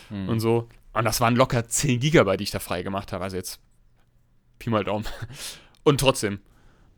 Hm. 0.09 0.28
und 0.28 0.41
so. 0.41 0.68
Und 0.93 1.05
das 1.05 1.20
waren 1.20 1.35
locker 1.35 1.66
10 1.66 1.99
Gigabyte, 1.99 2.39
die 2.41 2.45
ich 2.45 2.51
da 2.51 2.61
frei 2.61 2.82
gemacht 2.82 3.12
habe, 3.12 3.24
also 3.24 3.37
jetzt 3.37 3.61
Pi 4.59 4.70
mal 4.70 4.85
Daumen. 4.85 5.05
Und 5.82 6.01
trotzdem, 6.01 6.41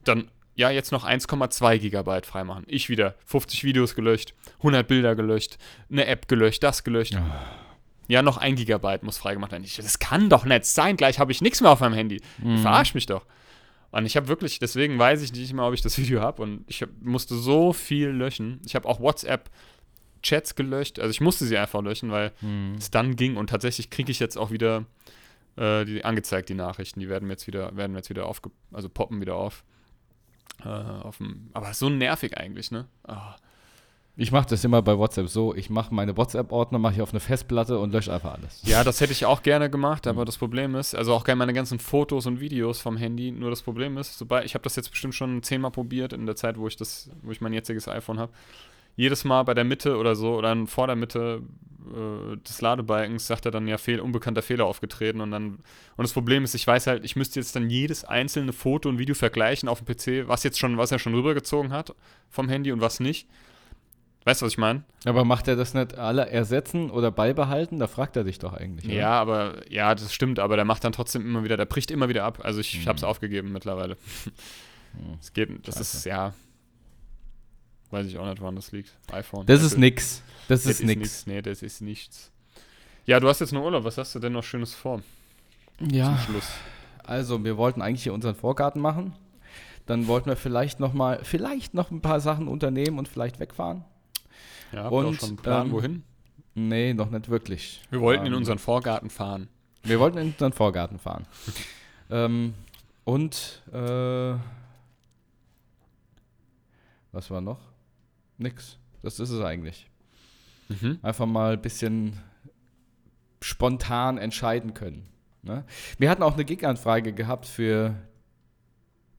dann, 0.04 0.30
ja, 0.56 0.70
jetzt 0.70 0.90
noch 0.90 1.06
1,2 1.06 1.78
Gigabyte 1.78 2.26
freimachen. 2.26 2.64
Ich 2.66 2.88
wieder 2.88 3.14
50 3.26 3.62
Videos 3.62 3.94
gelöscht, 3.94 4.34
100 4.58 4.88
Bilder 4.88 5.14
gelöscht, 5.14 5.58
eine 5.90 6.06
App 6.06 6.26
gelöscht, 6.28 6.62
das 6.62 6.82
gelöscht. 6.82 7.16
Ja, 8.08 8.22
noch 8.22 8.36
ein 8.38 8.54
Gigabyte 8.56 9.02
muss 9.02 9.18
freigemacht 9.18 9.52
werden. 9.52 9.64
Ich, 9.64 9.76
das 9.76 9.98
kann 9.98 10.30
doch 10.30 10.44
nicht 10.44 10.64
sein. 10.64 10.96
Gleich 10.96 11.18
habe 11.18 11.32
ich 11.32 11.40
nichts 11.42 11.60
mehr 11.60 11.70
auf 11.70 11.80
meinem 11.80 11.94
Handy. 11.94 12.20
Mhm. 12.38 12.58
Verarsch 12.58 12.94
mich 12.94 13.06
doch. 13.06 13.26
Und 13.90 14.06
ich 14.06 14.16
habe 14.16 14.28
wirklich, 14.28 14.58
deswegen 14.58 14.98
weiß 14.98 15.22
ich 15.22 15.32
nicht 15.32 15.52
mehr, 15.52 15.64
ob 15.64 15.74
ich 15.74 15.82
das 15.82 15.98
Video 15.98 16.20
habe. 16.20 16.40
Und 16.42 16.64
ich 16.68 16.82
hab, 16.82 16.88
musste 17.02 17.34
so 17.34 17.72
viel 17.72 18.08
löschen. 18.08 18.60
Ich 18.64 18.74
habe 18.76 18.88
auch 18.88 19.00
WhatsApp-Chats 19.00 20.54
gelöscht. 20.54 20.98
Also 21.00 21.10
ich 21.10 21.20
musste 21.20 21.44
sie 21.46 21.58
einfach 21.58 21.82
löschen, 21.82 22.10
weil 22.10 22.32
Hm. 22.40 22.74
es 22.78 22.90
dann 22.90 23.16
ging. 23.16 23.36
Und 23.36 23.50
tatsächlich 23.50 23.90
kriege 23.90 24.10
ich 24.10 24.20
jetzt 24.20 24.36
auch 24.38 24.50
wieder 24.50 24.84
äh, 25.56 25.84
die 25.84 26.04
angezeigt, 26.04 26.48
die 26.48 26.54
Nachrichten. 26.54 27.00
Die 27.00 27.08
werden 27.08 27.28
jetzt 27.28 27.46
wieder, 27.46 27.76
werden 27.76 27.96
jetzt 27.96 28.08
wieder 28.10 28.26
aufge, 28.26 28.50
also 28.72 28.88
poppen 28.88 29.20
wieder 29.20 29.34
auf. 29.34 29.64
Äh, 30.64 30.68
auf 30.68 31.18
dem, 31.18 31.50
aber 31.52 31.74
so 31.74 31.88
nervig 31.88 32.36
eigentlich, 32.38 32.70
ne? 32.70 32.86
Ah. 33.04 33.36
Ich 34.18 34.32
mache 34.32 34.48
das 34.48 34.64
immer 34.64 34.80
bei 34.80 34.96
WhatsApp 34.96 35.28
so. 35.28 35.54
Ich 35.54 35.68
mache 35.68 35.94
meine 35.94 36.16
WhatsApp-Ordner, 36.16 36.78
mache 36.78 36.94
ich 36.94 37.02
auf 37.02 37.10
eine 37.10 37.20
Festplatte 37.20 37.78
und 37.78 37.92
lösche 37.92 38.10
einfach 38.10 38.32
alles. 38.32 38.62
Ja, 38.64 38.82
das 38.82 39.02
hätte 39.02 39.12
ich 39.12 39.26
auch 39.26 39.42
gerne 39.42 39.68
gemacht, 39.68 40.06
aber 40.06 40.24
das 40.24 40.38
Problem 40.38 40.74
ist, 40.74 40.94
also 40.94 41.12
auch 41.12 41.24
gerne 41.24 41.38
meine 41.38 41.52
ganzen 41.52 41.78
Fotos 41.78 42.24
und 42.24 42.40
Videos 42.40 42.80
vom 42.80 42.96
Handy, 42.96 43.30
nur 43.30 43.50
das 43.50 43.60
Problem 43.60 43.98
ist, 43.98 44.16
sobald 44.16 44.46
ich 44.46 44.54
habe 44.54 44.62
das 44.62 44.74
jetzt 44.74 44.90
bestimmt 44.90 45.14
schon 45.14 45.42
zehnmal 45.42 45.70
probiert 45.70 46.14
in 46.14 46.24
der 46.24 46.34
Zeit, 46.34 46.56
wo 46.56 46.66
ich 46.66 46.76
das, 46.76 47.10
wo 47.20 47.30
ich 47.30 47.42
mein 47.42 47.52
jetziges 47.52 47.88
iPhone 47.88 48.18
habe. 48.18 48.32
jedes 48.96 49.24
Mal 49.24 49.42
bei 49.42 49.52
der 49.52 49.64
Mitte 49.64 49.98
oder 49.98 50.16
so 50.16 50.36
oder 50.36 50.66
vor 50.66 50.86
der 50.86 50.96
Mitte 50.96 51.42
äh, 51.94 52.36
des 52.38 52.60
Ladebalkens 52.60 53.26
sagt 53.26 53.44
er 53.46 53.50
dann 53.50 53.66
ja 53.68 53.78
fehl, 53.78 54.00
unbekannter 54.00 54.42
Fehler 54.42 54.64
aufgetreten 54.66 55.20
und 55.20 55.30
dann 55.30 55.58
und 55.96 56.02
das 56.04 56.12
Problem 56.12 56.44
ist, 56.44 56.54
ich 56.54 56.66
weiß 56.66 56.86
halt, 56.86 57.04
ich 57.04 57.16
müsste 57.16 57.40
jetzt 57.40 57.54
dann 57.56 57.70
jedes 57.70 58.04
einzelne 58.04 58.52
Foto 58.52 58.88
und 58.88 58.98
Video 58.98 59.14
vergleichen 59.14 59.68
auf 59.68 59.82
dem 59.82 59.86
PC, 59.86 60.28
was 60.28 60.42
jetzt 60.42 60.58
schon, 60.58 60.76
was 60.78 60.92
er 60.92 60.98
schon 60.98 61.14
rübergezogen 61.14 61.72
hat 61.72 61.94
vom 62.30 62.48
Handy 62.48 62.72
und 62.72 62.80
was 62.80 63.00
nicht. 63.00 63.28
Weißt 64.24 64.42
du, 64.42 64.46
was 64.46 64.52
ich 64.54 64.58
meine? 64.58 64.82
Aber 65.04 65.24
macht 65.24 65.46
er 65.46 65.54
das 65.54 65.72
nicht 65.72 65.96
alle 65.98 66.28
ersetzen 66.28 66.90
oder 66.90 67.12
beibehalten? 67.12 67.78
Da 67.78 67.86
fragt 67.86 68.16
er 68.16 68.24
dich 68.24 68.40
doch 68.40 68.54
eigentlich. 68.54 68.86
Oder? 68.86 68.94
Ja, 68.94 69.10
aber 69.20 69.62
ja, 69.70 69.94
das 69.94 70.12
stimmt, 70.12 70.40
aber 70.40 70.56
der 70.56 70.64
macht 70.64 70.82
dann 70.82 70.90
trotzdem 70.90 71.22
immer 71.22 71.44
wieder, 71.44 71.56
der 71.56 71.64
bricht 71.66 71.92
immer 71.92 72.08
wieder 72.08 72.24
ab. 72.24 72.40
Also 72.42 72.58
ich 72.58 72.72
Hm. 72.80 72.86
habe 72.86 72.96
es 72.96 73.04
aufgegeben 73.04 73.52
mittlerweile. 73.52 73.96
Es 75.20 75.32
geht, 75.34 75.50
das 75.68 75.74
Scheiße. 75.76 75.96
ist 75.98 76.04
ja, 76.06 76.32
weiß 77.90 78.06
ich 78.06 78.18
auch 78.18 78.26
nicht, 78.28 78.40
woran 78.40 78.56
das 78.56 78.72
liegt. 78.72 78.92
iPhone. 79.12 79.46
Das 79.46 79.62
ist 79.62 79.72
Apple. 79.72 79.80
nix. 79.80 80.22
Das 80.48 80.62
Das 80.64 80.72
ist 80.80 80.84
nix. 80.84 81.26
Nee, 81.26 81.42
das 81.42 81.62
ist 81.62 81.80
nichts. 81.80 82.30
Ja, 83.04 83.20
du 83.20 83.28
hast 83.28 83.40
jetzt 83.40 83.52
nur 83.52 83.64
Urlaub. 83.64 83.84
Was 83.84 83.98
hast 83.98 84.14
du 84.14 84.18
denn 84.18 84.32
noch 84.32 84.42
Schönes 84.44 84.74
vor 84.74 85.00
Ja. 85.80 86.06
zum 86.06 86.18
Schluss? 86.34 86.48
Also, 87.04 87.42
wir 87.44 87.56
wollten 87.56 87.82
eigentlich 87.82 88.02
hier 88.02 88.14
unseren 88.14 88.34
Vorgarten 88.34 88.80
machen. 88.80 89.12
Dann 89.86 90.08
wollten 90.08 90.28
wir 90.28 90.36
vielleicht 90.36 90.80
noch 90.80 90.92
mal, 90.92 91.20
vielleicht 91.22 91.72
noch 91.74 91.92
ein 91.92 92.00
paar 92.00 92.18
Sachen 92.20 92.48
unternehmen 92.48 92.98
und 92.98 93.06
vielleicht 93.08 93.38
wegfahren. 93.38 93.84
Ja, 94.72 94.82
habt 94.84 94.92
ihr 94.92 94.96
auch 94.98 95.04
Und, 95.04 95.20
schon 95.20 95.28
einen 95.30 95.36
Plan, 95.36 95.66
ähm, 95.68 95.72
wohin? 95.72 96.02
Nee, 96.54 96.94
noch 96.94 97.10
nicht 97.10 97.28
wirklich. 97.28 97.82
Wir 97.90 98.00
wollten 98.00 98.26
in 98.26 98.32
Ähm, 98.32 98.38
unseren 98.38 98.58
Vorgarten 98.58 99.10
fahren. 99.10 99.48
Wir 99.84 100.00
wollten 100.00 100.18
in 100.18 100.28
unseren 100.32 100.52
Vorgarten 100.52 100.98
fahren. 100.98 101.26
ähm, 102.10 102.54
und 103.04 103.62
äh, 103.72 104.34
was 107.12 107.30
war 107.30 107.40
noch? 107.40 107.60
Nix. 108.38 108.78
Das 109.02 109.20
ist 109.20 109.30
es 109.30 109.40
eigentlich. 109.42 109.88
Mhm. 110.68 110.98
Einfach 111.02 111.26
mal 111.26 111.54
ein 111.54 111.62
bisschen 111.62 112.18
spontan 113.40 114.18
entscheiden 114.18 114.74
können. 114.74 115.06
Ne? 115.42 115.64
Wir 115.98 116.10
hatten 116.10 116.22
auch 116.22 116.34
eine 116.34 116.44
Gig-Anfrage 116.44 117.12
gehabt 117.12 117.46
für 117.46 117.94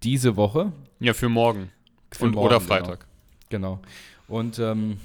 diese 0.04 0.36
Woche. 0.36 0.74
Ja, 1.00 1.14
für 1.14 1.30
morgen. 1.30 1.72
Für 2.12 2.26
Und, 2.26 2.36
morgen, 2.36 2.48
oder 2.48 2.60
genau. 2.60 2.68
Freitag. 2.68 3.08
Genau. 3.50 3.80
Und 4.28 4.60
ähm, 4.60 5.00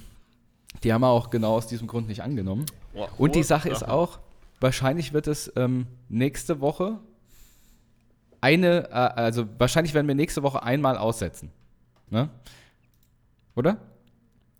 die 0.82 0.92
haben 0.92 1.02
wir 1.02 1.08
auch 1.08 1.30
genau 1.30 1.54
aus 1.54 1.66
diesem 1.66 1.86
Grund 1.86 2.08
nicht 2.08 2.22
angenommen. 2.22 2.66
Oh, 2.94 3.06
Und 3.18 3.34
die 3.34 3.42
Sache 3.42 3.68
ist 3.68 3.86
auch, 3.86 4.18
wahrscheinlich 4.60 5.12
wird 5.12 5.26
es 5.26 5.52
ähm, 5.56 5.86
nächste 6.08 6.60
Woche 6.60 6.98
eine, 8.40 8.88
äh, 8.90 8.92
also 8.92 9.46
wahrscheinlich 9.58 9.94
werden 9.94 10.08
wir 10.08 10.14
nächste 10.14 10.42
Woche 10.42 10.62
einmal 10.62 10.98
aussetzen. 10.98 11.50
Ne? 12.10 12.28
Oder? 13.54 13.78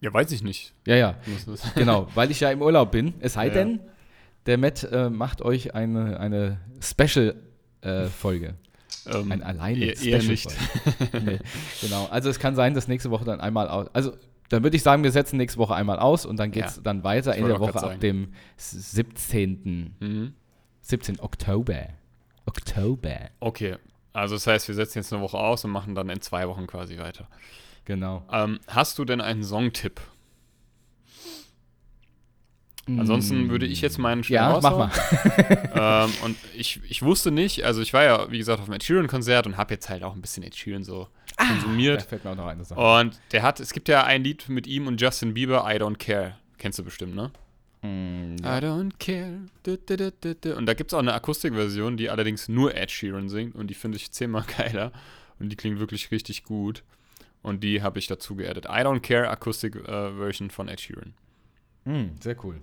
Ja, 0.02 0.12
weiß 0.12 0.30
ich 0.32 0.42
nicht. 0.42 0.74
Ja, 0.86 0.96
ja, 0.96 1.14
genau, 1.74 2.08
weil 2.14 2.30
ich 2.30 2.40
ja 2.40 2.50
im 2.50 2.60
Urlaub 2.60 2.90
bin. 2.90 3.14
Es 3.20 3.32
sei 3.34 3.46
Ja. 3.46 3.54
denn, 3.54 3.80
der 4.46 4.58
Matt 4.58 4.82
äh, 4.84 5.08
macht 5.08 5.40
euch 5.42 5.74
eine, 5.74 6.18
eine 6.20 6.58
Special-Folge. 6.80 8.54
Ähm, 9.06 9.32
ein 9.32 9.42
alleine 9.42 9.84
eher, 9.84 10.02
eher 10.02 10.22
nicht. 10.22 10.48
nee, 11.24 11.38
genau. 11.80 12.06
Also 12.10 12.28
es 12.28 12.38
kann 12.38 12.54
sein, 12.54 12.74
dass 12.74 12.88
nächste 12.88 13.10
Woche 13.10 13.24
dann 13.24 13.40
einmal 13.40 13.68
aus. 13.68 13.88
Also 13.94 14.12
dann 14.48 14.62
würde 14.62 14.76
ich 14.76 14.82
sagen, 14.82 15.02
wir 15.02 15.10
setzen 15.12 15.38
nächste 15.38 15.58
Woche 15.58 15.74
einmal 15.74 15.98
aus 15.98 16.26
und 16.26 16.36
dann 16.36 16.50
geht 16.50 16.66
es 16.66 16.76
Ja. 16.76 16.82
dann 16.82 17.02
weiter 17.04 17.34
in 17.34 17.46
der 17.46 17.58
Woche 17.58 17.82
ab 17.82 18.00
dem 18.00 18.32
17. 18.56 19.94
Mhm. 19.98 20.34
17. 20.82 21.20
Oktober. 21.20 21.86
Oktober. 22.46 23.30
Okay. 23.40 23.76
Also 24.12 24.34
das 24.34 24.46
heißt, 24.46 24.68
wir 24.68 24.74
setzen 24.74 24.98
jetzt 24.98 25.12
eine 25.12 25.22
Woche 25.22 25.38
aus 25.38 25.64
und 25.64 25.70
machen 25.70 25.94
dann 25.94 26.10
in 26.10 26.20
zwei 26.20 26.46
Wochen 26.48 26.66
quasi 26.66 26.98
weiter. 26.98 27.28
Genau. 27.84 28.24
Ähm, 28.30 28.60
hast 28.68 28.98
du 28.98 29.04
denn 29.04 29.20
einen 29.20 29.42
Songtipp? 29.44 30.00
Ansonsten 32.88 33.48
würde 33.48 33.64
ich 33.66 33.80
jetzt 33.80 33.98
meinen 33.98 34.22
Mm. 34.22 34.24
Ja, 34.28 34.58
mach 34.60 34.76
mal. 34.76 34.90
ähm, 35.74 36.12
und 36.24 36.36
ich, 36.56 36.80
ich 36.88 37.02
wusste 37.02 37.30
nicht, 37.30 37.64
also 37.64 37.80
ich 37.80 37.92
war 37.92 38.02
ja, 38.02 38.30
wie 38.32 38.38
gesagt, 38.38 38.58
auf 38.58 38.64
dem 38.66 38.74
Ed 38.74 38.82
Sheeran-Konzert 38.82 39.46
und 39.46 39.56
habe 39.56 39.74
jetzt 39.74 39.88
halt 39.88 40.02
auch 40.02 40.14
ein 40.16 40.20
bisschen 40.20 40.42
Ed 40.42 40.56
Sheeran 40.56 40.82
so 40.82 41.06
Da 41.36 41.44
konsumiert. 41.44 42.02
fällt 42.02 42.24
mir 42.24 42.32
auch 42.32 42.36
noch 42.36 42.46
eine 42.48 42.64
Sache. 42.64 42.80
Und 42.80 43.20
der 43.30 43.42
hat, 43.42 43.60
es 43.60 43.72
gibt 43.72 43.88
ja 43.88 44.02
ein 44.04 44.24
Lied 44.24 44.48
mit 44.48 44.66
ihm 44.66 44.88
und 44.88 45.00
Justin 45.00 45.32
Bieber, 45.32 45.64
I 45.68 45.76
Don't 45.80 45.96
Care. 45.98 46.36
Kennst 46.58 46.80
du 46.80 46.82
bestimmt, 46.84 47.14
ne? 47.14 47.30
Mm, 47.82 48.36
I 48.40 48.58
don't 48.60 48.92
care. 48.98 49.38
Du, 49.62 49.76
du, 49.78 50.12
du. 50.34 50.56
Und 50.56 50.66
da 50.66 50.74
gibt 50.74 50.90
es 50.90 50.94
auch 50.94 51.00
eine 51.00 51.14
Akustikversion, 51.14 51.96
die 51.96 52.10
allerdings 52.10 52.48
nur 52.48 52.74
Ed 52.74 52.90
Sheeran 52.90 53.28
singt 53.28 53.54
und 53.54 53.68
die 53.68 53.74
finde 53.74 53.96
ich 53.96 54.10
zehnmal 54.10 54.44
geiler 54.56 54.90
und 55.38 55.50
die 55.50 55.56
klingt 55.56 55.78
wirklich 55.78 56.10
richtig 56.10 56.42
gut. 56.42 56.82
Und 57.42 57.64
die 57.64 57.82
habe 57.82 57.98
ich 57.98 58.06
dazu 58.06 58.36
geaddet. 58.36 58.66
I 58.66 58.82
don't 58.84 59.00
care 59.00 59.28
Akustik-Version 59.28 60.50
von 60.50 60.68
Ed 60.68 60.80
Sheeran. 60.80 61.14
mm, 61.84 62.20
sehr 62.20 62.36
cool. 62.44 62.60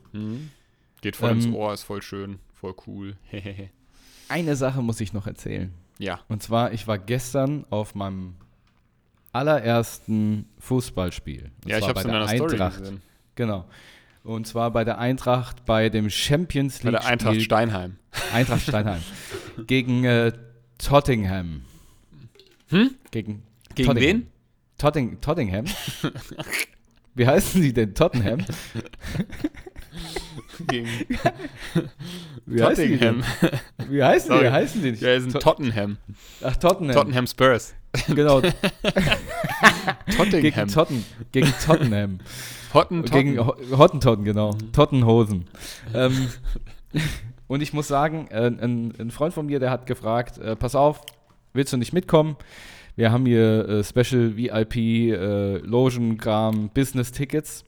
Geht 1.01 1.15
voll 1.17 1.31
Ähm, 1.31 1.37
ins 1.37 1.47
Ohr, 1.53 1.73
ist 1.73 1.83
voll 1.83 2.01
schön, 2.01 2.39
voll 2.53 2.73
cool. 2.87 3.15
Eine 4.29 4.55
Sache 4.55 4.81
muss 4.81 5.01
ich 5.01 5.11
noch 5.13 5.27
erzählen. 5.27 5.73
ja. 5.97 6.19
Und 6.29 6.41
zwar, 6.43 6.71
ich 6.71 6.87
war 6.87 6.97
gestern 6.97 7.65
auf 7.69 7.93
meinem 7.95 8.35
allerersten 9.33 10.45
Fußballspiel. 10.59 11.51
Und 11.63 11.69
Ja, 11.71 11.77
ich 11.77 11.87
habe 11.87 11.99
es 11.99 12.05
in 12.05 12.11
bei 12.11 12.17
deiner 12.19 12.27
der 12.27 12.35
Story 12.37 12.53
Eintracht. 12.53 12.79
gesehen. 12.79 13.01
Genau. 13.35 13.65
Und 14.23 14.47
zwar 14.47 14.71
bei 14.71 14.83
der 14.83 14.97
Eintracht 14.97 15.65
bei 15.65 15.89
dem 15.89 16.09
Champions 16.09 16.79
Bei 16.79 16.89
League 16.91 17.01
der 17.01 17.09
Eintracht 17.09 17.33
Spiel 17.35 17.43
Steinheim. 17.45 17.95
Eintracht 18.33 18.61
Steinheim 18.61 19.01
gegen 19.67 20.03
äh, 20.03 20.33
Tottenham. 20.77 21.61
Hm? 22.69 22.95
Gegen, 23.11 23.43
Gegen 23.75 23.87
Tottenham. 23.87 23.95
wen? 24.03 24.27
Totting, 24.79 25.21
Tottenham. 25.21 25.65
Wie 27.13 27.27
heißen 27.27 27.61
sie 27.61 27.73
denn? 27.73 27.93
Tottenham? 27.93 28.43
Gegen 30.67 30.87
Wie 32.45 32.63
heißen 32.63 32.85
die? 32.87 32.99
Wie 33.89 34.03
heißen 34.03 34.29
die? 34.29 34.35
Sorry. 34.35 34.45
Wie 34.45 34.49
heißen 34.51 34.81
die? 34.81 34.91
nicht? 34.91 35.01
Ja, 35.03 35.13
ein 35.15 35.29
To- 35.29 35.39
Tottenham. 35.39 35.97
Ach, 36.43 36.55
Tottenham. 36.57 36.95
Tottenham 36.95 37.27
Spurs. 37.27 37.73
Genau. 38.07 38.41
Tottenham. 40.17 40.41
gegen, 40.41 40.67
Totten, 40.67 41.05
gegen 41.31 41.53
Tottenham. 41.65 42.19
Hotten, 42.73 43.03
Gegen 43.03 43.35
Totten. 43.37 43.47
Ho- 43.71 43.77
Hottentotten, 43.77 44.25
genau. 44.25 44.53
Tottenhosen. 44.73 45.45
ähm, 45.93 46.29
und 47.47 47.61
ich 47.61 47.73
muss 47.73 47.87
sagen, 47.87 48.27
äh, 48.29 48.45
ein, 48.47 48.93
ein 48.99 49.11
Freund 49.11 49.33
von 49.33 49.47
mir, 49.47 49.59
der 49.59 49.71
hat 49.71 49.85
gefragt, 49.87 50.37
äh, 50.37 50.55
pass 50.55 50.75
auf, 50.75 51.01
willst 51.53 51.73
du 51.73 51.77
nicht 51.77 51.93
mitkommen? 51.93 52.35
Wir 52.99 53.13
haben 53.13 53.25
hier 53.25 53.69
äh, 53.69 53.81
Special 53.85 54.35
VIP, 54.35 54.75
äh, 54.75 55.59
Logenkram, 55.59 56.69
Business-Tickets. 56.73 57.63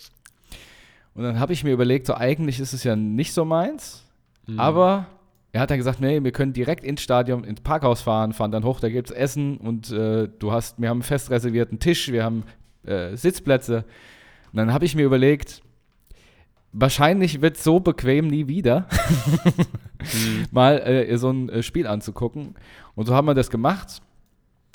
Und 1.14 1.24
dann 1.24 1.40
habe 1.40 1.54
ich 1.54 1.64
mir 1.64 1.72
überlegt, 1.72 2.06
so 2.08 2.16
eigentlich 2.16 2.60
ist 2.60 2.74
es 2.74 2.84
ja 2.84 2.98
nicht 2.98 3.32
so 3.32 3.46
meins, 3.46 4.04
Mhm. 4.46 4.60
aber 4.60 5.08
er 5.54 5.62
hat 5.62 5.72
dann 5.72 5.78
gesagt, 5.78 6.02
nee, 6.02 6.22
wir 6.22 6.34
können 6.34 6.52
direkt 6.52 6.84
ins 6.84 7.02
Stadion, 7.02 7.46
ins 7.46 7.62
Parkhaus 7.62 8.02
fahren, 8.02 8.34
fahren 8.34 8.52
dann 8.52 8.66
hoch, 8.66 8.82
da 8.82 8.90
gibt 8.90 9.10
es 9.10 9.16
Essen 9.16 9.56
und 9.56 9.90
äh, 9.90 10.28
du 10.38 10.52
hast, 10.52 10.82
wir 10.82 10.90
haben 10.90 10.98
einen 10.98 11.04
fest 11.04 11.30
reservierten 11.32 11.80
Tisch, 11.80 12.12
wir 12.12 12.26
haben 12.26 12.44
äh, 12.84 13.16
Sitzplätze. 13.16 13.86
Und 14.52 14.58
dann 14.58 14.74
habe 14.74 14.84
ich 14.84 14.96
mir 14.98 15.06
überlegt, 15.06 15.62
wahrscheinlich 16.74 17.42
wird 17.42 17.56
so 17.56 17.80
bequem 17.80 18.28
nie 18.28 18.50
wieder, 18.50 18.86
Mhm. 20.02 20.46
mal 20.52 20.80
äh, 20.80 21.18
so 21.18 21.30
ein 21.30 21.48
äh, 21.48 21.64
Spiel 21.64 21.88
anzugucken. 21.88 22.56
Und 22.96 23.06
so 23.06 23.16
haben 23.16 23.28
wir 23.28 23.34
das 23.34 23.50
gemacht. 23.50 24.02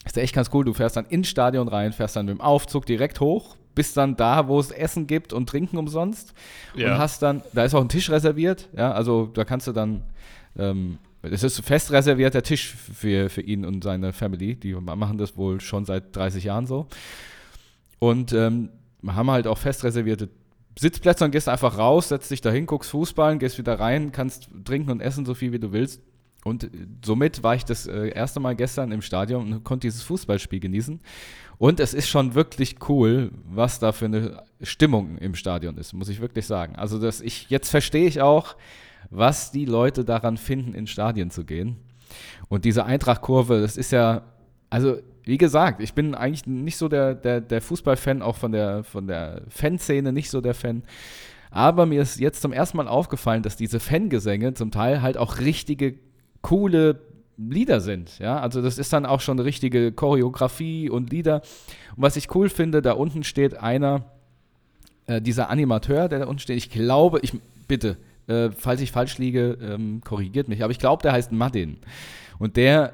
Ist 0.07 0.17
ja 0.17 0.23
echt 0.23 0.35
ganz 0.35 0.49
cool. 0.55 0.65
Du 0.65 0.73
fährst 0.73 0.97
dann 0.97 1.05
ins 1.07 1.29
Stadion 1.29 1.69
rein, 1.69 1.93
fährst 1.93 2.17
dann 2.17 2.27
mit 2.27 2.35
dem 2.39 2.41
Aufzug 2.41 2.87
direkt 2.87 3.21
hoch, 3.21 3.57
bist 3.75 3.97
dann 3.97 4.17
da, 4.17 4.49
wo 4.49 4.59
es 4.59 4.71
Essen 4.71 5.07
gibt 5.07 5.33
und 5.35 5.49
Trinken 5.49 5.77
umsonst. 5.77 6.33
Und 6.75 6.81
Ja. 6.81 6.97
hast 6.99 7.21
dann, 7.23 7.43
da 7.53 7.65
ist 7.65 7.75
auch 7.75 7.83
ein 7.83 7.89
Tisch 7.89 8.09
reserviert, 8.09 8.69
ja, 8.77 8.93
also 8.93 9.27
da 9.27 9.45
kannst 9.45 9.67
du 9.67 9.73
dann, 9.73 10.03
ähm, 10.57 10.99
es 11.23 11.43
ist 11.43 11.61
fest 11.61 11.91
reserviert 11.91 12.35
der 12.35 12.45
Tisch 12.45 12.73
für, 12.75 13.29
für 13.29 13.41
ihn 13.43 13.65
und 13.65 13.83
seine 13.83 14.13
Family. 14.13 14.55
Die 14.55 14.75
machen 14.75 15.19
das 15.19 15.37
wohl 15.37 15.61
schon 15.61 15.85
seit 15.85 16.15
30 16.15 16.45
Jahren 16.45 16.67
so. 16.67 16.87
Und 17.99 18.33
ähm, 18.33 18.69
haben 19.07 19.31
halt 19.31 19.47
auch 19.47 19.59
fest 19.59 19.83
reservierte 19.85 20.29
Sitzplätze 20.79 21.25
und 21.25 21.31
gehst 21.31 21.49
einfach 21.49 21.79
raus, 21.79 22.11
setzt 22.11 22.31
dich 22.31 22.43
dahin, 22.43 22.67
guckst 22.67 22.91
Fußball, 22.91 23.39
gehst 23.39 23.59
wieder 23.59 23.81
rein, 23.81 24.13
kannst 24.13 24.51
trinken 24.65 24.91
und 24.91 25.01
essen, 25.01 25.25
so 25.25 25.35
viel 25.35 25.53
wie 25.53 25.59
du 25.59 25.73
willst. 25.73 26.01
Und 26.47 26.62
äh, 26.62 26.68
somit 27.05 27.42
war 27.42 27.57
ich 27.57 27.64
das 27.64 27.88
äh, 27.88 28.11
erste 28.11 28.38
Mal 28.38 28.55
gestern 28.55 28.92
im 28.92 29.03
Stadion 29.03 29.53
und 29.53 29.64
konnte 29.64 29.88
dieses 29.88 30.03
Fußballspiel 30.05 30.61
genießen. 30.61 31.01
Und 31.59 31.80
es 31.80 31.92
ist 31.92 32.09
schon 32.09 32.34
wirklich 32.34 32.76
cool, 32.88 33.32
was 33.44 33.80
da 33.80 33.90
für 33.90 34.05
eine 34.05 34.44
Stimmung 34.62 35.18
im 35.18 35.34
Stadion 35.34 35.76
ist, 35.76 35.92
muss 35.92 36.09
ich 36.09 36.20
wirklich 36.20 36.47
sagen. 36.47 36.76
Also, 36.76 37.01
dass 37.01 37.20
ich, 37.20 37.51
jetzt 37.51 37.70
verstehe 37.70 38.07
ich 38.07 38.20
auch, 38.20 38.55
was 39.11 39.51
die 39.51 39.64
Leute 39.64 40.05
daran 40.05 40.36
finden, 40.36 40.72
ins 40.72 40.90
Stadion 40.90 41.30
zu 41.30 41.44
gehen. 41.44 41.76
Und 42.49 42.64
diese 42.64 42.84
Eintracht-Kurve, 42.84 43.61
das 43.61 43.76
ist 43.76 43.90
ja, 43.90 44.22
also 44.70 44.99
wie 45.24 45.38
gesagt, 45.38 45.80
ich 45.80 45.94
bin 45.94 46.14
eigentlich 46.14 46.47
nicht 46.47 46.76
so 46.76 46.88
der, 46.88 47.16
der, 47.16 47.40
der 47.40 47.61
Fußballfan, 47.61 48.22
auch 48.22 48.36
von 48.36 48.53
der, 48.53 48.84
von 48.84 49.09
der 49.09 49.42
Fanszene 49.49 50.12
nicht 50.12 50.30
so 50.30 50.40
der 50.40 50.55
Fan. 50.55 50.84
Aber 51.51 51.86
mir 51.86 52.03
ist 52.03 52.20
jetzt 52.20 52.42
zum 52.42 52.53
ersten 52.53 52.76
Mal 52.76 52.86
aufgefallen, 52.86 53.42
dass 53.42 53.57
diese 53.57 53.80
Fangesänge 53.80 54.55
zum 54.55 54.70
Teil 54.70 55.03
halt 55.03 55.16
auch 55.16 55.38
richtige 55.38 56.06
coole 56.47 57.01
Lieder 57.36 57.80
sind. 57.80 58.20
Ja, 58.20 58.38
also 58.38 58.62
das 58.62 58.78
ist 58.78 58.92
dann 58.92 59.05
auch 59.05 59.20
schon 59.20 59.36
eine 59.36 59.44
richtige 59.44 59.90
Choreografie 59.90 60.88
und 60.88 61.11
Lieder. 61.11 61.42
Und 61.97 62.03
was 62.03 62.16
ich 62.16 62.32
cool 62.36 62.49
finde, 62.49 62.82
da 62.82 62.92
unten 62.92 63.24
steht 63.24 63.59
einer 63.59 64.05
äh, 65.07 65.20
dieser 65.20 65.51
Animateur, 65.51 66.09
der 66.09 66.20
da 66.20 66.26
unten 66.26 66.38
steht, 66.38 66.57
ich 66.57 66.70
glaube, 66.70 67.18
ich 67.22 67.34
bitte, 67.66 67.97
äh, 68.28 68.51
falls 68.51 68.80
ich 68.80 68.92
falsch 68.92 69.18
liege, 69.18 69.59
ähm, 69.61 70.01
korrigiert 70.05 70.47
mich, 70.47 70.62
aber 70.62 70.70
ich 70.70 70.78
glaube, 70.78 71.03
der 71.03 71.12
heißt 71.12 71.32
Madin. 71.32 71.78
Und 72.38 72.57
der, 72.57 72.92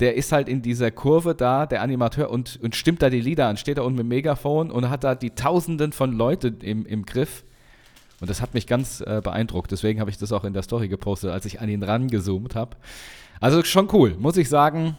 der 0.00 0.16
ist 0.16 0.32
halt 0.32 0.48
in 0.48 0.60
dieser 0.60 0.90
Kurve 0.90 1.36
da, 1.36 1.66
der 1.66 1.80
Animateur, 1.80 2.30
und, 2.30 2.58
und 2.60 2.74
stimmt 2.74 3.02
da 3.02 3.08
die 3.08 3.20
Lieder 3.20 3.46
an, 3.46 3.56
steht 3.56 3.78
da 3.78 3.82
unten 3.82 3.98
mit 3.98 4.04
dem 4.04 4.08
Megafon 4.08 4.72
und 4.72 4.90
hat 4.90 5.04
da 5.04 5.14
die 5.14 5.30
Tausenden 5.30 5.92
von 5.92 6.12
Leuten 6.12 6.58
im, 6.60 6.86
im 6.86 7.06
Griff. 7.06 7.44
Und 8.20 8.30
das 8.30 8.40
hat 8.40 8.54
mich 8.54 8.66
ganz 8.66 9.00
äh, 9.00 9.20
beeindruckt. 9.22 9.70
Deswegen 9.70 10.00
habe 10.00 10.10
ich 10.10 10.18
das 10.18 10.32
auch 10.32 10.44
in 10.44 10.52
der 10.52 10.62
Story 10.62 10.88
gepostet, 10.88 11.30
als 11.30 11.44
ich 11.46 11.60
an 11.60 11.68
ihn 11.68 11.82
rangezoomt 11.82 12.54
habe. 12.54 12.76
Also 13.40 13.62
schon 13.64 13.88
cool, 13.92 14.16
muss 14.18 14.36
ich 14.36 14.48
sagen. 14.48 14.96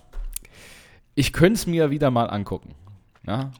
Ich 1.16 1.32
könnte 1.32 1.54
es 1.54 1.68
mir 1.68 1.90
wieder 1.90 2.12
mal 2.12 2.26
angucken. 2.26 2.76
Ja? 3.26 3.52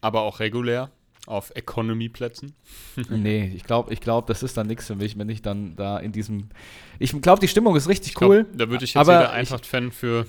Aber 0.00 0.22
auch 0.22 0.40
regulär 0.40 0.90
auf 1.26 1.52
Economy-Plätzen. 1.54 2.54
nee, 3.10 3.52
ich 3.54 3.64
glaube, 3.64 3.92
ich 3.92 4.00
glaub, 4.00 4.26
das 4.26 4.42
ist 4.42 4.56
dann 4.56 4.66
nichts 4.66 4.86
für 4.86 4.96
mich, 4.96 5.16
wenn 5.18 5.28
ich 5.28 5.42
dann 5.42 5.76
da 5.76 5.98
in 5.98 6.12
diesem. 6.12 6.48
Ich 6.98 7.12
glaube, 7.20 7.40
die 7.40 7.48
Stimmung 7.48 7.76
ist 7.76 7.88
richtig 7.88 8.14
glaub, 8.14 8.30
cool. 8.30 8.46
Da 8.52 8.68
würde 8.68 8.84
ich 8.84 8.94
jetzt 8.94 9.06
wieder 9.06 9.30
Eintracht-Fan 9.30 9.92
für. 9.92 10.26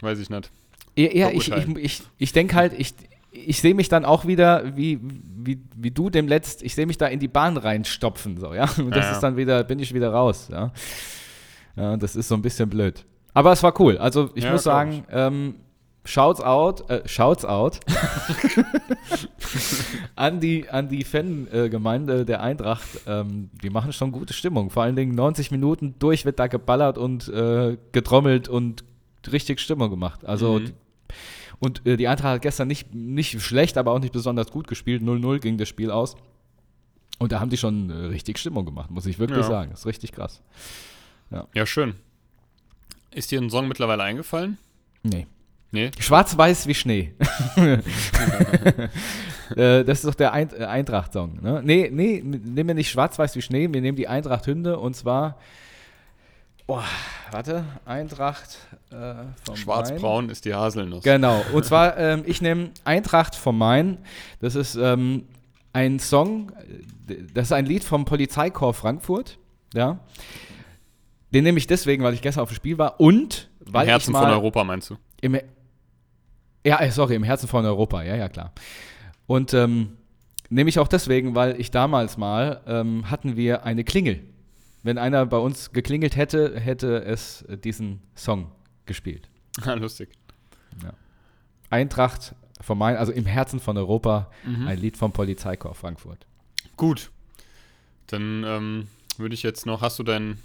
Weiß 0.00 0.18
ich 0.18 0.28
nicht. 0.28 0.50
Ja, 0.96 1.10
ja 1.12 1.30
ich, 1.30 1.50
ich, 1.50 1.76
ich, 1.76 2.02
ich 2.18 2.32
denke 2.32 2.54
halt, 2.56 2.72
ich, 2.76 2.94
ich 3.30 3.60
sehe 3.60 3.74
mich 3.74 3.88
dann 3.88 4.04
auch 4.04 4.26
wieder, 4.26 4.76
wie, 4.76 5.00
wie, 5.02 5.60
wie 5.76 5.90
du 5.90 6.10
dem 6.10 6.28
letzt, 6.28 6.62
ich 6.62 6.74
sehe 6.74 6.86
mich 6.86 6.98
da 6.98 7.06
in 7.06 7.20
die 7.20 7.28
Bahn 7.28 7.56
reinstopfen, 7.56 8.38
so, 8.38 8.54
ja. 8.54 8.68
Und 8.78 8.94
das 8.94 9.06
ja, 9.06 9.12
ist 9.12 9.20
dann 9.20 9.36
wieder, 9.36 9.64
bin 9.64 9.78
ich 9.78 9.94
wieder 9.94 10.12
raus, 10.12 10.48
ja. 10.50 10.72
Ja, 11.76 11.96
das 11.96 12.16
ist 12.16 12.28
so 12.28 12.34
ein 12.34 12.42
bisschen 12.42 12.68
blöd. 12.68 13.04
Aber 13.34 13.52
es 13.52 13.62
war 13.62 13.78
cool. 13.80 13.98
Also 13.98 14.30
ich 14.34 14.44
ja, 14.44 14.52
muss 14.52 14.64
sagen, 14.64 15.04
ähm, 15.10 15.54
Shouts 16.04 16.40
out, 16.40 16.88
äh, 16.90 17.06
Shouts 17.06 17.44
out 17.44 17.80
an 20.16 20.40
die, 20.40 20.68
an 20.68 20.88
die 20.88 21.04
Fangemeinde 21.04 22.24
der 22.24 22.42
Eintracht. 22.42 22.88
Ähm, 23.06 23.50
die 23.62 23.70
machen 23.70 23.92
schon 23.92 24.10
gute 24.10 24.32
Stimmung. 24.32 24.70
Vor 24.70 24.82
allen 24.82 24.96
Dingen 24.96 25.14
90 25.14 25.50
Minuten 25.50 25.94
durch 25.98 26.24
wird 26.24 26.38
da 26.38 26.46
geballert 26.46 26.98
und 26.98 27.28
äh, 27.28 27.76
getrommelt 27.92 28.48
und 28.48 28.84
richtig 29.30 29.60
Stimmung 29.60 29.90
gemacht. 29.90 30.24
Also 30.24 30.60
mhm. 30.60 30.72
Und 31.60 31.86
äh, 31.86 31.96
die 31.96 32.08
Eintracht 32.08 32.34
hat 32.34 32.42
gestern 32.42 32.68
nicht, 32.68 32.94
nicht 32.94 33.40
schlecht, 33.42 33.76
aber 33.78 33.92
auch 33.92 33.98
nicht 33.98 34.12
besonders 34.12 34.50
gut 34.50 34.68
gespielt. 34.68 35.02
0-0 35.02 35.40
ging 35.40 35.58
das 35.58 35.68
Spiel 35.68 35.90
aus. 35.90 36.16
Und 37.18 37.32
da 37.32 37.40
haben 37.40 37.50
die 37.50 37.56
schon 37.56 37.90
äh, 37.90 37.94
richtig 38.06 38.38
Stimmung 38.38 38.64
gemacht, 38.64 38.90
muss 38.90 39.06
ich 39.06 39.18
wirklich 39.18 39.40
ja. 39.40 39.48
sagen. 39.48 39.70
Das 39.70 39.80
ist 39.80 39.86
richtig 39.86 40.12
krass. 40.12 40.40
Ja. 41.30 41.46
ja, 41.52 41.66
schön. 41.66 41.94
Ist 43.10 43.30
dir 43.30 43.40
ein 43.40 43.50
Song 43.50 43.66
mittlerweile 43.68 44.04
eingefallen? 44.04 44.58
Nee. 45.02 45.26
Nee? 45.70 45.90
Schwarz-Weiß 45.98 46.66
wie 46.66 46.74
Schnee. 46.74 47.12
äh, 49.56 49.84
das 49.84 49.98
ist 49.98 50.04
doch 50.06 50.14
der 50.14 50.32
äh, 50.32 50.64
Eintracht-Song. 50.64 51.42
Ne? 51.42 51.60
Nee, 51.62 51.90
nee, 51.92 52.22
nehmen 52.22 52.68
wir 52.68 52.74
nicht 52.74 52.90
Schwarz-Weiß 52.90 53.36
wie 53.36 53.42
Schnee, 53.42 53.68
wir 53.70 53.80
nehmen 53.82 53.96
die 53.96 54.08
Eintracht-Hünde 54.08 54.78
und 54.78 54.94
zwar. 54.94 55.38
Oh, 56.70 56.82
warte, 57.30 57.64
Eintracht 57.86 58.58
äh, 58.90 59.14
vom 59.42 59.56
Schwarz-braun 59.56 60.28
ist 60.28 60.44
die 60.44 60.54
Haselnuss. 60.54 61.02
Genau, 61.02 61.42
und 61.54 61.64
zwar, 61.64 61.96
ähm, 61.96 62.24
ich 62.26 62.42
nehme 62.42 62.72
Eintracht 62.84 63.34
vom 63.34 63.56
Main. 63.56 63.96
Das 64.40 64.54
ist 64.54 64.74
ähm, 64.74 65.24
ein 65.72 65.98
Song, 65.98 66.52
das 67.32 67.46
ist 67.46 67.52
ein 67.52 67.64
Lied 67.64 67.84
vom 67.84 68.04
Polizeikorps 68.04 68.80
Frankfurt. 68.80 69.38
Ja. 69.72 70.00
Den 71.32 71.44
nehme 71.44 71.56
ich 71.56 71.66
deswegen, 71.66 72.04
weil 72.04 72.12
ich 72.12 72.20
gestern 72.20 72.42
auf 72.42 72.50
dem 72.50 72.56
Spiel 72.56 72.76
war 72.76 73.00
und 73.00 73.48
weil 73.60 73.84
Im 73.84 73.88
Herzen 73.88 74.10
ich 74.10 74.12
mal, 74.12 74.24
von 74.24 74.30
Europa 74.30 74.62
meinst 74.62 74.90
du? 74.90 74.96
Im, 75.22 75.38
ja, 76.66 76.80
äh, 76.80 76.90
sorry, 76.90 77.14
im 77.14 77.22
Herzen 77.22 77.48
von 77.48 77.64
Europa, 77.64 78.02
ja, 78.02 78.14
ja, 78.14 78.28
klar. 78.28 78.52
Und 79.26 79.54
ähm, 79.54 79.96
nehme 80.50 80.68
ich 80.68 80.78
auch 80.78 80.88
deswegen, 80.88 81.34
weil 81.34 81.58
ich 81.58 81.70
damals 81.70 82.18
mal 82.18 82.60
ähm, 82.66 83.10
hatten 83.10 83.36
wir 83.36 83.64
eine 83.64 83.84
Klingel. 83.84 84.20
Wenn 84.82 84.98
einer 84.98 85.26
bei 85.26 85.38
uns 85.38 85.72
geklingelt 85.72 86.16
hätte, 86.16 86.58
hätte 86.58 87.04
es 87.04 87.44
diesen 87.64 88.00
Song 88.14 88.50
gespielt. 88.86 89.28
Ah, 89.62 89.74
lustig. 89.74 90.10
Ja. 90.84 90.92
Eintracht 91.68 92.36
von 92.60 92.78
Main, 92.78 92.96
also 92.96 93.10
im 93.10 93.26
Herzen 93.26 93.58
von 93.58 93.76
Europa, 93.76 94.30
mhm. 94.44 94.68
ein 94.68 94.78
Lied 94.78 94.96
vom 94.96 95.10
Polizeikorps 95.10 95.80
Frankfurt. 95.80 96.26
Gut. 96.76 97.10
Dann 98.06 98.44
ähm, 98.46 98.88
würde 99.16 99.34
ich 99.34 99.42
jetzt 99.42 99.66
noch, 99.66 99.80
hast 99.80 99.98
du 99.98 100.04
dein 100.04 100.38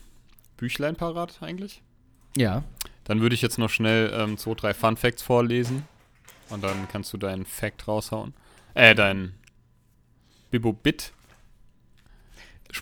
Büchlein 0.57 0.95
parat 0.95 1.43
eigentlich? 1.43 1.83
Ja. 2.35 2.63
Dann 3.03 3.21
würde 3.21 3.35
ich 3.35 3.43
jetzt 3.43 3.59
noch 3.59 3.69
schnell 3.69 4.11
ähm, 4.15 4.37
zwei, 4.37 4.55
drei 4.55 4.73
Fun 4.73 4.97
Facts 4.97 5.21
vorlesen. 5.21 5.83
Und 6.49 6.63
dann 6.63 6.87
kannst 6.91 7.13
du 7.13 7.17
deinen 7.17 7.45
Fact 7.45 7.87
raushauen. 7.87 8.33
Äh, 8.73 8.95
dein 8.95 9.33
Bibo-Bit. 10.51 11.13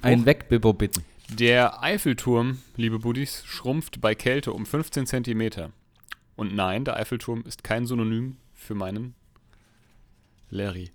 Ein 0.02 0.26
Weg, 0.26 0.48
Bibo-Bitten. 0.50 1.04
Der 1.34 1.82
Eiffelturm, 1.82 2.60
liebe 2.76 3.00
Buddies, 3.00 3.46
schrumpft 3.46 4.02
bei 4.02 4.16
Kälte 4.16 4.52
um 4.52 4.66
15 4.66 5.06
Zentimeter. 5.06 5.72
Und 6.36 6.54
nein, 6.54 6.84
der 6.84 6.98
Eiffelturm 6.98 7.44
ist 7.48 7.64
kein 7.64 7.86
Synonym 7.86 8.36
für 8.54 8.76
meinen 8.76 9.16
Larry. 10.50 10.92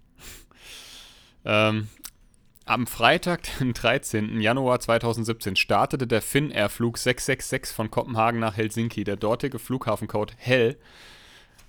ähm, 1.46 1.88
am 2.66 2.86
Freitag, 2.86 3.44
den 3.60 3.72
13. 3.72 4.38
Januar 4.42 4.78
2017, 4.78 5.56
startete 5.56 6.06
der 6.06 6.20
Finnair-Flug 6.20 6.98
666 6.98 7.74
von 7.74 7.90
Kopenhagen 7.90 8.38
nach 8.38 8.58
Helsinki. 8.58 9.04
Der 9.04 9.16
dortige 9.16 9.58
Flughafencode 9.58 10.34
HELL 10.36 10.76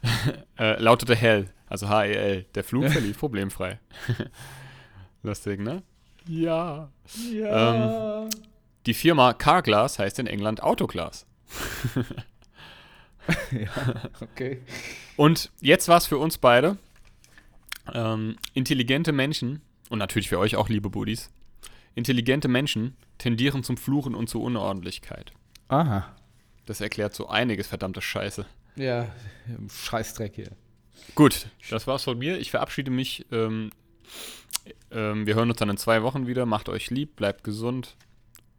äh, 0.60 0.82
lautete 0.82 1.16
HELL, 1.16 1.50
also 1.68 1.88
H-E-L. 1.88 2.46
Der 2.54 2.64
Flug 2.66 2.86
verlief 2.90 3.18
problemfrei. 3.18 3.80
Lustig, 5.24 5.62
ne? 5.62 5.84
Ja. 6.28 6.90
Ja. 7.32 8.24
Ähm, 8.24 8.30
die 8.88 8.94
Firma 8.94 9.34
Carglass 9.34 10.00
heißt 10.00 10.18
in 10.20 10.28
England 10.28 10.64
Autoglas. 10.64 11.26
ja, 13.52 14.10
okay. 14.22 14.62
Und 15.18 15.52
jetzt 15.60 15.88
war 15.90 15.98
es 15.98 16.08
für 16.08 16.18
uns 16.18 16.38
beide. 16.38 16.78
Ähm, 17.94 18.38
intelligente 18.54 19.12
Menschen 19.12 19.62
und 19.90 20.00
natürlich 20.00 20.30
für 20.30 20.40
euch 20.40 20.56
auch, 20.56 20.70
liebe 20.70 20.90
Buddies, 20.90 21.30
intelligente 21.96 22.48
Menschen 22.48 22.96
tendieren 23.18 23.64
zum 23.64 23.78
Fluchen 23.78 24.16
und 24.16 24.30
zur 24.30 24.42
Unordentlichkeit. 24.42 25.34
Aha. 25.68 26.16
Das 26.66 26.82
erklärt 26.82 27.14
so 27.14 27.28
einiges, 27.28 27.68
verdammte 27.68 28.02
Scheiße. 28.02 28.46
Ja, 28.76 29.08
Scheißdreck 29.70 30.36
hier. 30.36 30.52
Gut, 31.16 31.48
das 31.70 31.88
war's 31.88 32.04
von 32.04 32.18
mir. 32.18 32.38
Ich 32.40 32.52
verabschiede 32.52 32.92
mich. 32.92 33.26
Ähm, 33.32 33.72
ähm, 34.92 35.26
wir 35.26 35.36
hören 35.36 35.50
uns 35.50 35.60
dann 35.60 35.70
in 35.70 35.78
zwei 35.78 36.04
Wochen 36.04 36.28
wieder. 36.28 36.46
Macht 36.46 36.70
euch 36.70 36.90
lieb, 36.90 37.16
bleibt 37.16 37.44
gesund, 37.44 37.96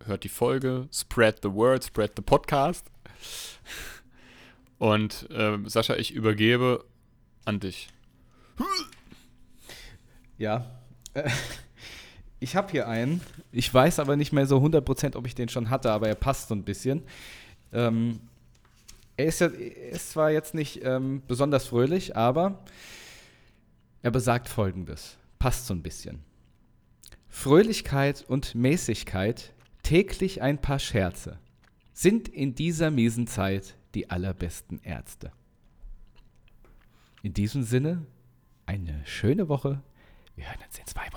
hört 0.05 0.25
die 0.25 0.29
Folge, 0.29 0.89
spread 0.93 1.41
the 1.43 1.53
word, 1.53 1.85
spread 1.85 2.13
the 2.17 2.23
podcast. 2.23 2.87
Und 4.79 5.29
äh, 5.31 5.59
Sascha, 5.65 5.97
ich 5.97 6.13
übergebe 6.13 6.85
an 7.45 7.61
dich. 7.61 7.89
Ja, 10.37 10.67
ich 12.41 12.55
habe 12.55 12.71
hier 12.71 12.89
einen. 12.89 13.21
Ich 13.51 13.73
weiß 13.73 13.99
aber 13.99 14.17
nicht 14.17 14.33
mehr 14.33 14.47
so 14.47 14.59
100%, 14.59 15.17
ob 15.17 15.27
ich 15.27 15.35
den 15.35 15.49
schon 15.49 15.71
hatte, 15.71 15.91
aber 15.91 16.09
er 16.09 16.15
passt 16.15 16.49
so 16.49 16.55
ein 16.55 16.63
bisschen. 16.63 17.03
Ähm, 17.73 18.21
er, 19.17 19.27
ist 19.27 19.41
ja, 19.41 19.49
ist 19.49 20.11
zwar 20.11 20.31
jetzt 20.31 20.55
nicht 20.55 20.85
ähm, 20.85 21.23
besonders 21.27 21.67
fröhlich, 21.67 22.17
aber 22.17 22.65
er 24.03 24.11
besagt 24.13 24.49
folgendes. 24.49 25.17
Passt 25.39 25.67
so 25.67 25.75
ein 25.75 25.83
bisschen. 25.83 26.23
Fröhlichkeit 27.29 28.25
und 28.27 28.55
Mäßigkeit, 28.55 29.53
täglich 29.89 30.43
ein 30.43 30.61
paar 30.61 30.79
Scherze, 30.79 31.39
sind 31.95 32.29
in 32.29 32.55
dieser 32.55 32.91
miesen 32.91 33.27
Zeit 33.27 33.79
die 33.95 34.11
allerbesten 34.11 34.81
Ärzte. 34.83 35.33
In 37.23 37.33
diesem 37.33 37.63
Sinne, 37.63 38.05
eine 38.67 39.01
schöne 39.07 39.49
Woche. 39.49 39.83
Wir 40.37 40.45
hören 40.45 40.61
uns 40.67 40.79
in 40.79 40.85
zwei 40.85 41.09